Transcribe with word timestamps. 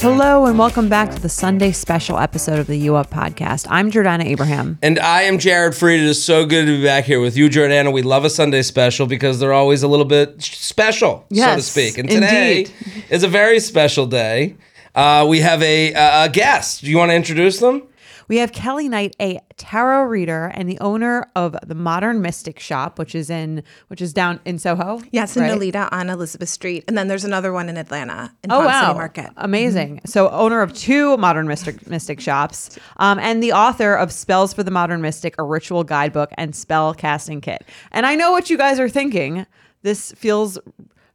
Hello 0.00 0.46
and 0.46 0.58
welcome 0.58 0.88
back 0.88 1.10
to 1.12 1.20
the 1.20 1.28
Sunday 1.28 1.72
special 1.72 2.18
episode 2.18 2.58
of 2.58 2.66
the 2.66 2.76
U 2.76 2.96
Up 2.96 3.10
podcast. 3.10 3.66
I'm 3.70 3.90
Jordana 3.90 4.24
Abraham. 4.24 4.78
And 4.82 4.98
I 4.98 5.22
am 5.22 5.38
Jared 5.38 5.74
Freed. 5.74 6.00
It 6.00 6.06
is 6.06 6.22
so 6.22 6.44
good 6.44 6.66
to 6.66 6.78
be 6.78 6.84
back 6.84 7.04
here 7.04 7.20
with 7.20 7.36
you, 7.36 7.48
Jordana. 7.48 7.92
We 7.92 8.02
love 8.02 8.24
a 8.24 8.30
Sunday 8.30 8.62
special 8.62 9.06
because 9.06 9.38
they're 9.38 9.52
always 9.52 9.82
a 9.82 9.88
little 9.88 10.04
bit 10.04 10.42
special, 10.42 11.24
so 11.32 11.56
to 11.56 11.62
speak. 11.62 11.98
And 11.98 12.08
today 12.08 12.60
indeed. 12.60 13.04
is 13.10 13.22
a 13.22 13.28
very 13.28 13.60
special 13.60 14.06
day. 14.06 14.56
Uh, 14.94 15.26
we 15.28 15.40
have 15.40 15.62
a, 15.62 15.92
a 15.92 16.28
guest. 16.28 16.82
Do 16.82 16.90
you 16.90 16.98
want 16.98 17.10
to 17.10 17.14
introduce 17.14 17.58
them? 17.58 17.82
We 18.28 18.36
have 18.38 18.52
Kelley 18.52 18.88
Knight, 18.88 19.16
a 19.20 19.40
tarot 19.56 20.04
reader 20.04 20.50
and 20.54 20.68
the 20.68 20.78
owner 20.80 21.26
of 21.34 21.56
the 21.66 21.74
Modern 21.74 22.22
Mystic 22.22 22.58
Shop, 22.58 22.98
which 22.98 23.14
is 23.14 23.30
in 23.30 23.62
which 23.88 24.00
is 24.00 24.12
down 24.12 24.40
in 24.44 24.58
Soho. 24.58 25.00
Yes, 25.10 25.36
in 25.36 25.42
right? 25.42 25.52
Nolita 25.52 25.88
on 25.92 26.08
Elizabeth 26.08 26.48
Street. 26.48 26.84
And 26.88 26.96
then 26.96 27.08
there's 27.08 27.24
another 27.24 27.52
one 27.52 27.68
in 27.68 27.76
Atlanta 27.76 28.32
in 28.42 28.50
Oh 28.50 28.56
Ponce 28.60 28.66
wow! 28.66 28.80
City 28.88 28.94
Market. 28.94 29.30
Amazing. 29.36 30.00
So, 30.06 30.30
owner 30.30 30.62
of 30.62 30.72
two 30.72 31.16
modern 31.16 31.46
mystic 31.46 31.86
mystic 31.88 32.20
shops, 32.20 32.78
um, 32.98 33.18
and 33.18 33.42
the 33.42 33.52
author 33.52 33.94
of 33.94 34.12
Spells 34.12 34.52
for 34.52 34.62
the 34.62 34.70
Modern 34.70 35.00
Mystic, 35.00 35.34
a 35.38 35.42
ritual 35.44 35.84
guidebook 35.84 36.30
and 36.38 36.54
spell 36.54 36.94
casting 36.94 37.40
kit. 37.40 37.64
And 37.90 38.06
I 38.06 38.14
know 38.14 38.32
what 38.32 38.50
you 38.50 38.56
guys 38.56 38.78
are 38.78 38.88
thinking. 38.88 39.46
This 39.82 40.12
feels 40.12 40.58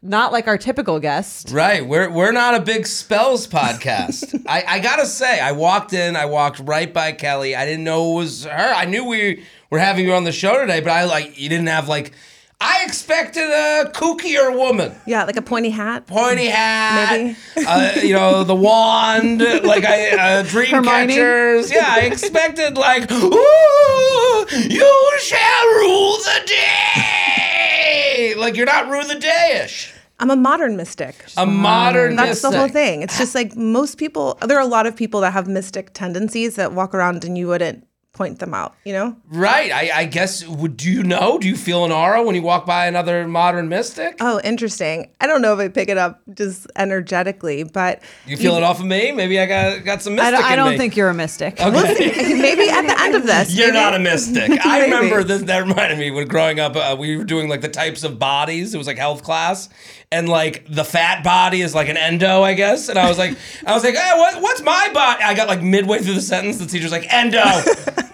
not 0.07 0.31
like 0.31 0.47
our 0.47 0.57
typical 0.57 0.99
guest. 0.99 1.49
Right. 1.51 1.85
We're, 1.85 2.09
we're 2.09 2.31
not 2.31 2.55
a 2.55 2.59
big 2.61 2.87
spells 2.87 3.47
podcast. 3.47 4.43
I, 4.47 4.63
I 4.67 4.79
got 4.79 4.95
to 4.97 5.05
say, 5.05 5.39
I 5.39 5.51
walked 5.51 5.93
in, 5.93 6.15
I 6.15 6.25
walked 6.25 6.59
right 6.59 6.91
by 6.93 7.11
Kelley. 7.11 7.55
I 7.55 7.65
didn't 7.65 7.83
know 7.83 8.13
it 8.13 8.15
was 8.15 8.45
her. 8.45 8.73
I 8.73 8.85
knew 8.85 9.05
we 9.05 9.43
were 9.69 9.79
having 9.79 10.05
you 10.05 10.13
on 10.13 10.23
the 10.23 10.31
show 10.31 10.59
today, 10.59 10.79
but 10.81 10.91
I 10.91 11.03
like, 11.05 11.37
you 11.39 11.49
didn't 11.49 11.67
have 11.67 11.87
like, 11.87 12.13
I 12.59 12.83
expected 12.85 13.43
a 13.43 13.91
kookier 13.93 14.51
woman. 14.57 14.95
Yeah, 15.05 15.25
like 15.25 15.35
a 15.35 15.43
pointy 15.43 15.69
hat. 15.69 16.07
pointy 16.07 16.47
hat, 16.47 17.35
Maybe. 17.55 17.67
uh, 17.67 17.91
you 18.01 18.13
know, 18.13 18.43
the 18.43 18.55
wand, 18.67 19.41
like 19.63 19.85
I, 19.85 20.39
uh, 20.39 20.43
dream 20.43 20.71
Hermione? 20.71 21.13
catchers. 21.13 21.71
Yeah, 21.71 21.85
I 21.87 21.99
expected 22.01 22.75
like, 22.75 23.11
ooh, 23.11 24.45
you 24.57 25.11
shall 25.21 25.67
rule 25.75 26.17
the 26.17 26.41
day. 26.47 28.33
Like 28.35 28.55
you're 28.55 28.65
not 28.65 28.89
rule 28.89 29.03
the 29.05 29.19
day-ish. 29.19 29.93
I'm 30.19 30.31
a 30.31 30.35
modern 30.35 30.75
mystic. 30.75 31.15
A 31.37 31.45
modern 31.45 32.15
mystic. 32.15 32.27
That's 32.27 32.41
the 32.41 32.51
whole 32.57 32.67
thing. 32.67 33.03
It's 33.03 33.17
just 33.17 33.35
like 33.35 33.55
most 33.55 33.97
people, 33.97 34.37
there 34.45 34.57
are 34.57 34.61
a 34.61 34.65
lot 34.67 34.85
of 34.87 34.95
people 34.95 35.21
that 35.21 35.31
have 35.31 35.47
mystic 35.47 35.93
tendencies 35.93 36.55
that 36.55 36.73
walk 36.73 36.93
around 36.95 37.23
and 37.23 37.37
you 37.37 37.47
wouldn't 37.47 37.86
point 38.17 38.39
them 38.39 38.53
out, 38.53 38.75
you 38.83 38.91
know? 38.91 39.15
Right. 39.29 39.71
I, 39.71 39.91
I 40.01 40.05
guess. 40.05 40.45
Would 40.45 40.75
do 40.75 40.91
you 40.91 41.03
know? 41.03 41.37
Do 41.37 41.47
you 41.47 41.55
feel 41.55 41.85
an 41.85 41.91
aura 41.91 42.23
when 42.23 42.35
you 42.35 42.41
walk 42.41 42.65
by 42.65 42.87
another 42.87 43.27
modern 43.27 43.69
mystic? 43.69 44.17
Oh, 44.19 44.41
interesting. 44.43 45.09
I 45.21 45.27
don't 45.27 45.41
know 45.41 45.53
if 45.53 45.59
I 45.59 45.67
pick 45.69 45.87
it 45.87 45.97
up 45.97 46.19
just 46.33 46.67
energetically, 46.75 47.63
but 47.63 48.01
you 48.25 48.35
feel 48.35 48.55
it 48.55 48.63
off 48.63 48.79
of 48.79 48.85
me? 48.85 49.11
Maybe 49.11 49.39
I 49.39 49.45
got 49.45 49.85
got 49.85 50.01
some 50.01 50.13
I 50.13 50.15
mystic 50.15 50.39
don't, 50.39 50.43
I 50.51 50.55
don't 50.55 50.71
me. 50.71 50.77
think 50.77 50.97
you're 50.97 51.09
a 51.09 51.13
mystic. 51.13 51.61
Okay. 51.61 51.73
maybe 52.41 52.69
at 52.69 52.81
the 52.87 52.95
end 52.99 53.15
of 53.15 53.23
this. 53.25 53.55
You're 53.55 53.67
maybe- 53.67 53.77
not 53.77 53.93
a 53.95 53.99
mystic. 53.99 54.65
I 54.65 54.81
remember 54.85 55.23
this. 55.23 55.43
That 55.43 55.59
reminded 55.67 55.99
me 55.99 56.11
when 56.11 56.27
growing 56.27 56.59
up, 56.59 56.75
uh, 56.75 56.95
we 56.99 57.17
were 57.17 57.23
doing 57.23 57.47
like 57.47 57.61
the 57.61 57.69
types 57.69 58.03
of 58.03 58.17
bodies. 58.19 58.73
It 58.73 58.77
was 58.77 58.87
like 58.87 58.97
health 58.97 59.21
class, 59.23 59.69
and 60.11 60.27
like 60.27 60.65
the 60.67 60.83
fat 60.83 61.23
body 61.23 61.61
is 61.61 61.75
like 61.75 61.87
an 61.89 61.97
endo, 61.97 62.41
I 62.41 62.53
guess. 62.55 62.89
And 62.89 62.97
I 62.97 63.07
was 63.07 63.17
like, 63.17 63.37
I 63.65 63.73
was 63.73 63.83
like, 63.83 63.95
hey, 63.95 64.13
what, 64.17 64.41
what's 64.41 64.61
my 64.63 64.89
body? 64.93 65.23
I 65.23 65.33
got 65.35 65.47
like 65.47 65.61
midway 65.61 65.99
through 65.99 66.15
the 66.15 66.21
sentence, 66.21 66.57
the 66.57 66.65
teacher's 66.65 66.91
like, 66.91 67.05
endo, 67.13 67.37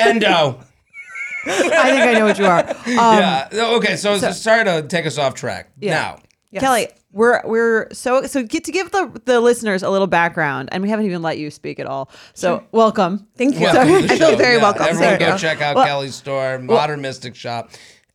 endo. 0.00 0.60
I 1.46 1.90
think 1.90 2.02
I 2.02 2.12
know 2.14 2.24
what 2.24 2.38
you 2.38 2.46
are. 2.46 2.60
Um, 2.68 2.74
yeah. 2.86 3.48
Okay. 3.76 3.96
So, 3.96 4.18
sorry 4.18 4.64
to 4.64 4.82
take 4.88 5.04
us 5.06 5.18
off 5.18 5.34
track. 5.34 5.70
Now, 5.80 6.18
Yes. 6.50 6.60
Kelley, 6.62 6.88
we're 7.10 7.42
we're 7.44 7.92
so 7.92 8.26
so 8.26 8.44
get 8.44 8.62
to 8.64 8.72
give 8.72 8.92
the 8.92 9.10
the 9.24 9.40
listeners 9.40 9.82
a 9.82 9.90
little 9.90 10.06
background, 10.06 10.68
and 10.70 10.84
we 10.84 10.88
haven't 10.88 11.04
even 11.06 11.20
let 11.20 11.36
you 11.36 11.50
speak 11.50 11.80
at 11.80 11.86
all. 11.86 12.08
So 12.32 12.62
welcome. 12.70 13.26
Thank 13.36 13.56
you. 13.56 13.62
welcome 13.62 13.92
I 14.08 14.16
feel 14.16 14.36
very 14.36 14.56
Yeah, 14.56 14.62
welcome. 14.62 14.82
Everyone, 14.86 15.08
Thank 15.08 15.20
go 15.20 15.32
you. 15.32 15.38
check 15.38 15.60
out 15.60 15.74
Well- 15.74 15.84
Kelley's 15.84 16.14
store, 16.14 16.60
Modern 16.60 17.00
Mystic 17.00 17.34
Shop, 17.34 17.70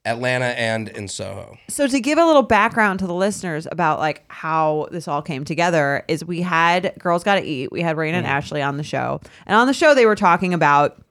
Atlanta 0.06 0.46
and 0.46 0.88
in 0.88 1.10
Soho. 1.10 1.58
So 1.68 1.86
to 1.86 2.00
give 2.00 2.18
a 2.18 2.26
little 2.26 2.44
background 2.44 3.00
to 3.00 3.08
the 3.08 3.14
listeners 3.14 3.68
about 3.70 4.00
like 4.00 4.24
how 4.30 4.88
this 4.92 5.10
all 5.10 5.22
came 5.22 5.44
together 5.44 6.06
is 6.08 6.24
we 6.24 6.42
had 6.42 6.94
Girls 6.98 7.26
Gotta 7.26 7.44
Eat. 7.44 7.74
We 7.74 7.82
had 7.82 7.98
Rain 7.98 8.16
and 8.16 8.26
Ashley 8.26 8.62
on 8.62 8.78
the 8.78 8.84
show, 8.84 9.20
and 9.48 9.58
on 9.58 9.68
the 9.68 9.74
show 9.74 9.94
they 9.94 10.06
were 10.06 10.16
talking 10.16 10.54
about 10.54 11.04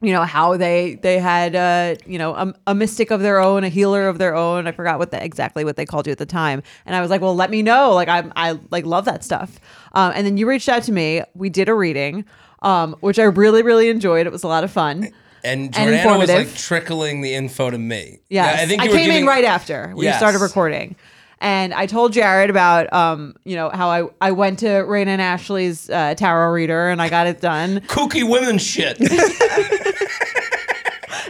you 0.00 0.12
know 0.12 0.22
how 0.22 0.56
they 0.56 0.94
they 1.02 1.18
had 1.18 1.56
uh 1.56 1.96
you 2.06 2.18
know 2.18 2.34
a, 2.34 2.54
a 2.68 2.74
mystic 2.74 3.10
of 3.10 3.20
their 3.20 3.40
own 3.40 3.64
a 3.64 3.68
healer 3.68 4.08
of 4.08 4.18
their 4.18 4.34
own 4.34 4.66
i 4.68 4.72
forgot 4.72 4.98
what 4.98 5.10
the, 5.10 5.22
exactly 5.24 5.64
what 5.64 5.76
they 5.76 5.84
called 5.84 6.06
you 6.06 6.12
at 6.12 6.18
the 6.18 6.26
time 6.26 6.62
and 6.86 6.94
i 6.94 7.00
was 7.00 7.10
like 7.10 7.20
well 7.20 7.34
let 7.34 7.50
me 7.50 7.62
know 7.62 7.92
like 7.94 8.08
i'm 8.08 8.32
i 8.36 8.56
like 8.70 8.86
love 8.86 9.04
that 9.06 9.24
stuff 9.24 9.58
um, 9.94 10.12
and 10.14 10.24
then 10.26 10.36
you 10.36 10.48
reached 10.48 10.68
out 10.68 10.84
to 10.84 10.92
me 10.92 11.22
we 11.34 11.50
did 11.50 11.68
a 11.68 11.74
reading 11.74 12.24
um, 12.62 12.94
which 13.00 13.18
i 13.18 13.24
really 13.24 13.62
really 13.62 13.88
enjoyed 13.88 14.24
it 14.26 14.30
was 14.32 14.44
a 14.44 14.48
lot 14.48 14.62
of 14.62 14.70
fun 14.70 15.08
And 15.44 15.74
And 15.76 16.18
was 16.18 16.28
like 16.30 16.54
trickling 16.54 17.20
the 17.22 17.34
info 17.34 17.70
to 17.70 17.78
me. 17.78 18.18
Yes. 18.28 18.60
I 18.60 18.66
think 18.66 18.82
I 18.82 18.88
came 18.88 19.10
in 19.10 19.26
right 19.26 19.44
after 19.44 19.92
we 19.96 20.04
Yes. 20.04 20.16
started 20.18 20.40
recording. 20.40 20.96
And 21.40 21.72
I 21.72 21.86
told 21.86 22.12
Jared 22.12 22.50
about, 22.50 22.92
um, 22.92 23.36
you 23.44 23.54
know, 23.54 23.70
how 23.70 23.88
I, 23.88 24.08
I 24.20 24.32
went 24.32 24.58
to 24.58 24.66
Rayna 24.66 25.06
and 25.06 25.22
Ashley's 25.22 25.88
uh, 25.88 26.14
tarot 26.16 26.50
reader 26.50 26.88
and 26.88 27.00
I 27.00 27.08
got 27.08 27.28
it 27.28 27.40
done. 27.40 27.80
kooky 27.86 28.28
women 28.28 28.58
shit. 28.58 28.98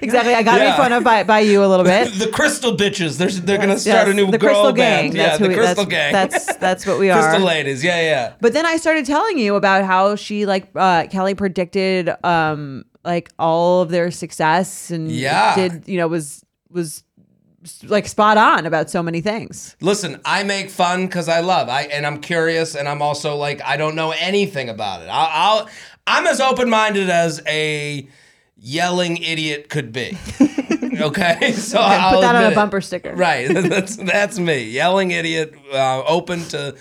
Exactly. 0.03 0.35
I 0.35 0.43
got 0.43 0.59
Yeah. 0.61 0.71
made 0.71 0.77
fun 0.77 0.93
of 0.93 1.05
by, 1.05 1.23
by 1.25 1.41
you 1.41 1.65
a 1.65 1.67
little 1.67 1.85
bit. 1.85 2.13
the 2.19 2.29
crystal 2.29 2.77
bitches. 2.77 3.19
They're, 3.19 3.29
they're 3.29 3.59
gonna 3.59 3.79
start 3.79 4.07
Yes, 4.07 4.09
a 4.09 4.15
new 4.15 4.31
the 4.31 4.39
girl 4.39 4.51
Crystal 4.51 4.73
band. 4.73 5.13
Gang. 5.13 5.17
yeah, 5.17 5.27
That's 5.29 5.39
the 5.41 5.49
we- 5.49 5.55
Crystal 5.55 5.85
that's, 5.85 5.91
Gang. 5.91 6.13
That's 6.13 6.57
that's 6.57 6.87
what 6.87 6.99
we 6.99 7.11
are. 7.11 7.21
Crystal 7.23 7.47
ladies. 7.47 7.83
Yeah, 7.85 8.01
yeah. 8.01 8.33
But 8.41 8.53
then 8.53 8.67
I 8.67 8.77
started 8.77 9.07
telling 9.07 9.39
you 9.39 9.55
about 9.57 9.85
how 9.85 10.17
she 10.17 10.47
like 10.47 10.71
uh, 10.75 11.07
Kelley 11.11 11.35
predicted 11.35 12.11
um 12.25 12.85
like 13.05 13.31
all 13.39 13.83
of 13.83 13.89
their 13.91 14.11
success 14.11 14.91
and 14.91 15.11
Yeah. 15.11 15.55
did 15.55 15.89
you 15.89 15.97
know 15.99 16.09
was 16.09 16.45
was 16.71 17.03
like 17.85 18.07
spot 18.07 18.39
on 18.39 18.67
about 18.67 18.89
so 18.89 19.03
many 19.03 19.21
things. 19.21 19.77
Listen, 19.81 20.21
I 20.25 20.43
make 20.45 20.71
fun 20.71 21.07
because 21.07 21.29
I 21.29 21.41
love. 21.41 21.69
I 21.69 21.83
and 21.83 22.07
I'm 22.07 22.21
curious, 22.21 22.75
and 22.75 22.89
I'm 22.89 23.03
also 23.03 23.37
like 23.37 23.61
I 23.63 23.77
don't 23.77 23.95
know 23.95 24.13
anything 24.13 24.69
about 24.69 25.03
it. 25.03 25.09
I'll, 25.11 25.59
I'll 25.59 25.69
I'm 26.07 26.27
as 26.27 26.41
open 26.41 26.71
minded 26.71 27.11
as 27.11 27.43
a 27.47 28.09
yelling 28.59 29.17
idiot 29.19 29.69
could 29.69 29.93
be. 29.93 30.17
okay, 31.01 31.53
so 31.53 31.79
I'll 31.81 32.15
Put 32.15 32.21
that 32.23 32.37
on 32.37 32.45
a 32.45 32.49
it. 32.51 32.55
bumper 32.55 32.81
sticker. 32.81 33.15
Right, 33.15 33.47
that's 33.53 33.97
that's 33.97 34.39
me, 34.39 34.65
yelling 34.65 35.11
idiot, 35.11 35.55
uh, 35.73 36.03
open 36.05 36.45
to 36.49 36.77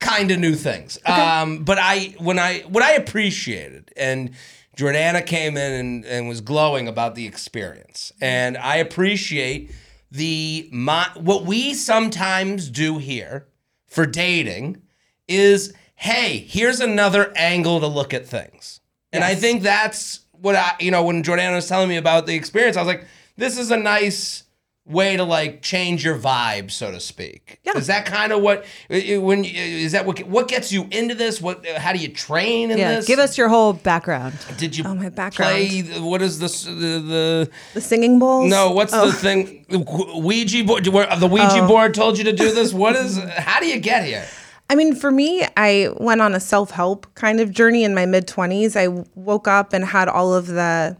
kind 0.00 0.30
of 0.30 0.38
new 0.38 0.54
things. 0.54 0.98
Um, 1.06 1.64
but 1.64 1.78
I 1.80 2.14
when 2.18 2.38
I 2.38 2.60
what 2.60 2.82
I 2.82 2.92
appreciated 2.92 3.92
and. 3.96 4.30
Jordana 4.74 5.24
came 5.26 5.58
in 5.58 5.72
and, 5.72 6.04
and 6.06 6.28
was 6.28 6.40
glowing 6.40 6.88
about 6.88 7.14
the 7.14 7.26
experience, 7.26 8.10
and 8.22 8.56
I 8.56 8.76
appreciate 8.76 9.70
the 10.10 10.66
my, 10.72 11.10
what 11.14 11.44
we 11.44 11.74
sometimes 11.74 12.70
do 12.70 12.96
here 12.96 13.48
for 13.86 14.06
dating 14.06 14.80
is 15.28 15.74
hey, 15.94 16.38
here's 16.48 16.80
another 16.80 17.32
angle 17.36 17.80
to 17.80 17.86
look 17.86 18.14
at 18.14 18.26
things. 18.26 18.80
And 19.12 19.22
I 19.22 19.34
think 19.34 19.62
that's 19.62 20.20
what 20.42 20.54
I, 20.56 20.72
you 20.80 20.90
know, 20.90 21.02
when 21.04 21.22
Jordana 21.22 21.54
was 21.54 21.68
telling 21.68 21.88
me 21.88 21.96
about 21.96 22.26
the 22.26 22.34
experience, 22.34 22.76
I 22.76 22.80
was 22.80 22.88
like, 22.88 23.06
this 23.36 23.56
is 23.58 23.70
a 23.70 23.76
nice 23.76 24.42
way 24.84 25.16
to 25.16 25.22
like 25.22 25.62
change 25.62 26.04
your 26.04 26.18
vibe, 26.18 26.68
so 26.68 26.90
to 26.90 26.98
speak. 26.98 27.60
Yeah. 27.62 27.76
Is 27.78 27.86
that 27.86 28.04
kind 28.04 28.32
of 28.32 28.42
what 28.42 28.64
i- 28.90 29.12
i- 29.14 29.16
when 29.18 29.44
is 29.44 29.92
that 29.92 30.04
what 30.06 30.18
what 30.26 30.48
gets 30.48 30.72
you 30.72 30.88
into 30.90 31.14
this? 31.14 31.40
What 31.40 31.64
how 31.66 31.92
do 31.92 32.00
you 32.00 32.08
train 32.08 32.72
in 32.72 32.78
Yeah, 32.78 32.96
this? 32.96 33.06
give 33.06 33.20
us 33.20 33.38
your 33.38 33.48
whole 33.48 33.74
background. 33.74 34.34
Did 34.58 34.76
you 34.76 34.82
Oh, 34.84 34.94
my 34.96 35.08
background. 35.08 35.52
play? 35.52 35.82
What 36.00 36.20
is 36.20 36.40
this? 36.40 36.64
The, 36.64 36.70
the 36.72 37.50
The 37.74 37.80
singing 37.80 38.18
bowls? 38.18 38.50
no, 38.50 38.72
what's 38.72 38.92
Oh. 38.92 39.06
the 39.06 39.12
thing? 39.12 39.64
Ouija 39.70 40.64
board. 40.64 40.84
The 40.84 40.90
Ouija 41.30 41.60
oh. 41.62 41.68
board 41.68 41.94
told 41.94 42.18
you 42.18 42.24
to 42.24 42.32
do 42.32 42.52
this. 42.52 42.72
What 42.74 42.96
is? 42.96 43.18
How 43.38 43.60
do 43.60 43.66
you 43.68 43.78
get 43.78 44.04
here? 44.04 44.26
I 44.72 44.74
mean, 44.74 44.94
for 44.94 45.10
me, 45.10 45.46
I 45.54 45.90
went 45.98 46.22
on 46.22 46.34
a 46.34 46.40
self 46.40 46.70
help 46.70 47.14
kind 47.14 47.40
of 47.40 47.50
journey 47.50 47.84
in 47.84 47.94
my 47.94 48.06
mid 48.06 48.26
20s. 48.26 48.74
I 48.74 49.04
woke 49.14 49.46
up 49.46 49.74
and 49.74 49.84
had 49.84 50.08
all 50.08 50.32
of 50.32 50.46
the, 50.46 50.96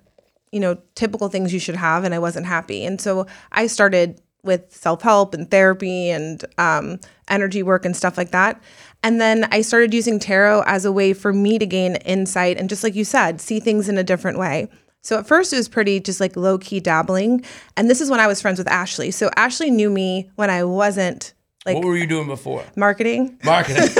you 0.50 0.60
know, 0.60 0.76
typical 0.94 1.30
things 1.30 1.54
you 1.54 1.58
should 1.58 1.76
have, 1.76 2.04
and 2.04 2.14
I 2.14 2.18
wasn't 2.18 2.44
happy. 2.44 2.84
And 2.84 3.00
so 3.00 3.26
I 3.50 3.66
started 3.66 4.20
with 4.42 4.70
self 4.76 5.00
help 5.00 5.32
and 5.32 5.50
therapy 5.50 6.10
and 6.10 6.44
um, 6.58 7.00
energy 7.28 7.62
work 7.62 7.86
and 7.86 7.96
stuff 7.96 8.18
like 8.18 8.30
that. 8.32 8.62
And 9.02 9.22
then 9.22 9.48
I 9.50 9.62
started 9.62 9.94
using 9.94 10.18
tarot 10.18 10.64
as 10.66 10.84
a 10.84 10.92
way 10.92 11.14
for 11.14 11.32
me 11.32 11.58
to 11.58 11.64
gain 11.64 11.96
insight 11.96 12.58
and 12.58 12.68
just 12.68 12.84
like 12.84 12.94
you 12.94 13.06
said, 13.06 13.40
see 13.40 13.58
things 13.58 13.88
in 13.88 13.96
a 13.96 14.04
different 14.04 14.38
way. 14.38 14.68
So 15.00 15.18
at 15.18 15.26
first 15.26 15.50
it 15.50 15.56
was 15.56 15.70
pretty 15.70 15.98
just 15.98 16.20
like 16.20 16.36
low 16.36 16.58
key 16.58 16.78
dabbling. 16.78 17.42
And 17.78 17.88
this 17.88 18.02
is 18.02 18.10
when 18.10 18.20
I 18.20 18.26
was 18.26 18.42
friends 18.42 18.58
with 18.58 18.68
Ashley. 18.68 19.12
So 19.12 19.30
Ashley 19.34 19.70
knew 19.70 19.88
me 19.88 20.30
when 20.34 20.50
I 20.50 20.62
wasn't 20.62 21.32
like 21.66 21.76
what 21.76 21.84
were 21.84 21.96
you 21.96 22.06
doing 22.06 22.26
before? 22.26 22.64
marketing. 22.76 23.38
Marketing. 23.44 23.88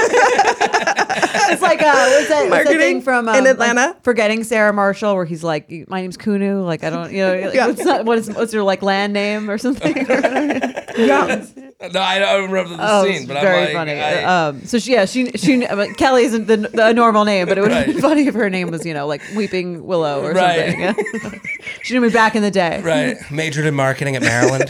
It's 1.53 1.61
like 1.61 1.83
uh, 1.83 1.85
what's 1.85 2.29
that, 2.29 2.29
what's 2.29 2.29
that 2.29 2.49
Marketing 2.49 2.79
thing 2.79 3.03
from 3.03 3.29
um, 3.29 3.35
in 3.35 3.45
like, 3.45 3.53
Atlanta? 3.53 3.97
Forgetting 4.03 4.43
Sarah 4.45 4.73
Marshall, 4.73 5.15
where 5.15 5.27
he's 5.27 5.45
like, 5.45 5.71
"My 5.89 6.01
name's 6.01 6.17
Kunu." 6.17 6.65
Like 6.65 6.83
I 6.83 6.89
don't, 6.89 7.13
you 7.13 7.19
know, 7.19 7.41
like, 7.41 7.55
Yeah. 7.55 7.67
what's, 7.67 7.85
not, 7.85 8.05
what 8.07 8.19
is 8.19 8.31
what's 8.31 8.55
your 8.55 8.63
like 8.63 8.81
land 8.81 9.13
name 9.13 9.51
or 9.51 9.59
something? 9.59 9.95
Yeah. 10.97 11.45
No, 11.93 12.01
I 12.01 12.19
don't 12.19 12.51
remember 12.51 12.77
the 12.77 12.87
Oh, 12.87 13.05
scene, 13.05 13.15
it's 13.17 13.25
but 13.27 13.41
very 13.41 13.59
I'm 13.59 13.65
like, 13.65 13.73
funny. 13.75 13.93
I- 14.01 14.47
um, 14.49 14.65
so 14.67 14.79
she, 14.79 14.93
yeah, 14.93 15.05
she, 15.05 15.31
she, 15.33 15.67
I 15.67 15.93
Kelley 15.97 16.25
isn't 16.25 16.47
the, 16.47 16.57
the 16.57 16.93
normal 16.93 17.25
name, 17.25 17.47
but 17.49 17.59
it 17.59 17.63
would 17.63 17.71
have 17.73 17.87
Right. 17.87 17.97
funny 18.01 18.27
if 18.29 18.35
her 18.35 18.49
name 18.51 18.71
was, 18.71 18.85
you 18.87 18.95
know, 18.95 19.07
like 19.07 19.23
Weeping 19.35 19.85
Willow 19.85 20.23
or 20.23 20.33
Right. 20.33 20.71
something. 20.71 20.81
Yeah. 20.81 21.39
she 21.83 21.95
knew 21.95 22.01
me 22.01 22.11
back 22.11 22.35
in 22.37 22.43
the 22.43 22.51
day. 22.51 22.81
right, 22.83 23.17
majored 23.31 23.67
in 23.67 23.75
marketing 23.75 24.17
at 24.17 24.23
Maryland. 24.23 24.65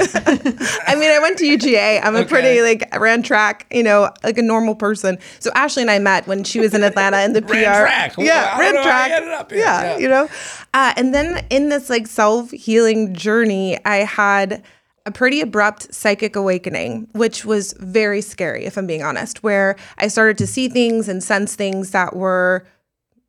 I 0.86 0.94
mean, 0.94 1.10
I 1.10 1.18
went 1.20 1.38
to 1.38 1.44
UGA. 1.44 2.00
I'm 2.02 2.16
a 2.16 2.24
pretty 2.24 2.62
like 2.62 2.88
ran 2.98 3.22
track, 3.22 3.66
you 3.70 3.82
know, 3.82 4.10
like 4.24 4.38
a 4.38 4.42
normal 4.42 4.74
person. 4.74 5.18
So 5.40 5.50
Ashley 5.54 5.82
and 5.82 5.90
I 5.90 5.98
met 5.98 6.26
when 6.26 6.44
she 6.44 6.60
was 6.60 6.74
in 6.74 6.82
Atlanta 6.82 7.20
in 7.22 7.32
the 7.32 7.42
PR. 7.42 7.52
Ran 7.52 7.82
track. 7.82 8.14
Yeah, 8.18 8.52
I 8.54 8.58
ran 8.60 8.74
don't 8.74 8.84
know 8.84 8.90
how 8.90 9.06
track. 9.06 9.10
ended 9.12 9.32
up 9.34 9.50
here. 9.50 9.60
Yeah, 9.60 9.82
Yeah. 9.82 9.98
you 9.98 10.08
know. 10.08 10.28
Uh, 10.74 10.92
and 10.96 11.14
then 11.14 11.44
in 11.50 11.68
this 11.68 11.90
like 11.90 12.06
self 12.06 12.50
healing 12.50 13.14
journey, 13.14 13.78
I 13.84 13.96
had 13.98 14.62
a 15.06 15.10
pretty 15.10 15.40
abrupt 15.40 15.92
psychic 15.92 16.36
awakening, 16.36 17.08
which 17.12 17.44
was 17.44 17.72
very 17.78 18.20
scary, 18.20 18.64
if 18.64 18.76
I'm 18.76 18.86
being 18.86 19.02
honest, 19.02 19.42
where 19.42 19.76
I 19.98 20.08
started 20.08 20.38
to 20.38 20.46
see 20.46 20.68
things 20.68 21.08
and 21.08 21.22
sense 21.22 21.56
things 21.56 21.90
that 21.90 22.14
were, 22.14 22.64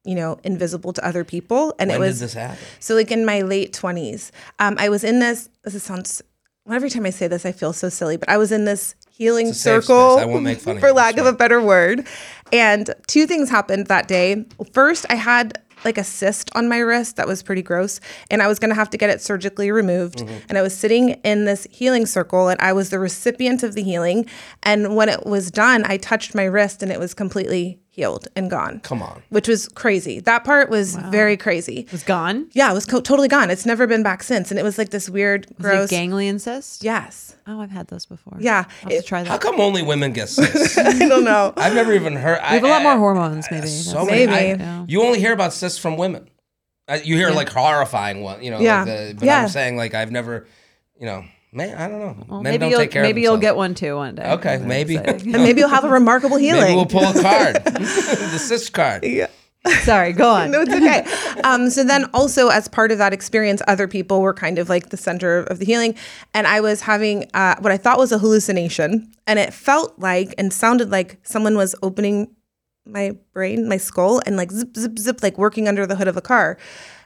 you 0.04 0.16
know, 0.16 0.40
invisible 0.44 0.94
to 0.94 1.06
other 1.06 1.24
people. 1.24 1.74
And 1.80 1.90
when 1.90 1.98
it 1.98 2.00
was 2.00 2.20
did 2.20 2.26
this 2.26 2.34
happen? 2.34 2.58
so 2.80 2.96
like 2.96 3.12
in 3.12 3.26
my 3.26 3.42
late 3.42 3.74
20s, 3.74 4.32
um, 4.60 4.76
I 4.80 4.90
was 4.90 5.04
in 5.04 5.20
this, 5.20 5.50
this 5.64 5.82
sounds, 5.84 6.22
well, 6.66 6.76
every 6.76 6.90
time 6.90 7.06
I 7.06 7.10
say 7.10 7.28
this, 7.28 7.46
I 7.46 7.52
feel 7.52 7.74
so 7.74 7.90
silly, 7.90 8.18
but 8.18 8.30
I 8.30 8.38
was 8.38 8.52
in 8.52 8.66
this 8.66 8.96
healing 9.10 9.50
It's 9.50 9.58
a 9.58 9.62
safe 9.62 9.84
circle, 9.84 10.14
space. 10.18 10.24
I 10.24 10.26
won't 10.26 10.44
make 10.44 10.60
fun 10.60 10.78
of 10.78 10.80
for 10.82 10.90
you, 10.90 10.94
lack 10.94 11.18
of 11.18 11.26
a 11.26 11.34
better 11.34 11.62
word. 11.62 12.08
And 12.52 12.94
two 13.08 13.26
things 13.26 13.50
happened 13.50 13.88
that 13.88 14.08
day. 14.08 14.46
First, 14.74 15.06
I 15.10 15.16
had 15.16 15.62
like 15.86 15.98
a 15.98 16.04
cyst 16.04 16.50
on 16.56 16.68
my 16.68 16.80
wrist 16.80 17.16
that 17.18 17.28
was 17.28 17.44
pretty 17.44 17.62
gross, 17.62 18.00
and 18.32 18.42
I 18.42 18.48
was 18.48 18.60
gonna 18.60 18.76
have 18.76 18.90
to 18.92 18.98
get 18.98 19.10
it 19.10 19.22
surgically 19.22 19.72
removed. 19.72 20.20
Mm-hmm. 20.20 20.38
And 20.50 20.58
I 20.58 20.62
was 20.62 20.76
sitting 20.76 21.10
in 21.24 21.46
this 21.46 21.68
healing 21.70 22.06
circle, 22.06 22.50
and 22.50 22.60
I 22.62 22.74
was 22.74 22.90
the 22.90 23.00
recipient 23.00 23.64
of 23.64 23.74
the 23.74 23.84
healing. 23.84 24.26
And 24.64 24.96
when 24.96 25.10
it 25.10 25.26
was 25.26 25.52
done, 25.52 25.84
I 25.86 25.98
touched 25.98 26.34
my 26.34 26.46
wrist, 26.46 26.82
and 26.82 26.92
it 26.92 27.00
was 27.00 27.14
completely 27.14 27.80
healed 27.96 28.28
and 28.36 28.50
gone. 28.50 28.80
Come 28.80 29.04
on. 29.04 29.22
Which 29.30 29.48
was 29.48 29.68
crazy. 29.70 30.20
That 30.20 30.44
part 30.44 30.68
was 30.72 30.96
very 30.96 31.38
crazy. 31.38 31.82
It 31.82 31.92
was 31.92 32.02
gone. 32.04 32.48
Yeah, 32.54 32.72
it 32.72 32.74
was 32.74 32.86
co- 32.88 33.02
totally 33.02 33.28
gone. 33.28 33.52
It's 33.52 33.68
never 33.68 33.86
been 33.86 34.02
back 34.02 34.24
since, 34.24 34.50
and 34.50 34.60
it 34.60 34.64
was 34.64 34.80
like 34.80 34.90
this 34.90 35.08
weird, 35.12 35.46
Was 35.46 35.56
gross. 35.60 35.92
it 35.92 35.96
ganglion 35.96 36.40
cyst? 36.40 36.84
yes. 36.84 37.36
Oh, 37.46 37.62
I've 37.62 37.70
had 37.70 37.90
those 37.90 38.08
before. 38.08 38.38
Yeah. 38.40 38.58
I'll 38.58 38.64
have 38.64 38.90
to 38.90 38.96
It- 38.96 39.06
try 39.06 39.24
How 39.24 39.38
come 39.38 39.60
only 39.60 39.84
women 39.84 40.12
get 40.12 40.28
cysts? 40.36 40.76
I 40.78 40.98
don't 41.08 41.24
know. 41.24 41.54
I've 41.56 41.76
never 41.76 41.94
even 41.94 42.16
heard. 42.16 42.40
We 42.42 42.48
have 42.56 42.64
a 42.64 42.68
lot 42.68 42.82
more 42.82 42.98
hormones, 42.98 43.46
maybe. 43.52 43.68
So 43.68 44.06
many. 44.06 44.26
Maybe. 44.26 44.34
I- 44.34 44.56
Yeah. 44.64 44.86
you 44.88 45.04
only 45.04 45.20
hear 45.20 45.34
about 45.34 45.54
cysts 45.54 45.78
from 45.78 45.96
women. 45.96 46.30
You 47.04 47.16
hear 47.16 47.30
like 47.30 47.50
horrifying 47.50 48.24
one, 48.24 48.42
you 48.44 48.50
know. 48.52 48.60
Yeah. 48.60 48.80
Like 48.80 48.88
the, 48.88 49.16
but 49.20 49.26
Yeah. 49.26 49.42
I'm 49.44 49.50
saying 49.50 49.78
like 49.78 49.94
I've 49.94 50.12
never, 50.12 50.48
you 51.00 51.06
know, 51.06 51.24
man, 51.54 51.78
I 51.78 51.88
don't 51.88 52.00
know. 52.00 52.26
Well, 52.28 52.42
Men 52.42 52.52
maybe 52.52 52.58
don't 52.60 52.70
you'll 52.72 52.80
take 52.80 52.92
care 52.92 53.04
maybe 53.04 53.22
of 53.22 53.24
you'll 53.24 53.38
get 53.38 53.56
one 53.56 53.76
too 53.76 53.96
one 53.96 54.16
day. 54.16 54.32
Okay, 54.34 54.56
I'm 54.56 54.68
maybe. 54.68 54.98
And 54.98 55.26
maybe 55.26 55.60
you'll 55.62 55.70
have 55.70 55.84
a 55.84 55.90
remarkable 55.90 56.38
healing. 56.38 56.62
Maybe 56.62 56.76
we'll 56.76 56.86
pull 56.86 57.04
a 57.04 57.22
card, 57.22 57.56
the 57.66 58.40
cyst 58.40 58.74
card. 58.74 59.04
yeah. 59.04 59.28
Sorry, 59.84 60.12
go 60.12 60.30
on. 60.30 60.52
No, 60.52 60.62
it's 60.62 60.74
okay. 60.74 61.40
um, 61.46 61.70
so 61.70 61.86
then 61.86 62.10
also 62.14 62.50
as 62.50 62.68
part 62.68 62.92
of 62.92 62.98
that 62.98 63.14
experience, 63.14 63.62
other 63.66 63.88
people 63.88 64.22
were 64.22 64.34
kind 64.34 64.60
of 64.60 64.68
like 64.68 64.90
the 64.90 64.98
center 64.98 65.40
of 65.44 65.60
the 65.60 65.66
healing. 65.66 65.96
And 66.34 66.48
I 66.48 66.60
was 66.60 66.82
having 66.82 67.30
uh, 67.34 67.56
what 67.60 67.72
I 67.72 67.78
thought 67.78 67.98
was 67.98 68.12
a 68.12 68.18
hallucination. 68.18 69.10
And 69.26 69.40
it 69.40 69.54
felt 69.54 69.98
like 69.98 70.36
and 70.38 70.52
sounded 70.52 70.92
like 70.92 71.18
someone 71.24 71.56
was 71.56 71.76
opening 71.82 72.36
my 72.86 73.16
brain, 73.32 73.70
my 73.70 73.78
skull, 73.78 74.22
and 74.26 74.36
like 74.36 74.52
zip, 74.52 74.76
zip, 74.76 75.00
zip, 75.00 75.24
like 75.24 75.38
working 75.38 75.70
under 75.70 75.86
the 75.88 75.96
hood 75.96 76.10
of 76.10 76.18
a 76.18 76.22
car. 76.22 76.58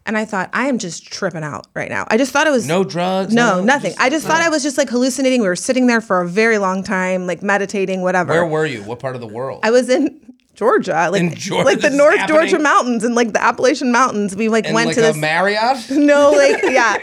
And 0.08 0.18
I 0.18 0.26
thought, 0.26 0.50
I 0.54 0.68
am 0.68 0.78
just 0.80 1.12
tripping 1.12 1.44
out 1.44 1.68
right 1.76 1.90
now. 1.90 2.08
I 2.08 2.18
just 2.18 2.32
thought 2.32 2.48
it 2.48 2.52
was 2.52 2.66
No 2.66 2.84
drugs. 2.84 3.34
No, 3.34 3.62
nothing. 3.62 3.92
just- 3.92 4.02
I 4.02 4.10
just 4.10 4.26
thought 4.26 4.42
I 4.42 4.50
was 4.50 4.64
just 4.64 4.78
like 4.78 4.90
hallucinating. 4.90 5.42
We 5.42 5.48
were 5.48 5.56
sitting 5.56 5.86
there 5.88 6.02
for 6.02 6.22
a 6.22 6.28
very 6.28 6.58
long 6.58 6.82
time, 6.84 7.28
like 7.28 7.44
meditating, 7.44 8.02
whatever. 8.02 8.32
Where 8.34 8.46
were 8.46 8.66
you? 8.66 8.82
What 8.84 9.00
part 9.00 9.16
of 9.16 9.22
the 9.22 9.28
world? 9.28 9.60
I 9.64 9.70
was 9.72 9.90
in 9.90 10.20
Georgia, 10.56 11.10
like 11.12 11.22
In 11.22 11.36
Georgia, 11.36 11.66
like 11.66 11.82
the 11.82 11.92
North 11.92 12.18
happening? 12.18 12.40
Georgia 12.50 12.58
mountains 12.58 13.04
and 13.04 13.14
like 13.14 13.32
the 13.34 13.44
Appalachian 13.44 13.92
Mountains. 13.92 14.36
We 14.36 14.50
like 14.50 14.66
In 14.66 14.74
went 14.74 14.88
like 14.88 14.96
to 14.96 15.02
a 15.04 15.08
this. 15.08 15.18
Marriott. 15.18 15.88
no, 15.92 16.32
like 16.32 16.64
yeah, 16.64 16.98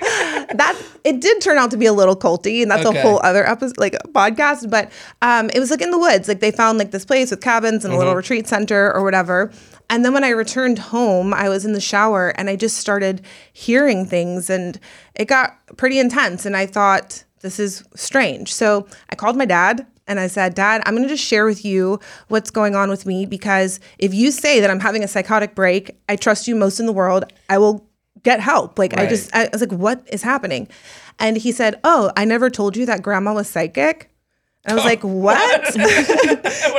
that 0.55 0.77
it 1.05 1.21
did 1.21 1.41
turn 1.41 1.57
out 1.59 1.71
to 1.71 1.77
be 1.77 1.87
a 1.87 1.93
little 1.93 2.17
culty, 2.17 2.63
and 2.63 2.71
that's 2.71 2.85
Okay. 2.85 2.99
a 2.99 3.03
whole 3.03 3.21
other 3.23 3.47
episode, 3.47 3.79
like 3.79 3.93
podcast. 4.13 4.69
But 4.71 4.91
um, 5.23 5.51
it 5.55 5.61
was 5.61 5.71
like 5.71 5.83
in 5.83 5.93
the 5.93 5.99
woods. 5.99 6.27
Like 6.27 6.41
they 6.41 6.51
found 6.51 6.79
like 6.79 6.91
this 6.91 7.05
place 7.05 7.31
with 7.31 7.43
cabins 7.43 7.85
and 7.85 7.93
a 7.93 7.95
Mm-hmm. 7.95 7.99
little 7.99 8.17
retreat 8.17 8.49
center 8.49 8.93
or 8.93 9.05
whatever. 9.05 9.53
And 9.91 10.05
then 10.05 10.15
when 10.15 10.25
I 10.25 10.31
returned 10.31 10.79
home, 10.79 11.35
I 11.35 11.49
was 11.49 11.65
in 11.65 11.73
the 11.73 11.81
shower 11.81 12.29
and 12.31 12.49
I 12.49 12.57
just 12.57 12.79
started 12.79 13.23
hearing 13.53 14.07
things, 14.07 14.51
and 14.51 14.79
it 15.15 15.27
got 15.27 15.59
pretty 15.77 15.99
intense. 15.99 16.47
And 16.47 16.57
I 16.57 16.67
thought 16.67 17.25
this 17.41 17.61
is 17.61 17.85
strange. 17.95 18.53
So 18.53 18.87
I 19.11 19.15
called 19.15 19.37
my 19.37 19.45
dad. 19.45 19.87
And 20.07 20.21
I 20.21 20.27
said, 20.27 20.55
Dad, 20.55 20.83
I'm 20.85 20.95
going 20.95 21.09
to 21.09 21.09
just 21.09 21.25
share 21.25 21.47
with 21.47 21.65
you 21.65 21.99
what's 22.29 22.51
going 22.51 22.77
on 22.77 22.91
with 22.91 23.07
me 23.07 23.25
because 23.25 23.81
if 23.99 24.13
you 24.13 24.31
say 24.31 24.61
that 24.61 24.71
I'm 24.71 24.81
having 24.81 25.03
a 25.03 25.09
psychotic 25.09 25.55
break, 25.55 25.99
I 26.11 26.17
trust 26.17 26.47
you 26.47 26.55
most 26.55 26.79
in 26.79 26.85
the 26.85 26.93
world. 26.93 27.25
I 27.49 27.57
will 27.57 27.89
get 28.23 28.41
help. 28.41 28.79
Like 28.79 28.95
I 28.99 29.07
just 29.07 29.35
I 29.35 29.49
was 29.51 29.63
like, 29.63 29.73
what 29.73 30.07
is 30.13 30.23
happening? 30.23 30.69
And 31.19 31.37
he 31.37 31.53
said, 31.53 31.81
Oh, 31.85 32.13
I 32.17 32.25
never 32.25 32.51
told 32.51 32.77
you 32.77 32.85
that 32.87 33.03
grandma 33.03 33.33
was 33.35 33.49
psychic. 33.49 34.11
And 34.67 34.73
I 34.73 34.75
was 34.75 34.85
like, 34.85 35.03
What? 35.05 35.63
what 35.63 35.77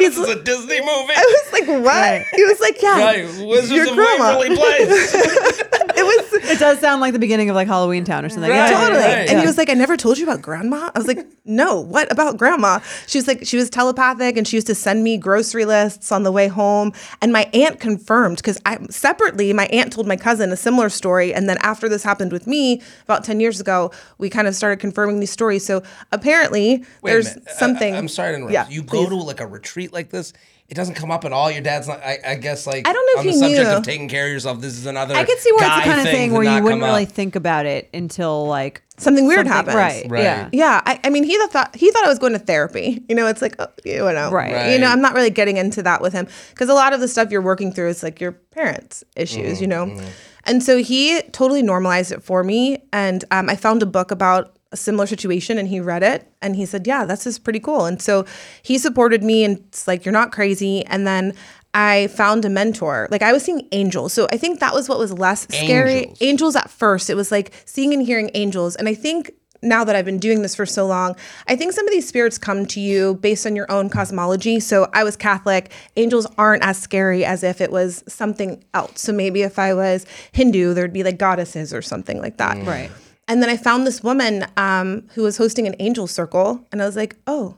is 0.02 0.16
this, 0.16 0.30
a 0.30 0.42
Disney 0.44 0.80
movie? 0.82 1.14
I 1.16 1.44
was 1.44 1.54
like, 1.54 1.68
What? 1.84 2.24
He 2.36 2.44
was 2.46 2.60
like, 2.60 2.82
Yeah. 2.82 3.00
Right, 3.00 3.46
Wizards 3.48 3.72
your 3.72 3.90
of 3.90 3.96
grandma. 3.96 4.40
Waverly 4.40 4.56
Place. 4.56 5.16
It 5.98 6.04
was 6.04 6.52
It 6.52 6.60
does 6.60 6.80
sound 6.80 7.00
like 7.00 7.14
the 7.14 7.20
beginning 7.20 7.50
of 7.50 7.56
like 7.56 7.68
Halloween 7.70 8.04
Town 8.04 8.26
or 8.26 8.30
something. 8.30 8.50
Right, 8.52 8.70
Yeah, 8.70 8.82
totally. 8.82 9.00
right. 9.02 9.30
And 9.30 9.40
he 9.40 9.46
was 9.46 9.58
like, 9.58 9.70
I 9.70 9.74
never 9.76 9.96
told 9.96 10.18
you 10.18 10.26
about 10.26 10.42
grandma. 10.42 10.90
I 10.94 11.00
was 11.00 11.08
like, 11.08 11.26
no, 11.46 11.80
what 11.80 12.12
about 12.12 12.38
grandma? 12.38 12.80
She 13.08 13.18
was 13.18 13.28
like, 13.28 13.46
she 13.46 13.56
was 13.56 13.70
telepathic 13.70 14.36
and 14.36 14.46
she 14.46 14.58
used 14.58 14.68
to 14.68 14.76
send 14.76 15.04
me 15.06 15.18
grocery 15.18 15.64
lists 15.64 16.12
on 16.12 16.24
the 16.24 16.34
way 16.34 16.48
home. 16.50 16.92
And 17.22 17.32
my 17.32 17.50
aunt 17.54 17.80
confirmed 17.80 18.38
because 18.38 18.60
I 18.66 18.78
separately, 18.90 19.54
my 19.54 19.68
aunt 19.68 19.94
told 19.94 20.06
my 20.06 20.18
cousin 20.18 20.52
a 20.52 20.58
similar 20.58 20.90
story. 20.90 21.34
And 21.34 21.48
then 21.48 21.58
after 21.62 21.88
this 21.88 22.04
happened 22.04 22.34
with 22.34 22.46
me 22.46 22.82
about 23.04 23.24
10 23.24 23.40
years 23.40 23.62
ago, 23.62 23.92
we 24.18 24.30
kind 24.30 24.48
of 24.50 24.56
started 24.56 24.80
confirming 24.82 25.22
these 25.22 25.32
stories. 25.32 25.66
So 25.66 25.82
apparently 26.12 26.84
Wait 27.02 27.12
there's 27.12 27.28
minute. 27.36 27.48
Uh, 27.48 27.54
I- 27.76 27.80
something. 27.80 27.94
I, 27.94 27.98
am 27.98 28.08
sorry 28.08 28.32
to 28.32 28.36
interrupt. 28.38 28.54
Yeah, 28.54 28.68
you 28.70 28.82
go 28.84 29.06
please. 29.06 29.10
to 29.10 29.16
like 29.16 29.40
a 29.40 29.48
retreat 29.48 29.94
like 29.94 30.10
this. 30.10 30.34
It 30.68 30.74
doesn't 30.74 30.96
come 30.96 31.12
up 31.12 31.26
at 31.26 31.32
all. 31.32 31.52
Your 31.52 31.62
dad's 31.62 31.88
not. 31.88 32.00
I, 32.00 32.18
I 32.26 32.36
guess 32.36 32.66
like 32.66 32.88
I 32.88 32.94
don't 32.94 33.06
know 33.16 33.22
on 33.22 33.28
if 33.28 33.34
the 33.34 33.38
he 33.38 33.38
subject 33.56 33.70
knew. 33.70 33.78
of 33.78 33.84
taking 33.84 34.10
care 34.10 34.26
of 34.26 34.32
yourself. 34.32 34.62
This 34.62 34.74
is 34.78 34.88
another. 34.88 35.14
I 35.14 35.24
could 35.24 35.38
see 35.38 35.52
where 35.52 35.68
it's 35.68 35.76
the 35.76 35.80
guy 35.82 35.86
kind 35.86 36.00
of 36.00 36.08
thing 36.14 36.34
where 36.34 36.44
you 36.44 36.64
wouldn't 36.64 36.82
really 36.82 37.04
up. 37.04 37.10
think 37.10 37.36
about 37.36 37.68
it 37.68 37.88
until 37.94 38.48
like 38.48 38.82
Something 38.98 39.28
weird 39.28 39.46
something- 39.46 39.54
happens. 39.54 39.76
Right. 39.76 40.06
Right. 40.10 40.24
Yeah. 40.24 40.50
Yeah, 40.52 40.82
I, 40.86 41.00
I 41.04 41.10
mean, 41.10 41.24
he 41.24 41.38
thought 41.50 41.76
he 41.76 41.92
thought 41.92 42.06
I 42.06 42.10
was 42.10 42.18
going 42.18 42.34
to 42.34 42.40
therapy. 42.40 43.04
You 43.08 43.16
know, 43.16 43.28
it's 43.28 43.42
like, 43.42 43.56
oh, 43.60 43.68
you 43.84 43.98
know, 43.98 44.32
Right. 44.32 44.72
You 44.74 44.80
know, 44.80 44.88
I'm 44.88 45.02
not 45.02 45.14
really 45.14 45.30
getting 45.30 45.58
into 45.58 45.84
that 45.84 46.02
with 46.02 46.14
him 46.14 46.28
because 46.50 46.70
a 46.70 46.74
lot 46.74 46.94
of 46.94 47.00
the 47.00 47.08
stuff 47.08 47.30
you're 47.30 47.42
working 47.42 47.72
through 47.72 47.90
is 47.90 48.02
like 48.02 48.20
your 48.20 48.32
parents' 48.32 49.04
issues. 49.16 49.62
You 49.62 49.68
know, 49.68 50.02
and 50.46 50.64
so 50.64 50.78
he 50.78 51.22
totally 51.32 51.62
normalized 51.62 52.12
it 52.12 52.24
for 52.24 52.44
me. 52.44 52.84
And 52.94 53.24
um, 53.32 53.50
I 53.50 53.56
found 53.56 53.84
a 53.84 53.86
book 53.86 54.10
about 54.12 54.55
a 54.76 54.78
similar 54.78 55.08
situation, 55.08 55.58
and 55.58 55.68
he 55.68 55.80
read 55.80 56.04
it, 56.04 56.20
and 56.42 56.56
he 56.56 56.66
said, 56.66 56.86
"Yeah, 56.86 57.06
this 57.06 57.26
is 57.26 57.40
pretty 57.40 57.60
cool." 57.60 57.86
And 57.86 58.02
so 58.02 58.26
he 58.62 58.78
supported 58.78 59.24
me, 59.24 59.44
and 59.46 59.58
it's 59.70 59.88
like 59.88 60.06
you're 60.06 60.20
not 60.22 60.32
crazy. 60.32 60.86
And 60.86 61.08
then. 61.08 61.34
I 61.78 62.08
found 62.08 62.46
a 62.46 62.50
mentor. 62.50 63.10
Like 63.12 63.22
I 63.22 63.34
was 63.34 63.44
seeing 63.44 63.68
angels. 63.74 64.14
So 64.14 64.30
I 64.32 64.38
think 64.38 64.62
that 64.62 64.74
was 64.74 64.88
what 64.88 64.98
was 64.98 65.12
less 65.12 65.42
scary 65.52 65.92
Angels. 65.92 66.18
angels 66.22 66.56
at 66.56 66.70
first. 66.70 67.10
It 67.10 67.16
was 67.16 67.34
like 67.34 67.52
seeing 67.66 67.94
and 67.94 68.02
hearing 68.02 68.32
angels. 68.34 68.78
And 68.78 68.88
I 68.88 68.94
think 68.94 69.32
now 69.62 69.84
that 69.84 69.94
I've 69.94 70.06
been 70.06 70.18
doing 70.18 70.42
this 70.42 70.56
for 70.56 70.66
so 70.66 70.88
long, 70.88 71.18
I 71.50 71.58
think 71.58 71.74
some 71.74 71.86
of 71.86 71.92
these 71.92 72.08
spirits 72.08 72.38
come 72.38 72.66
to 72.68 72.80
you 72.80 73.16
based 73.16 73.46
on 73.46 73.58
your 73.58 73.70
own 73.70 73.90
cosmology. 73.90 74.62
So 74.62 74.88
I 74.94 75.04
was 75.04 75.18
Catholic. 75.18 75.70
Angels 75.98 76.26
aren't 76.38 76.64
as 76.64 76.78
scary 76.80 77.26
as 77.26 77.44
if 77.44 77.60
it 77.60 77.72
was 77.72 78.06
something 78.08 78.64
else. 78.74 79.02
So 79.02 79.12
maybe 79.12 79.42
if 79.42 79.60
I 79.60 79.74
was 79.74 80.06
Hindu, 80.32 80.74
there'd 80.76 80.94
be 80.94 81.04
like 81.04 81.18
goddesses 81.18 81.74
or 81.74 81.82
something 81.82 82.22
like 82.22 82.38
that. 82.38 82.56
Mm. 82.56 82.68
Right. 82.68 82.92
And 83.28 83.42
then 83.42 83.50
I 83.50 83.58
found 83.58 83.88
this 83.88 84.04
woman 84.04 84.46
um, 84.58 85.08
who 85.14 85.24
was 85.24 85.38
hosting 85.38 85.66
an 85.68 85.76
angel 85.80 86.08
circle. 86.08 86.64
And 86.72 86.82
I 86.82 86.86
was 86.86 86.96
like, 86.96 87.16
oh, 87.26 87.58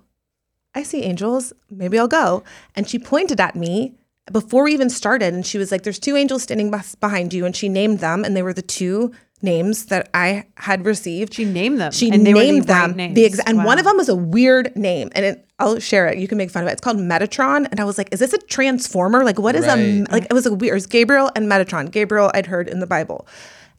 I 0.74 0.84
see 0.84 1.04
angels. 1.04 1.54
Maybe 1.70 2.00
I'll 2.00 2.08
go. 2.08 2.44
And 2.76 2.88
she 2.88 3.00
pointed 3.00 3.40
at 3.42 3.56
me 3.56 3.96
before 4.32 4.64
we 4.64 4.74
even 4.74 4.90
started. 4.90 5.34
And 5.34 5.46
she 5.46 5.58
was 5.58 5.72
like, 5.72 5.84
there's 5.84 6.00
two 6.00 6.16
angels 6.16 6.44
standing 6.44 6.72
bes- 6.72 6.96
behind 6.96 7.34
you. 7.34 7.46
And 7.46 7.56
she 7.56 7.68
named 7.68 8.00
them. 8.00 8.24
And 8.24 8.36
they 8.36 8.44
were 8.44 8.54
the 8.54 8.62
two 8.62 9.12
names 9.42 9.86
that 9.88 10.10
I 10.14 10.46
had 10.56 10.86
received. 10.86 11.34
She 11.34 11.46
named 11.46 11.80
them. 11.80 11.92
She 11.92 12.10
and 12.12 12.26
they 12.26 12.34
named 12.34 12.62
were 12.62 12.66
the 12.66 12.74
right 12.74 12.88
them. 12.88 12.98
names. 12.98 13.16
The 13.16 13.26
exa- 13.30 13.44
and 13.46 13.64
one 13.64 13.78
of 13.78 13.86
them 13.86 13.98
was 13.98 14.10
a 14.10 14.16
weird 14.16 14.76
name, 14.76 15.10
and 15.14 15.26
it, 15.26 15.48
I'll 15.60 15.80
share 15.80 16.08
it. 16.08 16.18
You 16.18 16.28
can 16.28 16.38
make 16.40 16.50
fun 16.50 16.64
of 16.64 16.70
it. 16.70 16.72
It's 16.72 16.82
called 16.82 16.98
Metatron, 16.98 17.68
and 17.70 17.80
I 17.80 17.84
was 17.84 18.00
like, 18.00 18.10
"Is 18.12 18.20
this 18.20 18.34
a 18.34 18.40
transformer? 18.40 19.24
Like, 19.24 19.38
what 19.38 19.56
is 19.56 19.66
a 19.66 20.04
like?" 20.12 20.26
It 20.26 20.34
was 20.34 20.48
a 20.48 20.54
weird. 20.54 20.72
It 20.72 20.74
was 20.74 20.88
Gabriel 20.88 21.30
and 21.36 21.48
Metatron. 21.48 21.92
Gabriel, 21.92 22.32
I'd 22.34 22.48
heard 22.48 22.68
in 22.68 22.80
the 22.80 22.88
Bible, 22.88 23.28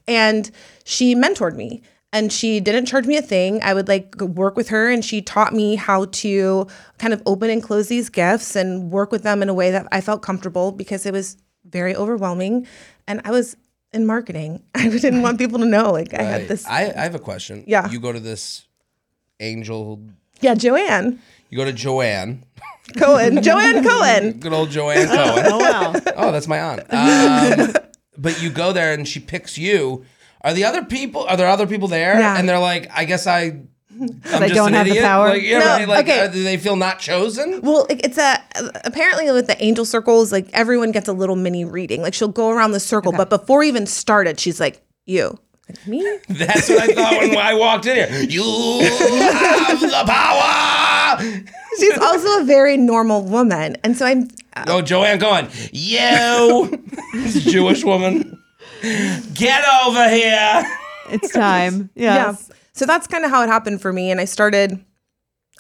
and 0.09 0.51
she 0.85 1.15
mentored 1.15 1.55
me. 1.55 1.83
And 2.11 2.33
she 2.33 2.59
didn't 2.59 2.87
charge 2.87 3.07
me 3.07 3.19
a 3.19 3.23
thing. 3.23 3.61
I 3.63 3.75
would 3.75 3.87
like 3.87 4.19
work 4.19 4.57
with 4.57 4.71
her, 4.71 4.89
and 4.89 5.05
she 5.05 5.21
taught 5.21 5.53
me 5.53 5.75
how 5.77 6.07
to 6.07 6.67
kind 6.97 7.13
of 7.13 7.23
open 7.27 7.51
and 7.51 7.63
close 7.63 7.89
these 7.89 8.09
gifts 8.09 8.57
and 8.57 8.91
work 8.91 9.13
with 9.13 9.25
them 9.25 9.43
in 9.43 9.51
a 9.51 9.55
way 9.55 9.71
that 9.71 9.87
I 9.93 10.01
felt 10.01 10.23
comfortable 10.23 10.73
because 10.73 11.05
it 11.05 11.13
was 11.13 11.37
very 11.67 11.95
overwhelming. 11.95 12.67
And 13.07 13.21
I 13.27 13.31
was 13.31 13.59
in 13.93 14.07
marketing. 14.07 14.63
I 14.75 14.89
didn't 14.89 15.21
want 15.21 15.39
people 15.39 15.59
to 15.59 15.67
know 15.67 15.93
like 15.93 16.15
I 16.15 16.23
had 16.23 16.49
this. 16.49 16.67
I, 16.67 16.85
I 16.97 17.03
have 17.03 17.15
a 17.15 17.19
question. 17.19 17.65
Yeah. 17.67 17.91
You 17.91 18.01
go 18.01 18.13
to 18.13 18.21
this 18.21 18.67
angel. 19.39 20.01
Yeah, 20.41 20.55
Joanne. 20.55 21.21
You 21.51 21.59
go 21.59 21.67
to 21.67 21.73
Joanne. 21.73 22.45
Cohen, 22.97 23.43
Joanne 23.43 23.85
Cohen. 23.85 24.33
Good 24.41 24.53
old 24.55 24.71
Joanne 24.71 25.09
Cohen. 25.09 25.45
Oh 25.47 25.59
wow. 25.59 25.93
Oh, 26.17 26.33
that's 26.33 26.49
my 26.49 26.59
aunt. 26.59 26.81
Um, 26.91 27.75
but 28.19 28.43
you 28.43 28.51
go 28.51 28.73
there 28.73 28.93
and 28.93 29.07
she 29.07 29.21
picks 29.21 29.57
you. 29.57 30.05
Are 30.43 30.53
the 30.53 30.65
other 30.65 30.85
people? 30.85 31.25
Are 31.25 31.37
there 31.37 31.49
other 31.49 31.67
people 31.67 31.89
there? 31.89 32.19
Yeah. 32.19 32.37
And 32.39 32.49
they're 32.49 32.59
like, 32.59 32.91
I 32.95 33.05
guess 33.05 33.27
I. 33.27 33.61
I'm 34.01 34.07
They 34.23 34.39
just 34.49 34.55
don't 34.55 34.69
an 34.69 34.75
have 34.75 34.87
the 34.87 35.01
power? 35.01 35.31
Like, 35.31 35.43
yeah, 35.43 35.59
No, 35.59 35.65
right, 35.65 35.89
like, 35.89 36.07
okay. 36.07 36.21
uh, 36.21 36.29
do 36.29 36.45
they 36.45 36.57
feel 36.57 36.77
not 36.77 37.01
chosen? 37.01 37.61
Well, 37.63 37.87
it's 37.91 38.17
a 38.17 38.39
apparently 38.85 39.31
with 39.33 39.49
the 39.49 39.61
angel 39.63 39.85
circles, 39.85 40.31
like 40.31 40.49
everyone 40.53 40.93
gets 40.93 41.09
a 41.09 41.13
little 41.13 41.35
mini 41.35 41.65
reading. 41.65 42.01
Like 42.03 42.15
she'll 42.15 42.29
go 42.29 42.51
around 42.51 42.71
the 42.73 42.81
circle, 42.81 43.11
but 43.11 43.29
before 43.29 43.65
even 43.65 43.87
started, 43.87 44.39
she's 44.39 44.61
like, 44.61 44.81
"You, 45.07 45.37
like, 45.69 45.85
me." 45.89 46.03
That's 46.29 46.69
what 46.69 46.79
I 46.81 46.87
thought 46.95 47.19
when 47.21 47.37
I 47.39 47.55
walked 47.55 47.87
in 47.87 47.97
here. 47.97 48.23
You 48.23 48.43
have 48.85 49.81
the 49.81 50.05
power. 50.07 51.19
She's 51.81 51.99
also 51.99 52.41
a 52.41 52.45
very 52.45 52.77
normal 52.77 53.23
woman, 53.25 53.77
and 53.83 53.97
so 53.97 54.07
I'm. 54.07 54.29
Oh, 54.67 54.83
Joanne 54.83 55.19
going, 55.19 55.49
you, 55.73 56.83
Jewish 57.29 57.85
woman, 57.85 58.43
get 59.35 59.65
over 59.87 60.09
here. 60.09 60.63
It's 61.11 61.33
time. 61.33 61.91
Yes. 61.95 62.47
Yeah. 62.49 62.55
So 62.73 62.87
that's 62.87 63.07
kind 63.07 63.25
of 63.25 63.31
how 63.31 63.43
it 63.43 63.49
happened 63.49 63.81
for 63.83 63.93
me, 63.93 64.11
and 64.11 64.21
I 64.21 64.25
started. 64.25 64.85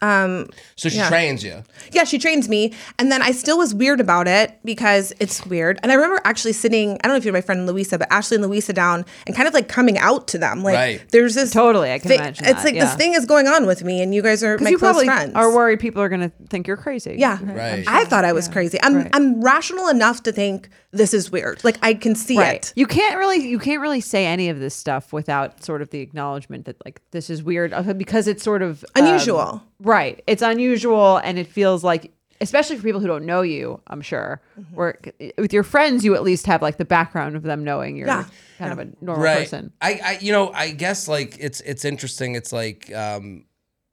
Um, 0.03 0.47
So 0.77 0.89
she 0.89 0.97
Yeah. 0.99 1.09
trains 1.09 1.43
you. 1.43 1.65
yeah, 1.93 2.05
she 2.05 2.19
trains 2.19 2.49
me, 2.49 2.73
and 2.99 3.11
then 3.11 3.21
I 3.23 3.33
still 3.33 3.59
was 3.59 3.75
weird 3.75 4.01
about 4.01 4.29
it 4.29 4.53
because 4.65 5.13
it's 5.19 5.45
weird. 5.47 5.79
And 5.83 5.91
I 5.91 5.97
remember 5.97 6.21
actually 6.25 6.53
sitting. 6.53 6.93
I 7.03 7.09
don't 7.09 7.13
know 7.15 7.17
if 7.17 7.25
you're 7.25 7.35
my 7.35 7.41
friend 7.41 7.67
Louisa, 7.67 7.99
but 7.99 8.07
Ashley 8.11 8.37
and 8.37 8.45
Louisa 8.47 8.73
down, 8.73 9.05
and 9.27 9.35
kind 9.35 9.49
of 9.49 9.55
like 9.55 9.69
coming 9.69 9.99
out 9.99 10.29
to 10.29 10.39
them. 10.39 10.63
Like, 10.63 10.75
Right. 10.77 11.01
there's 11.11 11.35
this 11.35 11.51
Totally, 11.51 11.91
I 11.93 11.99
can 11.99 12.09
thing- 12.09 12.21
imagine 12.21 12.47
It's 12.47 12.63
that, 12.63 12.65
like 12.65 12.75
yeah. 12.77 12.85
this 12.85 12.95
thing 12.95 13.15
is 13.15 13.27
going 13.27 13.49
on 13.49 13.67
with 13.67 13.83
me, 13.83 14.01
and 14.03 14.15
you 14.15 14.23
guys 14.23 14.43
are 14.45 14.57
my 14.59 14.71
you 14.71 14.79
close 14.79 14.93
probably 14.93 15.07
friends. 15.07 15.33
are 15.35 15.53
worried 15.53 15.81
people 15.81 16.01
are 16.03 16.09
going 16.09 16.21
to 16.21 16.31
think 16.49 16.67
you're 16.69 16.77
crazy. 16.77 17.17
Yeah. 17.19 17.39
Right. 17.43 17.85
I 17.89 18.05
thought 18.05 18.25
I 18.25 18.33
was 18.33 18.47
crazy. 18.49 18.79
I'm 18.83 18.95
Right. 18.99 19.11
I'm 19.13 19.41
rational 19.43 19.89
enough 19.89 20.23
to 20.25 20.33
think 20.33 20.69
this 20.91 21.13
is 21.13 21.31
weird. 21.31 21.63
Like 21.65 21.79
I 21.83 21.95
can 21.95 22.15
see 22.15 22.39
Right. 22.39 22.57
it. 22.57 22.73
You 22.77 22.87
can't 22.87 23.19
really 23.19 23.47
you 23.49 23.59
can't 23.59 23.81
really 23.81 24.01
say 24.01 24.27
any 24.27 24.49
of 24.49 24.59
this 24.59 24.75
stuff 24.75 25.13
without 25.13 25.63
sort 25.65 25.83
of 25.83 25.91
the 25.91 26.01
acknowledgement 26.01 26.65
that 26.65 26.77
like 26.85 27.01
this 27.11 27.29
is 27.31 27.43
weird 27.43 27.73
uh, 27.75 27.83
because 27.93 28.27
it's 28.27 28.43
sort 28.43 28.63
of 28.63 28.85
um, 28.95 29.05
Unusual. 29.05 29.63
right. 29.81 30.23
It's 30.27 30.43
unusual 30.43 31.19
and 31.19 31.39
it 31.39 31.47
feels 31.47 31.85
like 31.85 32.13
especially 32.41 32.77
for 32.77 32.85
people 32.85 33.01
who 33.01 33.09
don't 33.09 33.27
know 33.27 33.43
you, 33.43 33.81
I'm 33.89 34.01
sure. 34.01 34.41
Mm-hmm. 34.59 34.75
Where 34.77 34.99
with 35.37 35.53
your 35.53 35.65
friends 35.65 36.05
you 36.05 36.15
at 36.15 36.23
least 36.23 36.47
have 36.47 36.63
like 36.63 36.77
the 36.79 36.85
background 36.85 37.35
of 37.37 37.43
them 37.43 37.65
knowing 37.65 37.97
you're 37.97 38.07
Yeah. 38.07 38.25
kind 38.59 38.73
of 38.73 38.79
a 38.79 38.89
normal 39.05 39.25
right. 39.25 39.39
person. 39.41 39.73
I, 39.83 40.01
I, 40.03 40.19
you 40.21 40.33
know, 40.33 40.53
I 40.53 40.71
guess 40.71 41.09
like 41.09 41.37
it's 41.41 41.61
it's 41.63 41.85
interesting. 41.85 42.35
It's 42.37 42.53
like, 42.53 42.95
um, 42.95 43.45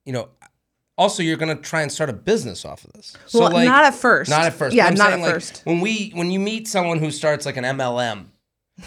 you 0.05 0.13
know, 0.13 0.29
also 0.97 1.23
you're 1.23 1.37
gonna 1.37 1.55
try 1.55 1.81
and 1.81 1.91
start 1.91 2.09
a 2.09 2.13
business 2.13 2.65
off 2.65 2.83
of 2.85 2.93
this. 2.93 3.15
So 3.25 3.39
Well, 3.39 3.51
like, 3.51 3.67
not 3.67 3.83
at 3.85 3.95
first. 3.95 4.29
Not 4.29 4.45
at 4.45 4.53
first. 4.53 4.75
Yeah, 4.75 4.87
I'm 4.87 4.95
not 4.95 5.09
saying, 5.09 5.21
at 5.21 5.25
like, 5.25 5.33
first. 5.35 5.61
When 5.65 5.81
we 5.81 6.11
when 6.13 6.31
you 6.31 6.39
meet 6.39 6.67
someone 6.67 6.99
who 6.99 7.11
starts 7.11 7.45
like 7.45 7.57
an 7.57 7.63
MLM. 7.63 8.25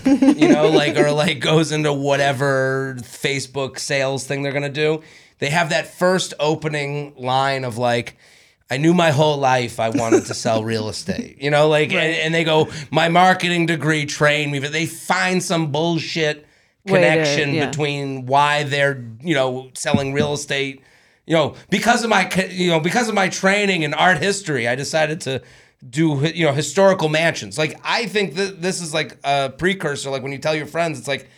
you 0.05 0.49
know, 0.49 0.69
like 0.73 0.97
or 0.97 1.11
like 1.13 1.41
goes 1.41 1.73
into 1.73 1.93
whatever 1.93 2.97
Facebook 3.01 3.79
sales 3.79 4.27
thing 4.27 4.43
they're 4.43 4.53
gonna 4.53 4.69
do. 4.69 5.03
They 5.39 5.51
have 5.51 5.71
that 5.71 5.87
first 5.95 6.35
opening 6.41 7.15
line 7.17 7.65
of 7.65 7.79
like, 7.79 8.17
I 8.71 8.77
knew 8.77 8.93
my 8.93 9.13
whole 9.13 9.37
life 9.39 9.79
I 9.79 9.89
wanted 9.91 10.27
to 10.27 10.35
sell 10.35 10.65
real 10.65 10.89
estate. 10.95 11.41
You 11.41 11.51
know, 11.51 11.69
like, 11.69 11.91
and, 11.93 12.15
and 12.17 12.35
they 12.35 12.43
go, 12.45 12.69
my 12.91 13.09
marketing 13.09 13.67
degree 13.67 14.05
trained 14.05 14.51
me, 14.51 14.59
but 14.59 14.73
they 14.73 14.85
find 14.87 15.43
some 15.43 15.71
bullshit 15.71 16.39
Way 16.85 17.01
to- 17.01 17.07
connection 17.07 17.55
yeah. 17.55 17.67
between 17.67 18.27
why 18.27 18.65
they're, 18.65 19.03
you 19.21 19.35
know, 19.35 19.71
selling 19.75 20.13
real 20.13 20.33
estate. 20.33 20.83
You 21.29 21.35
know, 21.35 21.55
because 21.69 22.05
of 22.05 22.09
my, 22.09 22.27
you 22.51 22.71
know, 22.71 22.81
because 22.81 23.11
of 23.11 23.15
my 23.15 23.29
training 23.29 23.83
in 23.83 23.93
art 23.93 24.17
history, 24.17 24.67
I 24.67 24.75
decided 24.75 25.21
to 25.23 25.43
do, 25.87 26.27
you 26.35 26.47
know, 26.47 26.53
historical 26.53 27.11
mansions. 27.11 27.59
Like, 27.59 27.79
I 27.85 28.07
think 28.07 28.35
that 28.37 28.63
this 28.63 28.81
is 28.81 28.95
like 28.95 29.19
a 29.23 29.51
precursor. 29.51 30.09
Like 30.09 30.23
when 30.23 30.33
you 30.33 30.39
tell 30.39 30.55
your 30.55 30.65
friends, 30.65 30.99
it's 30.99 31.07
like, 31.07 31.29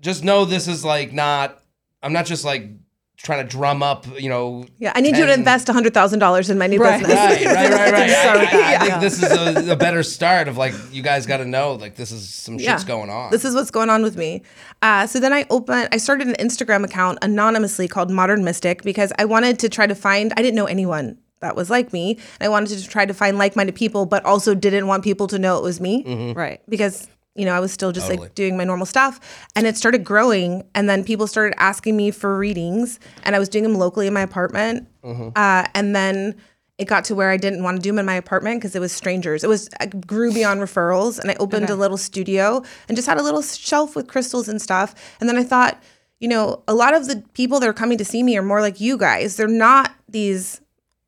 just 0.00 0.24
know 0.24 0.44
this 0.44 0.66
is 0.66 0.84
like 0.84 1.12
not. 1.12 1.62
I'm 2.02 2.12
not 2.12 2.26
just 2.26 2.44
like 2.44 2.68
trying 3.16 3.46
to 3.46 3.50
drum 3.50 3.82
up. 3.82 4.06
You 4.20 4.28
know. 4.28 4.66
Yeah, 4.78 4.92
I 4.94 5.00
need 5.00 5.16
you 5.16 5.22
to 5.24 5.30
10 5.30 5.38
invest 5.40 5.68
hundred 5.68 5.94
thousand 5.94 6.18
dollars 6.18 6.50
in 6.50 6.58
my 6.58 6.66
new 6.66 6.78
Right. 6.80 7.00
business. 7.00 7.16
Right, 7.18 7.44
right, 7.46 7.70
right, 7.70 7.92
right. 7.92 8.10
Start 8.10 8.36
I, 8.36 8.40
with 8.40 8.54
I- 8.54 8.74
I 8.74 8.78
think 8.78 8.90
yeah. 8.90 8.98
this 9.00 9.22
is 9.22 9.68
a, 9.68 9.72
a 9.72 9.76
better 9.76 10.02
start 10.02 10.48
of 10.48 10.56
like 10.56 10.74
you 10.92 11.02
guys 11.02 11.26
got 11.26 11.38
to 11.38 11.44
know 11.44 11.72
like 11.74 11.96
this 11.96 12.12
is 12.12 12.28
some 12.32 12.58
shit's 12.58 12.84
going 12.84 13.10
on. 13.10 13.30
This 13.30 13.44
is 13.44 13.54
what's 13.54 13.70
going 13.70 13.90
on 13.90 14.02
with 14.02 14.16
me. 14.16 14.42
Uh, 14.82 15.06
so 15.06 15.18
then 15.20 15.32
I 15.32 15.46
opened, 15.50 15.88
I 15.92 15.96
started 15.96 16.28
an 16.28 16.34
Instagram 16.34 16.84
account 16.84 17.18
anonymously 17.22 17.88
called 17.88 18.10
Modern 18.10 18.44
Mystic 18.44 18.82
because 18.82 19.12
I 19.18 19.24
wanted 19.24 19.58
to 19.60 19.68
try 19.68 19.86
to 19.86 19.94
find, 19.94 20.32
I 20.36 20.42
didn't 20.42 20.54
know 20.56 20.66
anyone 20.66 21.18
that 21.40 21.56
was 21.56 21.68
like 21.70 21.92
me. 21.92 22.12
And 22.40 22.46
I 22.46 22.48
wanted 22.48 22.78
to 22.78 22.88
try 22.88 23.04
to 23.06 23.14
find 23.14 23.38
like 23.38 23.56
minded 23.56 23.74
people, 23.74 24.06
but 24.06 24.24
also 24.24 24.54
didn't 24.54 24.86
want 24.86 25.04
people 25.04 25.26
to 25.28 25.38
know 25.38 25.56
it 25.58 25.62
was 25.62 25.80
me 25.80 26.04
Mm-hmm. 26.04 26.38
Right. 26.38 26.60
because, 26.68 27.08
you 27.36 27.44
know, 27.44 27.52
I 27.52 27.60
was 27.60 27.72
still 27.72 27.92
just 27.92 28.06
Totally. 28.06 28.26
like 28.26 28.34
doing 28.34 28.56
my 28.56 28.64
normal 28.64 28.86
stuff. 28.86 29.48
And 29.54 29.66
it 29.66 29.76
started 29.76 30.04
growing. 30.04 30.64
And 30.74 30.88
then 30.88 31.04
people 31.04 31.26
started 31.26 31.54
asking 31.60 31.96
me 31.96 32.10
for 32.10 32.36
readings. 32.36 32.98
And 33.24 33.36
I 33.36 33.38
was 33.38 33.48
doing 33.48 33.62
them 33.62 33.74
locally 33.74 34.06
in 34.06 34.14
my 34.14 34.22
apartment. 34.22 34.88
Mm-hmm. 35.04 35.28
Uh, 35.36 35.66
and 35.74 35.94
then 35.94 36.36
it 36.78 36.86
got 36.86 37.04
to 37.06 37.14
where 37.14 37.30
I 37.30 37.36
didn't 37.36 37.62
want 37.62 37.76
to 37.76 37.82
do 37.82 37.90
them 37.90 37.98
in 37.98 38.06
my 38.06 38.14
apartment 38.14 38.60
because 38.60 38.76
it 38.76 38.80
was 38.80 38.92
strangers. 38.92 39.42
It 39.42 39.48
was 39.48 39.68
I 39.80 39.86
grew 39.86 40.32
beyond 40.32 40.60
referrals, 40.60 41.18
and 41.18 41.30
I 41.30 41.36
opened 41.40 41.70
a 41.70 41.74
little 41.74 41.96
studio 41.96 42.62
and 42.88 42.96
just 42.96 43.08
had 43.08 43.18
a 43.18 43.22
little 43.22 43.40
shelf 43.40 43.96
with 43.96 44.08
crystals 44.08 44.48
and 44.48 44.60
stuff. 44.60 44.94
And 45.18 45.28
then 45.28 45.38
I 45.38 45.42
thought, 45.42 45.82
you 46.20 46.28
know, 46.28 46.62
a 46.68 46.74
lot 46.74 46.94
of 46.94 47.06
the 47.06 47.24
people 47.32 47.60
that 47.60 47.68
are 47.68 47.74
coming 47.74 47.96
to 47.98 48.04
see 48.04 48.22
me 48.22 48.36
are 48.36 48.42
more 48.42 48.60
like 48.60 48.78
you 48.78 48.98
guys. 48.98 49.36
They're 49.36 49.48
not 49.48 49.94
these 50.08 50.60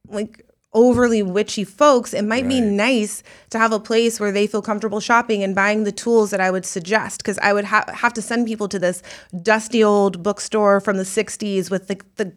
like 0.09 0.48
overly 0.75 1.23
witchy 1.23 1.65
folks. 1.65 2.13
It 2.13 2.23
might 2.23 2.47
be 2.47 2.61
nice 2.61 3.23
to 3.51 3.59
have 3.59 3.73
a 3.73 3.81
place 3.81 4.21
where 4.21 4.31
they 4.31 4.47
feel 4.47 4.63
comfortable 4.63 5.01
shopping 5.01 5.43
and 5.43 5.55
buying 5.55 5.85
the 5.85 5.93
tools 5.93 6.31
that 6.31 6.41
I 6.41 6.51
would 6.51 6.67
suggest 6.67 7.19
because 7.19 7.39
I 7.39 7.53
would 7.53 7.65
ha- 7.65 7.91
have 7.93 8.13
to 8.15 8.23
send 8.23 8.47
people 8.47 8.69
to 8.69 8.79
this 8.79 9.03
dusty 9.43 9.83
old 9.83 10.23
bookstore 10.23 10.81
from 10.81 10.99
the 10.99 11.05
60s 11.05 11.71
with 11.71 11.89
the, 11.89 12.01
the 12.17 12.33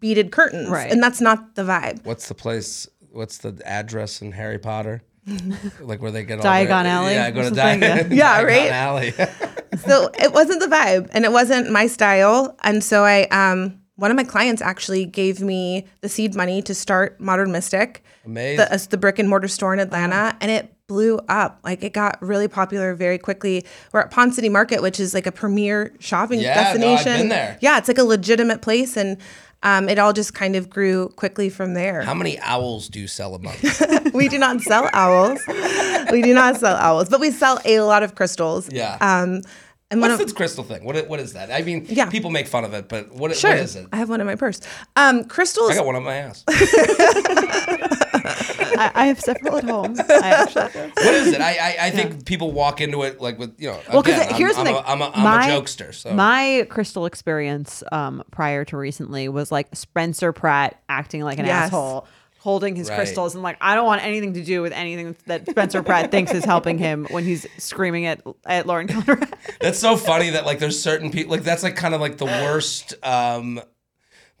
beaded 0.00 0.32
curtains. 0.32 0.70
Right. 0.70 0.90
And 0.90 1.02
that's 1.02 1.20
not 1.20 1.54
the 1.56 1.62
vibe. 1.62 2.04
What's 2.04 2.28
the 2.28 2.34
place? 2.34 2.88
What's 3.12 3.38
the 3.38 3.60
address 3.64 4.22
in 4.22 4.32
Harry 4.32 4.58
Potter? 4.58 5.02
like 5.80 6.02
where 6.02 6.10
they 6.10 6.24
get 6.24 6.38
all 6.38 6.44
Diagon 6.44 6.82
their, 6.82 6.92
Alley 6.92 7.14
Yeah, 7.14 7.30
go 7.30 7.48
to 7.48 7.54
Diagon, 7.54 7.80
yeah. 7.80 8.06
Yeah, 8.10 8.42
Diagon 8.42 8.46
right? 8.46 8.70
Alley. 8.70 9.12
so 9.86 10.10
it 10.18 10.32
wasn't 10.32 10.60
the 10.60 10.66
vibe 10.66 11.08
and 11.12 11.24
it 11.24 11.32
wasn't 11.32 11.70
my 11.70 11.86
style 11.86 12.56
and 12.62 12.84
so 12.84 13.04
i 13.04 13.22
um 13.24 13.80
one 13.96 14.10
of 14.10 14.16
my 14.16 14.24
clients 14.24 14.60
actually 14.60 15.04
gave 15.06 15.40
me 15.40 15.86
the 16.00 16.08
seed 16.08 16.34
money 16.34 16.60
to 16.62 16.74
start 16.74 17.20
modern 17.20 17.52
mystic 17.52 18.02
Amazing. 18.26 18.56
the, 18.56 18.74
uh, 18.74 18.78
the 18.90 18.96
brick 18.96 19.18
and 19.18 19.28
mortar 19.28 19.48
store 19.48 19.72
in 19.72 19.78
atlanta 19.80 20.36
and 20.40 20.50
it 20.50 20.70
blew 20.86 21.18
up 21.28 21.60
like 21.64 21.82
it 21.82 21.92
got 21.92 22.20
really 22.20 22.48
popular 22.48 22.94
very 22.94 23.18
quickly 23.18 23.64
we're 23.92 24.00
at 24.00 24.10
Ponce 24.10 24.34
city 24.36 24.48
market 24.48 24.82
which 24.82 24.98
is 25.00 25.14
like 25.14 25.26
a 25.26 25.32
premier 25.32 25.94
shopping 26.00 26.40
Yeah, 26.40 26.54
no, 26.54 26.60
I've 26.60 26.64
destination 26.74 27.18
been 27.20 27.28
there. 27.30 27.58
yeah 27.60 27.78
it's 27.78 27.88
like 27.88 27.98
a 27.98 28.04
legitimate 28.04 28.60
place 28.62 28.96
and 28.96 29.16
um, 29.62 29.88
it 29.88 29.98
all 29.98 30.12
just 30.12 30.34
kind 30.34 30.56
of 30.56 30.68
grew 30.68 31.08
quickly 31.16 31.48
from 31.48 31.72
there 31.72 32.02
How 32.02 32.12
many 32.12 32.38
owls 32.40 32.86
do 32.90 33.00
you 33.00 33.06
sell 33.06 33.34
a 33.34 33.38
month? 33.38 34.12
we 34.12 34.28
do 34.28 34.36
not 34.38 34.60
sell 34.60 34.90
owls 34.92 35.40
we 36.12 36.20
do 36.20 36.34
not 36.34 36.56
sell 36.58 36.76
owls 36.76 37.08
but 37.08 37.18
we 37.18 37.30
sell 37.30 37.58
a 37.64 37.80
lot 37.80 38.02
of 38.02 38.14
crystals 38.14 38.68
Yeah. 38.70 38.98
um 39.00 39.40
and 39.90 40.00
What's 40.00 40.14
of 40.14 40.18
this 40.20 40.32
crystal 40.32 40.64
thing? 40.64 40.84
What 40.84 41.08
what 41.08 41.20
is 41.20 41.34
that? 41.34 41.50
I 41.52 41.62
mean, 41.62 41.86
Yeah. 41.88 42.08
people 42.10 42.30
make 42.30 42.46
fun 42.48 42.64
of 42.64 42.72
it, 42.74 42.88
but 42.88 43.12
what, 43.12 43.36
Sure. 43.36 43.50
what 43.50 43.58
is 43.60 43.76
it? 43.76 43.86
I 43.92 43.96
have 43.96 44.08
one 44.08 44.20
in 44.20 44.26
my 44.26 44.34
purse. 44.36 44.60
Um, 44.96 45.24
crystals. 45.24 45.70
I 45.70 45.74
got 45.74 45.86
one 45.86 45.94
on 45.96 46.02
my 46.04 46.14
ass. 46.16 46.44
I, 48.76 48.90
I 48.94 49.06
have 49.06 49.20
several 49.20 49.56
at 49.58 49.64
home. 49.64 49.94
I 49.98 50.30
actually 50.30 50.68
do. 50.72 50.90
What 50.96 51.14
is 51.14 51.28
it? 51.28 51.40
I 51.40 51.50
I, 51.52 51.76
I 51.86 51.90
think 51.90 52.24
people 52.24 52.52
walk 52.52 52.80
into 52.80 53.02
it 53.02 53.20
like 53.20 53.38
with 53.38 53.54
you 53.58 53.68
know. 53.70 53.80
Well, 53.92 54.02
because 54.02 54.20
again, 54.24 54.34
here's 54.36 54.56
I'm, 54.56 54.64
the 54.64 54.70
I'm 54.70 54.76
thing. 54.76 54.84
A, 54.84 54.88
I'm, 54.88 55.02
a, 55.02 55.10
I'm 55.16 55.22
my, 55.22 55.46
a 55.48 55.60
jokester. 55.60 55.94
So 55.94 56.12
my 56.14 56.66
crystal 56.70 57.06
experience 57.06 57.82
um, 57.92 58.22
prior 58.30 58.64
to 58.66 58.76
recently 58.76 59.28
was 59.28 59.52
like 59.52 59.68
Spencer 59.74 60.32
Pratt 60.32 60.82
acting 60.88 61.22
like 61.22 61.38
an 61.38 61.46
Yes. 61.46 61.66
asshole, 61.66 62.06
holding 62.44 62.76
his 62.76 62.90
Right. 62.90 62.96
crystals 62.96 63.34
and 63.34 63.42
like 63.42 63.56
I 63.62 63.74
don't 63.74 63.86
want 63.86 64.02
anything 64.04 64.34
to 64.34 64.44
do 64.44 64.60
with 64.60 64.74
anything 64.74 65.16
that 65.26 65.48
Spencer 65.48 65.82
Pratt 65.82 66.10
thinks 66.10 66.30
is 66.34 66.44
helping 66.44 66.76
him 66.76 67.06
when 67.10 67.24
he's 67.24 67.46
screaming 67.56 68.04
at 68.04 68.20
at 68.44 68.66
Lauren 68.66 68.86
Conrad. 68.86 69.32
That's 69.62 69.78
so 69.78 69.96
funny 69.96 70.28
that 70.30 70.44
like 70.44 70.58
there's 70.58 70.78
certain 70.78 71.10
people 71.10 71.30
like 71.30 71.42
that's 71.42 71.62
like 71.62 71.74
kind 71.74 71.94
of 71.94 72.02
like 72.02 72.18
the 72.18 72.26
worst 72.26 72.92
um 73.02 73.62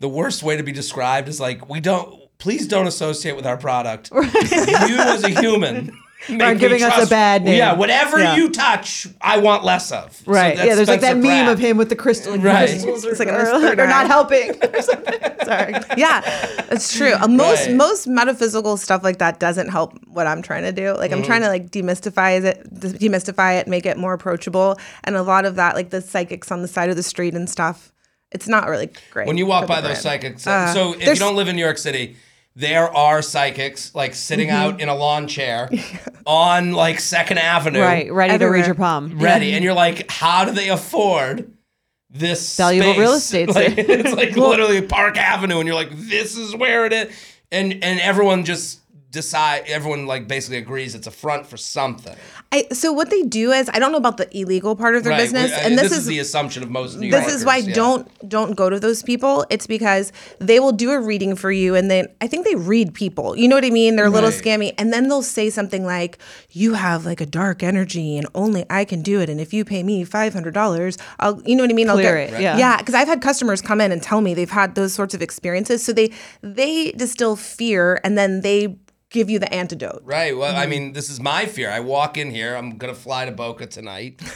the 0.00 0.08
worst 0.10 0.42
way 0.42 0.54
to 0.58 0.62
be 0.62 0.70
described 0.72 1.28
is 1.28 1.40
like 1.40 1.66
we 1.70 1.80
don't 1.80 2.20
please 2.36 2.66
don't 2.68 2.86
associate 2.86 3.36
with 3.36 3.46
our 3.46 3.56
product. 3.56 4.10
you 4.12 4.20
as 4.20 5.24
a 5.24 5.30
human 5.40 5.98
make 6.28 6.54
me 6.54 6.58
giving 6.58 6.82
us 6.82 7.06
a 7.06 7.08
bad 7.08 7.44
name. 7.44 7.56
Yeah, 7.58 7.74
whatever 7.74 8.18
Yeah. 8.18 8.36
you 8.36 8.50
touch, 8.50 9.06
I 9.20 9.38
want 9.38 9.64
less 9.64 9.90
of. 9.92 10.22
Right. 10.26 10.56
that's 10.56 10.66
yeah, 10.68 10.74
there's 10.74 10.88
like 10.88 11.00
that 11.00 11.12
Spencer 11.12 11.28
meme 11.28 11.48
of 11.48 11.58
him 11.58 11.76
with 11.76 11.88
the 11.88 11.96
crystal. 11.96 12.32
Like, 12.32 12.42
Right. 12.42 12.68
Crystals 12.68 13.04
are, 13.06 13.10
It's 13.10 13.18
like 13.18 13.28
in 13.28 13.34
are, 13.34 13.40
his 13.40 13.48
are 13.48 13.60
third 13.60 13.78
not 13.88 14.06
helping. 14.06 14.50
or 14.74 14.82
something. 14.82 15.20
Sorry. 15.44 15.74
yeah, 15.96 16.22
it's 16.70 16.96
true. 16.96 17.12
Uh, 17.14 17.28
Most 17.28 17.66
Right. 17.66 17.76
most 17.76 18.06
metaphysical 18.06 18.76
stuff 18.76 19.02
like 19.04 19.18
that 19.18 19.38
doesn't 19.40 19.68
help 19.68 19.92
what 20.06 20.26
I'm 20.26 20.42
trying 20.42 20.62
to 20.62 20.72
do. 20.72 20.94
Like 20.94 21.12
I'm 21.12 21.22
trying 21.22 21.42
to 21.42 21.48
like 21.48 21.70
demystify 21.70 22.42
it, 22.44 22.72
demystify 22.74 23.60
it, 23.60 23.68
make 23.68 23.86
it 23.86 23.96
more 23.96 24.14
approachable. 24.14 24.78
And 25.04 25.16
a 25.16 25.22
lot 25.22 25.44
of 25.44 25.56
that, 25.56 25.74
like 25.74 25.90
the 25.90 26.00
psychics 26.00 26.50
on 26.50 26.62
the 26.62 26.68
side 26.68 26.90
of 26.90 26.96
the 26.96 27.02
street 27.02 27.34
and 27.34 27.48
stuff, 27.48 27.92
it's 28.32 28.48
not 28.48 28.68
really 28.68 28.90
great. 29.10 29.26
when 29.28 29.36
you 29.36 29.46
walk 29.46 29.66
by 29.68 29.80
those 29.80 30.00
psychics. 30.00 30.46
Uh, 30.46 30.72
so 30.72 30.94
if 30.94 31.06
you 31.06 31.14
don't 31.16 31.36
live 31.36 31.48
in 31.48 31.54
New 31.56 31.62
York 31.64 31.78
City, 31.78 32.16
there 32.56 32.88
are 32.96 33.20
psychics 33.22 33.94
like 33.94 34.14
sitting 34.14 34.48
Mm-hmm. 34.48 34.56
out 34.74 34.80
in 34.80 34.88
a 34.88 34.94
lawn 34.94 35.26
chair 35.26 35.68
on 36.26 36.72
like 36.72 37.00
Second 37.00 37.38
Avenue, 37.38 37.80
Right. 37.80 38.12
Ready 38.12 38.38
to 38.38 38.46
read 38.46 38.66
your 38.66 38.74
palm. 38.74 39.18
ready, 39.18 39.52
and 39.54 39.64
you're 39.64 39.74
like, 39.74 40.10
how 40.10 40.44
do 40.44 40.52
they 40.52 40.68
afford 40.68 41.50
this 42.10 42.56
Valuable 42.56 42.92
space? 42.92 42.98
real 43.00 43.12
estate. 43.14 43.48
Like, 43.54 43.74
it's 43.78 44.12
like 44.12 44.36
literally 44.36 44.82
Park 44.82 45.16
Avenue, 45.16 45.58
and 45.58 45.66
you're 45.66 45.74
like, 45.74 45.90
this 45.92 46.36
is 46.36 46.54
where 46.54 46.86
it 46.86 46.92
is, 46.92 47.14
and 47.50 47.72
and 47.82 47.98
everyone 48.00 48.44
just 48.44 48.80
decide. 49.10 49.64
Everyone 49.66 50.06
like 50.06 50.28
basically 50.28 50.58
agrees 50.58 50.94
it's 50.94 51.06
a 51.08 51.10
front 51.10 51.46
for 51.46 51.56
something. 51.56 52.16
I, 52.54 52.58
so 52.72 52.92
what 52.92 53.08
they 53.10 53.22
do 53.22 53.50
is 53.52 53.68
I 53.74 53.78
don't 53.80 53.90
know 53.92 53.98
about 54.06 54.16
the 54.22 54.28
illegal 54.40 54.76
part 54.76 54.94
of 54.96 55.02
their 55.04 55.12
Right. 55.12 55.22
business, 55.24 55.50
we- 55.50 55.56
and 55.66 55.72
this, 55.78 55.90
is, 55.92 55.98
is 55.98 56.06
the 56.06 56.20
assumption 56.20 56.62
of 56.62 56.70
most 56.70 56.90
New 56.96 57.10
this 57.10 57.20
Yorkers. 57.22 57.34
is 57.40 57.44
why 57.44 57.56
yeah. 57.58 57.74
don't 57.74 58.04
don't 58.36 58.54
go 58.62 58.66
to 58.70 58.78
those 58.80 59.02
people 59.02 59.44
it's 59.54 59.66
because 59.66 60.12
they 60.38 60.58
will 60.62 60.72
do 60.84 60.88
a 60.92 61.00
reading 61.10 61.34
for 61.36 61.50
you 61.52 61.74
and 61.74 61.90
then 61.90 62.06
i 62.20 62.26
think 62.26 62.46
they 62.46 62.54
read 62.54 62.88
people 62.94 63.36
you 63.36 63.46
know 63.48 63.56
what 63.56 63.64
i 63.64 63.70
mean 63.70 63.96
they're 63.96 64.06
a 64.14 64.16
little 64.18 64.30
Right. 64.30 64.42
scammy 64.44 64.70
and 64.78 64.92
then 64.92 65.08
they'll 65.08 65.22
say 65.38 65.50
something 65.50 65.84
like 65.84 66.18
you 66.50 66.74
have 66.74 67.04
like 67.04 67.20
a 67.20 67.26
dark 67.26 67.62
energy 67.62 68.16
and 68.18 68.26
only 68.34 68.64
i 68.70 68.84
can 68.84 69.02
do 69.02 69.20
it 69.20 69.28
and 69.28 69.40
if 69.40 69.52
you 69.52 69.64
pay 69.64 69.82
me 69.82 70.04
$500 70.04 70.96
i'll 71.20 71.42
you 71.44 71.54
know 71.56 71.64
what 71.64 71.70
i 71.70 71.74
mean 71.74 71.88
Clear 71.88 72.08
i'll 72.18 72.26
get 72.26 72.34
it, 72.34 72.40
yeah. 72.40 72.56
yeah 72.56 72.76
because 72.78 72.94
i've 72.94 73.08
had 73.08 73.20
customers 73.20 73.60
come 73.60 73.80
in 73.80 73.90
and 73.92 74.02
tell 74.02 74.20
me 74.20 74.32
they've 74.34 74.50
had 74.50 74.74
those 74.74 74.92
sorts 74.94 75.14
of 75.14 75.20
experiences 75.22 75.84
so 75.84 75.92
they 75.92 76.10
they 76.42 76.92
distill 76.92 77.36
fear 77.36 78.00
and 78.04 78.16
then 78.16 78.40
they 78.42 78.76
give 79.14 79.30
you 79.30 79.38
the 79.38 79.52
antidote 79.54 80.02
Right. 80.04 80.36
Well, 80.36 80.50
Mm-hmm. 80.52 80.60
I 80.60 80.66
mean, 80.66 80.92
this 80.92 81.08
is 81.08 81.18
my 81.20 81.46
fear. 81.46 81.70
I 81.70 81.80
walk 81.80 82.18
in 82.18 82.30
here. 82.30 82.54
I'm 82.54 82.76
gonna 82.76 82.94
fly 82.94 83.24
to 83.24 83.32
Boca 83.32 83.66
tonight. 83.66 84.20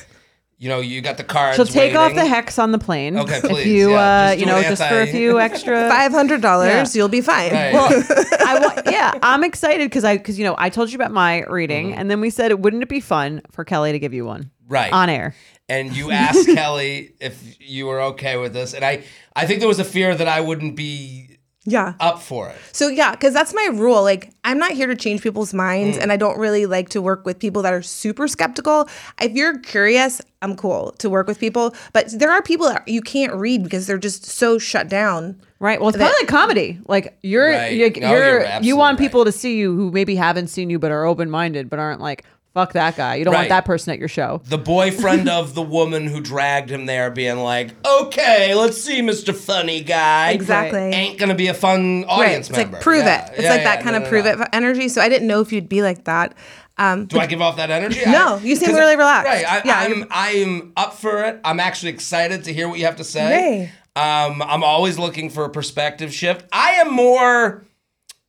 You 0.61 0.69
know, 0.69 0.81
you 0.81 1.01
got 1.03 1.17
the 1.19 1.23
cards. 1.23 1.57
So 1.57 1.65
take 1.65 1.95
off 1.95 2.15
the 2.17 2.27
hex 2.27 2.59
on 2.59 2.73
the 2.73 2.81
plane. 2.81 3.17
Okay, 3.17 3.39
If 3.45 3.65
you, 3.65 3.93
yeah, 3.93 4.31
uh, 4.31 4.33
you 4.33 4.45
know, 4.45 4.57
an 4.57 4.65
just 4.65 4.83
for 4.83 5.01
a 5.03 5.07
few 5.07 5.39
extra. 5.49 5.77
$500 5.89 6.43
Yeah. 6.67 6.85
you'll 6.95 7.07
be 7.09 7.21
fine 7.21 7.53
Right. 7.53 7.73
I 7.77 8.59
wa- 8.59 8.83
yeah, 8.91 9.13
I'm 9.23 9.45
excited 9.45 9.85
because 9.89 10.03
I 10.03 10.17
because 10.17 10.37
you 10.37 10.45
know 10.45 10.57
I 10.59 10.69
told 10.69 10.91
you 10.91 10.97
about 10.97 11.13
my 11.13 11.45
reading, 11.45 11.91
Mm-hmm. 11.91 12.01
and 12.01 12.11
then 12.11 12.21
we 12.21 12.29
said, 12.31 12.53
wouldn't 12.55 12.83
it 12.83 12.89
be 12.89 12.99
fun 12.99 13.41
for 13.53 13.63
Kelley 13.65 13.93
to 13.93 14.01
give 14.01 14.13
you 14.13 14.25
one 14.25 14.51
Right. 14.67 14.93
on 14.93 15.09
air? 15.09 15.37
and 15.69 15.95
you 15.97 16.11
asked 16.11 16.47
Kelley 16.49 17.15
if 17.21 17.37
you 17.61 17.87
were 17.87 18.01
okay 18.13 18.37
with 18.37 18.53
this, 18.53 18.75
and 18.75 18.85
I, 18.85 19.05
I 19.37 19.47
think 19.47 19.61
there 19.61 19.69
was 19.69 19.79
a 19.79 19.85
fear 19.85 20.13
that 20.13 20.27
I 20.27 20.41
wouldn't 20.41 20.75
be 20.75 21.38
yeah 21.65 21.95
up 22.01 22.21
for 22.23 22.49
it. 22.49 22.57
So 22.73 22.89
yeah, 22.89 23.11
because 23.13 23.35
that's 23.35 23.53
my 23.53 23.69
rule. 23.73 24.03
Like 24.03 24.31
I'm 24.45 24.59
not 24.59 24.73
here 24.73 24.87
to 24.87 24.97
change 24.97 25.23
people's 25.23 25.53
minds, 25.53 25.99
Mm. 25.99 26.03
and 26.03 26.13
I 26.13 26.17
don't 26.17 26.39
really 26.39 26.67
like 26.67 26.89
to 26.91 27.03
work 27.03 27.27
with 27.27 27.39
people 27.39 27.63
that 27.63 27.73
are 27.73 27.83
super 27.83 28.27
skeptical. 28.29 28.89
If 29.21 29.33
you're 29.33 29.59
curious, 29.59 30.21
I'm 30.41 30.57
cool 30.57 30.93
to 30.99 31.11
work 31.11 31.27
with 31.27 31.39
people. 31.39 31.75
But 31.93 32.11
there 32.19 32.31
are 32.33 32.41
people 32.43 32.69
that 32.69 32.87
you 32.89 33.03
can't 33.03 33.35
read 33.35 33.63
because 33.65 33.87
they're 33.87 33.99
just 33.99 34.25
so 34.25 34.59
shut 34.59 34.89
down. 34.89 35.41
Right. 35.61 35.81
Well, 35.81 35.89
it's 35.89 35.99
kind 35.99 36.09
of 36.11 36.17
like 36.21 36.29
comedy. 36.29 36.79
Like 36.87 37.19
you're 37.23 37.51
Right. 37.51 37.73
you're, 37.73 37.91
No, 37.91 38.09
you're 38.11 38.19
you're 38.19 38.41
you 38.41 38.47
absolutely 38.47 38.73
want 38.75 38.99
right. 39.01 39.05
people 39.07 39.25
to 39.25 39.33
see 39.33 39.57
you 39.59 39.75
who 39.75 39.91
maybe 39.91 40.15
haven't 40.15 40.47
seen 40.49 40.71
you 40.71 40.79
but 40.79 40.93
are 40.93 41.05
open 41.05 41.29
minded 41.29 41.69
but 41.69 41.79
aren't 41.81 42.01
like 42.01 42.25
fuck 42.55 42.73
that 42.73 42.97
guy. 42.97 43.17
You 43.17 43.25
don't 43.25 43.35
Right. 43.35 43.41
want 43.41 43.49
that 43.51 43.65
person 43.65 43.93
at 43.93 43.99
your 43.99 44.09
show. 44.09 44.41
The 44.47 44.59
boyfriend 44.59 45.29
of 45.29 45.55
the 45.55 45.63
woman 45.63 46.07
who 46.07 46.21
dragged 46.21 46.71
him 46.71 46.87
there, 46.87 47.11
being 47.11 47.39
like, 47.39 47.71
"Okay, 47.87 48.55
let's 48.55 48.81
see, 48.83 49.01
Mister 49.03 49.33
Funny 49.33 49.81
Guy." 49.83 50.31
Exactly. 50.33 50.81
Ain't 50.81 51.19
gonna 51.19 51.35
be 51.35 51.47
a 51.49 51.55
fun 51.55 52.03
Right. 52.03 52.09
audience 52.11 52.49
It's 52.49 52.57
member. 52.59 52.75
like 52.77 52.83
prove 52.83 53.05
Yeah. 53.05 53.27
it. 53.27 53.33
It's 53.35 53.43
Yeah, 53.43 53.51
like 53.51 53.59
yeah, 53.61 53.65
that 53.65 53.83
kind 53.83 53.93
no, 53.93 53.99
of 53.99 54.03
no, 54.05 54.09
prove 54.09 54.25
no. 54.25 54.31
it 54.33 54.49
energy. 54.53 54.89
So 54.89 55.01
I 55.01 55.09
didn't 55.09 55.29
know 55.29 55.41
if 55.41 55.53
you'd 55.53 55.69
be 55.69 55.83
like 55.83 56.05
that. 56.05 56.35
Um, 56.81 57.07
Do 57.07 57.19
I 57.19 57.27
give 57.27 57.43
off 57.43 57.57
that 57.57 57.71
energy? 57.71 58.01
No, 58.07 58.37
I- 58.37 58.41
you 58.45 58.55
seem 58.55 58.69
'cause- 58.69 58.79
really 58.79 58.95
relaxed. 58.97 59.27
Right. 59.29 59.45
I, 59.51 59.63
Yeah, 59.65 59.79
I'm 59.81 60.07
I'm 60.11 60.73
up 60.77 60.95
for 60.99 61.25
it. 61.25 61.41
I'm 61.45 61.59
actually 61.59 61.91
excited 61.91 62.45
to 62.45 62.53
hear 62.53 62.69
what 62.69 62.79
you 62.79 62.85
have 62.85 62.97
to 62.97 63.05
say. 63.05 63.29
Yay. 63.61 63.73
Um, 64.01 64.43
I'm 64.47 64.63
always 64.63 64.97
looking 64.97 65.29
for 65.29 65.45
a 65.45 65.49
perspective 65.51 66.15
shift. 66.15 66.45
I 66.53 66.75
am 66.75 66.93
more, 66.93 67.65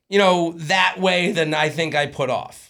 you 0.10 0.18
know, 0.18 0.54
that 0.58 1.00
way 1.00 1.32
than 1.32 1.54
I 1.54 1.70
think 1.70 1.94
I 1.94 2.08
put 2.08 2.32
off. 2.32 2.69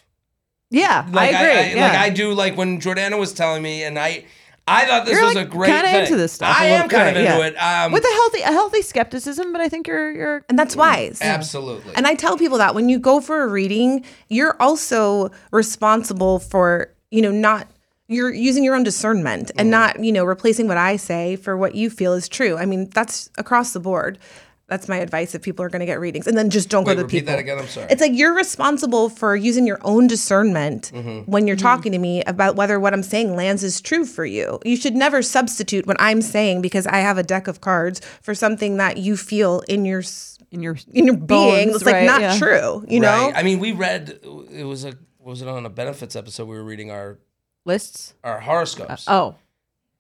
Yeah, 0.72 1.06
Like 1.12 1.34
I 1.34 1.42
agree. 1.48 1.76
yeah. 1.80 1.88
like 1.88 1.98
I 1.98 2.10
do. 2.10 2.34
Like 2.34 2.56
when 2.58 2.80
Jordana 2.80 3.18
was 3.20 3.34
telling 3.34 3.64
me, 3.64 3.84
and 3.84 3.98
I, 3.98 4.26
I 4.68 4.86
thought 4.86 5.06
this 5.06 5.16
You're, 5.16 5.26
was 5.26 5.34
like, 5.34 5.48
a 5.48 5.50
great 5.50 5.72
kinda 5.72 6.00
into 6.02 6.16
this 6.16 6.32
stuff 6.34 6.56
a 6.56 6.60
I 6.60 6.64
little- 6.70 6.84
am 6.84 6.90
kind 6.90 7.10
of 7.10 7.16
into 7.24 7.38
yeah. 7.40 7.46
it. 7.48 7.56
Um, 7.56 7.92
with 7.92 8.04
a 8.06 8.14
healthy 8.14 8.42
a 8.42 8.52
healthy 8.52 8.82
skepticism, 8.84 9.52
but 9.52 9.62
I 9.62 9.68
think 9.70 9.88
you're 9.88 10.12
you're 10.12 10.46
and 10.48 10.60
that's 10.60 10.76
wise. 10.76 11.20
absolutely. 11.22 11.94
And 11.96 12.06
I 12.06 12.14
tell 12.14 12.38
people 12.38 12.60
that 12.60 12.76
when 12.76 12.88
you 12.88 13.00
go 13.00 13.20
for 13.20 13.42
a 13.42 13.48
reading, 13.48 14.06
you're 14.30 14.56
also 14.60 15.32
responsible 15.52 16.38
for, 16.40 16.94
you 17.10 17.22
know, 17.24 17.32
not 17.32 17.68
you're 18.08 18.32
using 18.34 18.64
your 18.64 18.76
own 18.76 18.84
discernment 18.84 19.52
and 19.56 19.70
not, 19.72 20.04
you 20.04 20.12
know, 20.12 20.24
replacing 20.24 20.68
what 20.68 20.78
I 20.78 20.96
say 20.98 21.36
for 21.36 21.56
what 21.58 21.74
you 21.76 21.90
feel 21.92 22.14
is 22.14 22.28
true. 22.28 22.58
I 22.58 22.66
mean, 22.66 22.90
that's 22.90 23.30
across 23.38 23.74
the 23.74 23.80
board. 23.80 24.18
That's 24.70 24.88
my 24.88 24.98
advice 24.98 25.34
if 25.36 25.42
people 25.42 25.66
are 25.66 25.70
going 25.70 25.80
to 25.82 25.86
get 25.86 26.00
readings. 26.00 26.28
And 26.28 26.38
then 26.38 26.50
just 26.50 26.70
don't 26.70 26.84
Wait, 26.86 26.94
go 26.94 26.98
to 26.98 27.04
repeat 27.04 27.20
people. 27.22 27.34
that 27.34 27.40
again. 27.40 27.58
I'm 27.60 27.68
sorry. 27.68 27.88
It's 27.90 28.02
like 28.02 28.12
you're 28.14 28.36
responsible 28.36 29.10
for 29.10 29.36
using 29.36 29.66
your 29.68 29.80
own 29.84 30.08
discernment 30.08 30.92
Mm-hmm. 30.94 31.30
when 31.32 31.48
you're 31.48 31.56
talking 31.58 31.92
to 31.92 31.98
me 31.98 32.24
about 32.24 32.56
whether 32.56 32.80
what 32.80 32.94
I'm 32.94 33.04
saying 33.04 33.36
lands 33.36 33.64
is 33.64 33.82
true 33.82 34.06
for 34.06 34.26
you. 34.26 34.60
You 34.64 34.76
should 34.78 34.96
never 34.96 35.22
substitute 35.22 35.86
what 35.88 35.98
I'm 36.00 36.22
saying 36.22 36.62
because 36.62 36.86
I 36.88 36.98
have 36.98 37.18
a 37.18 37.24
deck 37.24 37.48
of 37.48 37.62
cards 37.62 38.02
for 38.22 38.34
something 38.36 38.78
that 38.78 38.98
you 38.98 39.18
feel 39.18 39.62
in 39.68 39.86
your 39.86 40.04
in 40.52 40.62
your 40.64 40.78
in 40.94 41.06
your 41.06 41.18
being 41.18 41.70
It's 41.70 41.80
that's 41.80 41.86
like 41.86 41.94
right, 41.96 42.06
not 42.06 42.22
yeah. 42.22 42.38
true. 42.38 42.86
You 42.88 43.00
know? 43.00 43.26
Right. 43.28 43.34
I 43.36 43.44
mean, 43.44 43.60
we 43.60 43.72
read. 43.72 44.20
It 44.52 44.64
was 44.66 44.86
a 44.86 44.94
was 45.20 45.42
it 45.42 45.48
on 45.48 45.66
a 45.66 45.70
benefits 45.70 46.16
episode? 46.16 46.48
We 46.48 46.56
were 46.56 46.64
reading 46.64 46.92
our 46.92 47.20
lists. 47.66 48.14
our 48.24 48.40
horoscopes. 48.40 49.06
Oh, 49.08 49.36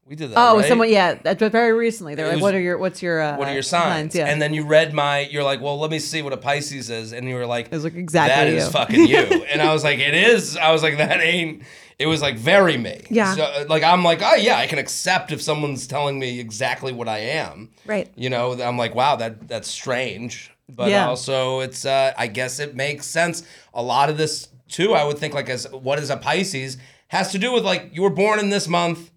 we 0.09 0.15
did 0.15 0.31
that. 0.31 0.37
oh, 0.37 0.57
right? 0.57 0.65
someone 0.67 0.89
yeah, 0.89 1.13
that 1.13 1.37
very 1.39 1.71
recently. 1.71 2.15
They're 2.15 2.25
It 2.25 2.29
like, 2.29 2.35
was- 2.37 2.41
what 2.41 2.55
are 2.55 2.59
your 2.59 2.77
what's 2.79 3.01
your 3.01 3.21
uh, 3.21 3.37
What 3.37 3.47
are 3.47 3.53
your 3.53 3.61
signs? 3.61 4.15
Yeah, 4.15 4.25
And 4.25 4.41
then 4.41 4.53
you 4.53 4.63
read 4.65 4.93
my. 4.93 5.19
You're 5.19 5.43
like, 5.43 5.61
well, 5.61 5.77
let 5.79 5.91
me 5.91 5.99
see 5.99 6.21
what 6.23 6.33
a 6.33 6.37
Pisces 6.37 6.89
is, 6.89 7.13
and 7.13 7.29
you 7.29 7.35
were 7.35 7.45
like, 7.45 7.67
It 7.67 7.71
was 7.71 7.83
like 7.83 7.95
exactly 7.95 8.35
that 8.35 8.47
is 8.57 8.65
you. 8.65 8.71
fucking 8.71 9.07
you. 9.07 9.17
and 9.51 9.61
I 9.61 9.71
was 9.71 9.83
like, 9.83 9.99
it 9.99 10.15
is. 10.15 10.57
I 10.57 10.71
was 10.71 10.81
like, 10.83 10.97
that 10.97 11.21
ain't. 11.21 11.63
It 11.99 12.07
was 12.07 12.21
like 12.21 12.37
very 12.37 12.77
me. 12.77 13.01
Yeah. 13.09 13.35
So, 13.35 13.43
uh, 13.43 13.65
like 13.69 13.83
I'm 13.83 14.03
like, 14.03 14.21
oh 14.23 14.35
yeah, 14.35 14.57
I 14.57 14.67
can 14.67 14.79
accept 14.79 15.31
if 15.31 15.41
someone's 15.41 15.85
telling 15.85 16.17
me 16.17 16.39
exactly 16.39 16.91
what 16.93 17.07
I 17.09 17.19
am. 17.19 17.69
Right. 17.85 18.09
You 18.15 18.29
know, 18.29 18.53
I'm 18.61 18.77
like, 18.77 18.95
wow, 18.95 19.15
that 19.17 19.47
that's 19.47 19.67
strange. 19.69 20.49
But 20.69 20.89
Yeah. 20.89 21.07
also, 21.07 21.59
it's. 21.59 21.85
uh 21.85 22.13
I 22.17 22.27
guess 22.27 22.59
it 22.59 22.75
makes 22.75 23.05
sense. 23.05 23.43
A 23.73 23.83
lot 23.83 24.09
of 24.09 24.17
this 24.17 24.47
too, 24.69 24.93
I 24.93 25.03
would 25.03 25.17
think, 25.17 25.33
like 25.33 25.49
as 25.49 25.67
what 25.71 25.99
is 25.99 26.09
a 26.09 26.17
Pisces 26.17 26.77
has 27.09 27.31
to 27.33 27.37
do 27.37 27.51
with 27.51 27.65
like 27.65 27.89
you 27.93 28.01
were 28.01 28.09
born 28.09 28.39
in 28.39 28.49
this 28.49 28.67
month. 28.67 29.11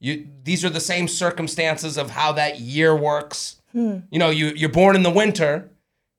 You 0.00 0.26
these 0.44 0.64
are 0.64 0.70
the 0.70 0.80
same 0.80 1.08
circumstances 1.08 1.96
of 1.98 2.10
how 2.10 2.32
that 2.32 2.60
year 2.60 2.94
works. 2.96 3.56
You 3.74 4.02
know, 4.12 4.30
you 4.30 4.46
you're 4.56 4.70
born 4.70 4.96
in 4.96 5.02
the 5.04 5.10
winter, 5.10 5.70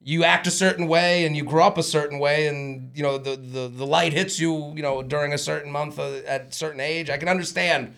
you 0.01 0.23
act 0.23 0.47
a 0.47 0.51
certain 0.51 0.87
way, 0.87 1.25
and 1.25 1.35
you 1.35 1.43
grow 1.43 1.65
up 1.65 1.77
a 1.77 1.83
certain 1.83 2.17
way, 2.19 2.47
and 2.47 2.91
you 2.95 3.03
know 3.03 3.17
the 3.17 3.35
the, 3.35 3.67
the 3.67 3.85
light 3.85 4.13
hits 4.13 4.39
you, 4.39 4.73
you 4.75 4.81
know, 4.81 5.01
during 5.03 5.33
a 5.33 5.37
certain 5.37 5.71
month 5.71 5.99
uh, 5.99 6.21
at 6.25 6.49
a 6.49 6.51
certain 6.53 6.79
age. 6.79 7.09
I 7.09 7.17
can 7.17 7.27
understand 7.27 7.93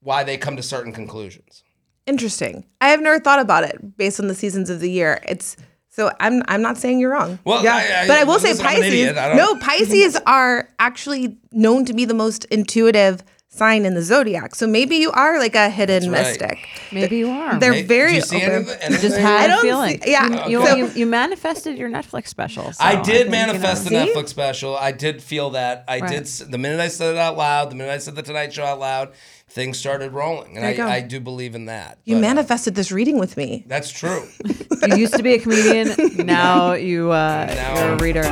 why 0.00 0.24
they 0.24 0.36
come 0.36 0.56
to 0.56 0.62
certain 0.62 0.92
conclusions. 0.92 1.62
Interesting. 2.06 2.64
I 2.80 2.88
have 2.88 3.00
never 3.00 3.18
thought 3.20 3.38
about 3.40 3.64
it 3.64 3.96
based 3.96 4.18
on 4.20 4.28
the 4.28 4.34
seasons 4.34 4.70
of 4.70 4.80
the 4.80 4.90
year. 4.90 5.20
It's 5.28 5.56
so 5.88 6.10
I'm 6.18 6.42
I'm 6.48 6.62
not 6.62 6.76
saying 6.78 6.98
you're 7.00 7.10
wrong. 7.12 7.38
Well, 7.44 7.62
yeah, 7.62 7.74
I- 7.76 8.02
I- 8.02 8.06
but 8.08 8.18
I 8.18 8.24
will 8.24 8.38
say 8.40 8.50
listen, 8.50 8.66
I'm 8.66 8.74
Pisces. 8.76 9.16
I 9.16 9.34
No, 9.34 9.54
Pisces 9.56 10.16
are 10.26 10.68
actually 10.78 11.36
known 11.52 11.84
to 11.84 11.94
be 11.94 12.04
the 12.04 12.14
most 12.14 12.44
intuitive 12.46 13.22
sign 13.56 13.84
in 13.86 13.94
the 13.94 14.02
zodiac. 14.02 14.54
So 14.54 14.66
maybe 14.66 14.96
you 14.96 15.10
are 15.12 15.38
like 15.38 15.54
a 15.54 15.70
hidden 15.70 16.10
right. 16.10 16.22
mystic. 16.26 16.58
Maybe 16.92 17.16
you 17.18 17.30
are. 17.30 17.58
They're 17.58 17.72
Hey, 17.72 17.82
very 17.82 18.10
do 18.10 18.16
you 18.16 18.20
see 18.22 18.36
open. 18.36 18.50
anything- 18.52 18.78
anything? 18.82 19.00
just 19.10 19.16
had 19.20 19.40
I 19.40 19.44
a 19.44 19.48
don't 19.48 19.62
feeling. 19.62 20.02
see- 20.02 20.10
yeah. 20.10 20.46
You, 20.46 20.50
you, 20.50 20.62
Okay. 20.62 20.78
you, 20.78 20.88
you 20.94 21.06
manifested 21.06 21.78
your 21.78 21.88
Netflix 21.90 22.28
special. 22.28 22.72
so 22.72 22.84
I 22.84 23.00
did 23.02 23.26
you 23.26 23.30
manifest 23.30 23.90
know. 23.90 23.98
the 23.98 24.06
See? 24.06 24.12
Netflix 24.14 24.28
special. 24.28 24.76
I 24.76 24.92
did 24.92 25.22
feel 25.22 25.50
that. 25.50 25.84
I 25.88 26.00
Right. 26.00 26.10
did. 26.10 26.26
The 26.26 26.58
minute 26.58 26.80
I 26.80 26.88
said 26.88 27.14
it 27.14 27.18
out 27.18 27.36
loud, 27.36 27.70
the 27.70 27.74
minute 27.76 27.92
I 27.92 27.98
said 27.98 28.14
the 28.14 28.22
Tonight 28.22 28.52
Show 28.52 28.64
out 28.64 28.78
loud, 28.78 29.12
things 29.48 29.78
started 29.78 30.12
rolling, 30.12 30.56
and 30.56 30.64
There 30.64 30.70
you 30.72 30.76
go. 30.76 30.86
I, 30.86 30.96
I 30.96 31.00
do 31.00 31.20
believe 31.20 31.54
in 31.54 31.66
that. 31.66 31.98
You 32.04 32.16
But, 32.16 32.18
uh, 32.18 32.22
manifested 32.22 32.74
this 32.74 32.90
reading 32.92 33.18
with 33.18 33.36
me. 33.36 33.64
That's 33.66 33.90
true. 33.90 34.26
You 34.86 34.96
used 34.98 35.14
to 35.14 35.22
be 35.22 35.34
a 35.34 35.38
comedian. 35.40 35.96
Now 36.26 36.74
you 36.74 37.10
uh, 37.10 37.46
Now- 37.52 37.74
you're 37.86 37.94
a 37.94 37.96
reader. 37.96 38.22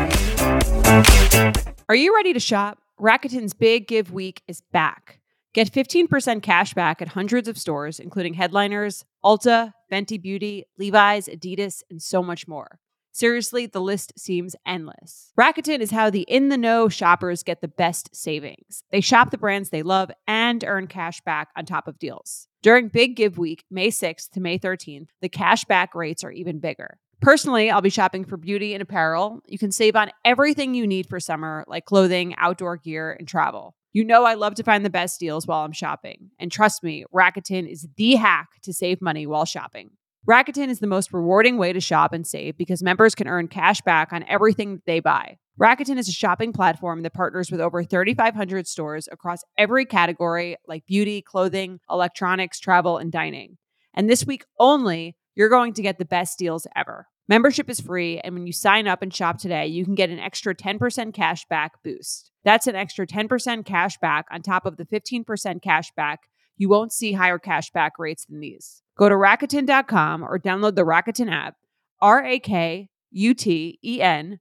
Are 1.88 1.94
you 1.96 2.14
ready 2.14 2.32
to 2.32 2.38
shop? 2.40 2.78
Rakuten's 3.00 3.54
Big 3.54 3.88
Give 3.88 4.12
Week 4.12 4.42
is 4.46 4.60
back. 4.72 5.18
Get 5.52 5.70
15% 5.70 6.42
cash 6.42 6.74
back 6.74 7.02
at 7.02 7.08
hundreds 7.08 7.48
of 7.48 7.58
stores, 7.58 7.98
including 7.98 8.34
Headliners, 8.34 9.04
Ulta, 9.24 9.72
Fenty 9.90 10.20
Beauty, 10.20 10.66
Levi's, 10.78 11.26
Adidas, 11.26 11.82
and 11.90 12.00
so 12.00 12.22
much 12.22 12.46
more. 12.46 12.78
Seriously, 13.10 13.66
the 13.66 13.80
list 13.80 14.12
seems 14.18 14.56
endless. 14.66 15.32
Rakuten 15.38 15.80
is 15.80 15.92
how 15.92 16.10
the 16.10 16.22
in 16.22 16.48
the 16.48 16.56
know 16.56 16.88
shoppers 16.88 17.44
get 17.44 17.60
the 17.60 17.68
best 17.68 18.14
savings. 18.14 18.82
They 18.90 19.00
shop 19.00 19.30
the 19.30 19.38
brands 19.38 19.70
they 19.70 19.84
love 19.84 20.10
and 20.26 20.64
earn 20.64 20.88
cash 20.88 21.20
back 21.20 21.50
on 21.56 21.64
top 21.64 21.86
of 21.86 21.98
deals. 21.98 22.48
During 22.62 22.88
Big 22.88 23.14
Give 23.14 23.38
Week, 23.38 23.64
May 23.70 23.88
6th 23.88 24.30
to 24.30 24.40
May 24.40 24.58
13th, 24.58 25.08
the 25.20 25.28
cash 25.28 25.64
back 25.64 25.94
rates 25.94 26.24
are 26.24 26.32
even 26.32 26.58
bigger. 26.58 26.98
Personally, 27.24 27.70
I'll 27.70 27.80
be 27.80 27.88
shopping 27.88 28.26
for 28.26 28.36
beauty 28.36 28.74
and 28.74 28.82
apparel. 28.82 29.40
You 29.46 29.56
can 29.56 29.72
save 29.72 29.96
on 29.96 30.10
everything 30.26 30.74
you 30.74 30.86
need 30.86 31.08
for 31.08 31.18
summer, 31.18 31.64
like 31.66 31.86
clothing, 31.86 32.34
outdoor 32.36 32.76
gear, 32.76 33.16
and 33.18 33.26
travel. 33.26 33.74
You 33.94 34.04
know, 34.04 34.24
I 34.24 34.34
love 34.34 34.56
to 34.56 34.62
find 34.62 34.84
the 34.84 34.90
best 34.90 35.20
deals 35.20 35.46
while 35.46 35.64
I'm 35.64 35.72
shopping. 35.72 36.32
And 36.38 36.52
trust 36.52 36.82
me, 36.82 37.06
Rakuten 37.14 37.66
is 37.66 37.88
the 37.96 38.16
hack 38.16 38.48
to 38.64 38.74
save 38.74 39.00
money 39.00 39.26
while 39.26 39.46
shopping. 39.46 39.92
Rakuten 40.28 40.68
is 40.68 40.80
the 40.80 40.86
most 40.86 41.14
rewarding 41.14 41.56
way 41.56 41.72
to 41.72 41.80
shop 41.80 42.12
and 42.12 42.26
save 42.26 42.58
because 42.58 42.82
members 42.82 43.14
can 43.14 43.26
earn 43.26 43.48
cash 43.48 43.80
back 43.80 44.12
on 44.12 44.22
everything 44.28 44.82
they 44.84 45.00
buy. 45.00 45.38
Rakuten 45.58 45.96
is 45.96 46.10
a 46.10 46.12
shopping 46.12 46.52
platform 46.52 47.04
that 47.04 47.14
partners 47.14 47.50
with 47.50 47.60
over 47.60 47.82
3,500 47.82 48.66
stores 48.68 49.08
across 49.10 49.38
every 49.56 49.86
category 49.86 50.56
like 50.68 50.84
beauty, 50.84 51.22
clothing, 51.22 51.80
electronics, 51.88 52.60
travel, 52.60 52.98
and 52.98 53.10
dining. 53.10 53.56
And 53.94 54.10
this 54.10 54.26
week 54.26 54.44
only, 54.58 55.16
you're 55.34 55.48
going 55.48 55.72
to 55.72 55.82
get 55.82 55.98
the 55.98 56.04
best 56.04 56.38
deals 56.38 56.66
ever. 56.76 57.06
Membership 57.26 57.70
is 57.70 57.80
free, 57.80 58.20
and 58.20 58.34
when 58.34 58.46
you 58.46 58.52
sign 58.52 58.86
up 58.86 59.00
and 59.00 59.12
shop 59.12 59.38
today, 59.38 59.66
you 59.66 59.84
can 59.84 59.94
get 59.94 60.10
an 60.10 60.18
extra 60.18 60.54
10% 60.54 61.14
cash 61.14 61.46
back 61.46 61.82
boost. 61.82 62.30
That's 62.44 62.66
an 62.66 62.76
extra 62.76 63.06
10% 63.06 63.64
cash 63.64 63.96
back 63.98 64.26
on 64.30 64.42
top 64.42 64.66
of 64.66 64.76
the 64.76 64.84
15% 64.84 65.62
cash 65.62 65.90
back. 65.96 66.20
You 66.58 66.68
won't 66.68 66.92
see 66.92 67.12
higher 67.12 67.38
cash 67.38 67.70
back 67.70 67.98
rates 67.98 68.26
than 68.26 68.40
these. 68.40 68.82
Go 68.98 69.08
to 69.08 69.14
Rakuten.com 69.14 70.22
or 70.22 70.38
download 70.38 70.74
the 70.74 70.84
Rakuten 70.84 71.32
app. 71.32 71.54
R 72.00 72.22
A 72.22 72.38
K 72.38 72.90
U 73.12 73.32
T 73.32 73.78
E 73.82 74.02
N. 74.02 74.40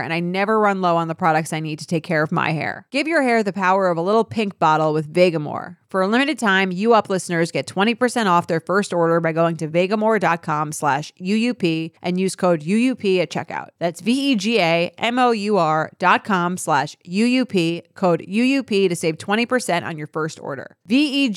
and 0.00 0.12
I 0.12 0.20
never 0.20 0.58
run 0.58 0.80
low 0.80 0.96
on 0.96 1.08
the 1.08 1.14
products 1.14 1.52
I 1.52 1.60
need 1.60 1.78
to 1.80 1.86
take 1.86 2.04
care 2.04 2.22
of 2.22 2.32
my 2.32 2.52
hair. 2.52 2.86
Give 2.90 3.08
your 3.08 3.22
hair 3.22 3.42
the 3.42 3.52
power 3.52 3.88
of 3.88 3.98
a 3.98 4.02
little 4.02 4.24
pink 4.24 4.58
bottle 4.58 4.92
with 4.92 5.12
Vegamour. 5.12 5.76
For 5.90 6.00
a 6.02 6.06
limited 6.06 6.38
time, 6.38 6.70
you 6.70 6.94
up 6.94 7.10
listeners 7.10 7.50
get 7.50 7.66
20% 7.66 8.26
off 8.26 8.46
their 8.46 8.60
first 8.60 8.92
order 8.92 9.18
by 9.18 9.32
going 9.32 9.56
to 9.56 9.66
vegamour.com 9.66 10.70
slash 10.70 11.12
UUP 11.20 11.90
and 12.00 12.20
use 12.20 12.36
code 12.36 12.60
UUP 12.60 13.20
at 13.20 13.28
checkout. 13.28 13.70
That's 13.80 14.00
V-E-G-A-M-O-U-R 14.00 15.90
dot 15.98 16.22
com 16.22 16.56
slash 16.56 16.96
UUP, 17.04 17.82
code 17.94 18.20
UUP 18.20 18.88
to 18.88 18.94
save 18.94 19.18
20% 19.18 19.84
on 19.84 19.98
your 19.98 20.06
first 20.06 20.38
order. 20.38 20.76
V-E-G-A-M-O-U-R 20.86 21.28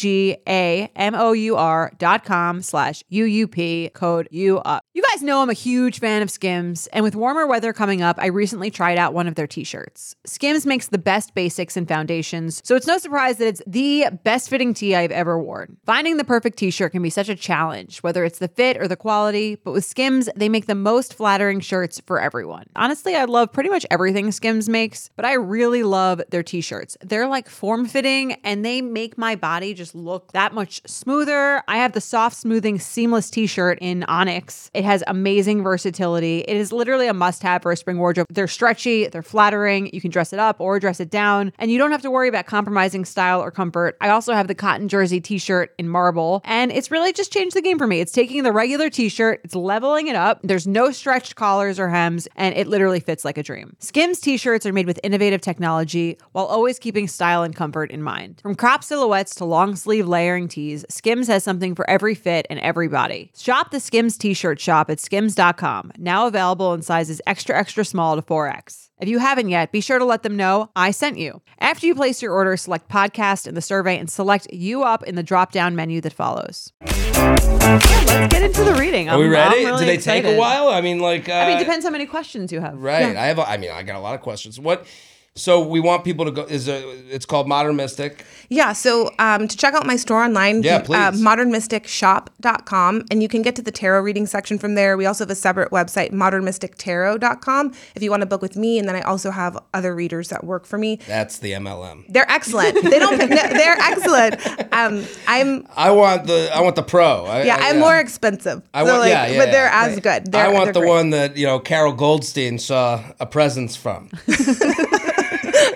dot 1.97 2.23
com 2.23 2.61
slash 2.61 3.03
UUP, 3.11 3.93
code 3.93 4.27
UUP. 4.31 4.79
You 4.93 5.03
guys 5.11 5.23
know 5.23 5.41
I'm 5.41 5.49
a 5.49 5.53
huge 5.53 5.99
fan 5.99 6.21
of 6.21 6.29
Skims, 6.29 6.85
and 6.93 7.03
with 7.03 7.15
warmer 7.15 7.47
weather 7.47 7.73
coming 7.73 8.03
up, 8.03 8.19
I 8.19 8.27
recently 8.27 8.69
tried 8.69 8.99
out 8.99 9.15
one 9.15 9.27
of 9.27 9.33
their 9.33 9.47
t-shirts. 9.47 10.15
Skims 10.27 10.67
makes 10.67 10.89
the 10.89 10.99
best 10.99 11.33
basics 11.33 11.75
and 11.75 11.87
foundations, 11.87 12.61
so 12.63 12.75
it's 12.75 12.85
no 12.85 12.99
surprise 12.99 13.37
that 13.37 13.47
it's 13.47 13.63
the 13.65 14.05
best 14.23 14.42
fitting 14.47 14.73
tee 14.73 14.95
I've 14.95 15.11
ever 15.11 15.37
worn. 15.37 15.77
Finding 15.85 16.17
the 16.17 16.23
perfect 16.23 16.57
t-shirt 16.57 16.91
can 16.91 17.01
be 17.01 17.09
such 17.09 17.29
a 17.29 17.35
challenge, 17.35 17.99
whether 17.99 18.23
it's 18.23 18.39
the 18.39 18.47
fit 18.47 18.77
or 18.77 18.87
the 18.87 18.95
quality, 18.95 19.55
but 19.55 19.71
with 19.71 19.85
Skims, 19.85 20.29
they 20.35 20.49
make 20.49 20.65
the 20.65 20.75
most 20.75 21.13
flattering 21.13 21.59
shirts 21.59 22.01
for 22.05 22.19
everyone. 22.19 22.65
Honestly, 22.75 23.15
I 23.15 23.25
love 23.25 23.51
pretty 23.51 23.69
much 23.69 23.85
everything 23.91 24.31
Skims 24.31 24.69
makes, 24.69 25.09
but 25.15 25.25
I 25.25 25.33
really 25.33 25.83
love 25.83 26.21
their 26.29 26.43
t-shirts. 26.43 26.97
They're 27.01 27.27
like 27.27 27.49
form-fitting 27.49 28.33
and 28.43 28.65
they 28.65 28.81
make 28.81 29.17
my 29.17 29.35
body 29.35 29.73
just 29.73 29.95
look 29.95 30.31
that 30.33 30.53
much 30.53 30.81
smoother. 30.85 31.63
I 31.67 31.77
have 31.77 31.93
the 31.93 32.01
soft 32.01 32.35
smoothing 32.37 32.79
seamless 32.79 33.29
t-shirt 33.29 33.77
in 33.81 34.03
Onyx. 34.03 34.71
It 34.73 34.83
has 34.83 35.03
amazing 35.07 35.63
versatility. 35.63 36.39
It 36.39 36.57
is 36.57 36.71
literally 36.71 37.07
a 37.07 37.13
must-have 37.13 37.61
for 37.61 37.71
a 37.71 37.77
spring 37.77 37.97
wardrobe. 37.97 38.27
They're 38.29 38.47
stretchy, 38.47 39.07
they're 39.07 39.23
flattering, 39.23 39.89
you 39.93 40.01
can 40.01 40.11
dress 40.11 40.33
it 40.33 40.39
up 40.39 40.59
or 40.59 40.79
dress 40.79 40.99
it 40.99 41.09
down, 41.09 41.53
and 41.59 41.71
you 41.71 41.77
don't 41.77 41.91
have 41.91 42.01
to 42.01 42.11
worry 42.11 42.27
about 42.27 42.45
compromising 42.45 43.05
style 43.05 43.41
or 43.41 43.51
comfort. 43.51 43.97
I 44.01 44.09
also 44.09 44.32
have 44.35 44.47
the 44.47 44.55
cotton 44.55 44.87
jersey 44.87 45.21
t-shirt 45.21 45.73
in 45.77 45.87
marble, 45.87 46.41
and 46.45 46.71
it's 46.71 46.91
really 46.91 47.13
just 47.13 47.31
changed 47.31 47.55
the 47.55 47.61
game 47.61 47.77
for 47.77 47.87
me. 47.87 47.99
It's 47.99 48.11
taking 48.11 48.43
the 48.43 48.51
regular 48.51 48.89
t-shirt, 48.89 49.41
it's 49.43 49.55
leveling 49.55 50.07
it 50.07 50.15
up. 50.15 50.39
There's 50.43 50.67
no 50.67 50.91
stretched 50.91 51.35
collars 51.35 51.79
or 51.79 51.89
hems, 51.89 52.27
and 52.35 52.55
it 52.55 52.67
literally 52.67 52.99
fits 52.99 53.25
like 53.25 53.37
a 53.37 53.43
dream. 53.43 53.75
Skims 53.79 54.19
t-shirts 54.19 54.65
are 54.65 54.73
made 54.73 54.85
with 54.85 54.99
innovative 55.03 55.41
technology 55.41 56.17
while 56.31 56.45
always 56.45 56.79
keeping 56.79 57.07
style 57.07 57.43
and 57.43 57.55
comfort 57.55 57.91
in 57.91 58.01
mind. 58.03 58.39
From 58.41 58.55
crop 58.55 58.83
silhouettes 58.83 59.35
to 59.35 59.45
long 59.45 59.75
sleeve 59.75 60.07
layering 60.07 60.47
tees, 60.47 60.85
Skims 60.89 61.27
has 61.27 61.43
something 61.43 61.75
for 61.75 61.89
every 61.89 62.15
fit 62.15 62.45
and 62.49 62.59
every 62.59 62.87
body. 62.87 63.31
Shop 63.37 63.71
the 63.71 63.79
Skims 63.79 64.17
t-shirt 64.17 64.59
shop 64.59 64.89
at 64.89 64.99
skims.com, 64.99 65.91
now 65.97 66.27
available 66.27 66.73
in 66.73 66.81
sizes 66.81 67.21
extra 67.27 67.57
extra 67.57 67.85
small 67.85 68.15
to 68.15 68.21
4X. 68.21 68.89
If 69.03 69.09
you 69.09 69.19
haven't 69.19 69.49
yet, 69.49 69.73
be 69.73 69.81
sure 69.81 69.99
to 69.99 70.05
let 70.05 70.23
them 70.23 70.37
know 70.37 70.69
I 70.77 70.91
sent 70.91 71.17
you. 71.17 71.41
After 71.59 71.85
you 71.85 71.93
place 71.93 72.21
your 72.21 72.31
order, 72.31 72.55
select 72.55 72.87
podcast 72.87 73.45
in 73.45 73.53
the 73.53 73.59
survey 73.61 73.97
and 73.97 74.09
select 74.09 74.47
you 74.53 74.83
up 74.83 75.03
in 75.03 75.15
the 75.15 75.23
drop 75.23 75.51
down 75.51 75.75
menu 75.75 75.99
that 75.99 76.13
follows. 76.13 76.71
let's 76.79 78.31
get 78.33 78.41
into 78.43 78.63
the 78.63 78.75
reading. 78.79 79.09
Are 79.09 79.17
we 79.17 79.25
I'm- 79.25 79.33
ready? 79.33 79.59
I'm 79.59 79.73
really 79.73 79.79
Do 79.81 79.85
they 79.87 79.97
take 79.97 80.23
a 80.23 80.37
while? 80.37 80.69
I 80.69 80.79
mean, 80.79 80.99
like. 80.99 81.27
Uh, 81.27 81.33
I 81.33 81.47
mean, 81.49 81.59
depends 81.59 81.83
how 81.83 81.91
many 81.91 82.05
questions 82.05 82.53
you 82.53 82.61
have. 82.61 82.81
Right. 82.81 83.17
I 83.17 83.25
have. 83.25 83.39
A, 83.39 83.49
I 83.49 83.57
mean, 83.57 83.71
I 83.71 83.83
got 83.83 83.97
a 83.97 83.99
lot 83.99 84.15
of 84.15 84.21
questions. 84.21 84.57
What? 84.57 84.87
So 85.35 85.65
we 85.65 85.79
want 85.79 86.03
people 86.03 86.25
to 86.25 86.31
go. 86.31 86.43
Is 86.43 86.67
a. 86.67 86.87
It's 87.13 87.25
called 87.25 87.47
Modern 87.47 87.75
Mystic. 87.75 88.23
Yeah, 88.49 88.71
so 88.73 89.09
um, 89.17 89.47
to 89.47 89.57
check 89.57 89.73
out 89.73 89.83
my 89.87 89.95
store 89.95 90.23
online, 90.23 90.61
Yeah, 90.61 90.75
uh, 90.75 90.81
please. 90.83 91.21
modernmysticshop.com, 91.23 93.05
and 93.09 93.23
you 93.23 93.27
can 93.27 93.41
get 93.41 93.55
to 93.55 93.63
the 93.63 93.71
tarot 93.71 94.01
reading 94.01 94.27
section 94.27 94.59
from 94.59 94.75
there. 94.75 94.95
We 94.95 95.07
also 95.07 95.23
have 95.23 95.31
a 95.31 95.35
separate 95.35 95.71
website, 95.71 96.11
modernmystictarot.com, 96.11 97.73
if 97.95 98.03
you 98.03 98.11
want 98.11 98.21
to 98.21 98.27
book 98.27 98.43
with 98.43 98.55
me. 98.55 98.77
And 98.77 98.87
then 98.87 98.95
I 98.95 99.01
also 99.01 99.31
have 99.31 99.57
other 99.73 99.95
readers 99.95 100.29
that 100.29 100.43
work 100.43 100.67
for 100.67 100.77
me. 100.77 100.99
That's 101.07 101.39
the 101.39 101.53
MLM. 101.53 102.05
They're 102.09 102.29
excellent. 102.31 102.75
they 102.83 102.99
don't. 102.99 103.17
no, 103.17 103.25
they're 103.25 103.77
excellent. 103.79 104.35
Um, 104.71 105.03
I'm. 105.27 105.65
I 105.75 105.89
want 105.89 106.27
the. 106.27 106.51
I 106.53 106.61
want 106.61 106.75
the 106.75 106.83
pro. 106.83 107.25
I, 107.25 107.43
Yeah, 107.45 107.57
I, 107.59 107.69
I'm 107.71 107.79
more 107.79 107.97
expensive. 107.97 108.61
I 108.71 108.83
so 108.85 108.89
want- 108.91 108.99
like, 108.99 109.09
yeah, 109.09 109.25
yeah, 109.27 109.37
but 109.39 109.45
they're 109.51 109.65
yeah. 109.65 109.85
as 109.87 109.99
good. 109.99 110.31
They're, 110.31 110.45
I 110.45 110.49
want 110.49 110.75
the 110.75 110.81
great. 110.81 110.89
one 110.89 111.09
that 111.09 111.37
you 111.37 111.47
know 111.47 111.59
Carol 111.59 111.93
Goldstein 111.93 112.59
saw 112.59 113.03
a 113.19 113.25
presence 113.25 113.75
from. 113.75 114.11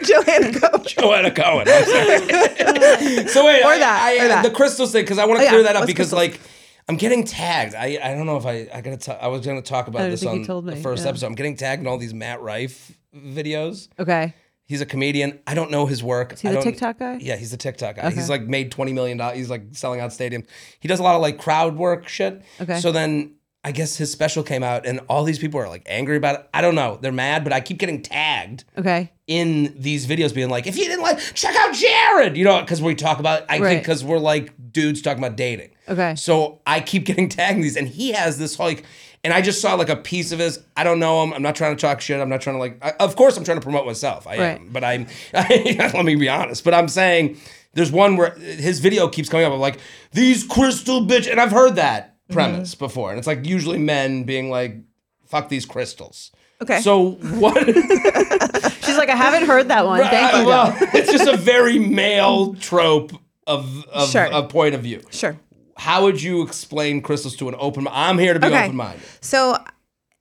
Joanna 0.07 0.59
Cohen. 0.59 0.85
Joanna 0.85 1.31
Cohen. 1.31 1.67
I'm 1.69 1.83
sorry. 1.85 3.27
so 3.27 3.45
wait, 3.45 3.63
Or 3.63 3.71
I- 3.73 3.79
that, 3.79 3.99
I, 4.19 4.25
or 4.25 4.27
that. 4.29 4.43
the 4.43 4.51
crystals 4.51 4.91
thing 4.91 5.03
because 5.03 5.17
I 5.17 5.25
want 5.25 5.39
to 5.39 5.41
Oh, 5.41 5.43
yeah, 5.45 5.49
clear 5.51 5.63
that 5.63 5.75
up 5.75 5.81
what's 5.81 5.91
because 5.91 6.09
crystals? 6.13 6.39
like 6.39 6.51
I'm 6.89 6.95
getting 6.97 7.23
tagged. 7.25 7.75
I 7.75 7.99
I 8.01 8.13
don't 8.15 8.25
know 8.25 8.37
if 8.37 8.45
I 8.45 8.69
I 8.73 8.81
gotta. 8.81 8.97
T- 8.97 9.11
I 9.11 9.27
was 9.27 9.45
gonna 9.45 9.61
talk 9.61 9.87
about 9.87 10.09
this 10.09 10.25
on 10.25 10.43
told 10.45 10.65
the 10.65 10.75
first 10.77 11.03
yeah. 11.03 11.09
episode. 11.09 11.27
I'm 11.27 11.35
getting 11.35 11.55
tagged 11.57 11.81
in 11.81 11.87
all 11.87 11.97
these 11.97 12.13
Matt 12.13 12.41
Rife 12.41 12.97
videos. 13.15 13.89
Okay. 13.99 14.33
He's 14.65 14.81
a 14.81 14.85
comedian. 14.85 15.39
I 15.47 15.53
don't 15.53 15.71
know 15.71 15.85
his 15.85 16.03
work. 16.03 16.33
Is 16.33 16.41
he 16.41 16.47
I 16.49 16.51
the 16.51 16.55
don't- 16.57 16.63
TikTok 16.65 16.99
guy? 16.99 17.17
Yeah, 17.21 17.37
he's 17.37 17.51
the 17.51 17.57
TikTok 17.57 17.95
guy. 17.97 18.07
Okay. 18.07 18.15
He's 18.15 18.29
like 18.29 18.43
made 18.43 18.71
twenty 18.71 18.93
million 18.93 19.17
dollars. 19.17 19.37
He's 19.37 19.49
like 19.49 19.63
selling 19.71 19.99
out 20.01 20.11
stadiums. 20.11 20.45
He 20.79 20.87
does 20.87 20.99
a 20.99 21.03
lot 21.03 21.15
of 21.15 21.21
like 21.21 21.37
crowd 21.37 21.75
work 21.77 22.07
shit. 22.07 22.41
Okay. 22.61 22.79
So 22.79 22.91
then 22.91 23.35
I 23.67 23.71
guess 23.73 23.97
his 23.97 24.09
special 24.09 24.43
came 24.43 24.63
out, 24.63 24.85
and 24.85 25.01
all 25.09 25.25
these 25.25 25.39
people 25.39 25.59
are 25.59 25.67
like 25.67 25.83
angry 25.87 26.15
about 26.15 26.35
it. 26.39 26.49
I 26.53 26.61
don't 26.61 26.73
know. 26.75 26.97
They're 27.01 27.11
mad, 27.11 27.43
but 27.43 27.51
I 27.51 27.59
keep 27.59 27.79
getting 27.79 28.01
tagged 28.01 28.63
Okay. 28.77 29.11
in 29.27 29.73
these 29.77 30.07
videos, 30.07 30.33
being 30.33 30.49
like, 30.49 30.67
"If 30.67 30.77
you 30.77 30.85
didn't 30.85 31.01
like, 31.03 31.19
check 31.33 31.53
out 31.57 31.73
Jared," 31.75 32.37
you 32.37 32.45
know, 32.45 32.61
because 32.61 32.81
we 32.81 32.95
talk 32.95 33.19
about. 33.19 33.43
I 33.49 33.59
Right. 33.59 33.69
think 33.71 33.81
because 33.83 34.05
we're 34.05 34.19
like 34.19 34.53
dudes 34.71 35.01
talking 35.01 35.21
about 35.21 35.35
dating. 35.35 35.71
Okay. 35.89 36.15
So 36.15 36.61
I 36.65 36.79
keep 36.79 37.03
getting 37.05 37.27
tagged 37.27 37.57
in 37.57 37.61
these, 37.61 37.75
and 37.75 37.89
he 37.89 38.13
has 38.13 38.37
this 38.39 38.57
like, 38.57 38.85
and 39.25 39.33
I 39.33 39.41
just 39.41 39.59
saw 39.59 39.73
like 39.73 39.89
a 39.89 39.97
piece 39.97 40.31
of 40.31 40.39
his. 40.39 40.59
I 40.77 40.85
don't 40.85 40.99
know 40.99 41.21
him. 41.23 41.33
I'm 41.33 41.41
not 41.41 41.55
trying 41.57 41.75
to 41.75 41.81
talk 41.81 41.99
shit. 41.99 42.21
I'm 42.21 42.29
not 42.29 42.39
trying 42.39 42.55
to 42.55 42.59
like. 42.61 42.77
I, 42.81 42.93
of 43.03 43.17
course, 43.17 43.35
I'm 43.35 43.43
trying 43.43 43.57
to 43.57 43.63
promote 43.63 43.85
myself. 43.85 44.25
I 44.27 44.37
Right. 44.37 44.59
am, 44.61 44.69
but 44.71 44.85
I'm. 44.85 45.07
let 45.33 46.05
me 46.05 46.15
be 46.15 46.29
honest. 46.29 46.63
But 46.63 46.73
I'm 46.73 46.87
saying 46.87 47.37
there's 47.73 47.91
one 47.91 48.15
where 48.15 48.31
his 48.35 48.79
video 48.79 49.09
keeps 49.09 49.27
coming 49.27 49.45
up 49.45 49.51
of 49.51 49.59
like 49.59 49.77
these 50.13 50.45
crystal 50.45 51.01
bitch, 51.05 51.29
and 51.29 51.41
I've 51.41 51.51
heard 51.51 51.75
that 51.75 52.13
Mm-hmm. 52.27 52.33
premise 52.33 52.75
mm-hmm. 52.75 52.85
before, 52.85 53.09
and 53.11 53.17
it's 53.17 53.27
like 53.27 53.45
usually 53.45 53.77
men 53.77 54.23
being 54.23 54.49
like, 54.49 54.75
"Fuck 55.25 55.49
these 55.49 55.65
crystals." 55.65 56.31
Okay. 56.61 56.81
So 56.81 57.11
what? 57.11 57.63
She's 58.83 58.97
like, 58.97 59.09
I 59.09 59.15
haven't 59.15 59.45
heard 59.47 59.67
that 59.67 59.85
one. 59.85 60.01
Thank 60.01 60.37
you. 60.37 60.45
well, 60.45 60.75
it's 60.93 61.11
just 61.11 61.27
a 61.27 61.37
very 61.37 61.77
male 61.77 62.55
trope 62.55 63.11
of 63.45 63.85
of 63.85 64.09
Sure. 64.09 64.27
a 64.31 64.43
point 64.43 64.75
of 64.75 64.81
view. 64.81 65.01
Sure. 65.11 65.37
How 65.77 66.03
would 66.03 66.21
you 66.21 66.41
explain 66.41 67.01
crystals 67.01 67.35
to 67.37 67.47
an 67.47 67.55
open? 67.59 67.87
I'm 67.91 68.17
here 68.17 68.33
to 68.33 68.39
be 68.39 68.47
Okay. 68.47 68.65
open 68.65 68.75
minded. 68.75 69.01
So 69.21 69.57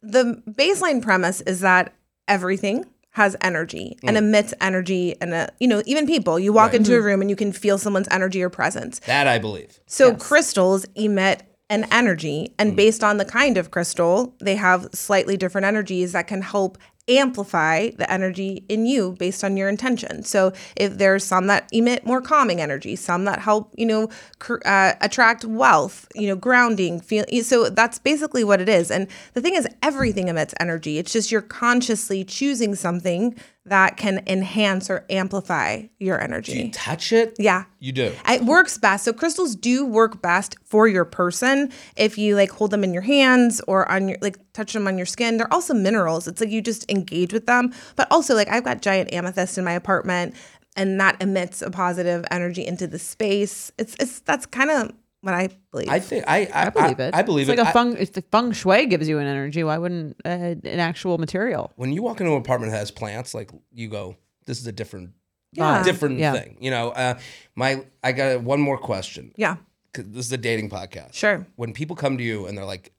the 0.02 0.42
baseline 0.48 1.00
premise 1.02 1.40
is 1.40 1.60
that 1.60 1.94
everything 2.28 2.84
has 3.10 3.34
energy 3.40 3.96
and 4.02 4.14
mm. 4.14 4.18
emits 4.18 4.52
energy 4.60 5.16
and 5.22 5.32
uh, 5.32 5.46
you 5.58 5.66
know 5.66 5.82
even 5.86 6.06
people 6.06 6.38
you 6.38 6.52
walk 6.52 6.72
Right. 6.72 6.76
into 6.76 6.92
a 6.92 6.96
mm-hmm. 6.98 7.06
room 7.06 7.20
and 7.22 7.30
you 7.30 7.36
can 7.36 7.50
feel 7.50 7.78
someone's 7.78 8.08
energy 8.10 8.42
or 8.42 8.50
presence 8.50 8.98
That 9.06 9.26
I 9.26 9.38
believe. 9.38 9.80
so 9.86 10.14
crystals 10.14 10.84
emit 10.94 11.42
an 11.68 11.86
energy. 11.90 12.52
And 12.58 12.72
Mm. 12.72 12.76
based 12.76 13.02
on 13.02 13.16
the 13.16 13.24
kind 13.24 13.58
of 13.58 13.70
crystal 13.70 14.34
they 14.40 14.56
have 14.56 14.88
slightly 14.92 15.36
different 15.36 15.64
energies 15.66 16.12
that 16.12 16.26
can 16.26 16.42
help 16.42 16.78
amplify 17.08 17.90
the 17.90 18.10
energy 18.12 18.64
in 18.68 18.84
you 18.84 19.14
based 19.18 19.44
on 19.44 19.56
your 19.56 19.68
intention. 19.68 20.24
So 20.24 20.52
if 20.74 20.98
there's 20.98 21.22
some 21.22 21.46
that 21.46 21.68
emit 21.72 22.04
more 22.04 22.20
calming 22.20 22.60
energy 22.60 22.96
some 22.96 23.24
that 23.26 23.38
help 23.40 23.72
you 23.76 23.86
know 23.86 24.08
cr- 24.40 24.64
uh, 24.64 24.94
attract 25.00 25.44
wealth 25.44 26.08
you 26.16 26.26
know 26.26 26.34
grounding 26.36 27.00
feel 27.00 27.24
so 27.42 27.68
that's 27.70 27.98
basically 28.00 28.42
what 28.44 28.60
it 28.60 28.68
is. 28.68 28.90
And 28.90 29.06
the 29.34 29.40
thing 29.40 29.54
is 29.54 29.68
everything 29.82 30.28
emits 30.28 30.54
energy. 30.58 30.98
It's 30.98 31.12
just 31.12 31.30
you're 31.30 31.42
consciously 31.42 32.24
choosing 32.24 32.74
something 32.74 33.36
that 33.66 33.96
can 33.96 34.22
enhance 34.26 34.88
or 34.88 35.04
amplify 35.10 35.82
your 35.98 36.20
energy 36.20 36.52
You 36.52 36.70
touch 36.70 37.12
it. 37.12 37.34
yeah 37.38 37.64
You 37.80 37.92
do. 37.92 38.12
it 38.28 38.42
works 38.44 38.78
best. 38.78 39.04
So 39.04 39.12
crystals 39.12 39.54
do 39.56 39.84
work 39.84 40.22
best 40.22 40.56
for 40.64 40.86
your 40.88 41.04
person 41.04 41.70
if 41.96 42.16
you 42.16 42.36
like 42.36 42.50
hold 42.50 42.70
them 42.70 42.84
in 42.84 42.92
your 42.92 43.02
hands 43.02 43.60
or 43.68 43.90
on 43.90 44.08
your 44.08 44.18
like 44.20 44.38
touch 44.52 44.72
them 44.72 44.86
on 44.86 44.96
your 44.96 45.06
skin. 45.06 45.36
They're 45.36 45.52
also 45.52 45.74
minerals. 45.74 46.26
It's 46.28 46.40
like 46.40 46.50
you 46.50 46.62
just 46.62 46.90
engage 46.90 47.32
with 47.32 47.46
them. 47.46 47.72
But 47.96 48.06
also 48.10 48.34
like 48.34 48.48
I've 48.48 48.64
got 48.64 48.82
giant 48.82 49.12
amethyst 49.12 49.58
in 49.58 49.64
my 49.64 49.72
apartment 49.72 50.34
and 50.76 51.00
that 51.00 51.20
emits 51.22 51.62
a 51.62 51.70
positive 51.70 52.24
energy 52.30 52.66
into 52.66 52.86
the 52.86 52.98
space. 52.98 53.72
It's 53.78 53.96
it's 53.98 54.20
that's 54.20 54.46
kind 54.46 54.70
of 54.70 54.92
what 55.26 55.34
I 55.34 55.48
believe. 55.70 55.88
I 55.90 55.98
think 56.00 56.24
I 56.26 56.38
I, 56.54 56.66
I 56.66 56.70
believe 56.70 57.00
it. 57.00 57.14
I, 57.14 57.22
believe 57.22 57.48
it's 57.48 57.58
it. 57.58 57.58
like 57.58 57.66
a 57.66 57.70
I- 57.70 57.72
feng. 57.72 57.96
If 57.98 58.12
the 58.12 58.22
feng 58.22 58.52
shui 58.52 58.86
gives 58.86 59.06
you 59.08 59.18
an 59.18 59.26
energy, 59.26 59.62
why 59.64 59.76
wouldn't 59.78 60.16
uh, 60.24 60.28
an 60.28 60.80
actual 60.80 61.18
material? 61.18 61.72
when 61.76 61.92
you 61.92 62.02
walk 62.02 62.20
into 62.20 62.32
an 62.32 62.38
apartment 62.40 62.72
that 62.72 62.78
has 62.78 62.90
plants, 62.90 63.34
like 63.34 63.50
you 63.74 63.88
go, 63.88 64.16
this 64.46 64.58
is 64.60 64.66
a 64.66 64.72
different, 64.72 65.10
Yeah. 65.52 65.82
different 65.82 66.18
Yeah. 66.18 66.32
thing. 66.32 66.56
You 66.60 66.70
know, 66.70 66.90
uh, 66.90 67.18
my 67.54 67.84
I 68.02 68.12
got 68.12 68.42
one 68.42 68.60
more 68.60 68.78
question. 68.78 69.32
yeah, 69.36 69.56
'Cause 69.92 70.04
This 70.08 70.26
is 70.26 70.32
a 70.32 70.38
dating 70.38 70.70
podcast. 70.70 71.12
sure. 71.14 71.46
When 71.56 71.72
people 71.72 71.96
come 71.96 72.16
to 72.18 72.24
you 72.24 72.46
and 72.46 72.56
they're 72.56 72.64
like, 72.64 72.92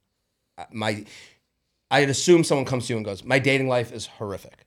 uh, 0.57 0.65
my, 0.71 1.05
I'd 1.89 2.09
assume 2.09 2.43
someone 2.43 2.65
comes 2.65 2.87
to 2.87 2.93
you 2.93 2.97
and 2.97 3.05
goes, 3.05 3.23
my 3.23 3.39
dating 3.39 3.67
life 3.69 3.91
is 3.93 4.07
horrific. 4.17 4.65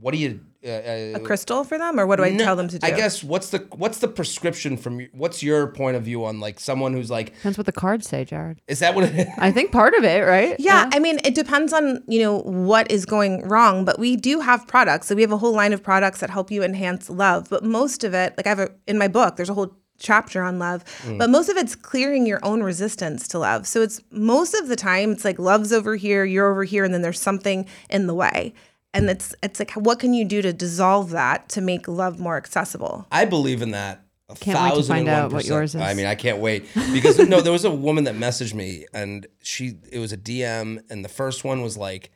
What 0.00 0.12
do 0.12 0.18
you? 0.18 0.40
Uh, 0.64 0.68
uh, 0.68 1.12
A 1.16 1.20
crystal 1.20 1.62
for 1.62 1.78
them 1.78 2.00
or 2.00 2.06
what 2.06 2.16
do 2.16 2.24
I 2.24 2.30
No, 2.30 2.44
tell 2.44 2.56
them 2.56 2.66
to 2.68 2.78
do? 2.78 2.86
I 2.86 2.90
guess 2.90 3.22
what's 3.22 3.50
the 3.50 3.58
what's 3.76 3.98
the 3.98 4.08
prescription 4.08 4.76
from 4.76 5.00
you? 5.00 5.08
What's 5.12 5.42
your 5.42 5.68
point 5.68 5.96
of 5.96 6.02
view 6.02 6.24
on 6.24 6.40
like 6.40 6.58
someone 6.58 6.92
who's 6.92 7.10
like, 7.10 7.34
Depends 7.34 7.56
what 7.56 7.66
the 7.66 7.72
cards 7.72 8.08
say, 8.08 8.24
Jared. 8.24 8.60
is 8.66 8.80
that 8.80 8.94
what 8.94 9.04
it 9.04 9.14
is? 9.14 9.26
I 9.38 9.52
think 9.52 9.70
part 9.70 9.94
of 9.94 10.02
it, 10.04 10.26
right? 10.26 10.56
Yeah, 10.58 10.90
I 10.92 10.98
mean, 10.98 11.20
it 11.24 11.34
depends 11.36 11.72
on, 11.72 12.02
you 12.08 12.20
know, 12.20 12.40
what 12.40 12.90
is 12.90 13.06
going 13.06 13.46
wrong, 13.46 13.84
but 13.84 13.98
we 13.98 14.16
do 14.16 14.40
have 14.40 14.66
products. 14.66 15.06
So 15.06 15.14
we 15.14 15.22
have 15.22 15.32
a 15.32 15.38
whole 15.38 15.52
line 15.54 15.72
of 15.72 15.82
products 15.82 16.18
that 16.20 16.30
help 16.30 16.50
you 16.50 16.64
enhance 16.64 17.08
love, 17.08 17.48
but 17.48 17.62
most 17.64 18.02
of 18.02 18.12
it, 18.12 18.34
like 18.36 18.46
I 18.46 18.50
have 18.50 18.58
a 18.58 18.70
in 18.88 18.98
my 18.98 19.08
book, 19.08 19.36
there's 19.36 19.50
a 19.50 19.54
whole 19.54 19.76
chapter 19.98 20.42
on 20.42 20.58
love, 20.58 20.84
but 21.16 21.30
most 21.30 21.48
of 21.48 21.56
it's 21.56 21.74
clearing 21.74 22.26
your 22.26 22.40
own 22.42 22.62
resistance 22.62 23.26
to 23.28 23.38
love. 23.38 23.66
So 23.66 23.80
it's 23.82 24.02
most 24.10 24.52
of 24.54 24.68
the 24.68 24.76
time 24.76 25.12
it's 25.12 25.24
like 25.24 25.38
love's 25.38 25.72
over 25.72 25.96
here, 25.96 26.24
you're 26.24 26.50
over 26.50 26.64
here 26.64 26.84
and 26.84 26.92
then 26.92 27.02
there's 27.02 27.20
something 27.20 27.66
in 27.88 28.06
the 28.08 28.14
way. 28.14 28.52
And 28.96 29.10
it's 29.10 29.34
it's 29.42 29.58
like 29.58 29.72
what 29.72 29.98
can 29.98 30.14
you 30.14 30.24
do 30.24 30.42
to 30.42 30.52
dissolve 30.52 31.10
that 31.10 31.48
to 31.50 31.60
make 31.60 31.86
love 31.88 32.18
more 32.18 32.36
accessible? 32.36 33.06
I 33.12 33.24
believe 33.24 33.62
in 33.62 33.72
that. 33.72 34.02
A 34.28 34.34
Can't 34.34 34.58
wait 34.58 34.82
to 34.82 34.88
find 34.88 35.08
and 35.08 35.14
one 35.14 35.24
out 35.24 35.32
what 35.32 35.44
yours 35.44 35.76
is. 35.76 35.80
I 35.80 35.94
mean, 35.94 36.06
I 36.06 36.16
can't 36.16 36.38
wait 36.38 36.66
because 36.92 37.18
no, 37.28 37.40
there 37.40 37.52
was 37.52 37.64
a 37.64 37.70
woman 37.70 38.04
that 38.04 38.16
messaged 38.16 38.54
me, 38.54 38.86
and 38.92 39.26
she 39.40 39.76
it 39.92 40.00
was 40.00 40.12
a 40.12 40.16
DM, 40.16 40.82
and 40.90 41.04
the 41.04 41.08
first 41.08 41.44
one 41.44 41.62
was 41.62 41.76
like, 41.76 42.10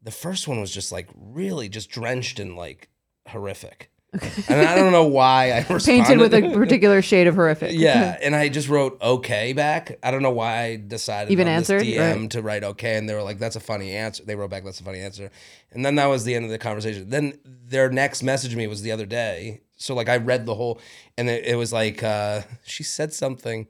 the 0.00 0.12
first 0.12 0.46
one 0.46 0.60
was 0.60 0.70
just 0.70 0.92
like 0.92 1.08
really 1.16 1.68
just 1.68 1.90
drenched 1.90 2.38
in 2.38 2.54
like 2.54 2.88
horrific, 3.26 3.90
and 4.48 4.66
I 4.66 4.74
don't 4.74 4.92
know 4.92 5.06
why 5.06 5.52
I. 5.52 5.62
Painted 5.84 6.18
with 6.18 6.32
a 6.34 6.52
particular 6.52 7.02
shade 7.02 7.26
of 7.26 7.34
horrific. 7.34 7.72
Yeah, 7.74 8.16
and 8.22 8.34
I 8.34 8.48
just 8.48 8.68
wrote 8.68 9.00
okay 9.02 9.52
back. 9.52 9.98
I 10.02 10.10
don't 10.10 10.22
know 10.22 10.30
why 10.30 10.62
I 10.62 10.76
decided 10.76 11.30
Even 11.32 11.48
answered? 11.48 11.82
DM 11.82 12.20
Right. 12.20 12.30
to 12.30 12.42
write 12.42 12.64
okay, 12.64 12.96
and 12.96 13.08
they 13.08 13.14
were 13.14 13.22
like, 13.22 13.38
"That's 13.38 13.56
a 13.56 13.60
funny 13.60 13.92
answer." 13.92 14.24
They 14.24 14.36
wrote 14.36 14.50
back, 14.50 14.64
"That's 14.64 14.80
a 14.80 14.84
funny 14.84 15.00
answer," 15.00 15.30
and 15.72 15.84
then 15.84 15.96
that 15.96 16.06
was 16.06 16.24
the 16.24 16.34
end 16.34 16.44
of 16.44 16.50
the 16.50 16.58
conversation. 16.58 17.10
Then 17.10 17.38
their 17.44 17.90
next 17.90 18.22
message 18.22 18.52
to 18.52 18.56
me 18.56 18.66
was 18.66 18.82
the 18.82 18.92
other 18.92 19.06
day, 19.06 19.62
so 19.76 19.94
like 19.94 20.08
I 20.08 20.16
read 20.16 20.46
the 20.46 20.54
whole, 20.54 20.80
and 21.18 21.28
it, 21.28 21.44
it 21.46 21.56
was 21.56 21.72
like 21.72 22.02
uh, 22.02 22.42
she 22.64 22.82
said 22.82 23.12
something. 23.12 23.68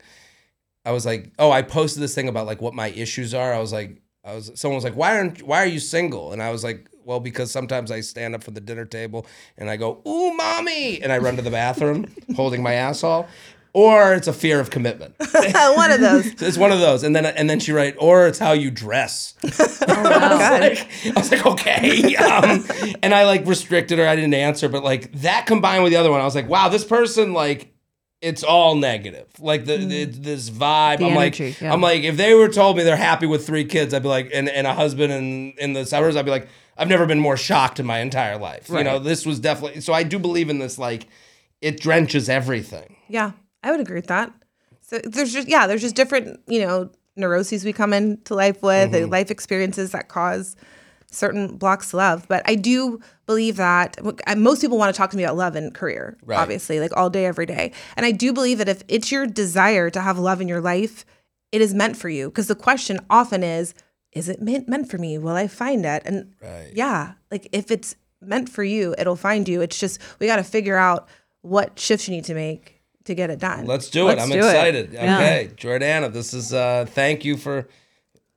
I 0.85 0.91
was 0.91 1.05
like, 1.05 1.31
"Oh, 1.39 1.51
I 1.51 1.63
posted 1.63 2.03
this 2.03 2.13
thing 2.13 2.27
about 2.27 2.45
like 2.45 2.61
what 2.61 2.73
my 2.73 2.89
issues 2.89 3.33
are." 3.33 3.53
I 3.53 3.59
was 3.59 3.73
like, 3.73 4.01
I 4.23 4.35
was 4.35 4.51
someone 4.55 4.75
was 4.75 4.83
like, 4.83 4.95
"Why 4.95 5.17
aren't 5.17 5.41
Why 5.41 5.63
are 5.63 5.67
you 5.67 5.79
single?" 5.79 6.31
And 6.31 6.41
I 6.41 6.51
was 6.51 6.63
like. 6.63 6.87
Well, 7.05 7.19
because 7.19 7.51
sometimes 7.51 7.91
I 7.91 8.01
stand 8.01 8.33
up 8.35 8.43
from 8.43 8.55
the 8.55 8.61
dinner 8.61 8.85
table 8.85 9.25
and 9.57 9.69
I 9.69 9.77
go, 9.77 10.01
"Ooh, 10.07 10.33
mommy," 10.33 11.01
and 11.01 11.11
I 11.11 11.19
run 11.19 11.35
to 11.35 11.41
the 11.41 11.51
bathroom 11.51 12.07
holding 12.35 12.63
my 12.63 12.73
asshole, 12.73 13.27
or 13.73 14.13
it's 14.13 14.27
a 14.27 14.33
fear 14.33 14.59
of 14.59 14.71
commitment. 14.71 15.13
One 15.19 15.91
of 15.91 15.99
those. 16.01 16.25
It's 16.41 16.57
one 16.57 16.71
of 16.71 16.79
those, 16.79 17.03
and 17.03 17.15
then 17.15 17.25
and 17.25 17.49
then 17.49 17.59
she 17.59 17.71
write, 17.73 17.95
or 17.99 18.27
it's 18.27 18.39
how 18.39 18.53
you 18.53 18.71
dress. 18.71 19.35
I, 19.43 19.47
was 19.47 19.81
like, 19.81 20.89
I 21.05 21.19
was 21.19 21.31
like, 21.31 21.45
okay, 21.45 22.15
um, 22.15 22.65
and 23.03 23.13
I 23.13 23.25
like 23.25 23.45
restricted 23.45 23.99
her. 23.99 24.07
I 24.07 24.15
didn't 24.15 24.33
answer, 24.33 24.67
but 24.69 24.83
like 24.83 25.11
that 25.21 25.45
combined 25.45 25.83
with 25.83 25.91
the 25.91 25.97
other 25.97 26.09
one, 26.09 26.21
I 26.21 26.25
was 26.25 26.35
like, 26.35 26.49
wow, 26.49 26.69
this 26.69 26.83
person 26.83 27.33
like. 27.33 27.71
It's 28.21 28.43
all 28.43 28.73
negative, 28.73 29.27
like 29.39 29.65
the, 29.65 29.77
the 29.77 30.05
this 30.05 30.49
vibe. 30.49 30.97
The 30.97 31.05
I'm 31.05 31.17
energy, 31.17 31.49
like, 31.49 31.61
yeah. 31.61 31.71
I'm 31.71 31.81
like, 31.81 32.01
if 32.03 32.17
they 32.17 32.33
were 32.33 32.47
told 32.47 32.75
me 32.75 32.81
they're 32.81 32.95
happy 32.95 33.27
with 33.27 33.45
three 33.45 33.65
kids, 33.65 33.93
I'd 33.93 34.01
be 34.01 34.07
like, 34.07 34.31
and, 34.33 34.49
and 34.49 34.65
a 34.65 34.73
husband 34.73 35.13
in 35.13 35.53
in 35.59 35.73
the 35.73 35.85
suburbs, 35.85 36.15
I'd 36.15 36.25
be 36.25 36.31
like, 36.31 36.47
I've 36.77 36.87
never 36.89 37.05
been 37.05 37.19
more 37.19 37.37
shocked 37.37 37.79
in 37.79 37.85
my 37.85 37.99
entire 37.99 38.37
life. 38.37 38.69
You 38.69 38.83
know, 38.83 38.99
this 38.99 39.25
was 39.25 39.39
definitely. 39.39 39.81
So 39.81 39.93
I 39.93 40.03
do 40.03 40.19
believe 40.19 40.49
in 40.49 40.59
this. 40.59 40.77
Like, 40.77 41.07
it 41.61 41.79
drenches 41.79 42.27
everything. 42.29 42.97
Yeah, 43.07 43.31
I 43.63 43.71
would 43.71 43.79
agree 43.79 43.95
with 43.97 44.07
that. 44.07 44.31
So 44.81 44.99
there's 45.03 45.33
just 45.33 45.47
yeah, 45.47 45.67
there's 45.67 45.81
just 45.81 45.95
different 45.95 46.39
you 46.47 46.61
know 46.61 46.89
neuroses 47.15 47.63
we 47.63 47.73
come 47.73 47.93
into 47.93 48.35
life 48.35 48.61
with, 48.61 48.91
Mm-hmm. 48.91 49.09
life 49.11 49.31
experiences 49.31 49.91
that 49.91 50.09
cause 50.09 50.55
certain 51.11 51.55
blocks 51.55 51.91
to 51.91 51.97
love. 51.97 52.27
But 52.27 52.43
I 52.45 52.55
do 52.55 52.99
believe 53.25 53.55
that 53.55 53.97
most 54.37 54.59
people 54.61 54.77
want 54.77 54.93
to 54.93 54.97
talk 54.97 55.11
to 55.11 55.17
me 55.17 55.23
about 55.23 55.37
love 55.37 55.55
and 55.55 55.73
career, 55.73 56.17
Right. 56.25 56.37
obviously, 56.37 56.81
like 56.81 56.91
all 56.97 57.09
day, 57.09 57.25
every 57.25 57.45
day. 57.45 57.71
And 57.95 58.05
I 58.05 58.11
do 58.11 58.33
believe 58.33 58.57
that 58.57 58.67
if 58.67 58.83
it's 58.89 59.11
your 59.13 59.25
desire 59.25 59.89
to 59.91 60.01
have 60.01 60.19
love 60.19 60.41
in 60.41 60.49
your 60.49 60.59
life, 60.61 61.05
it 61.53 61.61
is 61.61 61.73
meant 61.73 61.95
for 61.95 62.09
you. 62.09 62.27
Because 62.27 62.47
the 62.47 62.55
question 62.55 62.99
often 63.09 63.43
is, 63.43 63.73
is 64.15 64.29
it 64.29 64.41
meant 64.41 64.67
meant 64.67 64.89
for 64.89 64.97
me? 64.97 65.17
Will 65.17 65.35
I 65.35 65.47
find 65.47 65.85
it? 65.85 66.01
And 66.05 66.33
Right. 66.41 66.71
yeah, 66.73 67.13
like 67.29 67.47
if 67.51 67.69
it's 67.69 67.95
meant 68.21 68.49
for 68.49 68.63
you, 68.63 68.95
it'll 68.97 69.15
find 69.15 69.47
you. 69.47 69.61
It's 69.61 69.77
just 69.79 69.99
we 70.19 70.25
got 70.25 70.37
to 70.37 70.43
figure 70.43 70.77
out 70.77 71.07
what 71.41 71.77
shifts 71.77 72.07
you 72.07 72.15
need 72.15 72.23
to 72.25 72.33
make 72.33 72.81
to 73.03 73.13
get 73.13 73.29
it 73.29 73.37
done. 73.39 73.65
Let's 73.65 73.89
do 73.89 74.05
Let's 74.05 74.21
it. 74.21 74.23
I'm 74.23 74.29
do 74.29 74.37
it. 74.37 74.49
excited. 74.49 74.93
Yeah. 74.93 75.17
Okay, 75.17 75.49
Jordana, 75.57 76.11
this 76.11 76.33
is 76.33 76.53
uh 76.53 76.85
thank 76.89 77.23
you 77.25 77.37
for 77.37 77.67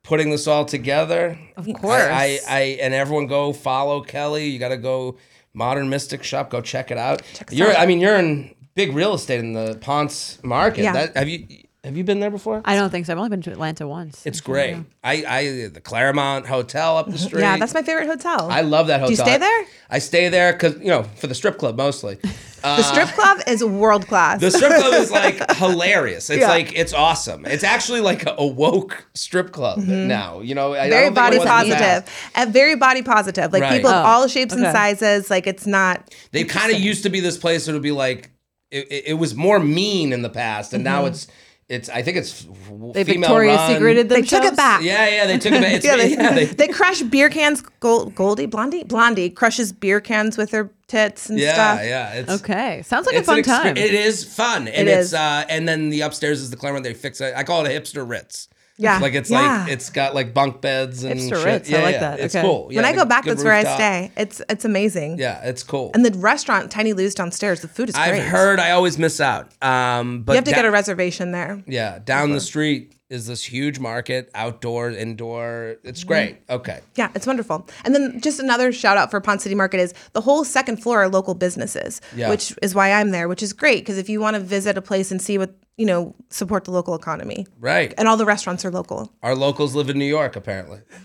putting 0.03 0.31
this 0.31 0.47
all 0.47 0.64
together. 0.64 1.38
Of 1.57 1.67
course. 1.75 2.03
I, 2.03 2.07
I, 2.07 2.41
I 2.49 2.61
and 2.83 2.93
everyone 2.95 3.27
go 3.27 3.53
follow 3.53 4.01
Kelley. 4.03 4.49
You 4.49 4.59
got 4.59 4.69
to 4.71 4.77
go 4.77 5.17
Modern 5.55 5.88
Mystic 5.88 6.23
Shop. 6.23 6.51
Go 6.51 6.61
check 6.61 6.91
it 6.91 6.99
out. 6.99 7.23
you're, 7.51 7.75
I 7.75 7.85
mean, 7.87 8.01
you're 8.01 8.17
in 8.17 8.55
big 8.75 8.95
real 8.95 9.14
estate 9.14 9.41
in 9.41 9.53
the 9.53 9.77
Ponce 9.81 10.38
market. 10.43 10.83
Yeah. 10.85 10.93
That, 10.93 11.17
have 11.17 11.29
you 11.29 11.47
have 11.85 11.97
you 11.97 12.03
been 12.03 12.19
there 12.19 12.31
before? 12.31 12.61
I 12.64 12.75
don't 12.75 12.91
think 12.91 13.07
so. 13.07 13.12
I've 13.12 13.19
only 13.19 13.31
been 13.31 13.43
to 13.43 13.53
Atlanta 13.53 13.87
once. 13.87 14.27
it's 14.27 14.41
great. 14.41 14.77
I, 15.05 15.25
I 15.27 15.69
the 15.69 15.81
Clermont 15.81 16.47
Hotel 16.47 16.97
up 16.97 17.09
the 17.09 17.19
street. 17.19 17.41
Yeah, 17.41 17.57
that's 17.57 17.73
my 17.73 17.83
favorite 17.83 18.09
hotel. 18.09 18.51
I 18.51 18.62
love 18.62 18.88
that 18.88 19.01
hotel. 19.01 19.09
Do 19.09 19.12
you 19.12 19.17
stay 19.17 19.38
there? 19.38 19.67
I 19.88 20.01
stay 20.01 20.29
there 20.29 20.53
because 20.53 20.79
you 20.81 20.88
know 20.88 21.05
for 21.05 21.29
the 21.29 21.37
strip 21.37 21.57
club 21.57 21.77
mostly. 21.77 22.17
the 22.62 22.83
strip 22.83 23.09
uh, 23.09 23.12
club 23.12 23.38
is 23.47 23.62
world 23.64 24.09
class. 24.09 24.41
The 24.41 24.51
strip 24.51 24.73
club 24.73 24.95
is 24.95 25.12
like 25.12 25.53
hilarious. 25.57 26.31
It's 26.31 26.41
Yeah. 26.41 26.49
like 26.49 26.77
it's 26.77 26.93
awesome. 26.93 27.47
It's 27.47 27.62
actually 27.62 28.01
like 28.01 28.25
a 28.27 28.47
woke 28.47 29.07
strip 29.14 29.53
club 29.53 29.79
mm-hmm. 29.79 30.09
now. 30.09 30.41
You 30.41 30.57
know, 30.57 30.75
I, 30.75 30.87
I 30.87 30.91
very 30.91 31.05
don't 31.05 31.05
think 31.05 31.12
it 31.12 31.14
body 31.14 31.38
was 31.38 31.45
in 31.45 31.71
the 31.71 31.77
positive 31.79 32.31
and 32.35 32.53
very 32.53 32.75
body 32.75 33.03
positive. 33.03 33.53
Like 33.53 33.62
Right. 33.62 33.77
people 33.77 33.91
of 33.91 34.05
Oh, 34.05 34.09
all 34.09 34.29
shapes 34.29 34.53
and 34.53 34.64
okay. 34.64 34.73
sizes. 34.73 35.31
Like 35.31 35.47
it's 35.47 35.67
not. 35.67 36.12
They 36.33 36.43
kind 36.43 36.75
of 36.75 36.81
used 36.81 37.05
to 37.05 37.09
be 37.09 37.21
this 37.21 37.38
place 37.38 37.67
that 37.67 37.73
would 37.73 37.83
be 37.83 37.93
like 37.93 38.33
it, 38.71 38.91
it, 38.91 39.05
it 39.09 39.14
was 39.14 39.35
more 39.35 39.59
mean 39.61 40.12
in 40.12 40.23
the 40.23 40.29
past, 40.29 40.75
and 40.75 40.85
now 40.85 40.99
mm-hmm. 40.99 41.09
it's 41.09 41.29
it's. 41.69 41.89
I 41.89 42.03
think 42.03 42.17
it's 42.17 42.47
they 42.95 43.03
Victoria's 43.05 43.59
run. 43.59 43.73
Secreted 43.75 44.09
They 44.09 44.23
took 44.23 44.45
it 44.45 44.57
back. 44.57 44.83
Yeah, 44.83 45.09
yeah, 45.09 45.27
they 45.27 45.39
took 45.39 45.53
it. 45.53 45.61
back. 45.61 45.73
It's, 45.75 45.85
Yeah, 45.85 45.97
they, 45.97 46.11
yeah, 46.11 46.33
they, 46.35 46.45
they 46.61 46.69
crush 46.69 47.03
beer 47.03 47.29
cans. 47.31 47.63
Gold, 47.81 48.15
Goldie, 48.15 48.47
Blondie, 48.47 48.85
Blondie 48.85 49.31
crushes 49.31 49.73
beer 49.73 50.01
cans 50.01 50.37
with 50.39 50.51
her 50.53 50.71
tits 50.87 51.29
and 51.29 51.39
yeah, 51.39 51.53
stuff. 51.55 51.81
yeah. 51.85 52.13
It's, 52.15 52.31
Okay, 52.43 52.83
sounds 52.83 53.07
like 53.07 53.17
a 53.17 53.23
fun 53.23 53.39
an 53.39 53.45
exper- 53.45 53.63
time. 53.63 53.77
It 53.77 53.93
is 53.95 54.25
fun, 54.25 54.69
and 54.69 54.89
It 54.89 54.93
it's 54.93 55.09
is. 55.09 55.15
uh, 55.15 55.45
and 55.49 55.69
then 55.69 55.91
the 55.91 56.01
upstairs 56.01 56.41
is 56.41 56.51
the 56.51 56.57
Clermont. 56.57 56.85
They 56.85 56.95
fix 56.95 57.21
it. 57.21 57.35
I 57.37 57.45
call 57.45 57.65
it 57.65 57.71
a 57.75 57.79
hipster 57.81 58.09
Ritz. 58.09 58.49
Yeah, 58.81 58.99
like 58.99 59.14
it's 59.14 59.29
yeah. 59.29 59.62
like 59.64 59.73
it's 59.73 59.91
got 59.91 60.14
like 60.14 60.33
bunk 60.33 60.61
beds 60.61 61.03
and 61.03 61.19
Hipster 61.19 61.37
shit. 61.37 61.45
Ritz, 61.45 61.73
I 61.73 61.83
like 61.83 61.93
yeah, 61.95 62.01
that. 62.01 62.21
It's 62.21 62.35
Okay. 62.37 62.47
cool. 62.47 62.69
when 62.73 62.85
I 62.85 62.93
go 62.95 63.05
back, 63.05 63.25
that's 63.25 63.43
where 63.43 63.53
I 63.53 63.64
stay. 63.64 64.12
It's 64.17 64.41
it's 64.49 64.64
amazing. 64.64 65.19
Yeah, 65.19 65.41
it's 65.43 65.64
cool. 65.64 65.91
And 65.95 66.05
the 66.05 66.17
restaurant, 66.17 66.71
Tiny 66.71 66.93
Lou's 66.93 67.14
downstairs, 67.14 67.61
the 67.61 67.69
food 67.69 67.88
is 67.88 67.97
I've 67.97 68.11
great. 68.11 68.23
heard 68.23 68.61
I 68.61 68.71
always 68.71 68.97
miss 68.97 69.21
out. 69.21 69.51
Um, 69.62 70.23
but 70.23 70.33
you 70.33 70.37
have 70.37 70.45
to 70.45 70.51
da- 70.53 70.57
get 70.59 70.64
a 70.64 70.71
reservation 70.71 71.33
there. 71.33 71.62
Yeah, 71.67 71.99
down 71.99 72.31
the 72.33 72.41
street 72.41 72.93
is 73.11 73.27
this 73.27 73.42
huge 73.44 73.79
market, 73.79 74.31
outdoor, 74.35 74.90
indoor. 74.90 75.77
It's 75.83 76.05
great. 76.05 76.38
Okay. 76.51 76.81
Yeah, 76.97 77.11
it's 77.14 77.27
wonderful. 77.27 77.66
And 77.85 77.94
then 77.94 78.21
just 78.21 78.38
another 78.38 78.71
shout 78.73 78.99
out 78.99 79.11
for 79.11 79.21
Ponce 79.21 79.42
City 79.42 79.55
Market 79.55 79.81
is 79.81 79.94
the 80.12 80.21
whole 80.21 80.44
second 80.44 80.83
floor 80.83 81.03
are 81.03 81.09
local 81.09 81.35
businesses, 81.35 82.01
Yeah. 82.14 82.29
which 82.29 82.53
is 82.62 82.75
why 82.75 82.92
I'm 82.92 83.11
there, 83.11 83.27
which 83.29 83.42
is 83.42 83.53
great 83.53 83.81
because 83.81 83.97
if 83.99 84.09
you 84.09 84.21
want 84.21 84.35
to 84.35 84.40
visit 84.40 84.77
a 84.77 84.83
place 84.83 85.11
and 85.11 85.23
see 85.23 85.38
what, 85.38 85.55
you 85.79 85.87
know, 85.87 86.14
support 86.29 86.64
the 86.64 86.71
local 86.71 86.94
economy. 86.94 87.47
Right. 87.61 87.94
And 87.97 88.09
all 88.09 88.16
the 88.18 88.27
restaurants 88.27 88.64
are 88.64 88.71
local. 88.71 89.11
Our 89.23 89.35
locals 89.35 89.75
live 89.75 89.88
in 89.88 89.99
New 89.99 90.05
York, 90.05 90.37
apparently. 90.37 90.81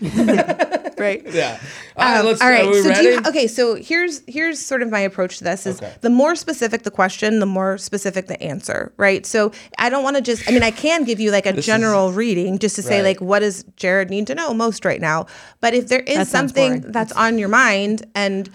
Right. 0.98 1.22
Yeah. 1.32 1.58
All 1.96 2.04
right, 2.04 2.18
Um, 2.20 2.26
let's. 2.26 2.40
all 2.40 2.48
right. 2.48 2.64
Are 2.64 2.70
we 2.70 2.82
so 2.82 2.88
ready? 2.88 3.02
do 3.02 3.08
you, 3.12 3.18
okay. 3.26 3.46
So 3.46 3.74
here's 3.74 4.22
here's 4.26 4.58
sort 4.58 4.82
of 4.82 4.90
my 4.90 5.00
approach 5.00 5.38
to 5.38 5.44
this: 5.44 5.66
is 5.66 5.76
Okay. 5.82 5.92
the 6.00 6.10
more 6.10 6.34
specific 6.36 6.82
the 6.82 6.90
question, 6.90 7.38
the 7.40 7.46
more 7.46 7.78
specific 7.78 8.26
the 8.26 8.40
answer. 8.42 8.92
Right. 8.96 9.24
So 9.26 9.52
I 9.78 9.90
don't 9.90 10.02
want 10.04 10.16
to 10.16 10.22
just. 10.22 10.48
I 10.48 10.52
mean, 10.52 10.62
I 10.62 10.70
can 10.70 11.04
give 11.04 11.20
you 11.20 11.30
like 11.30 11.46
a 11.46 11.52
general 11.60 12.12
reading 12.12 12.58
just 12.58 12.76
to 12.76 12.82
say 12.82 12.96
Right. 12.98 13.04
like 13.08 13.20
what 13.20 13.40
does 13.40 13.64
Jared 13.76 14.10
need 14.10 14.26
to 14.28 14.34
know 14.34 14.52
most 14.54 14.84
right 14.84 15.00
now. 15.00 15.26
But 15.60 15.74
if 15.74 15.88
there 15.88 16.00
is 16.00 16.16
That 16.16 16.26
something 16.28 16.80
boring. 16.80 16.92
that's 16.92 17.12
on 17.12 17.38
your 17.38 17.48
mind, 17.48 18.06
and 18.14 18.48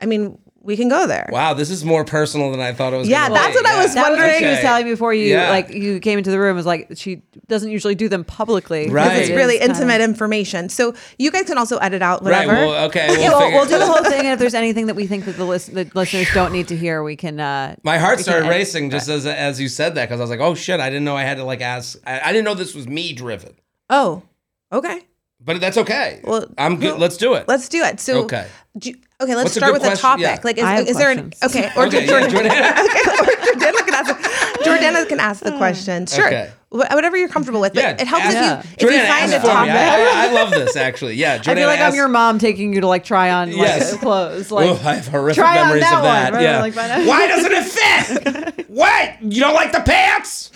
I 0.00 0.06
mean, 0.06 0.38
we 0.68 0.76
can 0.76 0.88
go 0.90 1.06
there. 1.06 1.28
Wow, 1.32 1.54
this 1.54 1.70
is 1.70 1.82
more 1.82 2.04
personal 2.04 2.50
than 2.50 2.60
I 2.60 2.74
thought 2.74 2.92
it 2.92 2.98
was. 2.98 3.08
Yeah, 3.08 3.30
that's 3.30 3.56
be. 3.56 3.62
what 3.62 3.66
I 3.66 3.82
was 3.82 3.94
that 3.94 4.10
was 4.10 4.18
what 4.20 4.36
she 4.38 4.44
was 4.44 4.58
telling 4.60 4.84
me 4.84 4.90
before 4.92 5.14
you 5.14 5.26
Yeah. 5.28 5.48
like 5.48 5.70
you 5.70 5.98
came 5.98 6.18
into 6.18 6.30
the 6.30 6.38
room. 6.38 6.54
Was 6.56 6.66
like 6.66 6.90
she 6.94 7.22
doesn't 7.46 7.70
usually 7.70 7.94
do 7.94 8.08
them 8.10 8.22
publicly. 8.22 8.90
Right. 8.90 9.16
It's 9.16 9.30
is 9.30 9.34
really 9.34 9.58
kinda- 9.58 9.74
intimate 9.74 10.00
information. 10.02 10.68
So 10.68 10.94
you 11.18 11.30
guys 11.30 11.46
can 11.46 11.56
also 11.56 11.78
edit 11.78 12.02
out 12.02 12.22
Right. 12.22 12.46
whatever. 12.46 12.66
Well, 12.66 12.84
okay. 12.88 13.06
We'll, 13.08 13.18
Yeah, 13.20 13.30
we'll, 13.30 13.50
we'll 13.52 13.64
do 13.64 13.78
the 13.78 13.86
whole 13.86 14.04
thing, 14.04 14.20
and 14.20 14.28
if 14.34 14.38
there's 14.38 14.52
anything 14.54 14.86
that 14.88 14.94
we 14.94 15.06
think 15.06 15.24
that 15.24 15.36
the, 15.38 15.46
list, 15.46 15.72
the 15.74 15.90
listeners 15.94 16.28
don't 16.34 16.52
need 16.52 16.68
to 16.68 16.76
hear, 16.76 17.02
we 17.02 17.16
can. 17.16 17.40
Uh, 17.40 17.74
My 17.82 17.96
heart 17.96 18.20
started 18.20 18.44
edit- 18.44 18.50
racing 18.58 18.90
just 18.90 19.08
as 19.08 19.24
as 19.24 19.58
you 19.58 19.68
said 19.68 19.94
that 19.94 20.06
because 20.08 20.20
I 20.20 20.22
was 20.22 20.30
like, 20.30 20.40
oh 20.40 20.54
shit, 20.54 20.80
I 20.80 20.90
didn't 20.90 21.04
know 21.04 21.16
I 21.16 21.22
had 21.24 21.38
to 21.38 21.44
like 21.44 21.62
ask. 21.62 21.98
I, 22.06 22.20
I 22.20 22.32
didn't 22.32 22.44
know 22.44 22.54
this 22.54 22.74
was 22.74 22.86
me 22.86 23.14
driven, 23.14 23.54
oh, 23.88 24.22
okay. 24.70 25.00
But 25.48 25.60
that's 25.62 25.78
okay. 25.78 26.20
Well, 26.22 26.44
I'm 26.58 26.76
good. 26.78 26.90
well, 26.92 26.98
Let's 26.98 27.16
do 27.16 27.34
it. 27.34 27.48
Let's 27.48 27.68
do 27.70 27.82
it. 27.82 27.98
So 28.00 28.22
Okay. 28.24 28.46
do 28.76 28.90
you- 28.90 28.96
okay, 29.20 29.34
let's 29.34 29.46
What's 29.46 29.56
start 29.56 29.72
good 29.72 29.82
with 29.82 29.92
a 29.92 29.96
topic. 29.96 30.22
Yeah. 30.24 30.38
Like, 30.44 30.58
is, 30.58 30.90
is 30.90 30.96
there 30.98 31.10
an 31.10 31.32
okay? 31.42 31.70
Or 31.76 31.86
Okay, 31.86 32.06
Jordana, 32.06 32.30
yeah, 32.44 32.76
Jordana. 32.76 32.84
okay, 32.84 33.00
or 33.10 33.24
Jordana 33.56 33.84
can 33.86 33.94
ask. 33.94 34.14
Jordana 34.62 35.08
can 35.08 35.20
ask 35.20 35.42
the 35.42 35.56
question. 35.56 36.06
Sure, 36.06 36.26
Okay. 36.26 36.50
Whatever 36.70 37.16
you're 37.16 37.30
comfortable 37.30 37.62
with. 37.62 37.72
But 37.72 37.82
Yeah, 37.82 37.96
it 37.98 38.06
helps 38.06 38.26
ask- 38.26 38.36
if 38.36 38.42
you 38.42 38.86
Yeah. 38.86 38.92
if 38.98 39.02
you 39.02 39.08
find 39.08 39.32
a 39.32 39.36
ask 39.36 39.40
for 39.40 39.48
me. 39.48 39.54
topic. 39.54 39.72
I, 39.72 40.26
I, 40.26 40.28
I 40.28 40.32
love 40.32 40.50
this 40.50 40.76
actually. 40.76 41.14
Yeah, 41.14 41.34
I 41.34 41.38
feel 41.38 41.54
Jordana 41.54 41.66
like 41.66 41.80
I'm 41.80 41.94
your 41.94 42.08
mom 42.08 42.38
taking 42.38 42.74
you 42.74 42.82
to 42.82 42.86
like 42.86 43.04
try 43.04 43.30
on 43.30 43.48
like 43.52 43.56
Yes. 43.56 43.96
clothes. 43.96 44.50
Like 44.50 44.68
oh, 44.68 44.74
I 44.86 44.94
have 44.96 45.08
horrific 45.08 45.40
try 45.42 45.58
on 45.60 45.68
memories 45.68 45.82
that 45.84 45.94
of 45.96 46.02
that. 46.02 46.32
one. 46.34 46.42
Yeah. 46.42 46.60
Like, 46.60 46.76
Why 46.76 47.26
doesn't 47.26 47.52
it 47.52 47.64
fit? 47.64 48.68
what? 48.82 49.22
You 49.22 49.40
don't 49.40 49.54
like 49.54 49.72
the 49.72 49.80
pants? 49.80 50.50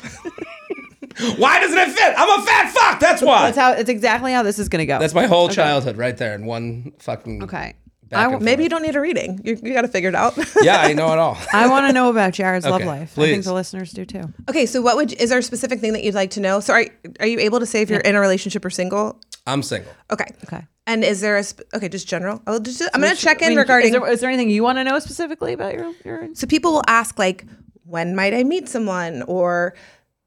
Why 1.38 1.60
doesn't 1.60 1.78
it 1.78 1.90
fit? 1.90 2.14
I'm 2.16 2.40
a 2.40 2.44
fat 2.44 2.72
fuck. 2.72 3.00
That's 3.00 3.22
why. 3.22 3.42
that's 3.46 3.58
how. 3.58 3.72
It's 3.72 3.90
exactly 3.90 4.32
how 4.32 4.42
this 4.42 4.58
is 4.58 4.68
gonna 4.68 4.86
go. 4.86 4.98
That's 4.98 5.14
my 5.14 5.26
whole 5.26 5.48
childhood 5.48 5.96
right 5.96 6.16
there 6.16 6.34
in 6.34 6.46
one 6.46 6.92
fucking. 6.98 7.44
okay. 7.44 7.74
I, 8.14 8.24
and 8.24 8.32
w- 8.32 8.44
Maybe 8.44 8.62
you 8.62 8.68
don't 8.68 8.82
need 8.82 8.94
a 8.94 9.00
reading. 9.00 9.40
You, 9.42 9.58
you 9.62 9.72
got 9.72 9.82
to 9.82 9.88
figure 9.88 10.10
it 10.10 10.14
out. 10.14 10.36
Yeah, 10.62 10.82
I 10.82 10.92
know 10.92 11.10
it 11.14 11.18
all. 11.18 11.38
I 11.54 11.66
want 11.68 11.86
to 11.86 11.94
know 11.94 12.10
about 12.10 12.34
Jared's 12.34 12.66
love 12.66 12.82
Okay, 12.82 12.84
life. 12.86 13.12
I 13.18 13.22
think 13.22 13.36
please. 13.36 13.44
the 13.46 13.54
listeners 13.54 13.90
do 13.90 14.04
too. 14.04 14.24
okay, 14.50 14.66
so 14.66 14.82
what 14.82 14.96
would 14.96 15.14
is 15.14 15.30
there 15.30 15.38
a 15.38 15.42
specific 15.42 15.80
thing 15.80 15.94
that 15.94 16.04
you'd 16.04 16.14
like 16.14 16.30
to 16.32 16.40
know? 16.40 16.60
So 16.60 16.74
are 16.74 16.84
are 17.20 17.26
you 17.26 17.38
able 17.40 17.58
to 17.60 17.64
say 17.66 17.80
if 17.80 17.88
you're 17.88 18.00
in 18.00 18.14
a 18.14 18.20
relationship 18.20 18.64
or 18.66 18.70
single? 18.70 19.18
I'm 19.46 19.62
single. 19.62 19.90
Okay. 20.10 20.26
Okay. 20.44 20.62
And 20.86 21.04
is 21.04 21.22
there 21.22 21.38
a 21.38 21.42
sp- 21.42 21.64
okay? 21.72 21.88
Just 21.88 22.06
general. 22.06 22.42
I'll 22.46 22.60
just 22.60 22.82
I'm 22.92 23.00
gonna 23.00 23.14
check 23.16 23.40
I 23.42 23.46
in 23.46 23.50
mean, 23.52 23.58
regarding. 23.58 23.86
Is 23.94 23.98
there, 23.98 24.10
is 24.12 24.20
there 24.20 24.28
anything 24.28 24.50
you 24.50 24.62
want 24.62 24.76
to 24.76 24.84
know 24.84 24.98
specifically 24.98 25.54
about 25.54 25.72
your 25.72 25.92
your? 26.04 26.34
so 26.34 26.46
people 26.46 26.72
will 26.72 26.84
ask 26.88 27.18
like, 27.18 27.46
when 27.86 28.14
might 28.14 28.34
I 28.34 28.44
meet 28.44 28.68
someone 28.68 29.22
or 29.22 29.74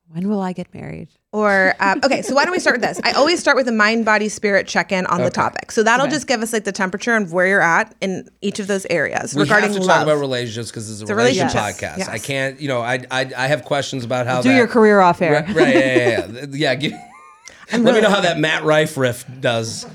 When 0.10 0.30
will 0.30 0.40
I 0.42 0.54
get 0.54 0.74
married? 0.74 1.10
Or 1.34 1.74
um, 1.80 2.00
okay, 2.04 2.22
so 2.22 2.36
why 2.36 2.46
don't 2.46 2.54
we 2.54 2.60
start 2.60 2.80
with 2.80 2.88
this? 2.88 3.02
I 3.04 3.12
always 3.14 3.40
start 3.40 3.58
with 3.58 3.68
a 3.68 3.72
mind, 3.74 4.06
body, 4.06 4.30
spirit 4.30 4.68
check 4.68 4.92
in 4.94 5.06
on 5.08 5.22
the 5.22 5.30
topic. 5.30 5.72
So 5.72 5.84
that'll 5.84 6.06
Okay. 6.06 6.14
just 6.16 6.28
give 6.28 6.42
us 6.42 6.54
like 6.54 6.64
the 6.64 6.72
temperature 6.72 7.14
and 7.16 7.30
where 7.32 7.48
you're 7.48 7.62
at 7.62 7.94
in 8.00 8.30
each 8.42 8.60
of 8.60 8.68
those 8.68 8.86
areas 8.90 9.36
We 9.36 9.42
regarding 9.42 9.72
have 9.74 9.82
to 9.82 9.86
love. 9.86 9.98
talk 9.98 10.04
about 10.04 10.20
relationships 10.20 10.70
because 10.72 10.90
it's 11.02 11.10
a, 11.10 11.12
a 11.12 11.16
relationship 11.16 11.56
relationship. 11.56 11.90
podcast. 11.90 11.98
Yes. 11.98 12.08
I 12.08 12.20
can't, 12.20 12.62
you 12.62 12.68
know, 12.70 12.82
I, 12.82 13.04
I 13.12 13.32
I 13.36 13.48
have 13.48 13.66
questions 13.66 14.06
about 14.06 14.26
how 14.28 14.42
Do 14.42 14.50
that, 14.50 14.56
your 14.56 14.68
career 14.68 15.02
off 15.02 15.22
air. 15.22 15.44
Right, 15.48 15.56
right, 15.56 15.76
yeah, 15.76 15.82
yeah, 15.82 16.28
yeah. 16.32 16.46
yeah 16.52 16.76
give, 16.76 16.92
let 17.74 17.82
me 17.96 18.00
know 18.00 18.10
how 18.10 18.22
that 18.22 18.38
Matt 18.40 18.64
Rife 18.64 18.96
riff 18.96 19.26
does 19.42 19.86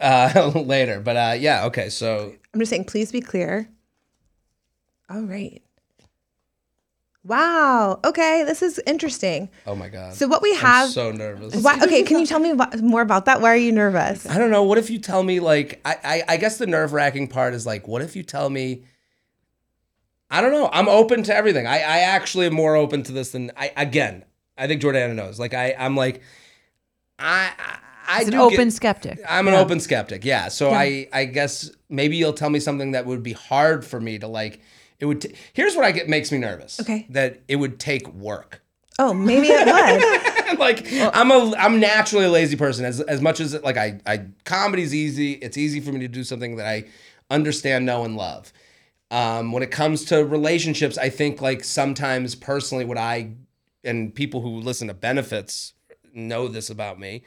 uh, 0.00 0.52
later. 0.54 1.00
But 1.00 1.16
uh, 1.16 1.34
yeah, 1.38 1.66
okay. 1.66 1.90
So 1.90 2.32
I'm 2.54 2.60
just 2.60 2.70
saying, 2.70 2.84
please 2.84 3.12
be 3.12 3.20
clear. 3.20 3.68
All 5.10 5.22
right. 5.22 5.60
Wow. 7.28 8.00
Okay, 8.04 8.42
this 8.44 8.62
is 8.62 8.80
interesting. 8.86 9.50
oh 9.66 9.74
my 9.74 9.88
god. 9.88 10.14
So 10.14 10.26
what 10.26 10.42
we 10.42 10.54
have. 10.56 10.86
I'm 10.86 10.90
so 10.90 11.12
nervous. 11.12 11.54
why, 11.62 11.78
okay, 11.82 12.02
can 12.02 12.18
you 12.18 12.26
tell 12.26 12.40
me 12.40 12.54
wha- 12.54 12.70
more 12.80 13.02
about 13.02 13.26
that? 13.26 13.40
Why 13.42 13.50
are 13.52 13.56
you 13.56 13.70
nervous? 13.70 14.26
I 14.26 14.38
don't 14.38 14.50
know. 14.50 14.62
What 14.64 14.78
if 14.78 14.88
you 14.88 14.98
tell 14.98 15.22
me 15.22 15.38
like 15.38 15.80
I 15.84 15.96
I, 16.02 16.22
I 16.34 16.36
guess 16.38 16.56
the 16.58 16.66
nerve 16.66 16.92
wracking 16.94 17.28
part 17.28 17.52
is 17.54 17.66
like 17.66 17.86
what 17.86 18.00
if 18.02 18.16
you 18.16 18.22
tell 18.22 18.48
me 18.50 18.82
I 20.30 20.40
don't 20.40 20.52
know. 20.52 20.68
I'm 20.72 20.88
open 20.88 21.22
to 21.24 21.34
everything. 21.34 21.66
I, 21.66 21.76
I 21.78 21.98
actually 22.00 22.46
am 22.46 22.54
more 22.54 22.76
open 22.76 23.02
to 23.04 23.12
this 23.12 23.30
than 23.32 23.50
I 23.56 23.72
again. 23.76 24.24
I 24.58 24.66
think 24.66 24.82
Jordana 24.82 25.14
knows. 25.14 25.38
Like 25.38 25.54
I 25.54 25.74
I'm 25.78 25.96
like 25.96 26.22
I 27.18 27.52
I, 28.06 28.20
I 28.20 28.22
an 28.22 28.34
open 28.34 28.68
get- 28.68 28.72
skeptic. 28.72 29.18
I'm 29.28 29.48
an 29.48 29.54
open 29.54 29.80
skeptic. 29.80 30.24
Yeah. 30.24 30.48
So 30.48 30.70
I 30.70 31.08
I 31.12 31.26
guess 31.26 31.70
maybe 31.90 32.16
you'll 32.16 32.32
tell 32.32 32.50
me 32.50 32.58
something 32.60 32.92
that 32.92 33.04
would 33.04 33.22
be 33.22 33.32
hard 33.34 33.84
for 33.84 34.00
me 34.00 34.18
to 34.18 34.26
like. 34.28 34.60
It 35.00 35.06
would. 35.06 35.20
T- 35.20 35.34
Here's 35.52 35.76
what 35.76 35.84
I 35.84 35.92
get 35.92 36.08
makes 36.08 36.32
me 36.32 36.38
nervous. 36.38 36.80
Okay. 36.80 37.06
That 37.10 37.40
it 37.48 37.56
would 37.56 37.78
take 37.78 38.08
work. 38.12 38.62
Oh, 38.98 39.14
maybe 39.14 39.46
it 39.48 39.64
would. 39.64 40.58
like 40.58 40.86
I'm 40.92 41.30
a 41.30 41.54
I'm 41.56 41.78
naturally 41.78 42.24
a 42.24 42.30
lazy 42.30 42.56
person. 42.56 42.84
As 42.84 43.00
as 43.00 43.20
much 43.20 43.38
as 43.40 43.60
like 43.62 43.76
I 43.76 44.00
I 44.06 44.26
comedy's 44.44 44.94
easy. 44.94 45.34
It's 45.34 45.56
easy 45.56 45.80
for 45.80 45.92
me 45.92 46.00
to 46.00 46.08
do 46.08 46.24
something 46.24 46.56
that 46.56 46.66
I 46.66 46.84
understand, 47.30 47.86
know, 47.86 48.04
and 48.04 48.16
love. 48.16 48.52
Um, 49.10 49.52
when 49.52 49.62
it 49.62 49.70
comes 49.70 50.04
to 50.06 50.24
relationships, 50.24 50.98
I 50.98 51.10
think 51.10 51.40
like 51.40 51.64
sometimes 51.64 52.34
personally, 52.34 52.84
what 52.84 52.98
I 52.98 53.32
and 53.84 54.14
people 54.14 54.40
who 54.40 54.60
listen 54.60 54.88
to 54.88 54.94
benefits 54.94 55.74
know 56.12 56.48
this 56.48 56.68
about 56.68 56.98
me, 56.98 57.22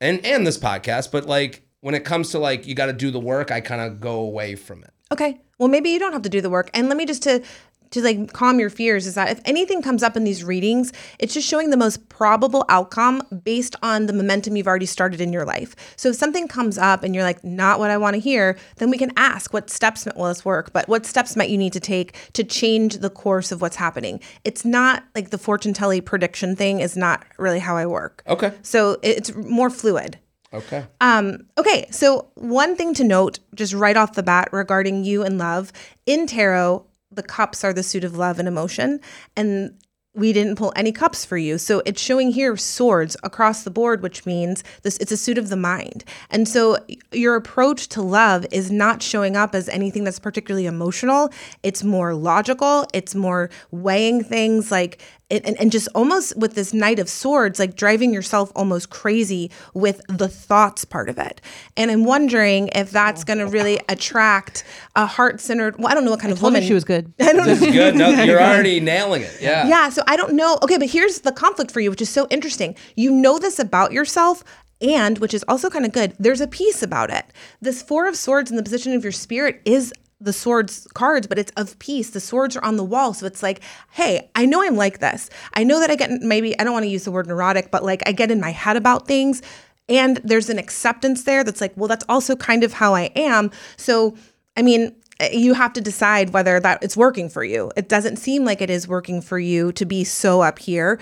and 0.00 0.24
and 0.24 0.46
this 0.46 0.56
podcast. 0.56 1.10
But 1.10 1.26
like 1.26 1.62
when 1.80 1.94
it 1.94 2.04
comes 2.04 2.30
to 2.30 2.38
like 2.38 2.66
you 2.66 2.74
got 2.74 2.86
to 2.86 2.92
do 2.92 3.10
the 3.10 3.20
work, 3.20 3.50
I 3.50 3.60
kind 3.60 3.80
of 3.82 4.00
go 4.00 4.20
away 4.20 4.54
from 4.54 4.84
it. 4.84 4.90
Okay. 5.12 5.40
Well, 5.58 5.68
maybe 5.68 5.90
you 5.90 5.98
don't 5.98 6.12
have 6.12 6.22
to 6.22 6.28
do 6.28 6.40
the 6.40 6.50
work. 6.50 6.70
And 6.72 6.88
let 6.88 6.96
me 6.96 7.06
just 7.06 7.22
to 7.24 7.42
to 7.90 8.02
like 8.02 8.32
calm 8.32 8.60
your 8.60 8.70
fears 8.70 9.06
is 9.06 9.14
that 9.14 9.30
if 9.30 9.40
anything 9.44 9.82
comes 9.82 10.02
up 10.02 10.16
in 10.16 10.24
these 10.24 10.44
readings, 10.44 10.92
it's 11.18 11.34
just 11.34 11.48
showing 11.48 11.70
the 11.70 11.76
most 11.76 12.08
probable 12.08 12.64
outcome 12.68 13.22
based 13.44 13.76
on 13.82 14.06
the 14.06 14.12
momentum 14.12 14.56
you've 14.56 14.66
already 14.66 14.86
started 14.86 15.20
in 15.20 15.32
your 15.32 15.44
life. 15.44 15.74
So 15.96 16.10
if 16.10 16.16
something 16.16 16.48
comes 16.48 16.78
up 16.78 17.02
and 17.02 17.14
you're 17.14 17.24
like, 17.24 17.42
not 17.44 17.78
what 17.78 17.90
I 17.90 17.96
want 17.96 18.14
to 18.14 18.20
hear, 18.20 18.58
then 18.76 18.90
we 18.90 18.98
can 18.98 19.12
ask 19.16 19.52
what 19.52 19.70
steps 19.70 20.06
will 20.16 20.28
this 20.28 20.44
work, 20.44 20.72
but 20.72 20.88
what 20.88 21.06
steps 21.06 21.36
might 21.36 21.50
you 21.50 21.58
need 21.58 21.72
to 21.72 21.80
take 21.80 22.16
to 22.34 22.44
change 22.44 22.98
the 22.98 23.10
course 23.10 23.52
of 23.52 23.60
what's 23.60 23.76
happening. 23.76 24.20
It's 24.44 24.64
not 24.64 25.04
like 25.14 25.30
the 25.30 25.38
fortune 25.38 25.72
telling 25.72 26.02
prediction 26.02 26.56
thing 26.56 26.80
is 26.80 26.96
not 26.96 27.24
really 27.38 27.58
how 27.58 27.76
I 27.76 27.86
work. 27.86 28.22
Okay. 28.26 28.52
So 28.62 28.98
it's 29.02 29.34
more 29.34 29.70
fluid. 29.70 30.18
Okay. 30.52 30.86
Um, 31.00 31.46
okay, 31.58 31.86
so 31.90 32.30
one 32.34 32.74
thing 32.74 32.94
to 32.94 33.04
note, 33.04 33.38
just 33.54 33.74
right 33.74 33.96
off 33.96 34.14
the 34.14 34.22
bat, 34.22 34.48
regarding 34.52 35.04
you 35.04 35.22
and 35.22 35.38
love 35.38 35.72
in 36.06 36.26
tarot, 36.26 36.86
the 37.10 37.22
cups 37.22 37.64
are 37.64 37.72
the 37.72 37.82
suit 37.82 38.04
of 38.04 38.16
love 38.16 38.38
and 38.38 38.48
emotion, 38.48 39.00
and 39.36 39.74
we 40.14 40.32
didn't 40.32 40.56
pull 40.56 40.72
any 40.74 40.90
cups 40.90 41.24
for 41.24 41.36
you. 41.36 41.58
So 41.58 41.80
it's 41.86 42.00
showing 42.00 42.32
here 42.32 42.56
swords 42.56 43.16
across 43.22 43.62
the 43.62 43.70
board, 43.70 44.02
which 44.02 44.26
means 44.26 44.64
this 44.82 44.98
it's 44.98 45.12
a 45.12 45.16
suit 45.16 45.38
of 45.38 45.48
the 45.48 45.56
mind. 45.56 46.04
And 46.30 46.48
so 46.48 46.76
your 47.12 47.36
approach 47.36 47.88
to 47.90 48.02
love 48.02 48.44
is 48.50 48.70
not 48.70 49.00
showing 49.00 49.36
up 49.36 49.54
as 49.54 49.68
anything 49.68 50.04
that's 50.04 50.18
particularly 50.18 50.66
emotional. 50.66 51.30
It's 51.62 51.84
more 51.84 52.14
logical, 52.14 52.86
it's 52.92 53.14
more 53.14 53.48
weighing 53.70 54.24
things 54.24 54.72
like 54.72 55.00
and, 55.30 55.60
and 55.60 55.70
just 55.70 55.88
almost 55.94 56.36
with 56.36 56.54
this 56.54 56.72
knight 56.72 56.98
of 56.98 57.08
swords 57.08 57.58
like 57.58 57.76
driving 57.76 58.12
yourself 58.12 58.50
almost 58.56 58.90
crazy 58.90 59.50
with 59.74 60.00
the 60.08 60.28
thoughts 60.28 60.84
part 60.84 61.08
of 61.08 61.18
it 61.18 61.40
and 61.76 61.90
i'm 61.90 62.04
wondering 62.04 62.68
if 62.74 62.90
that's 62.90 63.24
going 63.24 63.38
to 63.38 63.44
oh, 63.44 63.50
really 63.50 63.78
attract 63.88 64.64
a 64.96 65.06
heart-centered 65.06 65.76
well 65.78 65.88
i 65.88 65.94
don't 65.94 66.04
know 66.04 66.10
what 66.10 66.20
kind 66.20 66.32
of 66.32 66.38
Told 66.38 66.52
woman 66.52 66.62
me 66.62 66.68
she 66.68 66.74
was 66.74 66.84
good. 66.84 67.12
This 67.18 67.62
is 67.62 67.72
good. 67.72 67.94
No, 67.94 68.08
you're 68.24 68.40
already 68.40 68.80
nailing 68.80 69.22
it. 69.22 69.38
Yeah. 69.40 69.66
yeah, 69.66 69.88
so 69.88 70.02
I 70.06 70.16
don't 70.16 70.34
know. 70.34 70.58
Okay, 70.62 70.76
but 70.76 70.88
here's 70.88 71.20
the 71.20 71.32
conflict 71.32 71.70
for 71.70 71.80
you, 71.80 71.90
which 71.90 72.02
is 72.02 72.08
so 72.08 72.26
interesting. 72.30 72.74
You 72.96 73.10
know 73.10 73.38
this 73.38 73.58
about 73.58 73.92
yourself, 73.92 74.44
and 74.80 75.18
which 75.18 75.34
is 75.34 75.44
also 75.48 75.70
kind 75.70 75.84
of 75.84 75.92
good, 75.92 76.14
there's 76.18 76.40
a 76.40 76.46
piece 76.46 76.82
about 76.82 77.10
it. 77.10 77.24
This 77.60 77.82
Four 77.82 78.06
of 78.06 78.16
Swords 78.16 78.50
in 78.50 78.56
the 78.56 78.62
position 78.62 78.92
of 78.94 79.02
your 79.02 79.12
spirit 79.12 79.60
is 79.64 79.92
the 80.20 80.32
swords 80.32 80.86
cards, 80.94 81.26
but 81.26 81.38
it's 81.38 81.52
of 81.56 81.78
peace. 81.78 82.10
The 82.10 82.20
swords 82.20 82.56
are 82.56 82.64
on 82.64 82.76
the 82.76 82.84
wall. 82.84 83.14
So 83.14 83.26
it's 83.26 83.42
like, 83.42 83.60
hey, 83.92 84.30
I 84.34 84.46
know 84.46 84.62
I'm 84.62 84.76
like 84.76 84.98
this. 84.98 85.30
I 85.54 85.64
know 85.64 85.78
that 85.80 85.90
I 85.90 85.96
get 85.96 86.10
maybe, 86.10 86.58
I 86.58 86.64
don't 86.64 86.72
want 86.72 86.84
to 86.84 86.90
use 86.90 87.04
the 87.04 87.12
word 87.12 87.28
neurotic, 87.28 87.70
but 87.70 87.84
like 87.84 88.02
I 88.06 88.12
get 88.12 88.30
in 88.30 88.40
my 88.40 88.50
head 88.50 88.76
about 88.76 89.06
things. 89.06 89.42
And 89.88 90.18
there's 90.24 90.50
an 90.50 90.58
acceptance 90.58 91.24
there 91.24 91.44
that's 91.44 91.60
like, 91.60 91.72
well, 91.76 91.88
that's 91.88 92.04
also 92.08 92.36
kind 92.36 92.64
of 92.64 92.74
how 92.74 92.94
I 92.94 93.10
am. 93.16 93.50
So, 93.76 94.16
I 94.56 94.62
mean, 94.62 94.94
you 95.32 95.54
have 95.54 95.72
to 95.72 95.80
decide 95.80 96.30
whether 96.30 96.60
that 96.60 96.82
it's 96.82 96.96
working 96.96 97.28
for 97.28 97.42
you. 97.42 97.72
It 97.76 97.88
doesn't 97.88 98.16
seem 98.16 98.44
like 98.44 98.60
it 98.60 98.70
is 98.70 98.86
working 98.86 99.20
for 99.20 99.38
you 99.38 99.72
to 99.72 99.84
be 99.84 100.04
so 100.04 100.42
up 100.42 100.58
here, 100.58 101.00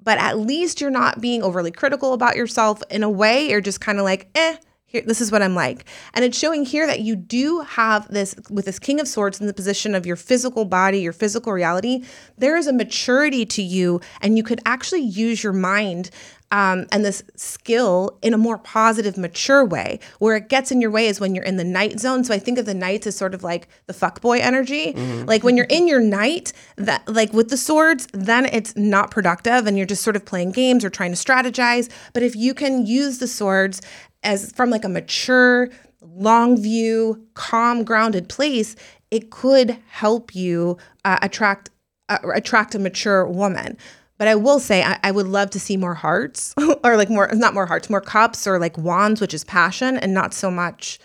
but 0.00 0.18
at 0.18 0.38
least 0.38 0.80
you're 0.80 0.90
not 0.90 1.20
being 1.20 1.42
overly 1.42 1.70
critical 1.70 2.12
about 2.12 2.36
yourself. 2.36 2.82
In 2.90 3.02
a 3.02 3.10
way, 3.10 3.50
you're 3.50 3.60
just 3.60 3.80
kind 3.80 3.98
of 3.98 4.04
like, 4.04 4.28
eh, 4.34 4.56
here, 4.88 5.02
this 5.06 5.20
is 5.20 5.30
what 5.30 5.42
I'm 5.42 5.54
like. 5.54 5.84
And 6.14 6.24
it's 6.24 6.36
showing 6.36 6.64
here 6.64 6.86
that 6.86 7.00
you 7.00 7.14
do 7.14 7.60
have 7.60 8.08
this, 8.08 8.34
with 8.50 8.64
this 8.64 8.78
King 8.78 9.00
of 9.00 9.06
Swords 9.06 9.38
in 9.38 9.46
the 9.46 9.52
position 9.52 9.94
of 9.94 10.06
your 10.06 10.16
physical 10.16 10.64
body, 10.64 11.00
your 11.00 11.12
physical 11.12 11.52
reality, 11.52 12.04
there 12.38 12.56
is 12.56 12.66
a 12.66 12.72
maturity 12.72 13.44
to 13.46 13.62
you, 13.62 14.00
and 14.22 14.36
you 14.38 14.42
could 14.42 14.60
actually 14.64 15.02
use 15.02 15.44
your 15.44 15.52
mind 15.52 16.10
um, 16.50 16.86
and 16.90 17.04
this 17.04 17.22
skill 17.36 18.18
in 18.22 18.32
a 18.32 18.38
more 18.38 18.56
positive, 18.56 19.18
mature 19.18 19.64
way. 19.64 20.00
Where 20.18 20.36
it 20.36 20.48
gets 20.48 20.72
in 20.72 20.80
your 20.80 20.90
way 20.90 21.06
is 21.06 21.20
when 21.20 21.34
you're 21.34 21.44
in 21.44 21.58
the 21.58 21.64
night 21.64 22.00
zone. 22.00 22.24
So 22.24 22.32
I 22.32 22.38
think 22.38 22.58
of 22.58 22.64
the 22.64 22.72
knights 22.74 23.06
as 23.06 23.16
sort 23.16 23.34
of 23.34 23.42
like 23.42 23.68
the 23.86 23.92
fuckboy 23.92 24.40
energy. 24.40 24.94
Like 25.26 25.44
when 25.44 25.56
you're 25.58 25.66
in 25.66 25.86
your 25.86 26.00
night, 26.00 26.54
that 26.76 27.06
like 27.06 27.34
with 27.34 27.50
the 27.50 27.58
swords, 27.58 28.08
then 28.12 28.46
it's 28.46 28.74
not 28.76 29.10
productive 29.10 29.66
and 29.66 29.76
you're 29.76 29.86
just 29.86 30.02
sort 30.02 30.16
of 30.16 30.24
playing 30.24 30.52
games 30.52 30.84
or 30.86 30.90
trying 30.90 31.12
to 31.12 31.18
strategize. 31.18 31.90
But 32.14 32.22
if 32.22 32.34
you 32.34 32.54
can 32.54 32.86
use 32.86 33.18
the 33.18 33.28
swords 33.28 33.82
as 34.22 34.52
from 34.52 34.70
like 34.70 34.84
a 34.84 34.88
mature, 34.88 35.68
long 36.00 36.60
view, 36.60 37.26
calm, 37.34 37.84
grounded 37.84 38.28
place, 38.28 38.76
it 39.10 39.30
could 39.30 39.78
help 39.88 40.34
you 40.34 40.76
uh, 41.04 41.18
attract 41.22 41.70
uh, 42.08 42.18
attract 42.34 42.74
a 42.74 42.78
mature 42.78 43.26
woman. 43.26 43.76
But 44.18 44.26
I 44.26 44.34
will 44.34 44.58
say, 44.58 44.82
I, 44.82 44.98
I 45.04 45.10
would 45.12 45.28
love 45.28 45.50
to 45.50 45.60
see 45.60 45.76
more 45.76 45.94
hearts, 45.94 46.54
or 46.84 46.96
like 46.96 47.08
more, 47.08 47.30
not 47.34 47.54
more 47.54 47.66
hearts, 47.66 47.88
more 47.88 48.00
cups, 48.00 48.46
or 48.46 48.58
like 48.58 48.76
wands, 48.76 49.20
which 49.20 49.32
is 49.32 49.44
passion, 49.44 49.96
and 49.96 50.12
not 50.12 50.34
so 50.34 50.50
much 50.50 50.98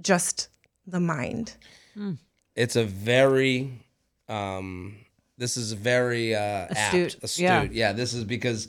just 0.00 0.48
the 0.86 1.00
mind. 1.00 1.56
It's 2.54 2.76
a 2.76 2.84
very, 2.84 3.72
um, 4.28 4.96
this 5.38 5.56
is 5.56 5.72
very 5.72 6.34
uh, 6.34 6.66
Astute. 6.70 7.14
Apt, 7.14 7.24
astute. 7.24 7.44
Yeah. 7.44 7.68
Yeah. 7.70 7.92
This 7.92 8.12
is 8.12 8.24
because, 8.24 8.68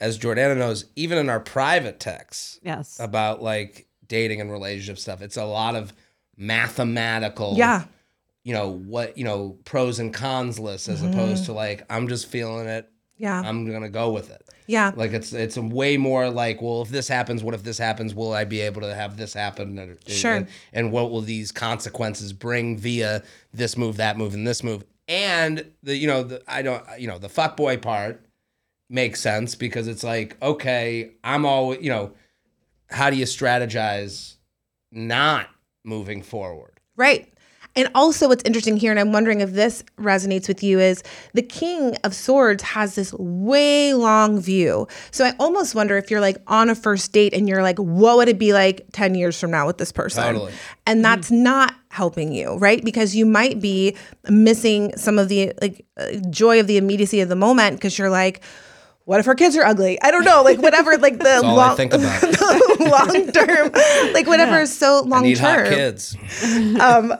as 0.00 0.18
Jordana 0.18 0.56
knows, 0.56 0.84
even 0.96 1.18
in 1.18 1.28
our 1.28 1.40
private 1.40 2.00
texts 2.00 2.58
Yes. 2.62 2.98
about 3.00 3.42
like 3.42 3.86
dating 4.08 4.40
and 4.40 4.50
relationship 4.50 4.98
stuff, 4.98 5.22
it's 5.22 5.36
a 5.36 5.44
lot 5.44 5.74
of 5.74 5.92
mathematical. 6.36 7.54
Yeah. 7.56 7.84
You 8.44 8.52
know 8.52 8.70
what? 8.70 9.18
You 9.18 9.24
know 9.24 9.58
pros 9.64 9.98
and 9.98 10.14
cons 10.14 10.58
lists 10.58 10.88
as 10.88 11.02
opposed 11.02 11.44
to 11.46 11.50
mm-hmm. 11.50 11.56
like 11.56 11.84
I'm 11.90 12.08
just 12.08 12.28
feeling 12.28 12.66
it. 12.68 12.88
Yeah. 13.16 13.40
I'm 13.40 13.70
gonna 13.70 13.88
go 13.88 14.12
with 14.12 14.30
it. 14.30 14.42
yeah. 14.66 14.92
Like 14.94 15.12
it's 15.12 15.32
it's 15.32 15.56
a 15.56 15.62
way 15.62 15.96
more 15.96 16.30
like, 16.30 16.60
well, 16.62 16.82
if 16.82 16.90
this 16.90 17.08
happens, 17.08 17.42
what 17.42 17.54
if 17.54 17.64
this 17.64 17.78
happens? 17.78 18.14
Will 18.14 18.32
I 18.32 18.44
be 18.44 18.60
able 18.60 18.82
to 18.82 18.94
have 18.94 19.16
this 19.16 19.32
happen? 19.34 19.78
And, 19.78 19.98
Sure. 20.06 20.34
And, 20.34 20.48
and 20.72 20.92
what 20.92 21.10
will 21.10 21.22
these 21.22 21.50
consequences 21.50 22.32
bring 22.32 22.78
via 22.78 23.22
this 23.52 23.76
move, 23.76 23.96
that 23.96 24.16
move, 24.16 24.34
and 24.34 24.46
this 24.46 24.62
move? 24.62 24.84
And 25.08 25.72
the 25.82 25.96
you 25.96 26.06
know 26.06 26.22
the 26.22 26.42
I 26.46 26.62
don't 26.62 26.84
you 26.98 27.08
know 27.08 27.18
the 27.18 27.28
fuck 27.28 27.56
boy 27.56 27.78
part 27.78 28.25
makes 28.88 29.20
sense 29.20 29.54
because 29.54 29.88
it's 29.88 30.04
like 30.04 30.36
okay, 30.42 31.12
I'm 31.24 31.44
always 31.44 31.82
you 31.82 31.90
know 31.90 32.12
how 32.88 33.10
do 33.10 33.16
you 33.16 33.24
strategize 33.24 34.36
not 34.92 35.48
moving 35.84 36.22
forward? 36.22 36.80
Right. 36.96 37.32
And 37.76 37.90
also, 37.94 38.28
what's 38.28 38.42
interesting 38.44 38.78
here, 38.78 38.90
and 38.90 38.98
I'm 38.98 39.12
wondering 39.12 39.42
if 39.42 39.52
this 39.52 39.84
resonates 39.98 40.48
with 40.48 40.62
you, 40.62 40.80
is 40.80 41.02
the 41.34 41.42
King 41.42 41.94
of 42.04 42.14
Swords 42.14 42.62
has 42.62 42.94
this 42.94 43.12
way 43.12 43.92
long 43.92 44.40
view. 44.40 44.88
So 45.10 45.26
I 45.26 45.34
almost 45.38 45.74
wonder 45.74 45.98
if 45.98 46.10
you're 46.10 46.22
like 46.22 46.38
on 46.46 46.70
a 46.70 46.74
first 46.74 47.12
date 47.12 47.34
and 47.34 47.46
you're 47.46 47.62
like, 47.62 47.78
what 47.78 48.16
would 48.16 48.28
it 48.28 48.38
be 48.38 48.54
like 48.54 48.86
10 48.92 49.14
years 49.14 49.38
from 49.38 49.50
now 49.50 49.66
with 49.66 49.76
this 49.76 49.92
person? 49.92 50.22
Totally. 50.22 50.54
And 50.86 51.04
that's 51.04 51.30
not 51.30 51.74
helping 51.90 52.32
you, 52.32 52.56
right? 52.56 52.82
Because 52.82 53.14
you 53.14 53.26
might 53.26 53.60
be 53.60 53.94
missing 54.30 54.96
some 54.96 55.18
of 55.18 55.28
the 55.28 55.52
like 55.60 55.84
uh, 55.98 56.12
joy 56.30 56.58
of 56.58 56.68
the 56.68 56.78
immediacy 56.78 57.20
of 57.20 57.28
the 57.28 57.36
moment 57.36 57.76
because 57.76 57.98
you're 57.98 58.08
like, 58.08 58.42
what 59.06 59.18
if 59.20 59.26
her 59.26 59.34
kids 59.34 59.56
are 59.56 59.64
ugly? 59.64 59.98
I 60.02 60.10
don't 60.10 60.24
know, 60.24 60.42
like 60.42 60.58
whatever, 60.60 60.98
like 60.98 61.16
the 61.18 61.24
That's 61.24 61.42
all 61.44 61.58
I 61.58 61.68
long, 61.68 61.80
about. 61.80 62.80
long 62.80 63.32
term, 63.32 63.72
like 64.12 64.26
whatever 64.26 64.60
is 64.60 64.76
so 64.76 65.02
long 65.06 65.22
Need 65.22 65.38
hot 65.38 65.56
term 65.56 65.68
kids. 65.74 66.16
um 66.80 67.12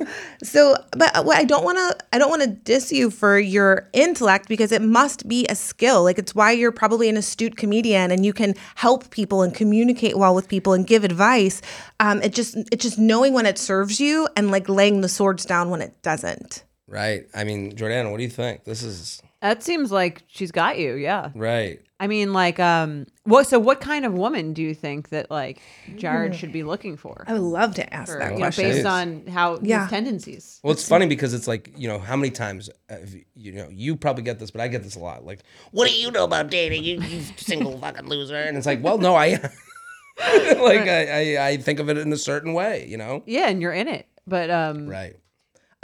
so 0.42 0.76
but 0.96 1.24
what 1.24 1.38
i 1.38 1.44
don't 1.44 1.64
want 1.64 1.78
to 1.78 2.04
i 2.12 2.18
don't 2.18 2.28
want 2.30 2.42
to 2.42 2.48
diss 2.48 2.92
you 2.92 3.10
for 3.10 3.38
your 3.38 3.88
intellect 3.92 4.48
because 4.48 4.70
it 4.70 4.82
must 4.82 5.26
be 5.28 5.46
a 5.48 5.54
skill 5.54 6.04
like 6.04 6.18
it's 6.18 6.34
why 6.34 6.52
you're 6.52 6.70
probably 6.72 7.08
an 7.08 7.16
astute 7.16 7.56
comedian 7.56 8.10
and 8.10 8.24
you 8.24 8.32
can 8.32 8.54
help 8.74 9.10
people 9.10 9.42
and 9.42 9.54
communicate 9.54 10.16
well 10.18 10.34
with 10.34 10.46
people 10.48 10.72
and 10.74 10.86
give 10.86 11.04
advice 11.04 11.62
um 12.00 12.20
it 12.22 12.32
just 12.34 12.56
it's 12.70 12.82
just 12.84 12.98
knowing 12.98 13.32
when 13.32 13.46
it 13.46 13.58
serves 13.58 13.98
you 13.98 14.28
and 14.36 14.50
like 14.50 14.68
laying 14.68 15.00
the 15.00 15.08
swords 15.08 15.44
down 15.44 15.70
when 15.70 15.80
it 15.80 16.00
doesn't 16.02 16.62
Right. 16.88 17.26
I 17.34 17.42
mean, 17.42 17.72
Jordana, 17.74 18.12
what 18.12 18.18
do 18.18 18.22
you 18.22 18.30
think? 18.30 18.62
This 18.62 18.84
is 18.84 19.20
That 19.42 19.62
seems 19.62 19.92
like 19.92 20.22
she's 20.28 20.50
got 20.50 20.78
you. 20.78 20.94
Yeah. 20.94 21.30
right. 21.34 21.80
I 21.98 22.08
mean, 22.08 22.34
like, 22.34 22.60
um, 22.60 23.06
what? 23.24 23.46
So, 23.46 23.58
what 23.58 23.80
kind 23.80 24.04
of 24.04 24.12
woman 24.12 24.52
do 24.52 24.60
you 24.60 24.74
think 24.74 25.08
that 25.10 25.30
like 25.30 25.62
Jared 25.96 26.34
should 26.34 26.52
be 26.52 26.62
looking 26.62 26.98
for? 26.98 27.24
i 27.26 27.32
would 27.32 27.40
love 27.40 27.74
to 27.76 27.94
ask 27.94 28.12
For, 28.12 28.18
that 28.18 28.32
you 28.32 28.38
know, 28.38 28.38
question 28.38 28.64
based 28.70 28.84
on 28.84 29.26
how 29.28 29.58
Yeah. 29.62 29.80
his 29.82 29.90
tendencies. 29.90 30.60
Well, 30.62 30.74
it's 30.74 30.86
funny 30.86 31.06
because 31.06 31.32
it's 31.32 31.48
like 31.48 31.72
you 31.74 31.88
know 31.88 31.98
how 31.98 32.14
many 32.16 32.30
times 32.30 32.68
uh, 32.90 32.96
you- 33.06 33.24
you 33.34 33.52
know 33.52 33.68
you 33.70 33.96
probably 33.96 34.24
get 34.24 34.38
this, 34.38 34.50
but 34.50 34.60
I 34.60 34.68
get 34.68 34.82
this 34.82 34.94
a 34.96 34.98
lot. 34.98 35.24
Like, 35.24 35.40
what 35.70 35.88
do 35.88 35.94
you 35.96 36.10
know 36.10 36.24
about 36.24 36.50
dating? 36.50 36.84
You, 36.84 37.00
you 37.00 37.22
single 37.38 37.78
fucking 37.80 38.06
loser. 38.08 38.36
And 38.36 38.58
it's 38.58 38.66
like, 38.66 38.82
well, 38.84 38.98
no, 38.98 39.14
I 39.14 39.28
like 40.18 40.86
I, 40.88 41.36
I 41.36 41.46
I 41.48 41.56
think 41.56 41.78
of 41.78 41.88
it 41.88 41.96
in 41.96 42.12
a 42.12 42.18
certain 42.18 42.52
way, 42.52 42.86
you 42.88 42.98
know. 42.98 43.22
Yeah, 43.26 43.48
and 43.48 43.62
you're 43.62 43.72
in 43.72 43.88
it. 43.88 44.06
But 44.26 44.50
um, 44.50 44.86
Right. 44.86 45.16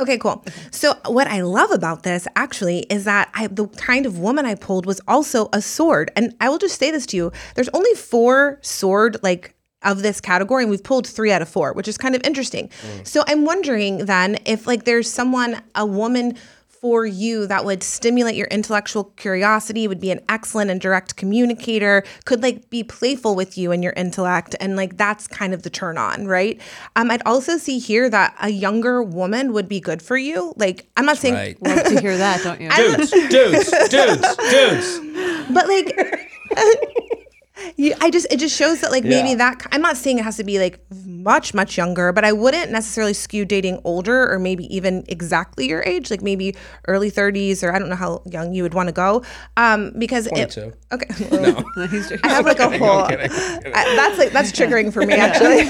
Okay, 0.00 0.18
cool. 0.18 0.44
So 0.70 0.94
what 1.06 1.26
I 1.26 1.42
love 1.42 1.70
about 1.70 2.02
this 2.02 2.26
actually 2.34 2.80
is 2.90 3.04
that 3.04 3.30
I 3.34 3.46
the 3.46 3.68
kind 3.68 4.06
of 4.06 4.18
woman 4.18 4.46
I 4.46 4.54
pulled 4.54 4.86
was 4.86 5.00
also 5.06 5.48
a 5.52 5.60
sword. 5.60 6.10
And 6.16 6.34
I 6.40 6.48
will 6.48 6.58
just 6.58 6.78
say 6.78 6.90
this 6.90 7.06
to 7.06 7.16
you. 7.16 7.32
There's 7.54 7.68
only 7.74 7.94
four 7.94 8.58
sword 8.62 9.18
like 9.22 9.54
of 9.82 10.02
this 10.02 10.20
category 10.20 10.62
and 10.62 10.70
we've 10.70 10.82
pulled 10.82 11.06
3 11.06 11.32
out 11.32 11.42
of 11.42 11.48
4, 11.48 11.72
which 11.72 11.88
is 11.88 11.98
kind 11.98 12.14
of 12.14 12.22
interesting. 12.24 12.68
Mm. 12.68 13.06
So 13.06 13.24
I'm 13.26 13.44
wondering 13.44 14.06
then 14.06 14.38
if 14.46 14.66
like 14.66 14.84
there's 14.84 15.10
someone 15.10 15.60
a 15.74 15.84
woman 15.84 16.36
for 16.82 17.06
you 17.06 17.46
that 17.46 17.64
would 17.64 17.80
stimulate 17.82 18.34
your 18.34 18.48
intellectual 18.48 19.04
curiosity 19.16 19.86
would 19.86 20.00
be 20.00 20.10
an 20.10 20.20
excellent 20.28 20.68
and 20.68 20.80
direct 20.80 21.14
communicator 21.16 22.02
could 22.24 22.42
like 22.42 22.68
be 22.70 22.82
playful 22.82 23.36
with 23.36 23.56
you 23.56 23.70
and 23.70 23.84
your 23.84 23.92
intellect 23.92 24.56
and 24.60 24.74
like 24.76 24.96
that's 24.96 25.28
kind 25.28 25.54
of 25.54 25.62
the 25.62 25.70
turn 25.70 25.96
on 25.96 26.26
right 26.26 26.60
um 26.96 27.08
i'd 27.12 27.22
also 27.24 27.56
see 27.56 27.78
here 27.78 28.10
that 28.10 28.34
a 28.42 28.48
younger 28.50 29.00
woman 29.00 29.52
would 29.52 29.68
be 29.68 29.78
good 29.78 30.02
for 30.02 30.16
you 30.16 30.52
like 30.56 30.84
i'm 30.96 31.06
not 31.06 31.16
saying 31.16 31.34
Right. 31.34 31.62
love 31.62 31.84
to 31.84 32.00
hear 32.00 32.16
that, 32.18 32.42
don't 32.44 32.60
you? 32.60 32.68
Dudes, 32.70 33.10
dudes, 33.10 33.70
dudes, 33.88 34.36
dudes. 34.50 35.46
but 35.54 35.68
like 35.68 36.28
you, 37.76 37.94
I 38.00 38.10
just 38.10 38.26
it 38.30 38.38
just 38.38 38.56
shows 38.56 38.80
that 38.80 38.90
like 38.90 39.04
maybe 39.04 39.34
that 39.34 39.66
I'm 39.72 39.82
not 39.82 39.96
saying 39.96 40.18
it 40.18 40.24
has 40.24 40.36
to 40.38 40.44
be 40.44 40.58
like 40.58 40.80
much 41.04 41.52
much 41.54 41.76
younger, 41.76 42.12
but 42.12 42.24
I 42.24 42.32
wouldn't 42.32 42.70
necessarily 42.70 43.12
skew 43.12 43.44
dating 43.44 43.80
older 43.84 44.30
or 44.32 44.38
maybe 44.38 44.64
even 44.74 45.04
exactly 45.08 45.68
your 45.68 45.82
age, 45.82 46.10
like 46.10 46.22
maybe 46.22 46.56
early 46.88 47.10
30s 47.10 47.62
or 47.62 47.74
I 47.74 47.78
don't 47.78 47.88
know 47.88 47.96
how 47.96 48.22
young 48.24 48.54
you 48.54 48.62
would 48.62 48.74
want 48.74 48.88
to 48.88 48.92
go, 48.92 49.22
um, 49.56 49.92
because 49.98 50.26
it, 50.28 50.52
22. 50.52 50.72
okay, 50.92 51.06
I 52.24 52.28
have 52.28 52.46
like 52.46 52.58
a 52.58 52.78
whole. 52.78 53.00
I'm 53.00 53.10
kidding, 53.10 53.30
I'm 53.30 53.58
kidding. 53.58 53.72
I, 53.74 53.96
that's 53.96 54.18
like 54.18 54.30
that's 54.32 54.52
triggering 54.52 54.92
for 54.92 55.04
me 55.04 55.14
actually. 55.14 55.64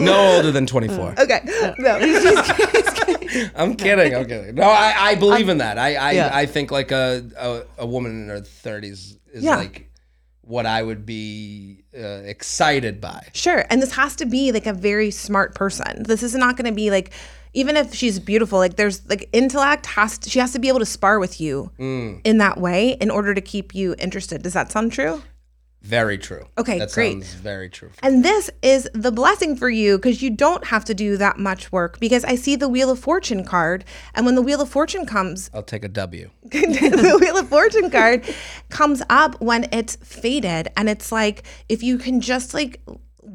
No 0.00 0.36
older 0.36 0.50
than 0.50 0.66
24. 0.66 1.14
okay, 1.20 1.40
no, 1.78 1.98
he's 1.98 2.22
just 2.22 3.52
I'm 3.54 3.74
kidding. 3.76 4.14
I'm 4.14 4.26
kidding. 4.26 4.54
No, 4.54 4.64
I, 4.64 4.94
I 4.98 5.14
believe 5.14 5.48
in 5.48 5.58
that. 5.58 5.78
I 5.78 5.94
I, 5.94 6.12
Yeah. 6.12 6.30
I 6.32 6.46
think 6.46 6.70
like 6.70 6.90
a, 6.90 7.24
a 7.38 7.62
a 7.78 7.86
woman 7.86 8.24
in 8.24 8.28
her 8.28 8.40
30s 8.40 9.16
is 9.32 9.42
Yeah. 9.44 9.56
like 9.56 9.88
what 10.42 10.66
I 10.66 10.82
would 10.82 11.06
be 11.06 11.84
uh, 11.96 12.22
excited 12.24 13.00
by. 13.00 13.28
Sure. 13.32 13.64
And 13.70 13.80
this 13.80 13.92
has 13.92 14.16
to 14.16 14.26
be 14.26 14.50
like 14.52 14.66
a 14.66 14.72
very 14.72 15.10
smart 15.10 15.54
person. 15.54 16.02
This 16.02 16.22
is 16.22 16.34
not 16.34 16.56
going 16.56 16.66
to 16.68 16.74
be 16.74 16.90
like, 16.90 17.12
even 17.54 17.76
if 17.76 17.94
she's 17.94 18.18
beautiful, 18.18 18.58
like 18.58 18.76
there's 18.76 19.06
like 19.08 19.28
intellect 19.32 19.86
has 19.86 20.18
to, 20.18 20.30
she 20.30 20.38
has 20.40 20.52
to 20.52 20.58
be 20.58 20.68
able 20.68 20.80
to 20.80 20.86
spar 20.86 21.18
with 21.20 21.40
you 21.40 21.70
Mm. 21.78 22.20
in 22.24 22.38
that 22.38 22.58
way 22.58 22.96
in 23.00 23.10
order 23.10 23.34
to 23.34 23.40
keep 23.40 23.74
you 23.74 23.94
interested. 23.98 24.42
Does 24.42 24.54
that 24.54 24.72
sound 24.72 24.90
true? 24.92 25.22
Very 25.82 26.16
true. 26.16 26.46
Okay, 26.56 26.78
that 26.78 26.92
great. 26.92 27.12
sounds 27.12 27.34
very 27.34 27.68
true. 27.68 27.90
And 28.02 28.24
this 28.24 28.50
is 28.62 28.88
the 28.94 29.10
blessing 29.10 29.56
for 29.56 29.68
you 29.68 29.98
because 29.98 30.22
you 30.22 30.30
don't 30.30 30.64
have 30.66 30.84
to 30.86 30.94
do 30.94 31.16
that 31.16 31.38
much 31.38 31.72
work 31.72 31.98
because 31.98 32.24
I 32.24 32.36
see 32.36 32.54
the 32.54 32.68
Wheel 32.68 32.88
of 32.90 33.00
Fortune 33.00 33.44
card. 33.44 33.84
And 34.14 34.24
when 34.24 34.36
the 34.36 34.42
Wheel 34.42 34.60
of 34.60 34.68
Fortune 34.68 35.06
comes, 35.06 35.50
I'll 35.52 35.62
take 35.62 35.84
a 35.84 35.88
W. 35.88 36.30
the 36.44 37.18
Wheel 37.20 37.36
of 37.36 37.48
Fortune 37.48 37.90
card 37.90 38.24
comes 38.68 39.02
up 39.10 39.40
when 39.40 39.68
it's 39.72 39.96
faded. 39.96 40.68
And 40.76 40.88
it's 40.88 41.10
like, 41.10 41.42
if 41.68 41.82
you 41.82 41.98
can 41.98 42.20
just 42.20 42.54
like 42.54 42.80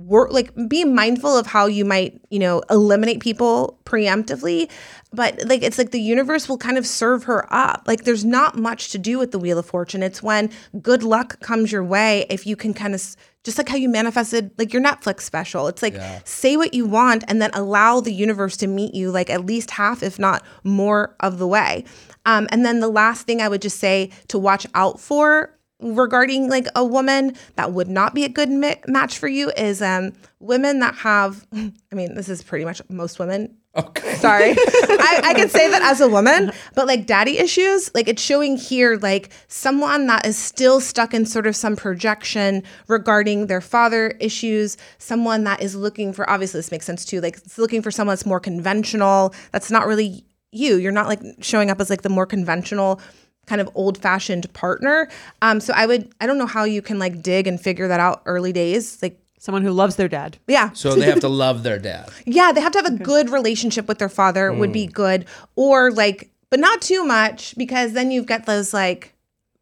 work, 0.07 0.31
like 0.31 0.51
be 0.67 0.85
mindful 0.85 1.37
of 1.37 1.45
how 1.45 1.65
you 1.65 1.83
might, 1.83 2.19
you 2.29 2.39
know, 2.39 2.63
eliminate 2.69 3.19
people 3.19 3.77
preemptively. 3.83 4.69
But 5.13 5.45
like, 5.45 5.63
it's 5.63 5.77
like 5.77 5.91
the 5.91 6.01
universe 6.01 6.47
will 6.47 6.57
kind 6.57 6.77
of 6.77 6.85
serve 6.85 7.25
her 7.25 7.51
up. 7.53 7.83
Like, 7.87 8.03
there's 8.03 8.25
not 8.25 8.57
much 8.57 8.91
to 8.91 8.97
do 8.97 9.19
with 9.19 9.31
the 9.31 9.39
Wheel 9.39 9.57
of 9.57 9.65
Fortune. 9.65 10.03
It's 10.03 10.23
when 10.23 10.49
good 10.81 11.03
luck 11.03 11.39
comes 11.41 11.71
your 11.71 11.83
way, 11.83 12.25
if 12.29 12.47
you 12.47 12.55
can 12.55 12.73
kind 12.73 12.95
of, 12.95 13.15
just 13.43 13.57
like 13.57 13.69
how 13.69 13.77
you 13.77 13.89
manifested 13.89 14.51
like 14.57 14.73
your 14.73 14.81
Netflix 14.81 15.21
special. 15.21 15.67
It's 15.67 15.81
like, 15.81 15.95
say 16.25 16.57
what 16.57 16.73
you 16.73 16.85
want 16.85 17.23
and 17.27 17.41
then 17.41 17.51
allow 17.53 18.01
the 18.01 18.13
universe 18.13 18.57
to 18.57 18.67
meet 18.67 18.93
you 18.93 19.11
like 19.11 19.29
at 19.29 19.45
least 19.45 19.71
half, 19.71 20.03
if 20.03 20.19
not 20.19 20.43
more 20.63 21.15
of 21.19 21.37
the 21.37 21.47
way. 21.47 21.85
Um, 22.25 22.47
and 22.51 22.65
then 22.65 22.81
the 22.81 22.89
last 22.89 23.25
thing 23.25 23.41
I 23.41 23.47
would 23.47 23.61
just 23.61 23.79
say 23.79 24.11
to 24.27 24.37
watch 24.37 24.67
out 24.73 24.99
for 24.99 25.56
regarding 25.79 26.49
like 26.49 26.67
a 26.75 26.83
woman 26.83 27.35
that 27.55 27.71
would 27.71 27.87
not 27.87 28.15
be 28.15 28.23
a 28.23 28.29
good 28.29 28.49
mi- 28.49 28.81
match 28.87 29.17
for 29.17 29.27
you 29.27 29.51
is 29.57 29.81
um, 29.81 30.13
women 30.39 30.79
that 30.79 30.95
have, 30.95 31.45
I 31.53 31.71
mean, 31.93 32.15
this 32.15 32.29
is 32.29 32.43
pretty 32.43 32.65
much 32.65 32.81
most 32.89 33.19
women. 33.19 33.57
Okay. 33.75 34.15
Sorry. 34.15 34.51
I, 34.57 35.21
I 35.23 35.33
can 35.35 35.49
say 35.49 35.69
that 35.69 35.83
as 35.83 36.01
a 36.01 36.09
woman, 36.09 36.51
but 36.73 36.87
like 36.87 37.05
daddy 37.05 37.37
issues, 37.37 37.93
like 37.93 38.07
it's 38.07 38.21
showing 38.21 38.57
here, 38.57 38.97
like 38.97 39.29
someone 39.49 40.07
that 40.07 40.25
is 40.25 40.35
still 40.35 40.79
stuck 40.81 41.13
in 41.13 41.27
sort 41.27 41.45
of 41.45 41.55
some 41.55 41.75
projection 41.75 42.63
regarding 42.87 43.45
their 43.45 43.61
father 43.61 44.15
issues, 44.19 44.77
someone 44.97 45.43
that 45.43 45.61
is 45.61 45.75
looking 45.75 46.11
for, 46.11 46.27
obviously, 46.27 46.57
this 46.57 46.71
makes 46.71 46.85
sense 46.85 47.05
too, 47.05 47.21
like 47.21 47.37
it's 47.37 47.59
looking 47.59 47.83
for 47.83 47.91
someone 47.91 48.13
that's 48.13 48.25
more 48.25 48.39
conventional, 48.39 49.35
that's 49.51 49.69
not 49.69 49.85
really 49.85 50.25
you. 50.51 50.77
You're 50.77 50.91
not 50.91 51.05
like 51.05 51.21
showing 51.41 51.69
up 51.69 51.79
as 51.79 51.91
like 51.91 52.01
the 52.01 52.09
more 52.09 52.25
conventional 52.25 52.99
kind 53.47 53.59
of 53.59 53.69
old 53.73 53.97
fashioned 53.97 54.51
partner. 54.53 55.09
Um, 55.41 55.59
so 55.59 55.73
I 55.75 55.85
would, 55.87 56.11
I 56.21 56.27
don't 56.27 56.37
know 56.37 56.45
how 56.45 56.63
you 56.65 56.81
can 56.81 56.99
like 56.99 57.21
dig 57.23 57.47
and 57.47 57.59
figure 57.59 57.87
that 57.87 57.99
out 57.99 58.21
early 58.25 58.53
days. 58.53 59.01
Like, 59.01 59.19
Someone 59.39 59.61
who 59.63 59.71
loves 59.71 59.95
their 59.97 60.07
dad. 60.09 60.37
yeah. 60.47 60.71
So 60.73 60.95
they 60.95 61.05
have 61.05 61.19
to 61.21 61.29
love 61.29 61.63
their 61.63 61.77
dad. 61.79 62.09
Yeah, 62.25 62.51
they 62.51 62.59
have 62.59 62.71
to 62.73 62.79
have 62.79 62.87
a 62.87 62.97
good 63.03 63.29
relationship 63.29 63.87
with 63.87 63.99
their 63.99 64.09
father 64.09 64.51
would 64.51 64.71
Mm. 64.71 64.73
be 64.73 64.87
good, 64.87 65.25
or 65.55 65.91
like, 65.91 66.31
but 66.49 66.59
not 66.59 66.81
too 66.81 67.03
much 67.05 67.55
because 67.55 67.93
then 67.93 68.09
you've 68.11 68.25
got 68.25 68.45
those 68.47 68.73
like, 68.73 69.13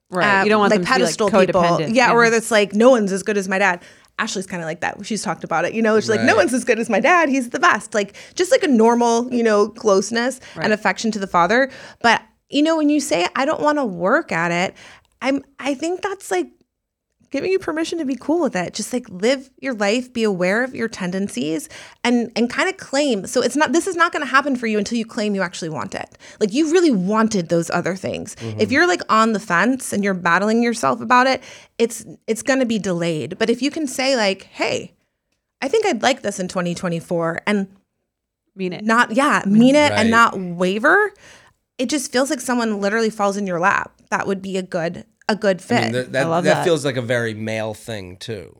Right. 0.09 0.39
uh, 0.39 0.43
you 0.43 0.49
don't 0.49 0.59
want 0.61 0.71
like 0.71 0.79
them 0.79 0.85
to 0.85 0.87
be 0.87 0.91
like 0.93 1.01
pedestal 1.01 1.29
people, 1.29 1.61
codependent. 1.61 1.93
yeah, 1.93 2.13
where 2.13 2.23
it's 2.33 2.51
like 2.51 2.73
no 2.73 2.89
one's 2.89 3.11
as 3.11 3.21
good 3.21 3.37
as 3.37 3.47
my 3.49 3.59
dad. 3.59 3.81
Ashley's 4.17 4.47
kind 4.47 4.61
of 4.63 4.65
like 4.65 4.79
that. 4.79 5.05
She's 5.05 5.21
talked 5.21 5.43
about 5.43 5.65
it, 5.65 5.73
you 5.73 5.81
know. 5.81 5.99
She's 5.99 6.09
like, 6.09 6.21
no 6.21 6.37
one's 6.37 6.53
as 6.53 6.63
good 6.63 6.79
as 6.79 6.89
my 6.89 7.01
dad. 7.01 7.27
He's 7.27 7.49
the 7.49 7.59
best. 7.59 7.93
Like 7.93 8.15
just 8.33 8.49
like 8.49 8.63
a 8.63 8.67
normal, 8.69 9.31
you 9.31 9.43
know, 9.43 9.67
closeness 9.67 10.39
and 10.55 10.71
affection 10.71 11.11
to 11.11 11.19
the 11.19 11.27
father. 11.27 11.69
But 12.01 12.21
you 12.49 12.63
know, 12.63 12.77
when 12.77 12.89
you 12.89 12.99
say 12.99 13.27
I 13.35 13.45
don't 13.45 13.61
want 13.61 13.77
to 13.77 13.85
work 13.85 14.31
at 14.31 14.51
it, 14.51 14.75
I'm. 15.21 15.43
I 15.59 15.73
think 15.73 16.01
that's 16.01 16.31
like 16.31 16.49
giving 17.35 17.51
you 17.51 17.59
permission 17.59 17.99
to 17.99 18.05
be 18.05 18.15
cool 18.15 18.39
with 18.39 18.55
it 18.55 18.73
just 18.73 18.93
like 18.93 19.09
live 19.09 19.49
your 19.59 19.73
life 19.73 20.13
be 20.13 20.23
aware 20.23 20.63
of 20.63 20.73
your 20.73 20.87
tendencies 20.87 21.67
and 22.01 22.31
and 22.33 22.49
kind 22.49 22.69
of 22.69 22.77
claim 22.77 23.27
so 23.27 23.41
it's 23.41 23.57
not 23.57 23.73
this 23.73 23.87
is 23.87 23.95
not 23.97 24.13
going 24.13 24.21
to 24.21 24.29
happen 24.29 24.55
for 24.55 24.67
you 24.67 24.77
until 24.77 24.97
you 24.97 25.05
claim 25.05 25.35
you 25.35 25.41
actually 25.41 25.67
want 25.67 25.93
it 25.93 26.17
like 26.39 26.53
you 26.53 26.71
really 26.71 26.91
wanted 26.91 27.49
those 27.49 27.69
other 27.71 27.93
things 27.93 28.35
mm-hmm. 28.35 28.57
if 28.59 28.71
you're 28.71 28.87
like 28.87 29.01
on 29.09 29.33
the 29.33 29.39
fence 29.39 29.91
and 29.91 30.01
you're 30.01 30.13
battling 30.13 30.63
yourself 30.63 31.01
about 31.01 31.27
it 31.27 31.43
it's 31.77 32.05
it's 32.25 32.41
going 32.41 32.59
to 32.59 32.65
be 32.65 32.79
delayed 32.79 33.37
but 33.37 33.49
if 33.49 33.61
you 33.61 33.69
can 33.69 33.85
say 33.85 34.15
like 34.15 34.43
hey 34.43 34.93
i 35.61 35.67
think 35.67 35.85
i'd 35.85 36.01
like 36.01 36.21
this 36.21 36.39
in 36.39 36.47
2024 36.47 37.41
and 37.45 37.67
mean 38.55 38.71
it. 38.71 38.85
not 38.85 39.11
yeah 39.11 39.43
mean 39.45 39.75
it 39.75 39.89
Right. 39.89 39.99
and 39.99 40.09
not 40.09 40.39
waver 40.39 41.11
it 41.77 41.89
just 41.89 42.11
feels 42.11 42.29
like 42.29 42.41
someone 42.41 42.79
literally 42.81 43.09
falls 43.09 43.37
in 43.37 43.47
your 43.47 43.59
lap 43.59 44.01
that 44.09 44.27
would 44.27 44.41
be 44.41 44.57
a 44.57 44.61
good 44.61 45.05
a 45.27 45.35
good 45.35 45.61
fit 45.61 45.77
I 45.77 45.81
mean, 45.83 45.91
that, 45.93 46.11
that, 46.13 46.23
love 46.25 46.43
that 46.43 46.55
that. 46.55 46.63
feels 46.63 46.85
like 46.85 46.97
a 46.97 47.01
very 47.01 47.33
male 47.33 47.73
thing 47.73 48.17
too. 48.17 48.57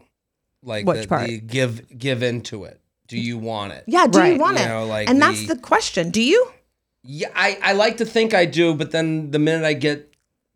Like 0.63 0.85
Which 0.85 1.03
the, 1.03 1.07
part? 1.07 1.27
the 1.27 1.39
give 1.39 1.97
give 1.97 2.23
into 2.23 2.63
it. 2.63 2.81
Do 3.07 3.19
you 3.19 3.37
want 3.37 3.73
it? 3.73 3.83
Yeah, 3.85 4.07
do 4.07 4.23
you 4.23 4.39
want 4.39 4.57
You 4.57 4.63
it? 4.63 4.67
know, 4.67 4.85
like 4.85 5.09
and 5.09 5.21
that's 5.21 5.45
the- 5.47 5.53
the 5.53 5.61
question. 5.61 6.09
Do 6.09 6.21
you? 6.21 6.51
Yeah, 7.03 7.29
I, 7.35 7.59
I 7.61 7.73
like 7.73 7.97
to 7.97 8.05
think 8.05 8.33
I 8.33 8.45
do, 8.45 8.73
but 8.73 8.89
then 8.89 9.29
the 9.29 9.37
minute 9.37 9.63
I 9.63 9.73
get 9.73 10.11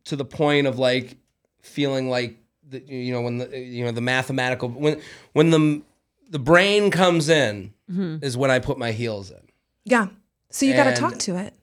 to 0.06 0.16
the 0.16 0.26
point 0.26 0.66
of 0.66 0.80
like 0.80 1.16
feeling 1.62 2.10
like 2.10 2.38
the, 2.68 2.80
you 2.80 3.14
know 3.14 3.22
when 3.22 3.38
the 3.38 3.56
you 3.56 3.86
know 3.86 3.92
the 3.92 4.02
mathematical 4.02 4.70
when 4.70 5.00
when 5.34 5.52
the 5.52 5.84
the 6.32 6.40
brain 6.40 6.90
comes 6.90 7.30
in 7.30 7.74
mm-hmm. 7.90 8.24
is 8.24 8.36
when 8.36 8.50
I 8.50 8.58
put 8.58 8.80
my 8.80 8.92
heels 8.92 9.30
in. 9.30 9.42
Yeah. 9.86 10.08
So 10.50 10.66
you 10.66 10.74
got 10.74 10.86
to 10.86 10.96
talk 10.96 11.20
to 11.20 11.36
it. 11.38 11.54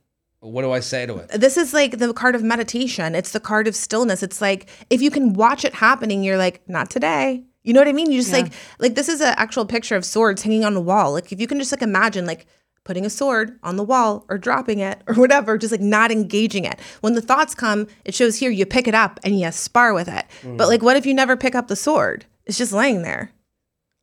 What 0.46 0.62
do 0.62 0.70
I 0.70 0.80
say 0.80 1.06
to 1.06 1.16
it? 1.16 1.28
This 1.28 1.56
is 1.56 1.74
like 1.74 1.98
the 1.98 2.12
card 2.12 2.34
of 2.34 2.42
meditation. 2.42 3.14
It's 3.14 3.32
the 3.32 3.40
card 3.40 3.66
of 3.66 3.74
stillness. 3.74 4.22
It's 4.22 4.40
like 4.40 4.68
if 4.90 5.02
you 5.02 5.10
can 5.10 5.32
watch 5.32 5.64
it 5.64 5.74
happening, 5.74 6.22
you're 6.22 6.38
like, 6.38 6.66
not 6.68 6.88
today. 6.90 7.44
You 7.64 7.72
know 7.72 7.80
what 7.80 7.88
I 7.88 7.92
mean? 7.92 8.12
You 8.12 8.20
just 8.20 8.32
like 8.32 8.52
like 8.78 8.94
this 8.94 9.08
is 9.08 9.20
an 9.20 9.34
actual 9.36 9.66
picture 9.66 9.96
of 9.96 10.04
swords 10.04 10.42
hanging 10.42 10.64
on 10.64 10.74
the 10.74 10.80
wall. 10.80 11.12
Like 11.12 11.32
if 11.32 11.40
you 11.40 11.48
can 11.48 11.58
just 11.58 11.72
like 11.72 11.82
imagine 11.82 12.24
like 12.24 12.46
putting 12.84 13.04
a 13.04 13.10
sword 13.10 13.58
on 13.64 13.74
the 13.74 13.82
wall 13.82 14.24
or 14.28 14.38
dropping 14.38 14.78
it 14.78 15.02
or 15.08 15.14
whatever, 15.14 15.58
just 15.58 15.72
like 15.72 15.80
not 15.80 16.12
engaging 16.12 16.64
it. 16.64 16.78
When 17.00 17.14
the 17.14 17.20
thoughts 17.20 17.56
come, 17.56 17.88
it 18.04 18.14
shows 18.14 18.36
here 18.36 18.50
you 18.50 18.64
pick 18.66 18.86
it 18.86 18.94
up 18.94 19.18
and 19.24 19.38
you 19.38 19.50
spar 19.50 19.92
with 19.94 20.06
it. 20.06 20.24
Mm. 20.42 20.56
But 20.56 20.68
like 20.68 20.80
what 20.80 20.96
if 20.96 21.04
you 21.04 21.12
never 21.12 21.36
pick 21.36 21.56
up 21.56 21.66
the 21.66 21.74
sword? 21.74 22.24
It's 22.44 22.56
just 22.56 22.72
laying 22.72 23.02
there. 23.02 23.32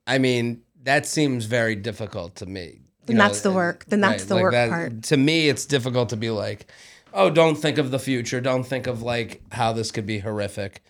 I 0.05 0.17
mean, 0.17 0.61
that 0.81 1.05
seems 1.05 1.45
very 1.45 1.77
difficult 1.77 2.35
to 2.35 2.45
me. 2.45 2.81
Then 3.05 3.17
that's 3.17 3.41
the 3.41 3.51
work. 3.51 3.85
Then 3.87 4.01
that's 4.01 4.25
the 4.25 4.35
work 4.35 4.53
part. 4.53 5.03
To 5.03 5.17
me, 5.17 5.49
it's 5.49 5.65
difficult 5.65 6.09
to 6.09 6.17
be 6.17 6.29
like, 6.29 6.67
oh, 7.13 7.29
don't 7.29 7.55
think 7.55 7.77
of 7.77 7.91
the 7.91 7.99
future. 7.99 8.39
Don't 8.41 8.63
think 8.63 8.87
of 8.87 9.01
like 9.01 9.41
how 9.51 9.73
this 9.73 9.91
could 9.91 10.05
be 10.05 10.19
horrific. 10.19 10.81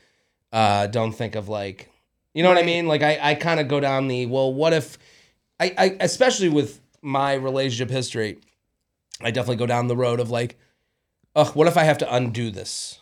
Uh, 0.52 0.88
don't 0.88 1.12
think 1.12 1.36
of 1.36 1.50
like, 1.50 1.90
you 2.34 2.44
know 2.44 2.50
what 2.50 2.58
I 2.58 2.64
mean? 2.64 2.88
Like, 2.88 3.02
I, 3.02 3.20
I 3.22 3.36
kind 3.36 3.60
of 3.60 3.68
go 3.68 3.80
down 3.80 4.08
the, 4.08 4.28
well, 4.28 4.54
what 4.54 4.74
if, 4.74 4.98
I, 5.60 5.74
I, 5.78 5.98
especially 6.00 6.50
with 6.50 6.80
my 7.02 7.34
relationship 7.34 7.90
history, 7.90 8.38
I 9.22 9.32
definitely 9.32 9.58
go 9.58 9.66
down 9.66 9.88
the 9.88 9.98
road 9.98 10.20
of 10.20 10.30
like, 10.30 10.58
oh, 11.36 11.46
what 11.54 11.68
if 11.68 11.78
I 11.78 11.84
have 11.84 11.98
to 12.00 12.14
undo 12.14 12.52
this? 12.52 13.00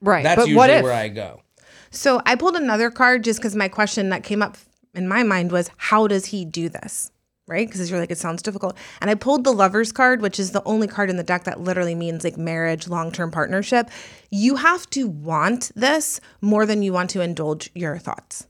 Right. 0.00 0.22
That's 0.22 0.42
but 0.42 0.48
usually 0.48 0.82
where 0.82 0.92
I 0.92 1.08
go. 1.08 1.42
So 1.90 2.22
I 2.24 2.36
pulled 2.36 2.56
another 2.56 2.90
card 2.90 3.24
just 3.24 3.38
because 3.38 3.54
my 3.54 3.68
question 3.68 4.08
that 4.10 4.22
came 4.22 4.42
up 4.42 4.56
in 4.94 5.06
my 5.06 5.22
mind 5.22 5.52
was, 5.52 5.70
how 5.76 6.06
does 6.06 6.26
he 6.26 6.44
do 6.44 6.68
this? 6.68 7.10
Right? 7.50 7.66
Because 7.68 7.90
you're 7.90 7.98
like, 7.98 8.12
it 8.12 8.18
sounds 8.18 8.42
difficult. 8.42 8.76
And 9.00 9.10
I 9.10 9.14
pulled 9.16 9.42
the 9.44 9.52
lover's 9.52 9.90
card, 9.92 10.22
which 10.22 10.38
is 10.38 10.52
the 10.52 10.62
only 10.64 10.86
card 10.86 11.10
in 11.10 11.16
the 11.16 11.24
deck 11.24 11.44
that 11.44 11.60
literally 11.60 11.96
means 11.96 12.22
like 12.24 12.38
marriage, 12.38 12.86
long 12.88 13.10
term 13.10 13.30
partnership. 13.32 13.90
You 14.30 14.56
have 14.56 14.88
to 14.90 15.08
want 15.08 15.72
this 15.74 16.20
more 16.40 16.64
than 16.64 16.82
you 16.82 16.92
want 16.92 17.10
to 17.10 17.20
indulge 17.20 17.68
your 17.74 17.98
thoughts. 17.98 18.46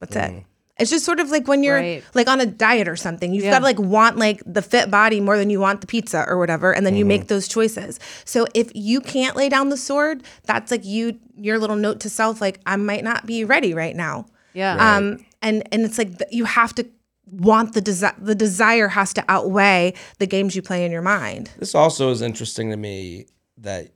That's 0.00 0.14
it. 0.14 0.44
It's 0.78 0.90
just 0.90 1.06
sort 1.06 1.20
of 1.20 1.30
like 1.30 1.48
when 1.48 1.62
you're 1.62 1.76
Right. 1.76 2.04
like 2.14 2.28
on 2.28 2.38
a 2.40 2.44
diet 2.46 2.86
or 2.86 2.96
something. 2.96 3.32
You've 3.32 3.44
Yeah. 3.44 3.52
got 3.52 3.58
to 3.60 3.64
like 3.64 3.78
want 3.78 4.18
like 4.18 4.42
the 4.46 4.60
fit 4.62 4.90
body 4.90 5.20
more 5.22 5.38
than 5.38 5.48
you 5.48 5.58
want 5.58 5.80
the 5.80 5.86
pizza 5.86 6.24
or 6.28 6.36
whatever, 6.38 6.70
and 6.72 6.84
then 6.86 6.94
you 6.96 7.04
make 7.06 7.28
those 7.28 7.48
choices. 7.48 7.98
So 8.26 8.46
if 8.54 8.70
you 8.74 9.00
can't 9.00 9.34
lay 9.36 9.48
down 9.48 9.70
the 9.70 9.78
sword, 9.78 10.22
that's 10.44 10.70
like 10.70 10.84
you 10.84 11.18
your 11.34 11.58
little 11.58 11.76
note 11.76 11.98
to 12.00 12.10
self, 12.10 12.40
like 12.42 12.60
I 12.66 12.76
might 12.76 13.04
not 13.04 13.24
be 13.26 13.42
ready 13.42 13.72
right 13.74 13.96
now. 13.96 14.26
yeah. 14.52 14.96
Um, 14.96 15.24
and 15.42 15.66
and 15.72 15.82
it's 15.86 15.96
like 15.98 16.10
you 16.30 16.44
have 16.44 16.74
to 16.74 16.86
want 17.26 17.74
the 17.74 17.80
desire. 17.80 18.14
The 18.18 18.34
desire 18.34 18.88
has 18.88 19.12
to 19.14 19.24
outweigh 19.28 19.94
the 20.18 20.26
games 20.26 20.54
you 20.56 20.62
play 20.62 20.84
in 20.84 20.92
your 20.92 21.02
mind. 21.02 21.50
This 21.58 21.74
also 21.74 22.10
is 22.10 22.22
interesting 22.22 22.70
to 22.70 22.76
me 22.76 23.26
that 23.58 23.90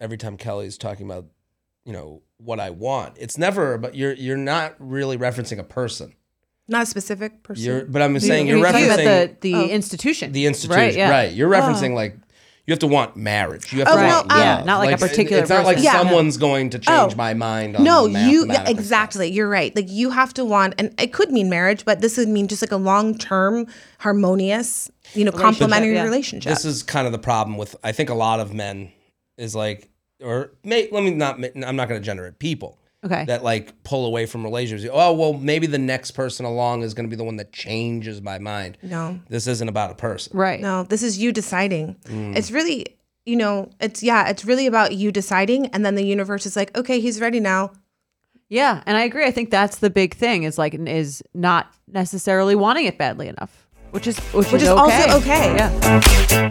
every 0.00 0.16
time 0.16 0.36
Kelley's 0.36 0.78
talking 0.78 1.06
about, 1.06 1.26
you 1.84 1.92
know, 1.92 2.22
what 2.38 2.60
I 2.60 2.70
want, 2.70 3.16
it's 3.18 3.36
never 3.36 3.76
but 3.78 3.94
you're 3.94 4.12
you're 4.14 4.36
not 4.36 4.74
really 4.78 5.18
referencing 5.18 5.58
a 5.58 5.64
person. 5.64 6.14
Not 6.68 6.84
a 6.84 6.86
specific 6.86 7.42
person. 7.42 7.64
You're, 7.64 7.84
but 7.84 8.00
I'm 8.00 8.18
saying 8.20 8.46
you're 8.46 8.58
You're 8.58 8.66
referencing 8.68 8.84
about 9.02 9.40
the, 9.40 9.50
the 9.50 9.54
Oh. 9.56 9.64
institution. 9.66 10.30
the 10.30 10.46
institution, 10.46 10.80
Right, 10.80 10.94
yeah. 10.94 11.10
right? 11.10 11.32
You're 11.32 11.50
referencing 11.50 11.90
oh. 11.92 11.94
like 11.96 12.16
you 12.66 12.72
have 12.72 12.78
to 12.80 12.86
want 12.86 13.16
marriage. 13.16 13.72
You 13.72 13.80
have 13.80 13.88
Oh, 13.88 13.96
to 13.96 14.02
no, 14.02 14.08
want 14.08 14.32
um, 14.32 14.38
love. 14.38 14.66
not 14.66 14.78
like 14.78 14.94
a 14.94 14.98
particular 14.98 15.40
It's 15.42 15.50
not 15.50 15.64
like. 15.64 15.78
Yeah. 15.78 15.92
someone's 15.92 16.36
going 16.36 16.70
to 16.70 16.78
change 16.78 17.12
Oh. 17.14 17.16
my 17.16 17.34
mind. 17.34 17.76
On 17.76 17.82
no, 17.84 18.06
the 18.06 18.20
you 18.20 18.40
yeah, 18.40 18.46
mathematical 18.46 18.64
stuff. 18.66 18.78
exactly. 18.78 19.28
You're 19.32 19.48
right. 19.48 19.74
Like 19.74 19.88
you 19.90 20.10
have 20.10 20.32
to 20.34 20.44
want, 20.44 20.74
and 20.78 20.94
it 21.00 21.12
could 21.12 21.30
mean 21.32 21.48
marriage, 21.50 21.84
but 21.84 22.00
this 22.00 22.16
would 22.16 22.28
mean 22.28 22.46
just 22.48 22.62
like 22.62 22.72
a 22.72 22.76
long 22.76 23.16
term, 23.18 23.66
harmonious, 23.98 24.90
you 25.14 25.24
know, 25.24 25.32
complementary 25.32 25.94
yeah. 25.94 26.04
relationship. 26.04 26.50
This 26.50 26.64
is 26.64 26.82
kind 26.82 27.06
of 27.06 27.12
the 27.12 27.18
problem 27.18 27.56
with 27.56 27.76
I 27.82 27.92
think 27.92 28.10
a 28.10 28.14
lot 28.14 28.40
of 28.40 28.52
men 28.52 28.92
is 29.36 29.54
like, 29.54 29.88
or 30.22 30.52
may, 30.64 30.88
let 30.92 31.02
me 31.02 31.10
not. 31.10 31.36
I'm 31.64 31.76
not 31.76 31.88
going 31.88 32.00
to 32.00 32.04
gender 32.04 32.26
it. 32.26 32.38
People 32.38 32.78
Okay. 33.02 33.24
that 33.24 33.42
like 33.42 33.82
pull 33.82 34.04
away 34.04 34.26
from 34.26 34.44
relationships. 34.44 34.92
Oh 34.94 35.14
well, 35.14 35.32
maybe 35.32 35.66
the 35.66 35.78
next 35.78 36.10
person 36.10 36.44
along 36.44 36.82
is 36.82 36.92
going 36.92 37.06
to 37.06 37.10
be 37.10 37.16
the 37.16 37.24
one 37.24 37.36
that 37.36 37.50
changes 37.52 38.20
my 38.20 38.38
mind. 38.38 38.76
No. 38.82 39.18
this 39.28 39.46
isn't 39.46 39.68
about 39.68 39.90
a 39.90 39.94
person. 39.94 40.36
right. 40.36 40.60
No, 40.60 40.82
this 40.82 41.02
is 41.02 41.16
you 41.18 41.32
deciding. 41.32 41.96
Mm. 42.04 42.36
It's 42.36 42.50
really, 42.50 42.98
you 43.24 43.36
know, 43.36 43.70
it's 43.80 44.02
yeah, 44.02 44.28
it's 44.28 44.44
really 44.44 44.66
about 44.66 44.94
you 44.94 45.10
deciding, 45.12 45.66
and 45.68 45.84
then 45.84 45.94
the 45.94 46.04
universe 46.04 46.44
is 46.44 46.56
like, 46.56 46.76
okay, 46.76 47.00
he's 47.00 47.20
ready 47.22 47.40
now. 47.40 47.72
Yeah, 48.50 48.82
and 48.84 48.96
I 48.98 49.04
agree. 49.04 49.24
I 49.24 49.30
think 49.30 49.50
that's 49.50 49.78
the 49.78 49.90
big 49.90 50.14
thing 50.14 50.42
is 50.42 50.58
like 50.58 50.74
is 50.74 51.22
not 51.32 51.72
necessarily 51.88 52.54
wanting 52.54 52.84
it 52.84 52.98
badly 52.98 53.28
enough, 53.28 53.66
which 53.92 54.06
is 54.06 54.18
which, 54.18 54.52
Which 54.52 54.62
is, 54.62 54.68
is 54.68 54.74
also 54.74 55.18
okay. 55.18 55.52
okay. 55.52 55.56
Yeah. 55.56 56.50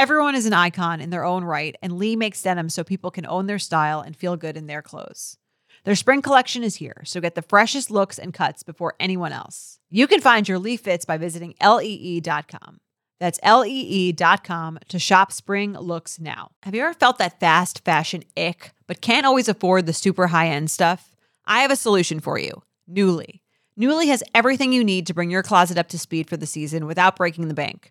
Everyone 0.00 0.34
is 0.34 0.46
an 0.46 0.54
icon 0.54 1.02
in 1.02 1.10
their 1.10 1.26
own 1.26 1.44
right, 1.44 1.76
and 1.82 1.98
Lee 1.98 2.16
makes 2.16 2.40
denim 2.40 2.70
so 2.70 2.82
people 2.82 3.10
can 3.10 3.26
own 3.26 3.44
their 3.44 3.58
style 3.58 4.00
and 4.00 4.16
feel 4.16 4.34
good 4.34 4.56
in 4.56 4.66
their 4.66 4.80
clothes. 4.80 5.36
Their 5.84 5.94
spring 5.94 6.22
collection 6.22 6.64
is 6.64 6.76
here, 6.76 7.02
so 7.04 7.20
get 7.20 7.34
the 7.34 7.42
freshest 7.42 7.90
looks 7.90 8.18
and 8.18 8.32
cuts 8.32 8.62
before 8.62 8.94
anyone 8.98 9.34
else. 9.34 9.78
You 9.90 10.06
can 10.06 10.22
find 10.22 10.48
your 10.48 10.58
Lee 10.58 10.78
fits 10.78 11.04
by 11.04 11.18
visiting 11.18 11.54
lee.com. 11.62 12.80
That's 13.18 13.38
lee.com 13.42 14.78
to 14.88 14.98
shop 14.98 15.32
spring 15.32 15.74
looks 15.74 16.18
now. 16.18 16.52
Have 16.62 16.74
you 16.74 16.80
ever 16.80 16.94
felt 16.94 17.18
that 17.18 17.38
fast 17.38 17.84
fashion 17.84 18.24
ick, 18.38 18.72
but 18.86 19.02
can't 19.02 19.26
always 19.26 19.50
afford 19.50 19.84
the 19.84 19.92
super 19.92 20.28
high 20.28 20.48
end 20.48 20.70
stuff? 20.70 21.14
I 21.44 21.60
have 21.60 21.70
a 21.70 21.76
solution 21.76 22.20
for 22.20 22.38
you 22.38 22.62
Nuuly. 22.90 23.40
Nuuly 23.78 24.06
has 24.06 24.24
everything 24.34 24.72
you 24.72 24.82
need 24.82 25.06
to 25.08 25.14
bring 25.14 25.30
your 25.30 25.42
closet 25.42 25.76
up 25.76 25.88
to 25.88 25.98
speed 25.98 26.30
for 26.30 26.38
the 26.38 26.46
season 26.46 26.86
without 26.86 27.16
breaking 27.16 27.48
the 27.48 27.54
bank. 27.54 27.90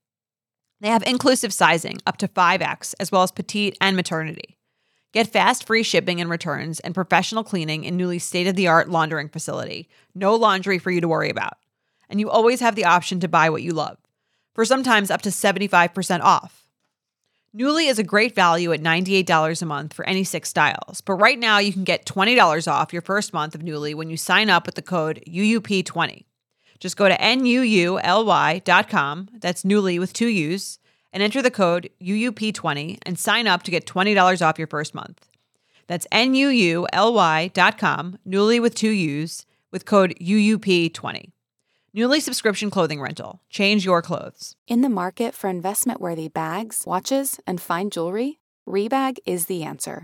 They 0.81 0.89
have 0.89 1.03
inclusive 1.05 1.53
sizing 1.53 1.99
up 2.07 2.17
to 2.17 2.27
5X, 2.27 2.95
as 2.99 3.11
well 3.11 3.21
as 3.21 3.31
petite 3.31 3.77
and 3.79 3.95
maternity. 3.95 4.57
Get 5.13 5.31
fast 5.31 5.67
free 5.67 5.83
shipping 5.83 6.19
and 6.19 6.29
returns 6.29 6.79
and 6.79 6.95
professional 6.95 7.43
cleaning 7.43 7.83
in 7.83 7.97
Nuuly 7.97 8.19
state 8.19 8.47
of 8.47 8.55
the 8.55 8.67
art 8.67 8.89
laundering 8.89 9.29
facility. 9.29 9.87
No 10.15 10.33
laundry 10.35 10.79
for 10.79 10.89
you 10.89 10.99
to 10.99 11.07
worry 11.07 11.29
about. 11.29 11.53
And 12.09 12.19
you 12.19 12.29
always 12.29 12.61
have 12.61 12.75
the 12.75 12.85
option 12.85 13.19
to 13.19 13.27
buy 13.27 13.49
what 13.49 13.61
you 13.61 13.73
love, 13.73 13.97
for 14.55 14.65
sometimes 14.65 15.11
up 15.11 15.21
to 15.21 15.29
75% 15.29 16.21
off. 16.21 16.65
Nuuly 17.55 17.89
is 17.89 17.99
a 17.99 18.03
great 18.03 18.33
value 18.33 18.71
at 18.71 18.81
$98 18.81 19.61
a 19.61 19.65
month 19.65 19.93
for 19.93 20.05
any 20.05 20.23
six 20.23 20.49
styles, 20.49 21.01
but 21.01 21.15
right 21.15 21.37
now 21.37 21.59
you 21.59 21.73
can 21.73 21.83
get 21.83 22.05
$20 22.05 22.71
off 22.71 22.93
your 22.93 23.01
first 23.01 23.33
month 23.33 23.53
of 23.53 23.61
Nuuly 23.61 23.93
when 23.93 24.09
you 24.09 24.17
sign 24.17 24.49
up 24.49 24.65
with 24.65 24.75
the 24.75 24.81
code 24.81 25.21
UUP20. 25.27 26.23
Just 26.81 26.97
go 26.97 27.07
to 27.07 27.15
NUULY.com, 27.15 29.29
that's 29.39 29.63
Nuuly 29.63 29.99
with 29.99 30.13
two 30.13 30.27
U's, 30.27 30.79
and 31.13 31.21
enter 31.21 31.41
the 31.41 31.51
code 31.51 31.89
UUP20 32.01 32.97
and 33.05 33.19
sign 33.19 33.47
up 33.47 33.63
to 33.63 33.71
get 33.71 33.85
$20 33.85 34.45
off 34.45 34.57
your 34.57 34.67
first 34.67 34.95
month. 34.95 35.29
That's 35.85 36.07
NUULY.com, 36.11 36.87
Nuuly 38.27 38.59
with 38.59 38.75
two 38.75 38.89
U's, 38.89 39.45
with 39.71 39.85
code 39.85 40.15
UUP20. 40.19 41.31
Nuuly 41.95 42.21
subscription 42.21 42.71
clothing 42.71 42.99
rental. 42.99 43.41
Change 43.49 43.85
your 43.85 44.01
clothes. 44.01 44.55
In 44.67 44.81
the 44.81 44.89
market 44.89 45.35
for 45.35 45.49
investment 45.49 46.01
worthy 46.01 46.29
bags, 46.29 46.83
watches, 46.87 47.39
and 47.45 47.61
fine 47.61 47.91
jewelry, 47.91 48.39
Rebag 48.67 49.17
is 49.25 49.45
the 49.45 49.63
answer. 49.63 50.03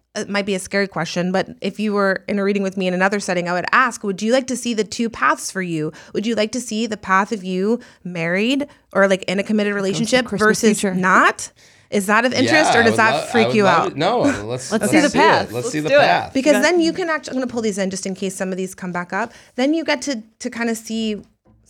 it 0.15 0.27
might 0.29 0.45
be 0.45 0.55
a 0.55 0.59
scary 0.59 0.87
question, 0.87 1.31
but 1.31 1.49
if 1.61 1.79
you 1.79 1.93
were 1.93 2.23
in 2.27 2.37
a 2.37 2.43
reading 2.43 2.63
with 2.63 2.75
me 2.75 2.87
in 2.87 2.93
another 2.93 3.19
setting, 3.19 3.47
I 3.47 3.53
would 3.53 3.65
ask, 3.71 4.03
would 4.03 4.21
you 4.21 4.33
like 4.33 4.47
to 4.47 4.57
see 4.57 4.73
the 4.73 4.83
two 4.83 5.09
paths 5.09 5.49
for 5.51 5.61
you? 5.61 5.93
Would 6.13 6.25
you 6.27 6.35
like 6.35 6.51
to 6.51 6.59
see 6.59 6.85
the 6.85 6.97
path 6.97 7.31
of 7.31 7.43
you 7.45 7.79
married 8.03 8.67
or 8.93 9.07
like 9.07 9.23
in 9.23 9.39
a 9.39 9.43
committed 9.43 9.73
relationship 9.73 10.27
versus 10.29 10.79
future. 10.81 10.93
not? 10.93 11.51
Is 11.89 12.07
that 12.07 12.23
of 12.23 12.31
interest 12.33 12.73
Yeah, 12.73 12.79
or 12.79 12.83
does 12.83 12.95
that 12.97 13.11
love- 13.11 13.29
freak 13.29 13.53
you 13.53 13.67
out? 13.67 13.91
it. 13.91 13.97
No, 13.97 14.19
let's 14.21 14.71
Let's 14.71 14.89
see 14.89 14.99
the 14.99 15.07
it. 15.07 15.13
path. 15.13 15.51
Let's, 15.51 15.69
see 15.71 15.81
Let's 15.81 15.91
the 15.91 15.95
do 15.95 15.95
it. 16.01 16.07
path. 16.07 16.33
because 16.33 16.61
then 16.61 16.79
you 16.79 16.93
can 16.93 17.09
actually 17.09 17.31
i'm 17.31 17.35
going 17.37 17.47
to 17.47 17.51
pull 17.51 17.61
these 17.61 17.77
in 17.77 17.89
just 17.89 18.05
in 18.05 18.15
case 18.15 18.33
some 18.35 18.49
of 18.51 18.57
these 18.57 18.73
come 18.73 18.91
back 18.93 19.11
up 19.11 19.33
then 19.55 19.73
you 19.73 19.83
get 19.83 20.01
to 20.03 20.23
to 20.39 20.49
kind 20.49 20.69
of 20.69 20.77
see 20.77 21.21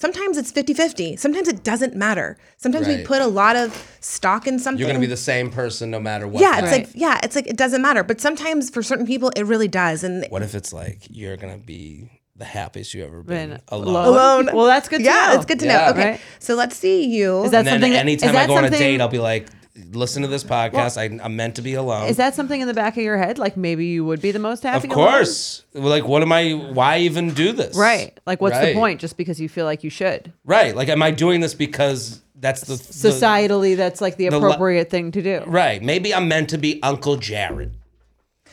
sometimes 0.02 0.38
it's 0.38 0.52
50-50 0.52 1.18
sometimes 1.20 1.47
it 1.47 1.64
doesn't 1.64 1.95
matter 1.95 2.38
sometimes 2.58 2.88
we 2.88 3.04
put 3.04 3.22
a 3.22 3.28
lot 3.28 3.56
of 3.56 3.68
stock 4.02 4.47
in 4.47 4.58
something 4.60 4.80
You're 4.80 4.88
going 4.89 4.99
to 5.02 5.08
be 5.08 5.14
the 5.20 5.26
same 5.34 5.49
person 5.52 5.91
no 5.91 5.99
matter 5.99 6.28
what. 6.28 6.41
yeah 6.41 6.54
path. 6.60 6.64
it's 6.64 6.72
like 6.78 6.89
yeah 6.95 7.20
it's 7.24 7.36
like 7.36 7.47
it 7.47 7.58
doesn't 7.58 7.82
matter 7.82 8.04
but 8.04 8.20
sometimes 8.20 8.70
for 8.70 8.82
certain 8.82 9.06
people 9.06 9.30
it 9.36 9.43
really 9.43 9.68
does 9.68 10.04
and 10.04 10.26
What 10.30 10.41
if 10.41 10.56
it's 10.56 10.74
like 10.74 10.99
you're 11.10 11.38
going 11.38 11.54
to 11.60 11.64
be 11.66 12.10
the 12.36 12.45
happiest 12.45 12.95
you 12.95 13.04
ever 13.06 13.22
been, 13.22 13.52
Been 13.52 13.62
alone? 13.68 14.06
alone 14.08 14.49
Well, 14.56 14.66
that's 14.66 14.89
good 14.89 14.99
to 14.99 15.04
yeah 15.04 15.28
know. 15.28 15.36
it's 15.36 15.45
good 15.45 15.60
to 15.60 15.66
Yeah. 15.68 15.86
know 15.86 15.91
okay 15.91 16.10
Right. 16.12 16.22
so 16.39 16.56
let's 16.56 16.76
see 16.76 17.06
you 17.06 17.43
Is 17.43 17.52
that 17.52 17.60
And 17.60 17.68
then 17.68 17.74
something 17.76 17.91
that- 17.93 17.99
anytime 17.99 18.30
is 18.32 18.36
I 18.36 18.39
that 18.39 18.47
go 18.47 18.56
on 18.56 18.64
a 18.64 18.68
something- 18.68 18.80
date, 18.80 19.02
I'll 19.02 19.08
be 19.10 19.20
like, 19.20 19.47
listen 19.91 20.21
to 20.21 20.27
this 20.27 20.43
podcast. 20.43 20.97
I, 20.97 21.23
I'm 21.23 21.36
meant 21.36 21.55
to 21.55 21.61
be 21.61 21.73
alone. 21.73 22.07
Is 22.07 22.17
that 22.17 22.36
something 22.36 22.59
in 22.59 22.67
the 22.67 22.73
back 22.73 22.97
of 22.97 23.03
your 23.03 23.17
head? 23.17 23.38
Like 23.38 23.57
maybe 23.57 23.86
you 23.86 24.05
would 24.05 24.21
be 24.21 24.32
the 24.32 24.39
most 24.39 24.63
happy? 24.63 24.88
of 24.88 24.93
alone? 24.93 25.11
course. 25.11 25.63
Like, 25.73 26.07
what 26.07 26.21
am 26.21 26.32
I? 26.32 26.51
Why 26.51 26.99
even 26.99 27.34
do 27.34 27.51
this? 27.53 27.75
Right. 27.75 28.19
Like, 28.25 28.41
what's 28.41 28.59
the 28.59 28.73
point? 28.73 28.99
Just 29.01 29.17
because 29.17 29.39
you 29.39 29.49
feel 29.49 29.65
like 29.65 29.84
you 29.84 29.89
should. 29.89 30.34
Right. 30.45 30.75
Like, 30.75 30.89
am 30.89 31.01
I 31.01 31.11
doing 31.11 31.41
this 31.41 31.53
because 31.53 32.21
that's 32.36 32.61
the 32.61 32.75
the- 32.75 32.82
Societally, 32.84 33.77
that's 33.77 34.01
like 34.01 34.17
the 34.17 34.29
the 34.29 34.38
appropriate 34.38 34.89
thing 34.89 35.11
to 35.11 35.21
do. 35.21 35.43
right. 35.47 35.82
Maybe 35.82 36.13
I'm 36.13 36.27
meant 36.27 36.49
to 36.49 36.57
be 36.57 36.82
Uncle 36.84 37.17
Jared. 37.17 37.73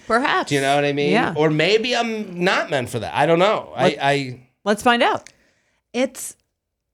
Perhaps. 0.07 0.49
Do 0.49 0.55
you 0.55 0.61
know 0.62 0.74
what 0.74 0.85
I 0.85 0.93
mean? 0.93 1.11
Yeah. 1.12 1.35
Or 1.37 1.51
maybe 1.51 1.95
I'm 1.95 2.43
not 2.43 2.70
meant 2.70 2.89
for 2.89 2.99
that. 2.99 3.14
I 3.14 3.26
don't 3.26 3.39
know. 3.39 3.72
I, 3.76 3.97
I 4.01 4.41
Let's 4.64 4.83
find 4.83 5.03
out. 5.03 5.29
It's 5.93 6.35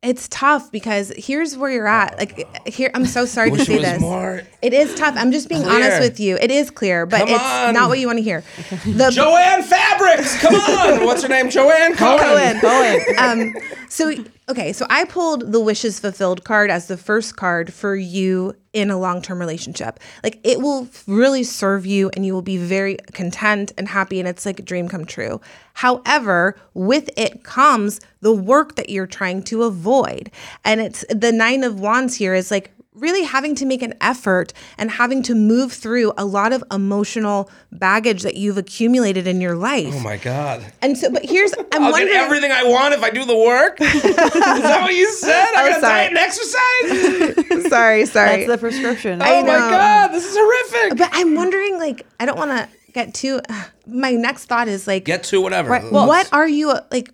it's 0.05 0.29
tough 0.29 0.71
because 0.71 1.13
here's 1.17 1.57
where 1.57 1.71
you're 1.71 1.89
at. 1.89 2.19
Like 2.19 2.69
here, 2.69 2.91
I'm 2.95 3.07
so 3.07 3.25
sorry 3.25 3.51
to 3.51 3.65
say 3.65 3.79
this. 3.79 4.01
more 4.01 4.43
It 4.63 4.73
is 4.75 4.95
tough. 4.95 5.15
I'm 5.17 5.33
just 5.33 5.49
being 5.49 5.63
Clear. 5.63 5.75
honest 5.77 6.01
with 6.01 6.21
you. 6.21 6.37
It 6.41 6.51
is 6.51 6.71
clear, 6.71 7.07
but 7.07 7.21
Come 7.21 7.29
it's 7.31 7.41
on. 7.43 7.75
not 7.75 7.89
what 7.89 7.99
you 7.99 8.07
want 8.07 8.19
to 8.19 8.23
hear. 8.23 8.45
The 8.87 9.11
Jo-Ann 9.11 9.63
Fabrics. 9.63 10.41
Come 10.41 10.55
on. 10.55 11.05
What's 11.07 11.23
her 11.23 11.29
name? 11.29 11.49
Joanne 11.51 11.95
Cohen. 11.97 12.61
Cohen. 12.61 12.61
Cohen. 12.61 13.19
um, 13.19 13.55
so 13.89 14.15
okay, 14.49 14.73
so 14.73 14.87
I 14.91 15.05
pulled 15.05 15.53
the 15.53 15.61
wishes 15.61 15.99
fulfilled 15.99 16.45
card 16.45 16.71
as 16.71 16.87
the 16.87 16.97
first 16.97 17.37
card 17.37 17.73
for 17.73 17.97
you 17.97 18.55
in 18.73 18.91
a 18.91 18.99
long-term 18.99 19.39
relationship. 19.39 20.01
Like 20.23 20.41
it 20.45 20.61
will 20.61 20.89
really 21.07 21.45
serve 21.45 21.87
you 21.87 22.11
and 22.11 22.27
you 22.27 22.35
will 22.35 22.43
be 22.43 22.57
very 22.57 22.97
content 23.13 23.73
and 23.79 23.89
happy 23.89 24.19
and 24.19 24.29
it's 24.29 24.45
like 24.45 24.59
a 24.59 24.63
dream 24.63 24.89
come 24.89 25.05
true. 25.05 25.41
However, 25.75 26.57
with 26.75 27.09
it 27.17 27.45
comes 27.45 28.01
the 28.21 28.33
work 28.33 28.75
that 28.75 28.91
you're 28.91 29.07
trying 29.07 29.43
to 29.45 29.63
avoid. 29.63 30.31
And 30.65 30.81
it's 30.81 31.05
the 31.09 31.33
9 31.33 31.65
of 31.65 31.81
wands 31.81 32.17
here 32.17 32.35
is 32.35 32.51
like 32.51 32.74
really 32.95 33.25
having 33.25 33.55
to 33.57 33.67
make 33.67 33.83
an 33.83 33.93
effort 34.01 34.53
and 34.79 34.91
having 34.91 35.23
to 35.25 35.35
move 35.35 35.73
through 35.73 36.13
a 36.17 36.25
lot 36.25 36.53
of 36.53 36.63
emotional 36.73 37.51
baggage 37.73 38.23
that 38.23 38.37
you've 38.37 38.57
accumulated 38.57 39.27
in 39.27 39.41
your 39.41 39.57
life. 39.57 39.93
Oh 39.97 40.01
my 40.01 40.17
God. 40.17 40.65
And 40.81 40.97
so 40.97 41.11
but 41.11 41.25
here's 41.25 41.53
I'm 41.73 41.83
I'll 41.85 41.91
wondering 41.93 42.13
get 42.13 42.23
everything 42.25 42.53
I 42.53 42.63
want 42.65 42.95
if 42.95 43.03
I 43.03 43.11
do 43.11 43.25
the 43.25 43.37
work. 43.37 43.81
Is 43.81 44.03
that 44.03 44.79
what 44.83 44.95
you 44.95 45.11
said? 45.13 45.31
I 45.57 45.65
Oh, 45.67 45.71
got 45.73 45.81
sorry. 45.81 45.93
diet 45.93 46.09
and 46.11 46.19
exercise. 46.19 47.69
sorry, 47.71 48.07
sorry. 48.07 48.47
That's 48.47 48.47
the 48.49 48.59
prescription. 48.59 49.21
Oh 49.21 49.25
I 49.25 49.41
oh 49.41 49.43
my. 49.43 49.49
God, 49.59 50.09
this 50.09 50.25
is 50.25 50.37
horrific. 50.37 50.99
But 50.99 51.11
I'm 51.13 51.35
wondering, 51.35 51.79
like, 51.79 52.07
I 52.21 52.27
don't 52.27 52.39
want 52.39 52.51
to 52.53 52.69
get 52.93 53.13
too. 53.15 53.41
my 53.87 54.13
next 54.13 54.47
thought 54.47 54.69
is 54.69 54.87
like, 54.87 55.05
Get 55.05 55.25
to 55.25 55.41
whatever. 55.41 55.71
right, 55.71 55.91
what 55.93 56.33
are 56.33 56.49
you 56.49 56.75
like? 56.91 57.11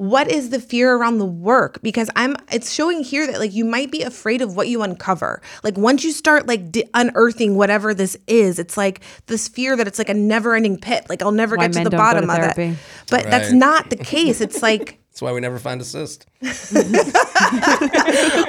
What 0.00 0.30
is 0.32 0.48
the 0.48 0.60
fear 0.60 0.94
around 0.96 1.18
the 1.18 1.26
work? 1.26 1.78
Because 1.82 2.08
I'm, 2.16 2.34
it's 2.50 2.72
showing 2.72 3.02
here 3.04 3.26
that 3.26 3.38
like 3.38 3.52
you 3.52 3.66
might 3.66 3.90
be 3.90 4.00
afraid 4.00 4.40
of 4.40 4.56
what 4.56 4.66
you 4.66 4.80
uncover. 4.80 5.42
Like 5.62 5.76
once 5.76 6.04
you 6.04 6.12
start 6.12 6.46
like 6.46 6.72
di- 6.72 6.88
unearthing 6.94 7.54
whatever 7.56 7.92
this 7.92 8.16
is, 8.26 8.58
it's 8.58 8.78
like 8.78 9.02
this 9.26 9.46
fear 9.46 9.76
that 9.76 9.86
it's 9.86 9.98
like 9.98 10.08
a 10.08 10.14
never-ending 10.14 10.78
pit. 10.78 11.04
Like 11.10 11.20
I'll 11.20 11.32
never 11.32 11.54
Why 11.54 11.68
get 11.68 11.84
to 11.84 11.90
the 11.90 11.96
bottom 11.96 12.28
to 12.28 12.32
of 12.32 12.38
it. 12.38 12.54
therapy. 12.54 12.76
But 13.10 13.24
that's 13.24 13.52
not 13.52 13.90
the 13.90 13.96
case. 14.16 14.40
It's 14.40 14.62
like 14.62 14.98
That's 15.10 15.20
why 15.20 15.32
we 15.32 15.40
never 15.40 15.58
find 15.58 15.82
a 15.82 15.84
cyst. 15.84 16.24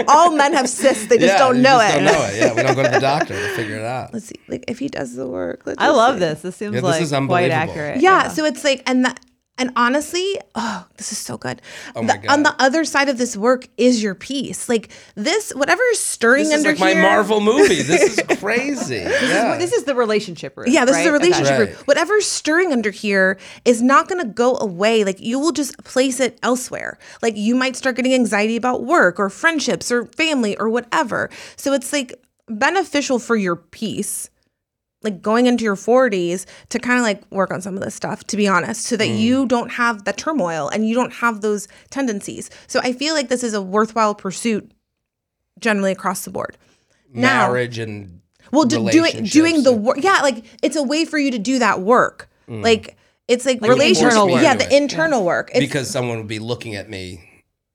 all 0.08 0.32
men 0.36 0.54
have 0.54 0.70
cysts; 0.70 1.08
they 1.08 1.18
just 1.18 1.34
yeah, 1.34 1.38
don't 1.38 1.58
you 1.58 1.62
know 1.64 1.80
just 1.80 1.95
it. 1.95 1.99
Don't 1.99 2.06
know 2.14 2.26
it. 2.28 2.36
Yeah, 2.38 2.54
we 2.56 2.62
don't 2.64 2.76
go 2.76 2.84
to 2.84 2.89
the 2.89 2.99
doctor 3.12 3.34
to 3.34 3.56
figure 3.56 3.76
it 3.78 3.84
out. 3.86 4.14
Let's 4.14 4.28
see, 4.28 4.39
like 4.47 4.64
if 4.68 4.80
he 4.80 4.88
does 4.88 5.16
the 5.16 5.28
work. 5.28 5.64
let's 5.66 5.82
I 5.82 5.89
love 5.89 6.16
see. 6.16 6.20
this. 6.20 6.41
This 6.43 6.56
seems 6.56 6.76
Yeah, 6.76 6.82
this 6.82 6.89
like 6.89 7.02
is 7.02 7.10
quite 7.10 7.18
unbelievable. 7.18 7.56
accurate. 7.56 8.02
Yeah, 8.02 8.28
so 8.30 8.45
it's 8.45 8.64
like 8.64 8.84
and 8.86 9.04
that 9.06 9.20
and 9.58 9.72
honestly, 9.76 10.39
oh, 10.56 10.88
this 10.97 11.12
is 11.12 11.18
so 11.20 11.38
good. 11.38 11.62
Oh 11.95 12.02
my 12.02 12.18
The- 12.18 12.32
On 12.32 12.41
the 12.41 12.56
other 12.58 12.84
side 12.84 13.10
of 13.10 13.18
this 13.20 13.38
work 13.38 13.68
is 13.78 14.02
your 14.02 14.16
peace. 14.16 14.68
Like 14.68 14.89
this, 15.16 15.52
whatever 15.52 15.84
is 15.91 15.99
stirring 15.99 16.45
This 16.45 16.60
is 16.62 16.66
under 16.66 16.80
like 16.84 16.95
my. 16.95 17.02
Marvel 17.02 17.41
movie. 17.41 17.82
This 17.84 18.18
is 18.18 18.38
crazy. 18.39 18.95
yeah. 18.95 19.58
This 19.60 19.72
is 19.72 19.84
the 19.84 19.93
relationship 19.93 20.58
room. 20.58 20.68
Yeah, 20.70 20.86
this 20.86 20.97
is 20.97 21.04
the 21.04 21.12
relationship 21.12 21.60
Okay. 21.60 21.72
room. 21.74 21.82
Whatever's 21.86 22.26
stirring 22.26 22.72
under 22.74 22.89
here 22.89 23.38
is 23.64 23.84
not 23.84 24.08
going 24.08 24.22
to 24.26 24.28
go 24.28 24.58
away. 24.58 25.04
Like 25.04 25.20
you 25.20 25.38
will 25.38 25.52
just 25.52 25.78
place 25.84 26.20
it 26.20 26.39
elsewhere. 26.41 26.97
Like 27.22 27.38
you 27.38 27.54
might 27.54 27.76
start 27.76 27.97
getting 27.97 28.16
anxiety 28.16 28.56
about 28.56 28.84
work 28.84 29.20
or 29.20 29.30
friendships 29.30 29.91
or 29.91 30.06
family 30.06 30.58
or 30.58 30.70
whatever. 30.70 31.30
So 31.56 31.72
it's 31.74 31.93
like 31.93 32.20
beneficial 32.47 33.20
for 33.20 33.36
your 33.36 33.56
peace. 33.58 34.30
Like 35.04 35.22
going 35.22 35.47
into 35.47 35.64
your 35.64 35.76
40s 35.76 36.45
to 36.70 36.78
kind 36.80 36.99
of 36.99 37.04
like 37.04 37.24
work 37.32 37.52
on 37.52 37.62
some 37.62 37.76
of 37.76 37.82
this 37.84 37.95
stuff, 37.95 38.24
to 38.26 38.38
be 38.38 38.47
honest, 38.47 38.86
so 38.86 38.95
that 38.97 39.08
Mm. 39.08 39.20
you 39.20 39.45
don't 39.47 39.72
have 39.72 40.04
the 40.06 40.14
turmoil 40.14 40.70
and 40.70 40.88
you 40.88 40.93
don't 40.93 41.14
have 41.14 41.41
those 41.41 41.68
tendencies. 41.89 42.49
So 42.68 42.80
I 42.84 42.93
feel 42.93 43.16
like 43.16 43.28
this 43.30 43.43
is 43.43 43.54
a 43.56 43.62
worthwhile 43.64 44.14
pursuit 44.14 44.72
generally 45.60 45.91
across 45.91 46.24
the 46.24 46.30
board. 46.32 46.56
Now- 47.14 47.47
Marriage 47.47 47.78
and 47.80 48.20
well, 48.52 48.66
do, 48.66 48.89
doing 48.91 49.24
doing 49.24 49.64
the 49.64 49.72
work. 49.74 49.97
Yeah, 50.04 50.20
like 50.22 50.43
it's 50.62 50.76
a 50.76 50.84
way 50.84 51.06
for 51.06 51.18
you 51.18 51.32
to 51.32 51.39
do 51.39 51.60
that 51.60 51.82
work. 51.82 52.30
Like 52.47 52.97
it's 53.30 53.45
like, 53.45 53.62
Like 53.62 53.72
relationship. 53.72 54.26
work. 54.26 54.41
Yeah, 54.43 54.56
the 54.56 54.66
it. 54.66 54.74
internal 54.74 55.24
work. 55.24 55.52
It's, 55.52 55.60
because 55.60 55.89
someone 55.89 56.18
would 56.18 56.28
be 56.28 56.39
looking 56.39 56.76
at 56.76 56.89
me, 56.89 57.30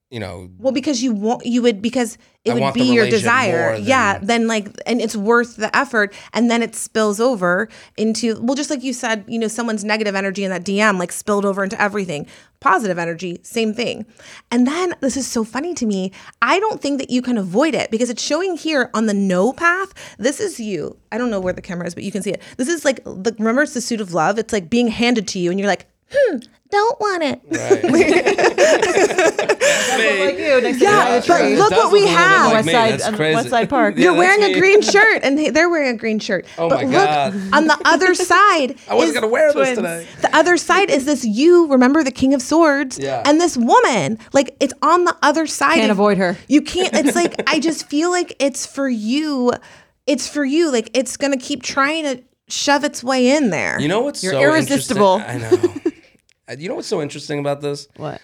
you 0.09 0.19
know. 0.19 0.49
well, 0.57 0.71
because 0.71 1.03
you 1.03 1.11
want 1.11 1.45
you 1.45 1.61
would 1.61 1.81
because 1.81 2.17
it 2.45 2.51
I 2.51 2.59
would 2.59 2.73
be 2.73 2.93
your 2.93 3.09
desire. 3.09 3.75
yeah, 3.75 4.19
then 4.19 4.47
like 4.47 4.69
and 4.85 5.01
it's 5.01 5.17
worth 5.17 5.57
the 5.57 5.75
effort, 5.75 6.13
and 6.33 6.49
then 6.49 6.63
it 6.63 6.75
spills 6.75 7.19
over 7.19 7.67
into 7.97 8.39
well, 8.41 8.55
just 8.55 8.69
like 8.69 8.83
you 8.83 8.93
said, 8.93 9.25
you 9.27 9.37
know, 9.37 9.49
someone's 9.49 9.83
negative 9.83 10.15
energy 10.15 10.45
in 10.45 10.51
that 10.51 10.63
DM 10.63 10.97
like 10.97 11.11
spilled 11.11 11.45
over 11.45 11.63
into 11.63 11.79
everything. 11.81 12.25
Positive 12.59 12.97
energy, 12.97 13.39
same 13.43 13.73
thing. 13.73 14.05
And 14.49 14.65
then 14.65 14.95
this 15.01 15.15
is 15.15 15.27
so 15.27 15.43
funny 15.43 15.73
to 15.75 15.85
me. 15.85 16.11
I 16.41 16.59
don't 16.59 16.81
think 16.81 16.99
that 16.99 17.09
you 17.09 17.21
can 17.21 17.37
avoid 17.37 17.75
it 17.75 17.91
because 17.91 18.09
it's 18.09 18.23
showing 18.23 18.57
here 18.57 18.89
on 18.93 19.05
the 19.05 19.13
no 19.13 19.53
path. 19.53 19.93
This 20.17 20.39
is 20.39 20.59
you. 20.59 20.97
I 21.11 21.17
don't 21.17 21.29
know 21.29 21.39
where 21.39 21.53
the 21.53 21.61
camera 21.61 21.85
is, 21.85 21.93
but 21.93 22.03
you 22.03 22.11
can 22.11 22.23
see 22.23 22.31
it. 22.31 22.41
This 22.55 22.69
is 22.69 22.85
like 22.85 23.03
the 23.03 23.35
remember 23.37 23.63
it's 23.63 23.73
the 23.73 23.81
suit 23.81 24.01
of 24.01 24.13
love. 24.13 24.39
It's 24.39 24.53
like 24.53 24.69
being 24.69 24.87
handed 24.87 25.27
to 25.29 25.39
you, 25.39 25.51
and 25.51 25.59
you're 25.59 25.67
like, 25.67 25.85
hmm, 26.11 26.37
don't 26.69 26.99
want 26.99 27.23
it. 27.23 27.41
Right. 27.49 27.83
like 29.07 30.37
you 30.37 30.61
next 30.61 30.81
Yeah, 30.81 31.21
but 31.25 31.37
the 31.39 31.55
look 31.55 31.71
what 31.71 31.91
we 31.91 32.01
look 32.01 32.09
a 32.09 32.09
little 32.09 32.09
bit 32.09 32.09
have. 32.09 32.45
like 32.51 32.53
West. 32.65 32.71
Side, 32.71 32.91
That's 32.93 33.05
on. 33.07 33.17
West 33.17 33.49
Side 33.49 33.69
Park. 33.69 33.95
Yeah, 33.97 34.03
You're 34.05 34.13
wearing 34.15 34.41
me. 34.41 34.53
a 34.53 34.59
green 34.59 34.81
shirt, 34.81 35.21
and 35.23 35.37
they, 35.37 35.49
they're 35.49 35.69
wearing 35.69 35.95
a 35.95 35.97
green 35.97 36.19
shirt. 36.19 36.45
Oh 36.57 36.69
but 36.69 36.83
my 36.83 36.83
look, 36.83 36.93
God. 36.93 37.33
on 37.53 37.67
the 37.67 37.77
other 37.85 38.13
side, 38.31 38.75
I 38.89 38.93
wasn't 38.95 39.09
is- 39.09 39.13
gonna 39.21 39.27
wear 39.31 39.53
this 39.53 39.75
today. 39.77 40.07
the 40.21 40.35
other 40.35 40.57
side 40.57 40.89
is 40.89 41.05
this 41.05 41.23
you 41.25 41.67
remember 41.67 42.03
the 42.03 42.11
king 42.11 42.33
of 42.33 42.41
swords 42.41 42.99
Yeah. 42.99 43.23
and 43.25 43.39
this 43.39 43.55
woman 43.57 44.19
like 44.33 44.55
it's 44.59 44.73
on 44.81 45.05
the 45.05 45.15
other 45.21 45.47
side 45.47 45.75
Can't 45.75 45.91
of- 45.91 45.97
avoid 45.97 46.17
her. 46.17 46.37
you 46.47 46.61
can't 46.61 46.93
it's 46.93 47.15
like 47.15 47.41
i 47.49 47.59
just 47.59 47.87
feel 47.89 48.11
like 48.11 48.35
it's 48.39 48.65
for 48.65 48.87
you 48.89 49.53
it's 50.05 50.27
for 50.27 50.43
you 50.45 50.71
like 50.71 50.89
it's 50.93 51.17
gonna 51.17 51.37
keep 51.37 51.63
trying 51.63 52.03
to 52.03 52.23
shove 52.49 52.83
its 52.83 53.03
way 53.03 53.35
in 53.35 53.49
there 53.49 53.79
You 53.79 53.87
know 53.87 54.01
what's 54.01 54.23
You're 54.23 54.33
so 54.33 54.41
irresistible. 54.41 55.21
I 55.25 55.37
know. 55.37 55.91
Uh, 56.49 56.55
you 56.57 56.69
know 56.69 56.75
what's 56.75 56.87
so 56.87 57.01
interesting 57.01 57.39
about 57.39 57.61
this? 57.61 57.87
What? 57.97 58.21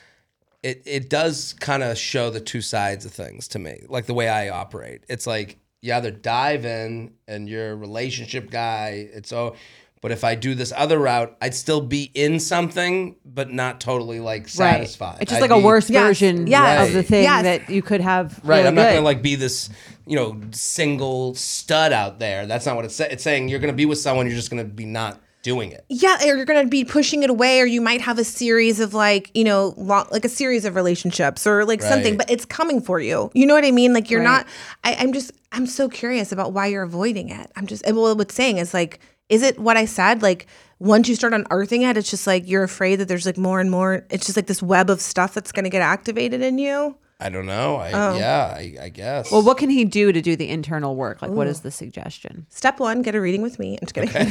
It 0.62 0.84
it 0.86 1.10
does 1.10 1.54
kind 1.60 1.84
of 1.84 1.98
show 1.98 2.30
the 2.30 2.40
two 2.40 2.62
sides 2.62 3.06
of 3.06 3.12
things 3.12 3.48
to 3.50 3.60
me, 3.60 3.84
like 3.90 4.06
the 4.06 4.14
way 4.14 4.30
I 4.30 4.50
operate. 4.50 5.04
It's 5.10 5.28
like 5.28 5.58
you 5.82 5.94
either 5.94 6.12
dive 6.12 6.64
in 6.66 7.14
and 7.28 7.50
you're 7.50 7.72
a 7.72 7.76
relationship 7.76 8.50
guy. 8.50 9.10
It's 9.14 9.32
all. 9.34 9.56
But 10.02 10.12
if 10.12 10.26
I 10.26 10.36
do 10.36 10.54
this 10.54 10.74
other 10.76 11.00
route, 11.00 11.38
I'd 11.42 11.56
still 11.56 11.80
be 11.80 12.12
in 12.14 12.42
something, 12.42 13.16
but 13.24 13.54
not 13.54 13.80
totally 13.80 14.20
like 14.20 14.50
satisfied. 14.50 15.20
It's 15.22 15.30
just 15.32 15.42
I'd 15.42 15.50
like 15.50 15.58
a 15.58 15.60
be- 15.60 15.64
worse 15.64 15.90
Yes, 15.90 16.04
version 16.04 16.46
yes, 16.46 16.90
of 16.90 16.94
the 16.94 17.04
thing 17.04 17.24
yes. 17.24 17.44
that 17.44 17.70
you 17.70 17.82
could 17.82 18.02
have. 18.02 18.38
Right, 18.44 18.58
really 18.58 18.68
I'm 18.68 18.76
not 18.76 18.90
gonna 18.90 19.00
like 19.02 19.22
be 19.22 19.36
this, 19.36 19.70
you 20.06 20.18
know, 20.18 20.42
single 20.52 21.36
stud 21.36 21.94
out 21.94 22.20
there. 22.20 22.46
That's 22.48 22.66
not 22.66 22.76
what 22.76 22.84
it's 22.84 22.96
saying. 22.96 23.12
It's 23.14 23.24
saying 23.24 23.48
you're 23.48 23.60
gonna 23.60 23.72
be 23.72 23.86
with 23.86 23.98
someone, 23.98 24.28
you're 24.28 24.36
just 24.36 24.50
gonna 24.50 24.66
be 24.66 24.84
not 24.86 25.22
doing 25.44 25.72
it. 25.72 25.86
yeah 25.90 26.18
or 26.24 26.36
you're 26.36 26.46
gonna 26.46 26.66
be 26.66 26.84
pushing 26.84 27.22
it 27.22 27.30
away 27.30 27.60
or 27.60 27.66
you 27.66 27.82
might 27.82 28.02
have 28.02 28.18
a 28.18 28.24
series 28.24 28.80
of 28.80 28.94
like 28.94 29.30
you 29.36 29.44
know 29.44 29.74
long, 29.78 30.08
like 30.10 30.26
a 30.26 30.30
series 30.30 30.66
of 30.66 30.74
relationships 30.76 31.46
or 31.46 31.66
like 31.66 31.82
something 31.84 32.18
but 32.18 32.30
it's 32.32 32.46
coming 32.46 32.82
for 32.82 33.00
you. 33.00 33.30
You 33.36 33.46
know 33.46 33.54
what 33.54 33.66
i 33.66 33.72
mean? 33.72 33.94
Like 33.94 34.10
you're 34.10 34.22
Right. 34.22 34.46
not 34.46 34.48
I, 34.84 34.96
i'm 34.96 35.14
just 35.14 35.32
i'm 35.52 35.68
so 35.68 35.88
curious 35.90 36.32
about 36.32 36.54
why 36.54 36.68
you're 36.68 36.84
avoiding 36.84 37.30
it. 37.30 37.52
I'm 37.56 37.68
just 37.68 37.86
well 37.86 38.16
what's 38.16 38.34
saying 38.34 38.58
is 38.58 38.74
like 38.74 39.00
is 39.30 39.44
it 39.44 39.60
what 39.60 39.78
i 39.78 39.86
said? 39.86 40.22
Like 40.24 40.48
once 40.80 41.08
you 41.08 41.16
start 41.16 41.34
unearthing 41.34 41.84
it 41.84 41.96
it's 41.98 42.10
just 42.10 42.26
like 42.28 42.48
you're 42.48 42.64
afraid 42.64 42.96
that 42.98 43.08
there's 43.08 43.26
like 43.26 43.38
more 43.38 43.60
and 43.62 43.70
more 43.72 44.06
it's 44.10 44.26
just 44.26 44.36
like 44.38 44.48
this 44.48 44.62
web 44.64 44.90
of 44.90 45.00
stuff 45.00 45.34
that's 45.34 45.52
gonna 45.52 45.70
get 45.70 45.82
activated 45.82 46.42
in 46.42 46.58
you 46.58 46.96
I 47.20 47.30
don't 47.30 47.46
know. 47.46 47.76
I 47.78 47.92
Oh. 47.94 48.18
yeah, 48.18 48.54
I, 48.58 48.76
I 48.84 48.90
guess. 48.90 49.32
Well, 49.32 49.44
what 49.44 49.58
can 49.58 49.70
he 49.70 49.86
do 49.86 50.12
to 50.12 50.22
do 50.22 50.36
the 50.36 50.50
internal 50.50 50.96
work? 50.96 51.22
Like, 51.22 51.32
what 51.32 51.48
is 51.48 51.62
the 51.62 51.72
suggestion? 51.72 52.46
step 52.50 52.80
one 52.80 53.02
get 53.02 53.16
a 53.16 53.22
reading 53.22 53.42
with 53.42 53.60
me 53.60 53.78
i'm 53.82 53.86
just 53.88 53.94
kidding 53.94 54.10
check 54.10 54.28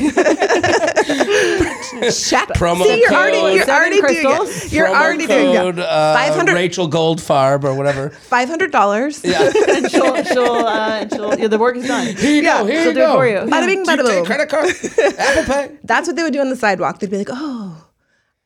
Promo 2.59 2.83
See, 2.85 3.01
you're 3.01 3.09
code- 3.09 3.19
already 3.19 3.55
you're 3.57 3.65
Seven 3.65 3.75
already 3.75 4.01
doing 4.01 4.17
it 4.19 4.73
you're 4.73 4.87
Promo 4.87 5.01
already 5.03 5.27
doing 5.27 5.57
code, 5.57 5.79
it 5.79 5.85
uh, 5.85 6.15
500 6.15 6.55
Rachel 6.55 6.89
Goldfarb 6.91 7.65
or 7.65 7.75
whatever. 7.75 8.11
Five 8.11 8.49
hundred 8.49 8.73
dollars. 8.73 9.25
Yeah. 9.25 9.51
and 9.69 9.91
she'll, 9.91 10.23
she'll, 10.25 10.67
uh, 10.67 11.09
she'll, 11.09 11.39
yeah, 11.39 11.49
the 11.49 11.59
work 11.59 11.77
is 11.77 11.87
done. 11.87 12.15
Here 12.17 12.35
you 12.35 12.43
go. 12.43 12.65
Here 12.67 12.83
she'll 12.83 12.89
you 12.89 12.95
do 12.95 13.01
it 13.01 13.07
go. 13.07 13.15
for 13.15 13.27
you. 13.27 13.37
Bada 13.39 13.67
bing, 13.67 13.85
bada 13.85 14.05
boom. 14.05 14.25
credit 14.25 14.49
card? 14.49 14.75
Apple 15.19 15.45
Pay. 15.45 15.77
That's 15.85 16.07
what 16.07 16.17
they 16.17 16.23
would 16.23 16.33
do 16.33 16.41
on 16.41 16.49
the 16.51 16.57
sidewalk. 16.57 16.99
They'd 17.01 17.11
be 17.11 17.19
like, 17.19 17.29
"Oh, 17.31 17.72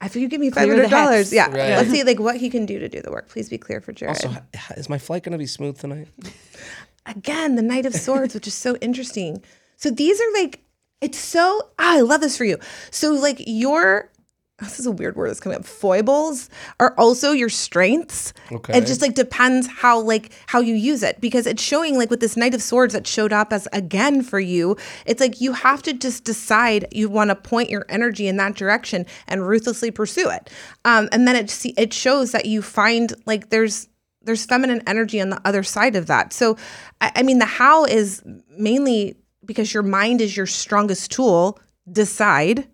if 0.03 0.16
you 0.16 0.28
give 0.28 0.40
me 0.40 0.51
five 0.51 0.64
Clear 0.64 0.76
the 0.76 0.82
hundred 0.88 0.90
dollars, 0.97 1.32
yeah, 1.32 1.47
Right. 1.47 1.76
let's 1.76 1.90
see 1.90 2.03
like 2.05 2.20
what 2.20 2.36
he 2.36 2.51
can 2.51 2.66
do 2.66 2.78
to 2.78 2.88
do 2.88 3.01
the 3.01 3.11
work. 3.11 3.28
Please 3.28 3.49
be 3.49 3.59
clear 3.59 3.80
for 3.80 3.92
Jared." 3.92 4.16
So, 4.18 4.34
is 4.76 4.88
my 4.88 4.99
flight 4.99 5.22
gonna 5.22 5.38
be 5.38 5.47
smooth 5.47 5.78
tonight? 5.78 6.09
Again, 7.07 7.55
the 7.55 7.62
Knight 7.62 7.86
of 7.86 7.94
Swords, 7.94 8.34
which 8.34 8.47
is 8.49 8.55
so 8.55 8.76
interesting. 8.76 9.42
So 9.76 9.90
these 9.90 10.20
are 10.20 10.32
like, 10.34 10.64
it's 11.01 11.18
so. 11.18 11.70
Ah, 11.78 11.97
I 11.99 12.01
love 12.01 12.20
this 12.20 12.36
for 12.36 12.44
you. 12.44 12.59
So 12.90 13.12
like 13.12 13.40
your 13.47 14.11
this 14.61 14.80
is 14.80 14.86
a 14.86 14.90
weird 14.90 15.16
word 15.16 15.28
that's 15.28 15.40
coming 15.40 15.59
up. 15.59 15.66
Foibles 15.66 16.48
are 16.80 16.94
also 16.96 17.32
your 17.32 17.50
strengths. 17.50 18.32
Okay. 18.50 18.78
It 18.78 18.86
just 18.86 19.02
like 19.02 19.14
depends 19.14 19.66
how 19.66 20.00
like 20.00 20.32
how 20.46 20.61
you 20.61 20.74
use 20.74 21.02
it 21.02 21.20
because 21.20 21.46
it's 21.46 21.62
showing 21.62 21.98
like 21.98 22.09
with 22.09 22.20
this 22.20 22.38
Knight 22.38 22.54
of 22.54 22.62
Swords 22.62 22.94
that 22.94 23.07
showed 23.07 23.34
up 23.34 23.52
as 23.52 23.68
again 23.74 24.22
for 24.22 24.40
you. 24.40 24.76
It's 25.04 25.20
like 25.20 25.42
you 25.42 25.52
have 25.52 25.82
to 25.82 25.92
just 25.92 26.24
decide 26.24 26.86
you 26.90 27.11
want 27.11 27.28
to 27.28 27.36
point 27.36 27.68
your 27.68 27.84
energy 27.90 28.28
in 28.28 28.38
that 28.38 28.54
direction 28.54 29.04
and 29.28 29.46
ruthlessly 29.46 29.90
pursue 29.90 30.30
it. 30.30 30.48
Um, 30.86 31.11
and 31.12 31.28
then 31.28 31.36
it 31.36 31.50
see 31.50 31.74
it 31.76 31.92
shows 31.92 32.32
that 32.32 32.46
you 32.46 32.62
find 32.62 33.12
like 33.26 33.50
there's 33.50 33.88
there's 34.22 34.46
feminine 34.46 34.82
energy 34.86 35.20
on 35.20 35.28
the 35.28 35.40
other 35.44 35.62
side 35.62 35.96
of 35.96 36.07
that. 36.07 36.32
So, 36.32 36.57
I, 37.00 37.12
I 37.16 37.22
mean, 37.22 37.38
the 37.38 37.44
how 37.44 37.84
is 37.84 38.22
mainly 38.57 39.16
because 39.44 39.72
your 39.72 39.82
mind 39.82 40.20
is 40.22 40.36
your 40.36 40.46
strongest 40.46 41.12
tool. 41.12 41.61
Decide 41.92 42.66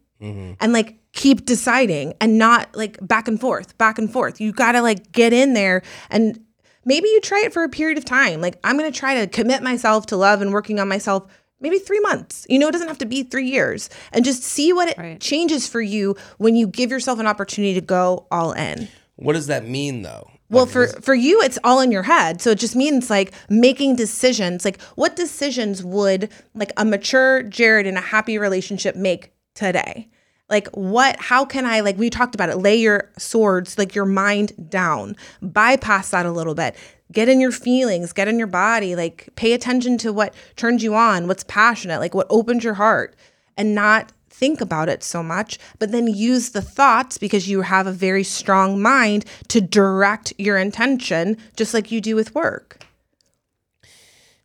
and 0.61 0.73
like 0.73 1.02
keep 1.13 1.45
deciding 1.45 2.15
and 2.21 2.39
not 2.39 2.75
like 2.77 2.99
back 3.07 3.29
and 3.29 3.41
forth, 3.41 3.77
back 3.79 3.99
and 3.99 4.11
forth. 4.13 4.41
You 4.41 4.53
got 4.53 4.73
to 4.73 4.83
like 4.83 5.13
get 5.13 5.33
in 5.33 5.53
there 5.55 5.83
and 6.11 6.41
maybe 6.85 7.09
you 7.09 7.21
try 7.21 7.43
it 7.45 7.53
for 7.53 7.63
a 7.63 7.69
period 7.69 7.99
of 7.99 8.05
time. 8.05 8.41
Like, 8.41 8.59
I'm 8.65 8.77
going 8.79 8.91
to 8.91 8.99
try 8.99 9.21
to 9.21 9.27
commit 9.27 9.63
myself 9.63 10.07
to 10.07 10.17
love 10.17 10.41
and 10.43 10.53
working 10.53 10.81
on 10.81 10.89
myself. 10.89 11.31
Maybe 11.61 11.79
three 11.79 12.01
months. 12.01 12.45
You 12.49 12.59
know, 12.59 12.67
it 12.69 12.73
doesn't 12.73 12.89
have 12.89 12.99
to 12.99 13.07
be 13.07 13.23
three 13.23 13.49
years. 13.49 13.89
And 14.13 14.25
just 14.25 14.43
see 14.43 14.73
what 14.73 14.89
it 14.89 14.99
Right. 14.99 15.21
changes 15.21 15.67
for 15.69 15.81
you 15.81 16.17
when 16.39 16.57
you 16.57 16.67
give 16.67 16.91
yourself 16.91 17.21
an 17.21 17.27
opportunity 17.29 17.75
to 17.75 17.81
go 17.81 18.27
all 18.33 18.53
in. 18.53 18.89
What 19.17 19.35
does 19.35 19.47
that 19.47 19.69
mean 19.69 20.03
though? 20.03 20.29
Well, 20.51 20.65
Like, 20.65 20.73
for 20.73 20.85
is- 20.85 20.95
for 21.03 21.15
you, 21.15 21.41
it's 21.41 21.59
all 21.63 21.81
in 21.81 21.93
your 21.93 22.03
head. 22.03 22.43
So 22.43 22.51
it 22.51 22.59
just 22.59 22.75
means 22.75 23.11
like 23.11 23.33
making 23.49 23.95
decisions. 23.97 24.65
Like, 24.65 24.81
what 24.97 25.15
decisions 25.15 25.85
would 25.85 26.31
like 26.55 26.73
a 26.77 26.85
mature 26.85 27.43
Jared 27.45 27.87
in 27.87 27.97
a 27.97 28.01
happy 28.01 28.39
relationship 28.39 28.97
make 28.97 29.31
today? 29.55 30.09
Like, 30.53 30.69
what? 30.69 31.19
How 31.19 31.47
can 31.47 31.65
I 31.65 31.81
like? 31.81 31.97
We 31.97 32.11
talked 32.11 32.35
about 32.35 32.51
it. 32.51 32.59
Lay 32.59 32.77
your 32.77 33.11
swords, 33.17 33.79
like 33.79 33.95
your 33.95 34.05
mind 34.05 34.53
down. 34.71 35.17
Bypass 35.41 36.11
that 36.11 36.27
a 36.27 36.31
little 36.31 36.55
bit. 36.55 36.77
Get 37.11 37.31
in 37.31 37.41
your 37.41 37.53
feelings. 37.53 38.13
Get 38.13 38.29
in 38.29 38.39
your 38.39 38.47
body. 38.47 38.95
Like, 38.95 39.31
pay 39.35 39.55
attention 39.55 39.97
to 39.99 40.13
what 40.13 40.35
turns 40.57 40.83
you 40.83 40.95
on. 40.95 41.27
What's 41.27 41.45
passionate. 41.45 42.01
Like, 42.01 42.15
what 42.15 42.27
opens 42.29 42.65
your 42.65 42.75
heart, 42.75 43.17
and 43.57 43.75
not 43.75 44.13
think 44.29 44.61
about 44.61 44.91
it 44.91 45.03
so 45.03 45.23
much, 45.23 45.59
but 45.79 45.91
then 45.91 46.07
use 46.07 46.51
the 46.51 46.61
thoughts 46.61 47.17
because 47.17 47.49
you 47.49 47.63
have 47.63 47.87
a 47.87 47.93
very 47.93 48.25
strong 48.25 48.81
mind 48.81 49.25
to 49.49 49.61
direct 49.61 50.35
your 50.37 50.59
intention, 50.59 51.39
just 51.57 51.73
like 51.73 51.91
you 51.91 52.01
do 52.03 52.15
with 52.15 52.35
work. 52.35 52.85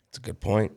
It's 0.08 0.18
a 0.18 0.22
good 0.22 0.40
point. 0.40 0.72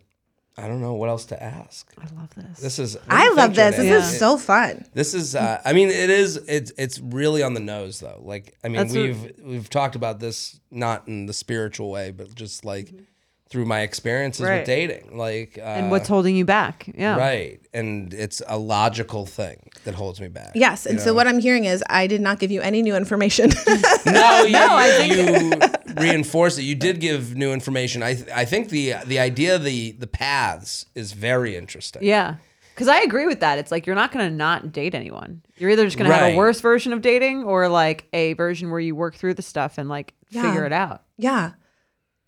I 0.61 0.69
don't 0.69 0.81
know 0.81 0.95
what 0.95 1.09
else 1.09 1.25
to 1.27 1.43
ask. 1.43 1.91
I 1.99 2.07
love 2.15 2.35
this. 2.35 2.61
This 2.61 2.79
is. 2.79 2.99
I 3.09 3.31
love 3.33 3.55
this. 3.55 3.77
This 3.77 4.05
is 4.05 4.19
so 4.19 4.37
fun. 4.37 4.85
This 4.93 5.15
is. 5.15 5.35
Uh, 5.35 5.61
I 5.65 5.73
mean, 5.73 5.89
it 5.89 6.11
is. 6.11 6.37
It's. 6.37 6.73
It's 6.77 6.99
really 7.01 7.43
on 7.43 7.55
the 7.55 7.61
nose, 7.61 8.01
though. 8.01 8.21
Like, 8.23 8.57
I 8.63 8.69
mean, 8.69 8.77
That's 8.77 8.95
we've 8.95 9.33
we've 9.43 9.71
talked 9.71 9.97
about 9.97 10.21
this 10.21 10.61
not 10.71 11.09
in 11.09 11.27
the 11.27 11.33
spiritual 11.33 11.91
way, 11.91 12.11
but 12.11 12.35
just 12.35 12.65
like 12.65 12.87
Mm-hmm. 12.87 13.05
Through 13.51 13.65
my 13.67 13.81
experiences 13.81 14.43
Right. 14.47 14.59
with 14.59 14.67
dating. 14.67 15.19
Like, 15.19 15.59
uh, 15.59 15.63
and 15.63 15.91
what's 15.91 16.09
holding 16.09 16.37
you 16.37 16.45
back? 16.45 16.89
Yeah. 16.97 17.17
right, 17.17 17.61
and 17.75 18.15
it's 18.15 18.41
a 18.47 18.57
logical 18.57 19.27
thing 19.27 19.69
that 19.85 19.95
holds 19.97 20.21
me 20.21 20.29
back. 20.29 20.53
Yes. 20.55 20.87
And 20.87 21.01
so 21.01 21.13
what 21.15 21.27
I'm 21.27 21.41
hearing 21.41 21.65
is 21.65 21.83
I 21.91 22.07
did 22.07 22.21
not 22.21 22.39
give 22.39 22.51
you 22.53 22.61
any 22.61 22.81
new 22.83 22.95
information. 22.97 23.51
No, 24.07 24.43
you, 24.45 25.15
you 25.15 25.61
reinforce 25.99 26.59
it. 26.59 26.63
You 26.63 26.75
did 26.75 27.01
give 27.01 27.37
new 27.37 27.53
information. 27.53 28.03
I 28.03 28.15
th- 28.15 28.29
I 28.35 28.45
think 28.45 28.71
the 28.71 28.95
the 29.07 29.19
idea 29.19 29.55
of 29.57 29.63
the 29.65 29.93
the 29.93 30.07
paths 30.07 30.87
is 30.95 31.13
very 31.13 31.55
interesting. 31.57 32.03
Yeah. 32.03 32.37
Because 32.75 32.89
I 32.89 33.01
agree 33.03 33.27
with 33.27 33.41
that. 33.41 33.59
It's 33.59 33.71
like 33.71 33.87
you're 33.87 33.95
not 33.95 34.11
going 34.11 34.27
to 34.29 34.35
not 34.35 34.73
date 34.73 34.95
anyone. 34.95 35.43
You're 35.59 35.69
either 35.71 35.85
just 35.85 35.99
going 35.99 36.09
to 36.11 36.17
have 36.17 36.33
a 36.33 36.37
worse 36.37 36.61
version 36.63 36.95
of 36.95 37.03
dating 37.03 37.45
or 37.45 37.69
like 37.69 38.07
a 38.15 38.33
version 38.35 38.71
where 38.71 38.81
you 38.81 38.95
work 38.97 39.17
through 39.17 39.35
the 39.35 39.43
stuff 39.43 39.77
and 39.77 39.89
like 39.89 40.15
Yeah. 40.31 40.43
figure 40.43 40.65
it 40.65 40.73
out. 40.73 41.03
yeah. 41.19 41.53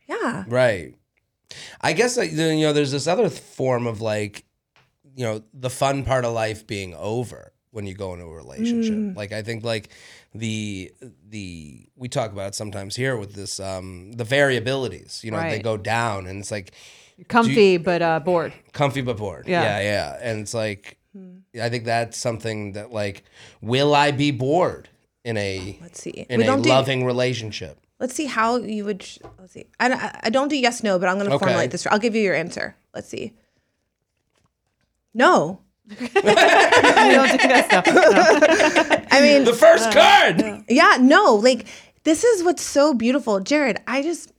Yeah. 0.06 0.44
Right. 0.46 0.94
I 1.80 1.92
guess 1.92 2.16
you 2.16 2.60
know 2.60 2.72
there's 2.72 2.92
this 2.92 3.06
other 3.06 3.28
form 3.28 3.86
of 3.86 4.00
like 4.00 4.44
you 5.16 5.24
know 5.24 5.42
the 5.52 5.70
fun 5.70 6.04
part 6.04 6.24
of 6.24 6.32
life 6.32 6.66
being 6.66 6.94
over 6.94 7.52
when 7.70 7.86
you 7.86 7.94
go 7.94 8.12
into 8.12 8.26
a 8.26 8.32
relationship. 8.34 9.16
Like 9.16 9.32
I 9.32 9.42
think 9.42 9.64
like 9.64 9.88
the 10.34 10.92
the 11.28 11.86
we 11.96 12.08
talk 12.08 12.32
about 12.32 12.48
it 12.48 12.54
sometimes 12.54 12.96
here 12.96 13.16
with 13.16 13.34
this 13.34 13.60
um 13.60 14.12
the 14.12 14.24
variabilities. 14.24 15.22
You 15.24 15.30
know 15.30 15.40
they 15.40 15.58
go 15.58 15.76
down 15.76 16.26
and 16.26 16.40
it's 16.40 16.50
like 16.50 16.72
comfy 17.28 17.76
but 17.76 18.02
uh, 18.02 18.20
bored. 18.20 18.52
comfy 18.72 19.00
but 19.02 19.16
bored. 19.16 19.46
Yeah. 19.46 19.62
yeah, 19.62 19.80
yeah. 19.80 20.18
And 20.22 20.40
it's 20.40 20.54
like 20.54 20.98
I 21.60 21.68
think 21.68 21.84
that's 21.84 22.16
something 22.16 22.72
that 22.72 22.92
like 22.92 23.24
will 23.60 23.94
I 23.94 24.10
be 24.12 24.30
bored 24.30 24.88
in 25.24 25.36
a 25.36 25.78
Let's 25.80 26.00
see. 26.02 26.26
in 26.28 26.38
we 26.38 26.44
a 26.44 26.46
don't 26.46 26.62
do. 26.62 26.68
loving 26.70 27.04
relationship? 27.04 27.78
Let's 28.02 28.14
see 28.14 28.26
how 28.26 28.56
you 28.56 28.84
would. 28.84 29.06
Let's 29.38 29.52
see. 29.54 29.66
I, 29.80 29.92
I- 29.92 30.20
I 30.24 30.30
don't 30.30 30.48
do 30.48 30.56
yes 30.56 30.82
no, 30.82 30.98
but 30.98 31.08
I'm 31.08 31.16
going 31.18 31.28
to 31.30 31.36
Okay. 31.36 31.44
formulate 31.46 31.70
this. 31.70 31.86
I'll 31.86 31.98
give 32.00 32.14
you 32.16 32.22
your 32.22 32.34
answer. 32.34 32.76
Let's 32.94 33.08
see. 33.08 33.32
No. 35.14 35.60
You 36.00 36.08
don't 37.18 37.40
do 37.40 37.48
that 37.48 37.66
stuff. 37.66 37.86
No. 37.86 39.06
I 39.10 39.20
mean, 39.20 39.44
The 39.44 39.52
first 39.52 39.88
uh, 39.88 39.92
card. 39.92 40.64
Yeah, 40.68 40.96
no, 41.00 41.34
like 41.34 41.66
this 42.04 42.24
is 42.24 42.42
what's 42.44 42.62
so 42.62 42.94
beautiful. 42.94 43.40
Jared, 43.40 43.78
I 43.86 44.02
just 44.02 44.32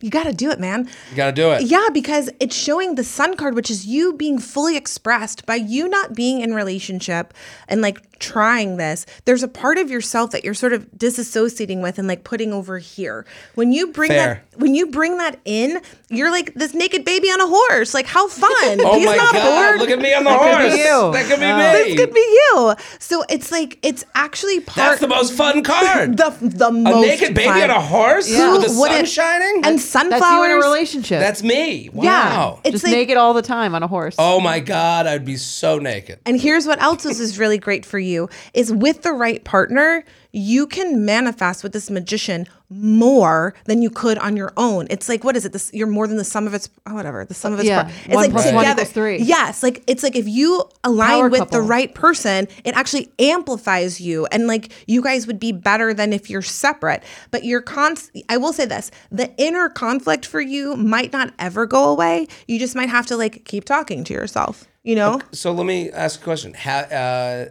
you 0.00 0.10
got 0.10 0.24
to 0.24 0.32
do 0.32 0.50
it, 0.50 0.60
man. 0.60 0.88
You 1.10 1.16
got 1.16 1.26
to 1.26 1.32
do 1.32 1.50
it. 1.52 1.62
Yeah, 1.62 1.88
because 1.92 2.30
it's 2.40 2.54
showing 2.56 2.94
the 2.94 3.04
sun 3.04 3.36
card, 3.36 3.54
which 3.54 3.70
is 3.70 3.86
you 3.86 4.12
being 4.14 4.38
fully 4.38 4.76
expressed 4.76 5.46
by 5.46 5.54
you 5.56 5.88
not 5.88 6.14
being 6.14 6.40
in 6.40 6.54
relationship 6.54 7.32
and 7.68 7.80
like 7.80 8.13
trying 8.24 8.76
this. 8.78 9.04
There's 9.26 9.42
a 9.42 9.48
part 9.48 9.76
of 9.78 9.90
yourself 9.90 10.30
that 10.32 10.44
you're 10.44 10.54
sort 10.54 10.72
of 10.72 10.86
disassociating 10.96 11.82
with 11.82 11.98
and 11.98 12.08
like 12.08 12.24
putting 12.24 12.52
over 12.52 12.78
here. 12.78 13.26
When 13.54 13.72
you 13.72 13.88
bring 13.88 14.10
Fair. 14.10 14.42
that 14.52 14.58
when 14.60 14.74
you 14.74 14.86
bring 14.86 15.18
that 15.18 15.38
in, 15.44 15.80
you're 16.08 16.30
like 16.30 16.54
this 16.54 16.74
naked 16.74 17.04
baby 17.04 17.28
on 17.28 17.40
a 17.40 17.46
horse. 17.46 17.92
Like 17.94 18.06
how 18.06 18.28
fun. 18.28 18.50
Oh 18.84 18.96
He's 18.98 19.06
my 19.06 19.16
not 19.16 19.32
god! 19.32 19.68
bored. 19.70 19.80
Look 19.80 19.90
at 19.90 19.98
me 20.00 20.14
on 20.14 20.24
the 20.24 20.30
That 20.30 20.40
could 20.40 20.60
horse. 20.60 20.72
be 20.74 20.78
you. 20.78 21.12
That 21.12 21.26
could 21.28 21.40
be 21.40 21.46
Oh. 21.46 21.56
me. 21.56 21.94
this 21.94 22.00
could 22.00 22.14
be 22.14 22.20
you. 22.20 22.74
So 22.98 23.24
it's 23.28 23.50
like 23.52 23.78
it's 23.82 24.04
actually 24.14 24.60
part 24.60 24.76
That's 24.76 25.00
the 25.00 25.08
most 25.08 25.32
fun 25.34 25.62
card. 25.62 26.16
the 26.22 26.30
the 26.40 26.66
a 26.68 26.72
most 26.72 27.06
naked 27.06 27.34
baby 27.34 27.48
fun. 27.48 27.62
on 27.62 27.70
a 27.70 27.80
horse 27.80 28.30
Yeah. 28.30 28.52
with 28.52 28.62
the 28.62 28.68
Who 28.72 28.80
would 28.80 28.90
sun 28.92 29.04
shining. 29.06 29.62
and 29.64 29.78
That's 29.78 29.94
you 30.30 30.44
in 30.44 30.50
a 30.50 30.54
relationship. 30.56 31.20
That's 31.20 31.42
me. 31.42 31.90
Wow. 31.92 32.04
Yeah. 32.04 32.56
It's 32.64 32.72
just 32.72 32.84
like- 32.84 32.92
naked 32.94 33.16
all 33.16 33.34
the 33.34 33.42
time 33.42 33.74
on 33.74 33.82
a 33.82 33.88
horse. 33.88 34.14
oh 34.18 34.40
my 34.40 34.60
god! 34.60 35.06
I'd 35.06 35.24
be 35.24 35.36
so 35.36 35.78
naked. 35.78 36.18
And 36.26 36.40
here's 36.40 36.66
what 36.66 36.80
else 36.82 37.04
is, 37.04 37.18
is 37.20 37.38
really 37.38 37.58
great 37.58 37.84
for 37.84 37.98
you 37.98 38.13
is 38.52 38.72
with 38.72 39.02
the 39.02 39.12
right 39.12 39.42
partner, 39.44 40.04
you 40.32 40.66
can 40.66 41.04
manifest 41.04 41.62
with 41.62 41.72
this 41.72 41.90
magician 41.90 42.46
more 42.70 43.54
than 43.66 43.82
you 43.82 43.90
could 43.90 44.18
on 44.18 44.36
your 44.36 44.52
own. 44.56 44.86
It's 44.90 45.08
like 45.08 45.22
what 45.22 45.36
is 45.36 45.44
it? 45.44 45.52
This 45.52 45.70
you're 45.72 45.86
more 45.86 46.06
than 46.08 46.16
the 46.16 46.24
sum 46.24 46.46
of 46.48 46.54
its 46.54 46.68
oh, 46.86 46.94
whatever 46.94 47.24
the 47.24 47.34
sum 47.34 47.52
of 47.52 47.60
its 47.60 47.68
Yeah. 47.68 47.84
parts. 47.84 47.96
It's 48.06 48.14
One 48.14 48.24
like 48.24 48.30
plus 48.32 48.44
together. 48.46 48.82
one 48.82 48.86
three. 48.86 49.18
Yes, 49.18 49.62
like 49.62 49.84
it's 49.86 50.02
like 50.02 50.16
if 50.16 50.26
you 50.26 50.64
align 50.82 51.08
Power 51.20 51.28
with 51.28 51.40
couple. 51.40 51.60
the 51.60 51.62
right 51.66 51.94
person, 51.94 52.48
it 52.64 52.74
actually 52.74 53.10
amplifies 53.18 54.00
you, 54.00 54.26
and 54.32 54.46
like 54.48 54.72
you 54.88 55.02
guys 55.02 55.26
would 55.28 55.38
be 55.38 55.52
better 55.52 55.94
than 55.94 56.12
if 56.12 56.28
you're 56.30 56.42
separate. 56.42 57.02
But 57.30 57.44
you're 57.44 57.62
const. 57.62 58.10
I 58.28 58.36
will 58.38 58.52
say 58.52 58.66
this: 58.66 58.90
the 59.12 59.32
inner 59.36 59.68
conflict 59.68 60.26
for 60.26 60.40
you 60.40 60.74
might 60.76 61.12
not 61.12 61.32
ever 61.38 61.66
go 61.66 61.90
away. 61.90 62.26
You 62.48 62.58
just 62.58 62.74
might 62.74 62.88
have 62.88 63.06
to 63.06 63.16
like 63.16 63.44
keep 63.44 63.64
talking 63.64 64.02
to 64.04 64.12
yourself. 64.12 64.64
You 64.82 64.96
know. 64.96 65.20
So 65.32 65.52
let 65.52 65.64
me 65.66 65.90
ask 65.92 66.20
a 66.20 66.24
question. 66.24 66.54
How, 66.54 66.78
uh, 66.80 67.46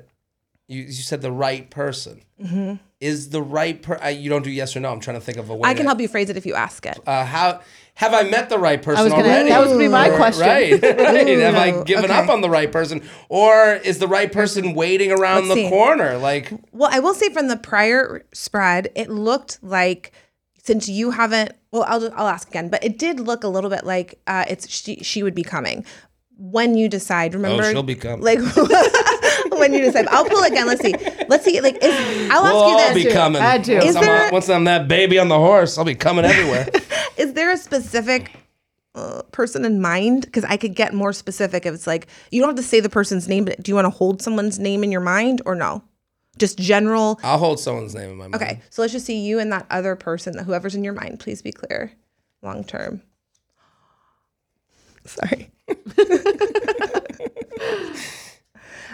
you, 0.73 0.83
you 0.83 0.91
said 0.91 1.21
the 1.21 1.31
right 1.31 1.69
person. 1.69 2.21
Mm-hmm. 2.41 2.75
Is 2.99 3.29
the 3.29 3.41
right 3.41 3.81
per? 3.81 3.97
I, 4.01 4.09
you 4.11 4.29
don't 4.29 4.43
do 4.43 4.51
yes 4.51 4.75
or 4.75 4.79
no. 4.79 4.89
I'm 4.91 4.99
trying 4.99 5.17
to 5.17 5.21
think 5.25 5.37
of 5.37 5.49
a 5.49 5.55
way. 5.55 5.69
I 5.69 5.73
can 5.73 5.83
to, 5.83 5.89
help 5.89 5.99
you 5.99 6.07
phrase 6.07 6.29
it 6.29 6.37
if 6.37 6.45
you 6.45 6.55
ask 6.55 6.85
it. 6.85 6.99
Uh, 7.05 7.25
how 7.25 7.59
have 7.95 8.13
I 8.13 8.23
met 8.23 8.49
the 8.49 8.57
right 8.57 8.81
person 8.81 9.03
was 9.03 9.11
gonna- 9.13 9.25
already? 9.25 9.49
that 9.49 9.59
was 9.59 9.67
gonna 9.69 9.79
be 9.79 9.87
my 9.89 10.09
Or- 10.09 10.15
question. 10.15 10.47
Right, 10.47 10.71
right. 10.81 11.27
have 11.27 11.55
I 11.55 11.83
given 11.83 12.05
okay. 12.05 12.13
up 12.13 12.29
on 12.29 12.41
the 12.41 12.49
right 12.49 12.71
person, 12.71 13.01
or 13.29 13.73
is 13.83 13.99
the 13.99 14.07
right 14.07 14.31
person 14.31 14.73
waiting 14.73 15.11
around 15.11 15.47
Let's 15.49 15.55
the 15.61 15.63
see. 15.65 15.69
corner? 15.69 16.17
Like, 16.17 16.51
Well, 16.71 16.89
I 16.91 16.99
will 16.99 17.13
say 17.13 17.29
from 17.29 17.49
the 17.49 17.57
prior 17.57 18.25
spread, 18.33 18.89
it 18.95 19.09
looked 19.09 19.59
like 19.61 20.11
since 20.63 20.87
you 20.87 21.11
haven't. 21.11 21.51
Well, 21.71 21.83
I'll 21.87 22.05
I'll 22.15 22.27
ask 22.29 22.47
again, 22.47 22.69
but 22.69 22.83
it 22.83 22.97
did 22.97 23.19
look 23.19 23.43
a 23.43 23.49
little 23.49 23.69
bit 23.69 23.83
like 23.85 24.19
uh, 24.27 24.45
it's 24.47 24.69
she 24.69 24.97
she 25.03 25.23
would 25.23 25.35
be 25.35 25.43
coming 25.43 25.83
when 26.37 26.75
you 26.77 26.87
decide. 26.87 27.33
Remember, 27.35 27.63
Oh, 27.63 27.71
she'll 27.71 27.83
be 27.83 27.95
coming. 27.95 28.21
Like 28.21 28.39
when 29.59 29.73
you 29.73 29.81
decide. 29.81 30.07
I'll 30.07 30.25
pull 30.25 30.43
it 30.43 30.51
again. 30.51 30.67
Let's 30.67 30.81
see. 30.81 30.93
Let's 31.27 31.45
see. 31.45 31.61
Like, 31.61 31.77
is, 31.81 32.31
I'll 32.31 32.45
ask 32.45 32.53
we'll 32.53 32.69
you 32.69 32.77
all 32.77 32.93
this: 32.93 33.03
be 33.05 33.11
coming. 33.11 33.41
Had 33.41 33.63
to. 33.65 33.75
Once, 33.75 33.85
Is 33.85 33.95
I'm, 33.95 34.03
there- 34.03 34.31
once 34.31 34.49
I'm 34.49 34.63
that 34.65 34.87
baby 34.87 35.19
on 35.19 35.27
the 35.27 35.37
horse, 35.37 35.77
I'll 35.77 35.85
be 35.85 35.95
coming 35.95 36.25
everywhere. 36.25 36.69
Is 37.17 37.33
there 37.33 37.51
a 37.51 37.57
specific 37.57 38.31
uh, 38.95 39.21
person 39.31 39.65
in 39.65 39.81
mind? 39.81 40.25
Because 40.25 40.43
I 40.45 40.57
could 40.57 40.75
get 40.75 40.93
more 40.93 41.13
specific 41.13 41.65
if 41.65 41.73
it's 41.73 41.87
like 41.87 42.07
you 42.31 42.41
don't 42.41 42.49
have 42.49 42.57
to 42.57 42.63
say 42.63 42.79
the 42.79 42.89
person's 42.89 43.27
name, 43.27 43.45
but 43.45 43.61
do 43.61 43.71
you 43.71 43.75
want 43.75 43.85
to 43.85 43.89
hold 43.91 44.21
someone's 44.21 44.59
name 44.59 44.83
in 44.83 44.91
your 44.91 45.01
mind 45.01 45.41
or 45.45 45.55
no? 45.55 45.83
Just 46.39 46.57
general. 46.57 47.19
I'll 47.23 47.37
hold 47.37 47.59
someone's 47.59 47.93
name 47.93 48.09
in 48.09 48.17
my 48.17 48.23
mind. 48.23 48.35
Okay, 48.35 48.61
so 48.71 48.81
let's 48.81 48.91
just 48.91 49.05
see 49.05 49.19
you 49.19 49.37
and 49.37 49.51
that 49.51 49.67
other 49.69 49.95
person, 49.95 50.35
whoever's 50.37 50.73
in 50.73 50.83
your 50.83 50.93
mind. 50.93 51.19
Please 51.19 51.43
be 51.43 51.51
clear, 51.51 51.91
long 52.41 52.63
term. 52.63 53.03
Sorry. 55.05 55.51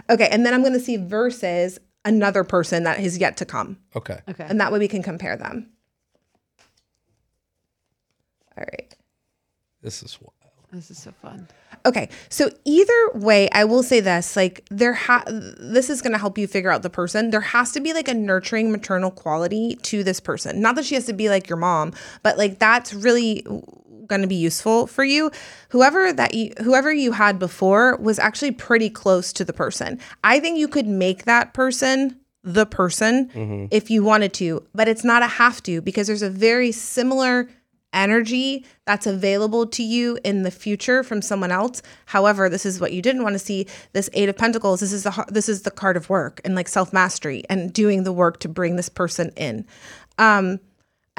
okay, 0.09 0.27
and 0.29 0.45
then 0.45 0.53
I'm 0.53 0.61
going 0.61 0.73
to 0.73 0.79
see 0.79 0.97
versus 0.97 1.79
another 2.05 2.43
person 2.43 2.83
that 2.83 2.99
has 2.99 3.17
yet 3.17 3.37
to 3.37 3.45
come. 3.45 3.77
Okay. 3.95 4.19
Okay. 4.29 4.45
And 4.47 4.59
that 4.59 4.71
way 4.71 4.79
we 4.79 4.87
can 4.87 5.03
compare 5.03 5.35
them. 5.35 5.69
All 8.57 8.65
right. 8.71 8.95
This 9.81 10.03
is 10.03 10.19
wild. 10.21 10.33
This 10.71 10.91
is 10.91 10.99
so 10.99 11.11
fun. 11.11 11.47
Okay. 11.85 12.09
So 12.29 12.51
either 12.65 13.09
way, 13.15 13.49
I 13.51 13.63
will 13.63 13.81
say 13.81 14.01
this, 14.01 14.35
like 14.35 14.65
there 14.69 14.93
ha 14.93 15.23
this 15.27 15.89
is 15.89 16.01
going 16.01 16.11
to 16.11 16.19
help 16.19 16.37
you 16.37 16.47
figure 16.47 16.69
out 16.69 16.83
the 16.83 16.89
person. 16.89 17.31
There 17.31 17.41
has 17.41 17.71
to 17.71 17.79
be 17.79 17.93
like 17.93 18.07
a 18.07 18.13
nurturing 18.13 18.71
maternal 18.71 19.09
quality 19.09 19.77
to 19.83 20.03
this 20.03 20.19
person. 20.19 20.61
Not 20.61 20.75
that 20.75 20.85
she 20.85 20.95
has 20.95 21.05
to 21.05 21.13
be 21.13 21.29
like 21.29 21.49
your 21.49 21.57
mom, 21.57 21.93
but 22.21 22.37
like 22.37 22.59
that's 22.59 22.93
really 22.93 23.45
going 24.09 24.21
to 24.21 24.27
be 24.27 24.35
useful 24.35 24.87
for 24.87 25.03
you. 25.03 25.31
Whoever 25.69 26.11
that 26.11 26.33
you 26.33 26.51
whoever 26.61 26.91
you 26.91 27.13
had 27.13 27.39
before 27.39 27.95
was 27.97 28.19
actually 28.19 28.51
pretty 28.51 28.89
close 28.89 29.31
to 29.33 29.45
the 29.45 29.53
person. 29.53 29.99
I 30.23 30.39
think 30.39 30.57
you 30.57 30.67
could 30.67 30.87
make 30.87 31.23
that 31.23 31.53
person 31.53 32.19
the 32.43 32.65
person 32.65 33.29
if 33.71 33.89
you 33.89 34.03
wanted 34.03 34.33
to, 34.33 34.65
but 34.73 34.87
it's 34.87 35.03
not 35.03 35.23
a 35.23 35.27
have 35.27 35.61
to 35.63 35.81
because 35.81 36.07
there's 36.07 36.21
a 36.21 36.29
very 36.29 36.71
similar 36.71 37.49
energy 37.93 38.65
that's 38.85 39.07
available 39.07 39.65
to 39.65 39.83
you 39.83 40.17
in 40.23 40.43
the 40.43 40.51
future 40.51 41.03
from 41.03 41.21
someone 41.21 41.51
else. 41.51 41.81
However, 42.05 42.49
this 42.49 42.65
is 42.65 42.79
what 42.79 42.93
you 42.93 43.01
didn't 43.01 43.23
want 43.23 43.33
to 43.33 43.39
see. 43.39 43.65
This 43.93 44.09
8 44.13 44.29
of 44.29 44.37
pentacles, 44.37 44.79
this 44.79 44.93
is 44.93 45.03
the 45.03 45.25
this 45.29 45.49
is 45.49 45.63
the 45.63 45.71
card 45.71 45.97
of 45.97 46.09
work 46.09 46.41
and 46.45 46.55
like 46.55 46.67
self-mastery 46.67 47.43
and 47.49 47.73
doing 47.73 48.03
the 48.03 48.13
work 48.13 48.39
to 48.41 48.49
bring 48.49 48.75
this 48.75 48.89
person 48.89 49.31
in. 49.35 49.65
Um 50.17 50.59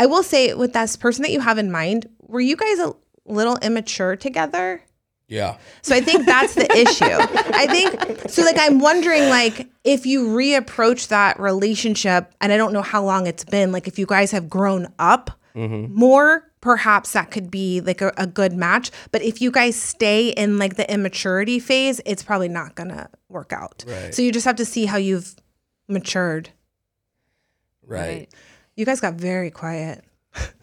I 0.00 0.06
will 0.06 0.22
say 0.22 0.54
with 0.54 0.72
this 0.72 0.96
person 0.96 1.24
that 1.24 1.30
you 1.30 1.40
have 1.40 1.58
in 1.58 1.70
mind, 1.70 2.08
were 2.22 2.40
you 2.40 2.56
guys 2.56 2.78
a 2.78 2.94
little 3.26 3.58
immature 3.58 4.16
together? 4.16 4.82
Yeah. 5.28 5.58
So 5.82 5.94
I 5.94 6.00
think 6.00 6.24
that's 6.24 6.54
the 6.54 6.64
issue. 6.74 7.04
I 7.04 7.66
think 7.66 8.30
so 8.30 8.42
like 8.42 8.56
I'm 8.58 8.78
wondering 8.78 9.28
like 9.28 9.68
if 9.84 10.06
you 10.06 10.28
reapproach 10.28 11.08
that 11.08 11.38
relationship 11.38 12.32
and 12.40 12.50
I 12.50 12.56
don't 12.56 12.72
know 12.72 12.80
how 12.80 13.04
long 13.04 13.26
it's 13.26 13.44
been 13.44 13.72
like 13.72 13.86
if 13.86 13.98
you 13.98 14.06
guys 14.06 14.30
have 14.30 14.48
grown 14.48 14.88
up 14.98 15.38
mm-hmm. 15.54 15.94
more 15.94 16.50
perhaps 16.62 17.12
that 17.12 17.30
could 17.30 17.50
be 17.50 17.82
like 17.82 18.00
a, 18.00 18.10
a 18.16 18.26
good 18.26 18.54
match 18.54 18.90
but 19.12 19.22
if 19.22 19.40
you 19.40 19.50
guys 19.50 19.76
stay 19.76 20.30
in 20.30 20.58
like 20.58 20.76
the 20.76 20.90
immaturity 20.92 21.58
phase 21.58 22.00
it's 22.04 22.22
probably 22.22 22.48
not 22.48 22.74
gonna 22.74 23.08
work 23.28 23.52
out 23.52 23.82
Right. 23.86 24.14
so 24.14 24.20
you 24.20 24.30
just 24.30 24.44
have 24.44 24.56
to 24.56 24.64
see 24.66 24.84
how 24.84 24.98
you've 24.98 25.36
matured 25.88 26.50
Right. 27.86 28.28
You 28.80 28.86
guys 28.86 28.98
got 29.00 29.14
very 29.14 29.50
quiet 29.50 30.02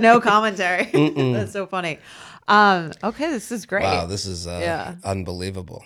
No 0.00 0.20
commentary. 0.20 0.84
That's 1.32 1.52
so 1.52 1.66
funny. 1.66 1.98
Um, 2.46 2.92
okay, 3.02 3.30
this 3.30 3.50
is 3.50 3.66
great. 3.66 3.82
Wow, 3.82 4.06
this 4.06 4.24
is 4.26 4.46
uh, 4.46 4.60
Yeah. 4.62 4.94
unbelievable. 5.04 5.84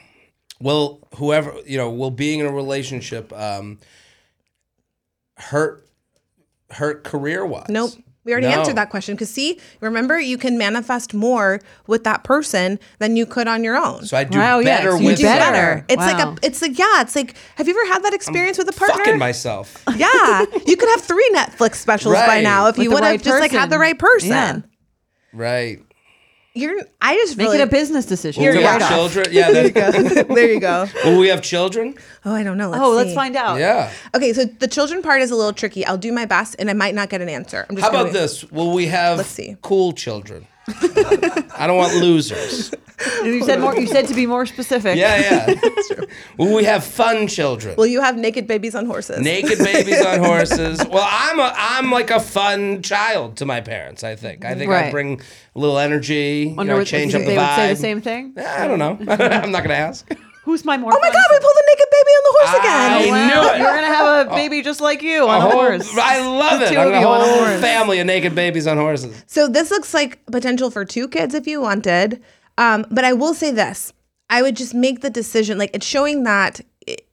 Well, 0.61 1.01
whoever 1.17 1.55
you 1.67 1.79
know, 1.79 1.91
will 1.91 2.11
being 2.11 2.41
in 2.41 2.47
a 2.47 2.53
relationship 2.53 3.33
um, 3.33 3.79
hurt 5.37 5.89
hurt 6.71 7.05
career 7.05 7.47
wise? 7.47 7.67
Nope. 7.69 7.93
We 8.25 8.33
already 8.33 8.47
No. 8.49 8.53
answered 8.61 8.77
that 8.77 8.89
question. 8.91 9.15
Because 9.17 9.31
see, 9.31 9.59
remember, 9.81 10.21
you 10.21 10.39
can 10.39 10.57
manifest 10.57 11.13
more 11.13 11.61
with 11.89 12.05
that 12.05 12.23
person 12.23 12.79
than 13.01 13.17
you 13.17 13.27
could 13.27 13.49
on 13.49 13.65
your 13.65 13.77
own. 13.77 14.05
So 14.07 14.17
I 14.17 14.25
do 14.25 14.39
Wow, 14.39 14.61
yeah, 14.61 14.79
better 14.79 14.93
so 14.93 14.99
you 14.99 15.07
with 15.07 15.17
do 15.19 15.25
better. 15.25 15.41
better. 15.53 15.85
It's 15.89 15.97
like 15.99 16.19
a. 16.25 16.37
It's 16.43 16.63
like 16.63 16.79
yeah. 16.79 17.01
It's 17.03 17.17
like. 17.17 17.35
Have 17.57 17.67
you 17.67 17.75
ever 17.79 17.93
had 17.93 18.05
that 18.05 18.15
experience 18.15 18.59
with 18.59 18.69
a 18.69 18.73
partner? 18.73 19.05
fucking 19.05 19.19
myself. 19.19 19.83
yeah, 19.97 20.45
you 20.67 20.77
could 20.77 20.89
have 20.91 21.01
three 21.03 21.29
Netflix 21.35 21.77
specials 21.77 22.15
by 22.15 22.41
now 22.41 22.69
if 22.69 22.77
With 22.77 22.85
you 22.85 22.91
the 22.91 22.95
would 22.95 23.03
have 23.05 23.13
right 23.15 23.23
just 23.23 23.41
like 23.41 23.51
had 23.51 23.71
the 23.71 23.79
right 23.79 23.99
person. 23.99 24.29
Yeah. 24.31 24.61
right. 25.33 25.81
You're. 26.55 26.77
I 27.01 27.15
just 27.17 27.37
Make 27.39 27.47
really, 27.47 27.61
it 27.61 27.63
a 27.63 27.67
business 27.67 28.05
decision. 28.05 28.43
Will 28.43 28.53
we 28.53 28.63
Write 28.65 28.83
have 28.83 28.91
children? 28.91 29.27
Yeah. 29.33 29.51
there 29.51 29.65
you 29.67 29.71
go. 29.73 29.91
there 30.35 30.53
you 30.53 30.61
go. 30.61 30.87
will 31.05 31.19
we 31.19 31.29
have 31.29 31.41
children? 31.43 31.95
Oh, 32.27 32.35
I 32.35 32.43
don't 32.43 32.59
know. 32.59 32.69
Let's 32.71 32.83
Oh, 32.83 32.91
let's 32.91 33.15
find 33.15 33.37
out. 33.37 33.59
Yeah. 33.59 33.91
Okay, 34.15 34.33
so 34.35 34.45
the 34.45 34.69
children 34.69 35.01
part 35.03 35.23
is 35.23 35.31
a 35.31 35.37
little 35.37 35.55
tricky. 35.55 35.87
I'll 35.87 35.97
do 35.97 36.13
my 36.13 36.27
best, 36.27 36.57
and 36.59 36.69
I 36.69 36.75
might 36.75 36.95
not 36.95 37.09
get 37.09 37.23
an 37.23 37.29
answer. 37.31 37.65
I'm 37.71 37.77
just 37.77 37.87
How 37.87 37.91
gonna 37.93 38.05
about 38.05 38.13
this? 38.13 38.45
Will 38.51 38.73
we 38.73 38.87
have 38.87 39.17
Let's 39.19 39.31
see. 39.31 39.57
cool 39.63 39.93
children? 39.93 40.47
I 40.69 41.65
don't 41.67 41.77
want 41.77 41.95
losers. 41.97 42.73
You 43.25 43.43
said 43.45 43.59
more. 43.61 43.77
You 43.77 43.87
said 43.89 44.07
to 44.09 44.15
be 44.15 44.27
more 44.27 44.47
specific. 44.47 44.97
Yeah, 44.97 45.47
yeah. 45.49 46.05
Will 46.39 46.55
we 46.55 46.63
have 46.65 46.85
fun 46.85 47.27
children? 47.27 47.75
Will 47.77 47.87
you 47.87 48.01
have 48.01 48.17
naked 48.17 48.47
babies 48.47 48.77
on 48.77 48.87
horses? 48.87 49.21
Naked 49.21 49.59
babies 49.59 50.05
on 50.05 50.21
horses. 50.21 50.79
Well, 50.89 51.07
I'm 51.11 51.41
a 51.41 51.53
I'm 51.57 51.91
like 51.91 52.11
a 52.11 52.21
fun 52.21 52.81
child 52.83 53.37
to 53.39 53.45
my 53.47 53.61
parents. 53.61 54.05
I 54.05 54.15
think. 54.15 54.45
I 54.45 54.55
think 54.55 54.71
I 54.71 54.83
Right. 54.83 54.91
bring 54.93 55.21
a 55.55 55.59
little 55.59 55.79
energy. 55.79 56.49
You 56.51 56.55
Wonder 56.55 56.73
know, 56.73 56.77
I 56.77 56.81
what 56.81 56.87
change 56.87 57.13
they 57.13 57.19
up 57.21 57.27
the 57.27 57.33
would 57.37 57.41
say 57.41 57.67
vibe. 57.67 57.71
the 57.71 57.77
same 57.77 58.01
thing. 58.01 58.35
I 58.39 58.69
don't 58.69 58.79
know. 58.79 58.97
I'm 59.09 59.51
not 59.51 59.63
gonna 59.65 59.75
ask. 59.75 60.09
Who's 60.45 60.65
my 60.65 60.77
more? 60.77 60.93
Oh 60.93 60.99
my 61.01 61.09
God, 61.09 61.25
we 61.31 61.39
pulled 61.39 61.55
a 61.57 61.67
naked 61.71 61.89
baby 61.91 62.11
on 62.19 62.23
the 62.25 62.35
horse 62.39 62.59
again. 62.61 62.93
I 62.93 63.27
knew 63.29 63.49
it. 63.51 63.59
You're 63.59 63.75
gonna 63.77 63.87
have 63.87 64.27
a 64.27 64.31
baby 64.31 64.61
just 64.63 64.81
like 64.81 65.01
you 65.03 65.29
on 65.29 65.37
A 65.37 65.39
a 65.39 65.41
whole- 65.41 65.53
horse. 65.53 65.89
I 65.97 66.21
love 66.21 66.59
The 66.61 66.67
it. 66.67 66.71
two 66.71 66.79
I'm 66.79 66.89
of 66.89 66.95
a 66.95 67.01
you 67.01 67.07
on 67.07 67.21
a 67.21 67.25
whole 67.25 67.45
horse. 67.47 67.61
family 67.61 68.01
of 68.01 68.07
naked 68.07 68.35
babies 68.35 68.67
on 68.67 68.77
horses. 68.77 69.23
So 69.29 69.47
this 69.47 69.71
looks 69.71 69.95
like 69.95 70.19
potential 70.27 70.71
for 70.71 70.85
two 70.85 71.07
kids 71.09 71.35
if 71.35 71.47
you 71.47 71.61
wanted. 71.61 72.21
Um, 72.59 72.85
but 72.91 73.05
I 73.05 73.13
will 73.13 73.35
say 73.35 73.51
this. 73.53 73.93
I 74.31 74.43
would 74.43 74.57
just 74.57 74.75
make 74.75 75.01
the 75.01 75.11
decision. 75.11 75.59
Like 75.59 75.71
it's 75.75 75.87
showing 75.87 76.25
that 76.25 76.61
i- 76.61 76.65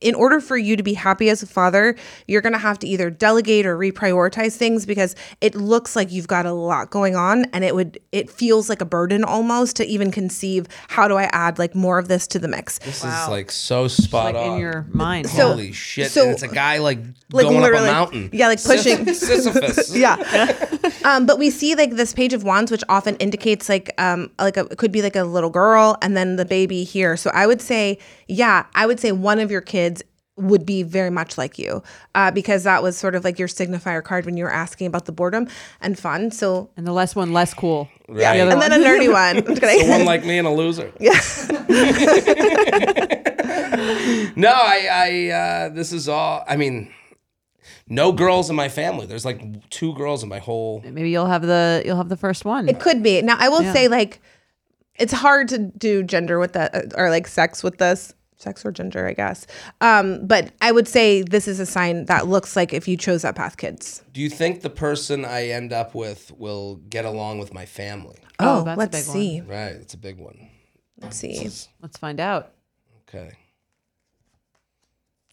in 0.01 0.15
order 0.15 0.39
for 0.39 0.57
you 0.57 0.75
to 0.75 0.83
be 0.83 0.93
happy 0.93 1.29
as 1.29 1.43
a 1.43 1.47
father, 1.47 1.95
you're 2.27 2.41
going 2.41 2.53
to 2.53 2.59
have 2.59 2.79
to 2.79 2.87
either 2.87 3.09
delegate 3.09 3.65
or 3.65 3.77
reprioritize 3.77 4.55
things 4.55 4.85
because 4.85 5.15
it 5.41 5.55
looks 5.55 5.95
like 5.95 6.11
you've 6.11 6.27
got 6.27 6.45
a 6.45 6.53
lot 6.53 6.89
going 6.89 7.15
on 7.15 7.45
and 7.53 7.63
it 7.63 7.75
would, 7.75 7.99
it 8.11 8.29
feels 8.29 8.69
like 8.69 8.81
a 8.81 8.85
burden 8.85 9.23
almost 9.23 9.75
to 9.77 9.85
even 9.85 10.11
conceive 10.11 10.67
how 10.87 11.07
do 11.07 11.15
I 11.15 11.23
add 11.31 11.59
like 11.59 11.75
more 11.75 11.99
of 11.99 12.07
this 12.07 12.27
to 12.27 12.39
the 12.39 12.47
mix. 12.47 12.79
This 12.79 12.97
is 13.03 13.27
like 13.27 13.51
so 13.51 13.87
spot 13.87 14.33
like 14.33 14.35
on. 14.35 14.53
in 14.53 14.59
your 14.59 14.85
mind. 14.91 15.27
So- 15.29 15.49
Holy 15.49 15.71
shit! 15.71 16.11
so- 16.11 16.23
and 16.23 16.31
it's 16.31 16.43
a 16.43 16.47
guy 16.47 16.77
like, 16.79 16.99
Like 17.31 17.45
going 17.45 17.63
up 17.63 17.69
a 17.71 17.83
mountain. 17.85 18.29
yeah, 18.33 18.47
like 18.47 18.63
pushing. 18.63 19.05
Sisyphus. 19.13 19.95
yeah. 19.95 20.15
um, 21.03 21.25
but 21.25 21.39
we 21.39 21.49
see 21.49 21.75
like 21.75 21.91
this 21.91 22.13
page 22.13 22.33
of 22.33 22.43
wands, 22.43 22.71
which 22.71 22.83
often 22.89 23.15
indicates 23.17 23.69
like 23.69 23.91
um 23.97 24.31
like 24.39 24.57
a 24.57 24.65
it 24.65 24.77
could 24.77 24.91
be 24.91 25.01
like 25.01 25.15
a 25.15 25.23
little 25.23 25.49
girl 25.49 25.97
and 26.01 26.15
then 26.15 26.35
the 26.35 26.45
baby 26.45 26.83
here. 26.83 27.17
So 27.17 27.31
I 27.33 27.47
would 27.47 27.61
say, 27.61 27.97
yeah, 28.27 28.65
I 28.75 28.85
would 28.85 28.99
say 28.99 29.11
one 29.11 29.39
of 29.39 29.51
your 29.51 29.61
kids 29.61 30.03
would 30.39 30.65
be 30.65 30.83
very 30.83 31.09
much 31.09 31.37
like 31.37 31.59
you 31.59 31.83
uh, 32.15 32.31
because 32.31 32.63
that 32.63 32.81
was 32.81 32.97
sort 32.97 33.13
of 33.13 33.23
like 33.23 33.37
your 33.37 33.47
signifier 33.47 34.03
card 34.03 34.25
when 34.25 34.37
you 34.37 34.45
were 34.45 34.51
asking 34.51 34.87
about 34.87 35.05
the 35.05 35.11
boredom 35.11 35.47
and 35.81 35.99
fun. 35.99 36.31
So 36.31 36.69
and 36.77 36.87
the 36.87 36.93
less 36.93 37.15
one, 37.15 37.33
less 37.33 37.53
cool. 37.53 37.89
Right. 38.07 38.37
The 38.37 38.41
other 38.41 38.51
and 38.51 38.61
then 38.61 38.71
a 38.71 38.83
nerdy 38.83 39.11
one. 39.11 39.37
I'm 39.37 39.45
just 39.45 39.61
kidding. 39.61 39.85
The 39.85 39.91
one 39.91 40.05
like 40.05 40.25
me 40.25 40.37
and 40.37 40.47
a 40.47 40.51
loser. 40.51 40.91
Yeah. 40.99 41.19
no, 44.35 44.49
I, 44.49 44.87
I, 44.91 45.29
uh, 45.29 45.69
this 45.69 45.93
is 45.93 46.09
all. 46.09 46.43
I 46.47 46.57
mean, 46.57 46.91
no 47.89 48.11
girls 48.11 48.49
in 48.49 48.55
my 48.55 48.69
family. 48.69 49.05
There's 49.05 49.25
like 49.25 49.69
two 49.69 49.93
girls 49.95 50.23
in 50.23 50.29
my 50.29 50.39
whole. 50.39 50.81
Maybe 50.85 51.09
you'll 51.09 51.25
have 51.25 51.41
the 51.41 51.81
you'll 51.85 51.97
have 51.97 52.09
the 52.09 52.17
first 52.17 52.45
one. 52.45 52.69
It 52.69 52.79
could 52.79 53.03
be. 53.03 53.21
Now, 53.21 53.35
I 53.39 53.49
will 53.49 53.63
say, 53.73 53.87
like, 53.87 54.21
it's 54.95 55.13
hard 55.13 55.47
to 55.49 55.57
do 55.57 56.03
gender 56.03 56.39
with 56.39 56.53
that 56.53 56.93
or 56.95 57.09
like 57.09 57.27
sex 57.27 57.63
with 57.63 57.77
this. 57.77 58.13
Sex 58.37 58.65
or 58.65 58.71
gender, 58.71 59.05
I 59.05 59.11
guess. 59.13 59.45
Um, 59.81 60.25
but 60.25 60.53
I 60.61 60.71
would 60.71 60.87
say 60.87 61.23
this 61.23 61.45
is 61.45 61.59
a 61.59 61.65
sign 61.65 62.05
that 62.05 62.27
looks 62.27 62.55
like 62.55 62.71
if 62.71 62.87
you 62.87 62.95
chose 62.95 63.23
that 63.23 63.35
path, 63.35 63.57
kids. 63.57 64.01
Do 64.13 64.21
you 64.21 64.29
think 64.29 64.61
the 64.61 64.69
person 64.69 65.25
I 65.25 65.49
end 65.49 65.73
up 65.73 65.93
with 65.93 66.31
will 66.37 66.75
get 66.89 67.03
along 67.03 67.39
with 67.39 67.53
my 67.53 67.65
family? 67.65 68.15
Oh, 68.39 68.61
Oh, 68.61 68.63
that's 68.63 68.77
a 68.77 68.79
let's 68.79 68.97
big 68.97 69.07
one. 69.07 69.13
see. 69.13 69.41
Right. 69.41 69.71
It's 69.75 69.93
a 69.93 69.97
big 69.97 70.19
one. 70.19 70.47
Let's 71.01 71.17
see. 71.17 71.49
Let's 71.81 71.97
find 71.97 72.21
out. 72.21 72.53
Okay. 73.09 73.31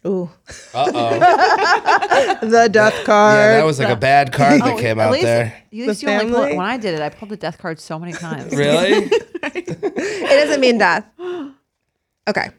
Ooh, 0.07 0.31
Uh 0.73 0.91
oh. 0.95 2.39
the 2.49 2.69
death 2.71 3.05
card. 3.05 3.35
yeah, 3.37 3.57
that 3.59 3.65
was 3.65 3.79
like 3.79 3.89
a 3.89 3.97
bad 3.97 4.33
card 4.33 4.61
that 4.63 4.79
came 4.79 4.99
Oh, 4.99 5.03
at 5.03 5.07
out 5.09 5.13
least, 5.13 5.25
there. 5.25 5.45
At 5.47 5.73
least 5.73 6.01
The 6.01 6.07
you 6.07 6.13
only 6.13 6.27
pull 6.27 6.35
it. 6.37 6.41
family? 6.43 6.57
When 6.59 6.67
I 6.67 6.77
did 6.77 6.95
it, 6.95 7.01
I 7.03 7.09
pulled 7.09 7.31
the 7.31 7.37
death 7.37 7.59
card 7.59 7.81
so 7.81 7.99
many 7.99 8.13
times. 8.13 8.55
Really? 8.55 8.93
it 9.43 10.29
doesn't 10.47 10.61
mean 10.61 10.79
death. 10.79 11.05
Okay. 12.29 12.51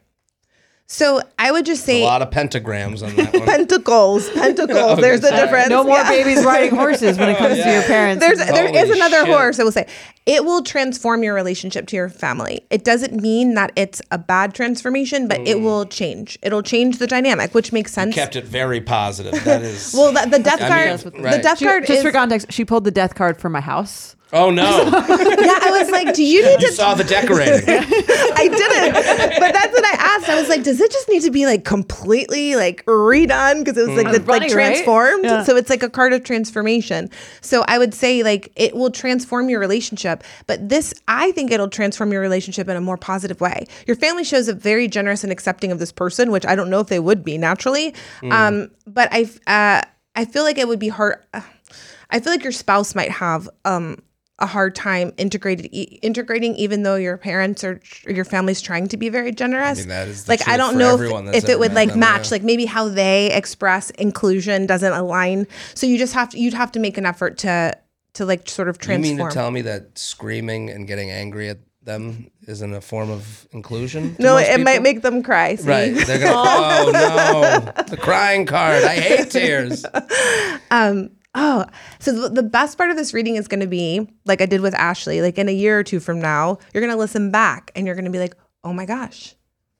So 0.90 1.20
I 1.38 1.52
would 1.52 1.66
just 1.66 1.84
say 1.84 2.00
a 2.02 2.06
lot 2.06 2.22
of 2.22 2.30
pentagrams 2.30 3.06
on 3.06 3.14
that 3.16 3.34
one. 3.34 3.44
pentacles. 3.44 4.30
Pentacles. 4.34 4.98
There's 4.98 5.22
a 5.22 5.28
sorry. 5.28 5.42
difference. 5.42 5.68
No 5.68 5.84
more 5.84 5.98
Yeah. 5.98 6.08
babies 6.08 6.42
riding 6.46 6.74
horses 6.74 7.18
when 7.18 7.28
it 7.28 7.36
comes 7.36 7.62
to 7.62 7.70
your 7.70 7.82
parents. 7.82 8.24
There's 8.24 8.38
there 8.38 8.74
is 8.74 8.88
another 8.88 9.18
shit. 9.18 9.28
horse. 9.28 9.60
I 9.60 9.64
will 9.64 9.72
say 9.72 9.86
it 10.24 10.46
will 10.46 10.62
transform 10.62 11.22
your 11.22 11.34
relationship 11.34 11.88
to 11.88 11.96
your 11.96 12.08
family. 12.08 12.64
It 12.70 12.84
doesn't 12.84 13.20
mean 13.20 13.52
that 13.52 13.70
it's 13.76 14.00
a 14.10 14.16
bad 14.16 14.54
transformation, 14.54 15.28
but 15.28 15.40
it 15.40 15.58
mm. 15.58 15.62
will 15.62 15.84
change. 15.84 16.38
It'll 16.40 16.62
change 16.62 16.96
the 16.96 17.06
dynamic, 17.06 17.54
which 17.54 17.70
makes 17.70 17.92
sense. 17.92 18.14
Kept 18.14 18.34
it 18.36 18.44
very 18.44 18.80
positive. 18.80 19.44
That 19.44 19.60
is. 19.60 19.92
well, 19.96 20.12
the, 20.12 20.38
the 20.38 20.42
death 20.42 20.62
I 20.62 20.68
card. 20.68 21.04
mean, 21.14 21.22
The 21.22 21.28
right. 21.28 21.42
death 21.42 21.58
She- 21.58 21.66
card 21.66 21.86
just 21.86 21.98
is. 21.98 22.02
for 22.02 22.12
context, 22.12 22.50
she 22.50 22.64
pulled 22.64 22.84
the 22.84 22.90
death 22.90 23.14
card 23.14 23.38
for 23.38 23.50
my 23.50 23.60
house. 23.60 24.16
Oh 24.32 24.50
no! 24.50 24.62
yeah, 24.84 25.58
I 25.62 25.76
was 25.80 25.90
like, 25.90 26.14
do 26.14 26.22
you 26.24 26.44
need 26.44 26.60
You 26.60 26.68
to? 26.68 26.72
saw 26.74 26.94
the 26.94 27.04
decorating. 27.04 27.68
I 27.68 28.48
didn't, 28.48 29.40
but 29.40 29.52
that's 29.52 29.72
what 29.72 29.84
I 29.84 29.96
asked. 30.16 30.28
I 30.28 30.34
was 30.40 30.48
like, 30.48 30.62
does 30.62 30.80
it 30.80 30.90
just 30.90 31.08
need 31.08 31.22
to 31.22 31.30
be 31.30 31.46
like 31.46 31.64
completely 31.64 32.56
like 32.56 32.84
redone 32.86 33.64
because 33.64 33.78
it 33.78 33.88
was 33.88 33.96
like 34.02 34.12
the, 34.12 34.20
Funny, 34.20 34.40
like 34.40 34.40
right? 34.42 34.50
transformed? 34.50 35.24
Yeah. 35.24 35.42
So 35.44 35.56
it's 35.56 35.70
like 35.70 35.82
a 35.82 35.90
card 35.90 36.12
of 36.12 36.24
transformation. 36.24 37.08
So 37.40 37.64
I 37.68 37.78
would 37.78 37.94
say 37.94 38.22
like 38.22 38.52
it 38.56 38.74
will 38.74 38.90
transform 38.90 39.48
your 39.48 39.60
relationship. 39.60 39.68
relationship. 39.68 40.24
But 40.46 40.68
this, 40.68 40.94
I 41.08 41.30
think 41.32 41.50
it'll 41.50 41.68
transform 41.68 42.10
your 42.10 42.20
relationship 42.20 42.68
in 42.68 42.76
a 42.76 42.80
more 42.80 42.96
positive 42.96 43.40
way. 43.40 43.66
Your 43.86 43.96
family 43.96 44.24
shows 44.24 44.48
up 44.48 44.56
very 44.58 44.88
generous 44.88 45.22
and 45.22 45.30
accepting 45.32 45.70
of 45.70 45.78
this 45.78 45.92
person, 45.92 46.30
which 46.30 46.46
I 46.46 46.54
don't 46.54 46.70
know 46.70 46.80
if 46.80 46.88
they 46.88 46.98
would 47.00 47.22
be 47.22 47.38
naturally. 47.38 47.94
Um, 48.30 48.70
but 48.86 49.08
I, 49.12 49.28
uh, 49.46 49.82
I 50.16 50.24
feel 50.24 50.42
like 50.42 50.58
it 50.58 50.66
would 50.68 50.78
be 50.78 50.88
hard. 50.88 51.24
I 52.10 52.20
feel 52.20 52.32
like 52.32 52.42
your 52.42 52.52
spouse 52.52 52.94
might 52.94 53.10
have 53.10 53.48
um, 53.64 53.98
a 54.38 54.46
hard 54.46 54.74
time 54.74 55.12
integrated 55.16 55.68
e- 55.72 55.98
integrating, 56.02 56.54
even 56.56 56.82
though 56.82 56.94
your 56.94 57.16
parents 57.16 57.64
or, 57.64 57.80
or 58.06 58.12
your 58.12 58.24
family's 58.24 58.60
trying 58.60 58.86
to 58.88 58.96
be 58.96 59.08
very 59.08 59.32
generous. 59.32 59.80
mean, 59.80 59.88
that 59.88 60.08
is 60.08 60.24
the 60.24 60.32
like 60.32 60.48
I 60.48 60.56
don't 60.56 60.78
know 60.78 61.00
if, 61.00 61.34
if 61.34 61.48
it 61.48 61.58
would 61.58 61.74
like 61.74 61.90
them, 61.90 62.00
match, 62.00 62.26
yeah. 62.26 62.36
like 62.36 62.42
maybe 62.42 62.64
how 62.64 62.88
they 62.88 63.32
express 63.32 63.90
inclusion 63.90 64.66
doesn't 64.66 64.92
align. 64.92 65.46
So 65.74 65.86
you 65.86 65.98
just 65.98 66.14
have 66.14 66.28
to 66.30 66.38
you'd 66.38 66.54
have 66.54 66.72
to 66.72 66.80
make 66.80 66.98
an 66.98 67.06
effort 67.06 67.38
to 67.38 67.76
to 68.14 68.24
like 68.24 68.48
sort 68.48 68.68
of 68.68 68.78
transform 68.78 69.04
You 69.04 69.16
mean 69.16 69.28
to 69.28 69.34
tell 69.34 69.50
me 69.50 69.62
that 69.62 69.98
screaming 69.98 70.70
and 70.70 70.86
getting 70.86 71.10
angry 71.10 71.48
at 71.48 71.58
them 71.82 72.30
isn't 72.46 72.74
a 72.74 72.80
form 72.80 73.10
of 73.10 73.48
inclusion? 73.50 74.14
no, 74.20 74.36
it 74.36 74.60
might 74.60 74.82
make 74.82 75.02
them 75.02 75.22
cry. 75.22 75.56
see? 75.56 75.68
Right. 75.68 76.06
They're 76.06 76.18
gonna. 76.20 76.32
oh 76.36 76.90
no, 76.92 77.82
the 77.84 77.96
crying 77.96 78.46
card. 78.46 78.84
I 78.84 78.94
hate 78.94 79.30
tears. 79.30 79.84
Um, 80.70 81.12
Oh, 81.34 81.66
so 81.98 82.12
the, 82.12 82.28
the 82.30 82.42
best 82.42 82.78
part 82.78 82.90
of 82.90 82.96
this 82.96 83.12
reading 83.14 83.36
is 83.36 83.48
going 83.48 83.60
to 83.60 83.66
be 83.66 84.08
like 84.24 84.40
I 84.40 84.46
did 84.46 84.60
with 84.60 84.74
Ashley. 84.74 85.20
Like 85.22 85.38
in 85.38 85.48
a 85.48 85.52
year 85.52 85.78
or 85.78 85.84
two 85.84 86.00
from 86.00 86.20
now, 86.20 86.58
you're 86.72 86.80
going 86.80 86.92
to 86.92 86.98
listen 86.98 87.30
back 87.30 87.70
and 87.76 87.86
you're 87.86 87.94
going 87.94 88.06
to 88.06 88.10
be 88.10 88.18
like, 88.18 88.34
oh 88.64 88.72
my 88.72 88.86
gosh, 88.86 89.34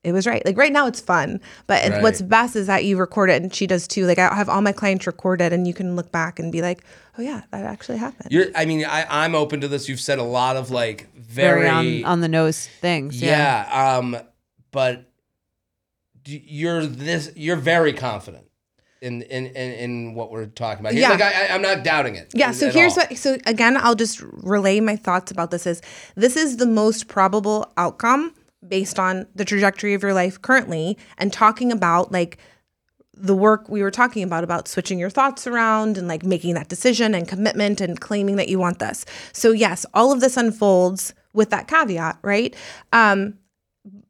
it 0.05 0.13
was 0.13 0.27
right. 0.27 0.45
Like 0.45 0.57
right 0.57 0.73
now, 0.73 0.87
it's 0.87 1.01
fun. 1.01 1.41
But 1.67 1.85
it- 1.85 2.03
what's 2.03 2.23
best 2.23 2.55
is 2.55 2.67
that 2.69 2.85
you 2.85 2.97
record 2.99 3.31
it 3.31 3.43
and 3.43 3.53
she 3.53 3.67
does 3.67 3.89
too. 3.89 4.07
Like 4.07 4.19
I 4.19 4.35
have 4.35 4.49
all 4.49 4.61
my 4.61 4.73
clients 4.73 5.07
recorded 5.07 5.53
and 5.53 5.67
you 5.67 5.75
can 5.75 5.97
look 5.97 6.13
back 6.13 6.39
and 6.39 6.53
be 6.53 6.61
like, 6.63 6.85
oh 7.19 7.23
yeah, 7.23 7.43
that 7.51 7.65
actually 7.65 7.99
happened. 7.99 8.31
You're. 8.31 8.47
I 8.55 8.65
mean, 8.67 8.85
I, 8.85 9.07
I'm 9.25 9.35
open 9.35 9.61
to 9.63 9.69
this. 9.69 9.89
You've 9.89 10.01
said 10.01 10.19
a 10.19 10.23
lot 10.25 10.57
of 10.57 10.71
like 10.71 11.13
very. 11.15 11.63
Very 11.63 12.05
on, 12.05 12.13
on 12.13 12.21
the 12.21 12.29
nose 12.29 12.69
things. 12.81 13.21
Yeah. 13.21 13.67
yeah. 13.67 13.97
Um. 13.97 14.17
But 14.71 15.11
you're 16.27 16.85
this. 16.87 17.33
You're 17.37 17.57
very 17.57 17.93
confident. 17.95 18.45
In, 19.01 19.23
in, 19.23 19.47
in, 19.47 19.73
in 19.73 20.15
what 20.15 20.33
we're 20.33 20.47
talking 20.47 20.81
about 20.81 20.93
here. 20.93 21.03
Yeah. 21.03 21.11
Like 21.11 21.23
I, 21.23 21.47
I, 21.47 21.55
I'm 21.55 21.63
not 21.63 21.85
doubting 21.85 22.17
it. 22.17 22.33
Yeah, 22.35 22.51
so 22.51 22.69
here's 22.69 22.99
all. 22.99 23.05
what 23.05 23.17
so 23.17 23.39
again 23.47 23.77
I'll 23.77 23.95
just 23.95 24.21
relay 24.21 24.81
my 24.81 24.97
thoughts 24.97 25.31
about 25.31 25.53
this 25.53 25.69
is 25.69 25.81
this 26.17 26.37
is 26.37 26.57
the 26.57 26.67
most 26.67 27.07
probable 27.07 27.73
outcome 27.77 28.35
based 28.67 28.99
on 28.99 29.27
the 29.37 29.45
trajectory 29.45 29.95
of 29.95 30.03
your 30.03 30.15
life 30.15 30.43
currently 30.43 30.99
and 31.17 31.33
talking 31.33 31.71
about 31.71 32.11
like 32.11 32.39
the 33.15 33.35
work 33.35 33.69
we 33.69 33.83
were 33.83 33.91
talking 33.91 34.23
about 34.23 34.45
about 34.45 34.69
switching 34.69 34.99
your 34.99 35.11
thoughts 35.11 35.47
around 35.47 35.99
and 35.99 36.09
like 36.09 36.25
making 36.25 36.55
that 36.55 36.69
decision 36.69 37.15
and 37.15 37.29
commitment 37.29 37.81
and 37.81 38.01
claiming 38.01 38.37
that 38.37 38.49
you 38.49 38.59
want 38.59 38.79
this. 38.79 39.05
So 39.33 39.53
yes, 39.53 39.85
all 39.95 40.13
of 40.13 40.21
this 40.21 40.37
unfolds 40.37 41.15
with 41.33 41.51
that 41.51 41.69
caveat, 41.69 42.19
right? 42.23 42.55
Um 42.93 43.35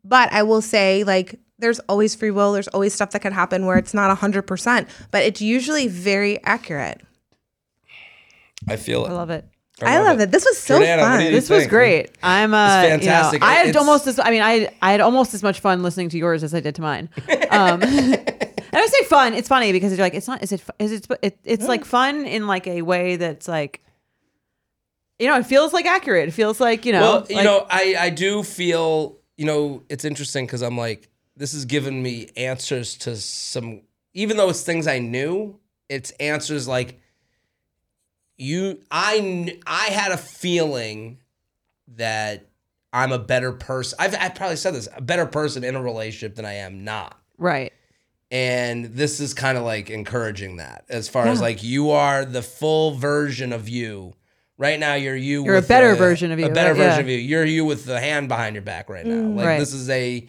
but 0.04 0.32
I 0.32 0.42
will 0.42 0.62
say 0.62 1.04
like 1.04 1.38
there's 1.58 1.80
always 1.80 2.14
free 2.14 2.30
will, 2.30 2.52
there's 2.52 2.68
always 2.68 2.94
stuff 2.94 3.10
that 3.10 3.20
can 3.22 3.32
happen 3.32 3.66
where 3.66 3.76
it's 3.78 3.92
not 3.94 4.16
100%, 4.16 4.88
but 5.10 5.22
it's 5.24 5.40
usually 5.40 5.88
very 5.88 6.42
accurate. 6.44 7.00
I 8.68 8.76
feel 8.76 9.04
it. 9.06 9.10
I 9.10 9.12
love 9.12 9.30
it. 9.30 9.44
I 9.80 10.00
love 10.00 10.18
it. 10.18 10.32
This 10.32 10.44
was 10.44 10.58
so 10.58 10.80
Jordana, 10.80 10.96
what 10.98 11.04
fun. 11.04 11.18
do 11.20 11.24
you 11.26 11.30
This 11.30 11.48
was 11.48 11.66
great. 11.68 12.10
I'm 12.20 12.52
uh, 12.52 12.82
It's 12.82 12.88
fantastic. 12.90 13.40
You 13.40 13.46
know, 13.46 13.52
I 13.52 13.54
had 13.54 13.66
It's- 13.68 13.80
almost 13.80 14.06
as 14.08 14.18
I 14.18 14.30
mean 14.30 14.42
I 14.42 14.68
I 14.82 14.90
had 14.90 15.00
almost 15.00 15.34
as 15.34 15.42
much 15.44 15.60
fun 15.60 15.84
listening 15.84 16.08
to 16.08 16.18
yours 16.18 16.42
as 16.42 16.52
I 16.52 16.58
did 16.60 16.74
to 16.76 16.82
mine. 16.82 17.08
Um, 17.50 17.80
and 17.82 18.74
I 18.74 18.86
say 18.86 19.04
fun. 19.04 19.32
It's 19.34 19.48
funny 19.48 19.72
because 19.72 19.92
you're 19.92 20.04
like 20.04 20.14
it's 20.14 20.26
not. 20.28 20.42
Is 20.42 20.52
it? 20.52 20.62
Is 20.80 20.92
it? 20.92 21.06
it 21.22 21.38
it's 21.44 21.66
like 21.66 21.84
fun 21.86 22.26
in 22.26 22.46
like 22.46 22.66
a 22.66 22.82
way 22.82 23.16
that's 23.16 23.46
like. 23.48 23.82
You 25.20 25.28
know, 25.28 25.38
it 25.38 25.46
feels 25.46 25.72
like 25.72 25.86
accurate. 25.86 26.28
It 26.28 26.32
feels 26.32 26.60
like 26.60 26.84
you 26.84 26.92
know. 26.92 27.00
Well, 27.00 27.26
you 27.30 27.36
like- 27.36 27.44
know, 27.44 27.66
I 27.70 27.96
I 27.98 28.10
do 28.10 28.42
feel 28.42 29.16
you 29.36 29.46
know 29.46 29.82
it's 29.88 30.04
interesting 30.04 30.44
because 30.44 30.60
I'm 30.62 30.76
like 30.76 31.08
this 31.38 31.52
has 31.52 31.64
given 31.64 32.02
me 32.02 32.28
answers 32.36 32.96
to 32.98 33.16
some 33.16 33.82
even 34.14 34.36
though 34.36 34.50
it's 34.50 34.62
things 34.62 34.86
I 34.86 34.98
knew. 34.98 35.58
It's 35.88 36.10
answers 36.12 36.68
like 36.68 37.00
you. 38.36 38.80
I 38.90 39.56
I 39.66 39.86
had 39.86 40.12
a 40.12 40.16
feeling 40.16 41.18
that 41.96 42.46
I'm 42.92 43.12
a 43.12 43.18
better 43.18 43.52
person. 43.52 43.96
I've 44.00 44.14
I 44.14 44.28
probably 44.28 44.56
said 44.56 44.74
this 44.74 44.88
a 44.96 45.00
better 45.00 45.26
person 45.26 45.64
in 45.64 45.74
a 45.76 45.82
relationship 45.82 46.36
than 46.36 46.44
I 46.44 46.54
am 46.54 46.84
not. 46.84 47.18
right. 47.38 47.72
And 48.30 48.84
this 48.94 49.20
is 49.20 49.32
kind 49.32 49.56
of 49.56 49.64
like 49.64 49.88
encouraging 49.88 50.56
that 50.56 50.84
as 50.90 51.08
far 51.08 51.26
as 51.28 51.40
like 51.40 51.62
you 51.62 51.92
are 51.92 52.26
the 52.26 52.42
full 52.42 52.90
version 52.94 53.54
of 53.54 53.70
you. 53.70 54.12
Right 54.58 54.78
now, 54.78 54.94
you're 54.94 55.16
you. 55.16 55.44
You're 55.46 55.56
a 55.56 55.62
better 55.62 55.92
the- 55.92 55.96
version 55.96 56.30
of 56.32 56.38
you, 56.38 56.44
A 56.46 56.50
better 56.50 56.72
right? 56.74 56.76
version 56.76 57.06
Yeah. 57.06 57.14
of 57.14 57.20
you. 57.20 57.26
You're 57.26 57.44
you 57.46 57.64
with 57.64 57.86
the 57.86 57.98
hand 57.98 58.28
behind 58.28 58.54
your 58.54 58.62
back 58.62 58.90
right 58.90 59.06
now. 59.06 59.14
Mm, 59.14 59.36
like 59.36 59.46
Right. 59.46 59.58
this 59.58 59.72
is 59.72 59.88
a 59.88 60.26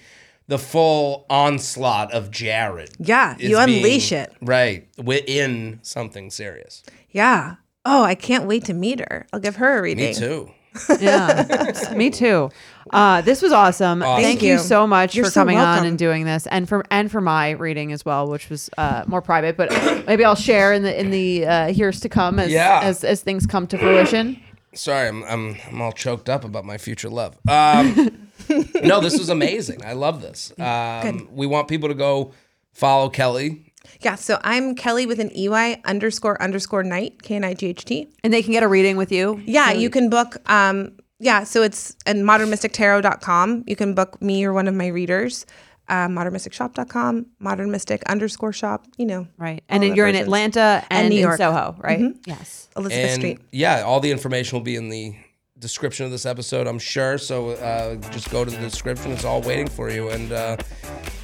the 0.50 0.58
full 0.60 1.26
onslaught 1.30 2.12
of 2.12 2.30
Jared. 2.32 2.90
Yeah, 3.00 3.36
is 3.40 3.50
you 3.50 3.56
being- 3.66 3.78
unleash 3.78 4.12
it. 4.12 4.34
right 4.42 4.88
within 4.98 5.80
something 5.84 6.30
serious. 6.30 6.84
Yeah. 7.12 7.56
Oh, 7.86 8.04
I 8.04 8.14
can't 8.16 8.46
wait 8.46 8.66
to 8.66 8.74
meet 8.74 9.00
her. 9.00 9.26
I'll 9.32 9.40
give 9.40 9.56
her 9.56 9.80
a 9.80 9.82
reading. 9.82 10.08
Me 10.10 10.14
too. 10.14 10.52
Yeah, 11.00 11.74
me 11.96 12.10
too. 12.12 12.52
Uh, 12.92 13.22
this 13.22 13.42
was 13.42 13.52
awesome. 13.52 14.02
Thank 14.02 14.24
Thank 14.24 14.42
you 14.44 14.54
you. 14.54 14.60
so 14.60 14.86
much 14.86 15.16
You're 15.16 15.26
for 15.26 15.32
so 15.32 15.42
coming 15.42 15.58
on 15.58 15.86
and 15.86 15.98
doing 15.98 16.26
this, 16.26 16.46
and 16.48 16.70
for 16.70 16.86
and 16.92 17.12
for 17.12 17.22
my 17.22 17.52
reading 17.52 17.92
as 17.92 18.06
well, 18.06 18.30
which 18.30 18.50
was 18.52 18.70
uh, 18.78 19.04
more 19.08 19.22
private. 19.22 19.58
But 19.58 19.72
maybe 20.08 20.24
I'll 20.24 20.36
share 20.36 20.72
in 20.74 20.84
the 20.84 20.98
in 21.00 21.10
the 21.10 21.46
uh, 21.48 21.68
years 21.68 22.00
to 22.02 22.10
come 22.10 22.38
as 22.40 22.52
Yeah. 22.52 22.82
as 22.84 23.04
as 23.04 23.22
things 23.22 23.46
come 23.48 23.66
to 23.68 23.78
fruition. 23.80 24.40
Sorry, 24.74 25.08
I'm 25.08 25.24
I'm 25.24 25.58
I'm 25.68 25.82
all 25.82 25.92
choked 25.92 26.30
up 26.30 26.44
about 26.44 26.66
my 26.66 26.78
future 26.78 27.10
love. 27.10 27.38
Um, 27.48 28.30
no, 28.84 29.02
this 29.02 29.18
was 29.18 29.30
amazing. 29.30 29.84
I 29.84 29.94
love 29.94 30.22
this. 30.22 30.54
Um, 30.60 31.28
we 31.32 31.48
want 31.48 31.68
people 31.68 31.90
to 31.90 31.96
go 31.96 32.34
follow 32.72 33.10
Kelley. 33.10 33.74
Yeah. 34.02 34.16
So 34.16 34.40
I'm 34.44 34.76
Kelley 34.76 35.06
with 35.06 35.20
an 35.20 35.32
EY 35.36 35.82
underscore 35.86 36.42
underscore 36.42 36.84
Knight, 36.84 37.24
K 37.24 37.36
N 37.36 37.44
I 37.44 37.54
G 37.54 37.68
H 37.68 37.86
T. 37.86 38.10
And 38.24 38.34
they 38.34 38.44
can 38.44 38.52
get 38.52 38.64
a 38.64 38.68
reading 38.68 38.98
with 38.98 39.12
you. 39.12 39.42
Yeah, 39.46 39.72
you 39.72 39.90
can 39.90 40.10
book. 40.10 40.38
Um, 40.50 40.94
yeah, 41.20 41.44
so 41.44 41.62
it's 41.62 41.96
at 42.06 42.16
modernmystictarot.com. 42.16 43.66
You 43.68 43.76
can 43.76 43.94
book 43.94 44.22
me 44.22 44.46
or 44.46 44.54
one 44.54 44.68
of 44.68 44.74
my 44.74 44.88
readers. 44.88 45.46
Uh, 45.90 46.08
modernmysticshop.com, 46.08 47.26
modern 47.40 47.72
mystic 47.72 48.04
underscore 48.04 48.54
shop, 48.54 48.86
you 48.98 49.08
know. 49.08 49.28
Right. 49.38 49.64
And 49.68 49.82
then 49.82 49.96
you're 49.96 50.08
in. 50.08 50.16
Atlanta 50.16 50.86
and, 50.92 51.10
New 51.10 51.16
in 51.16 51.22
York. 51.22 51.38
Soho, 51.38 51.76
right? 51.80 52.16
Yes. 52.28 52.70
Elizabeth 52.78 53.10
and 53.10 53.22
Street. 53.22 53.40
yeah, 53.52 53.82
all 53.82 54.00
the 54.00 54.12
information 54.12 54.56
will 54.58 54.64
be 54.64 54.76
in 54.76 54.90
the 54.90 55.16
description 55.58 56.06
of 56.06 56.12
this 56.12 56.26
episode, 56.26 56.68
I'm 56.68 56.80
sure. 56.80 57.18
So 57.18 57.50
uh, 57.52 57.96
just 58.12 58.30
go 58.30 58.46
to 58.46 58.52
the 58.52 58.58
description; 58.58 59.12
it's 59.12 59.26
all 59.26 59.42
waiting 59.42 59.68
for 59.68 59.90
you. 59.90 60.10
And 60.10 60.32
uh, 60.32 60.58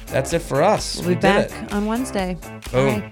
that's 0.06 0.32
it 0.32 0.42
for 0.42 0.62
us. 0.62 0.96
We'll 0.96 1.10
be 1.10 1.14
did 1.14 1.22
back 1.22 1.72
on 1.72 1.86
Wednesday. 1.86 2.36
Boom. 2.72 3.10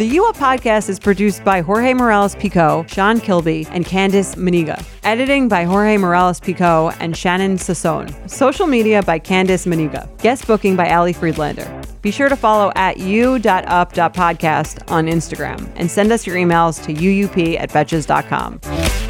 The 0.00 0.18
Up 0.20 0.34
podcast 0.34 0.88
is 0.88 0.98
produced 0.98 1.44
by 1.44 1.60
Jorge 1.60 1.92
Morales 1.92 2.34
Pico, 2.34 2.86
Sean 2.88 3.20
Kilby, 3.20 3.66
and 3.70 3.84
Candice 3.84 4.34
Maniga. 4.34 4.82
Editing 5.02 5.46
by 5.46 5.64
Jorge 5.64 5.98
Morales 5.98 6.40
Pico 6.40 6.88
and 7.00 7.14
Shannon 7.14 7.58
Sassone. 7.58 8.08
Social 8.26 8.66
media 8.66 9.02
by 9.02 9.18
Candice 9.18 9.66
Maniga. 9.66 10.08
Guest 10.22 10.46
booking 10.46 10.74
by 10.74 10.90
Ali 10.90 11.12
Friedlander. 11.12 11.82
Be 12.00 12.10
sure 12.10 12.30
to 12.30 12.36
follow 12.36 12.72
at 12.76 12.96
u.up.podcast 12.96 14.90
on 14.90 15.04
Instagram 15.04 15.70
and 15.76 15.90
send 15.90 16.12
us 16.12 16.26
your 16.26 16.36
emails 16.36 16.82
to 16.84 16.94
uup 16.94 17.60
at 17.60 17.68
betches.com. 17.68 19.09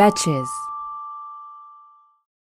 Betches. 0.00 0.69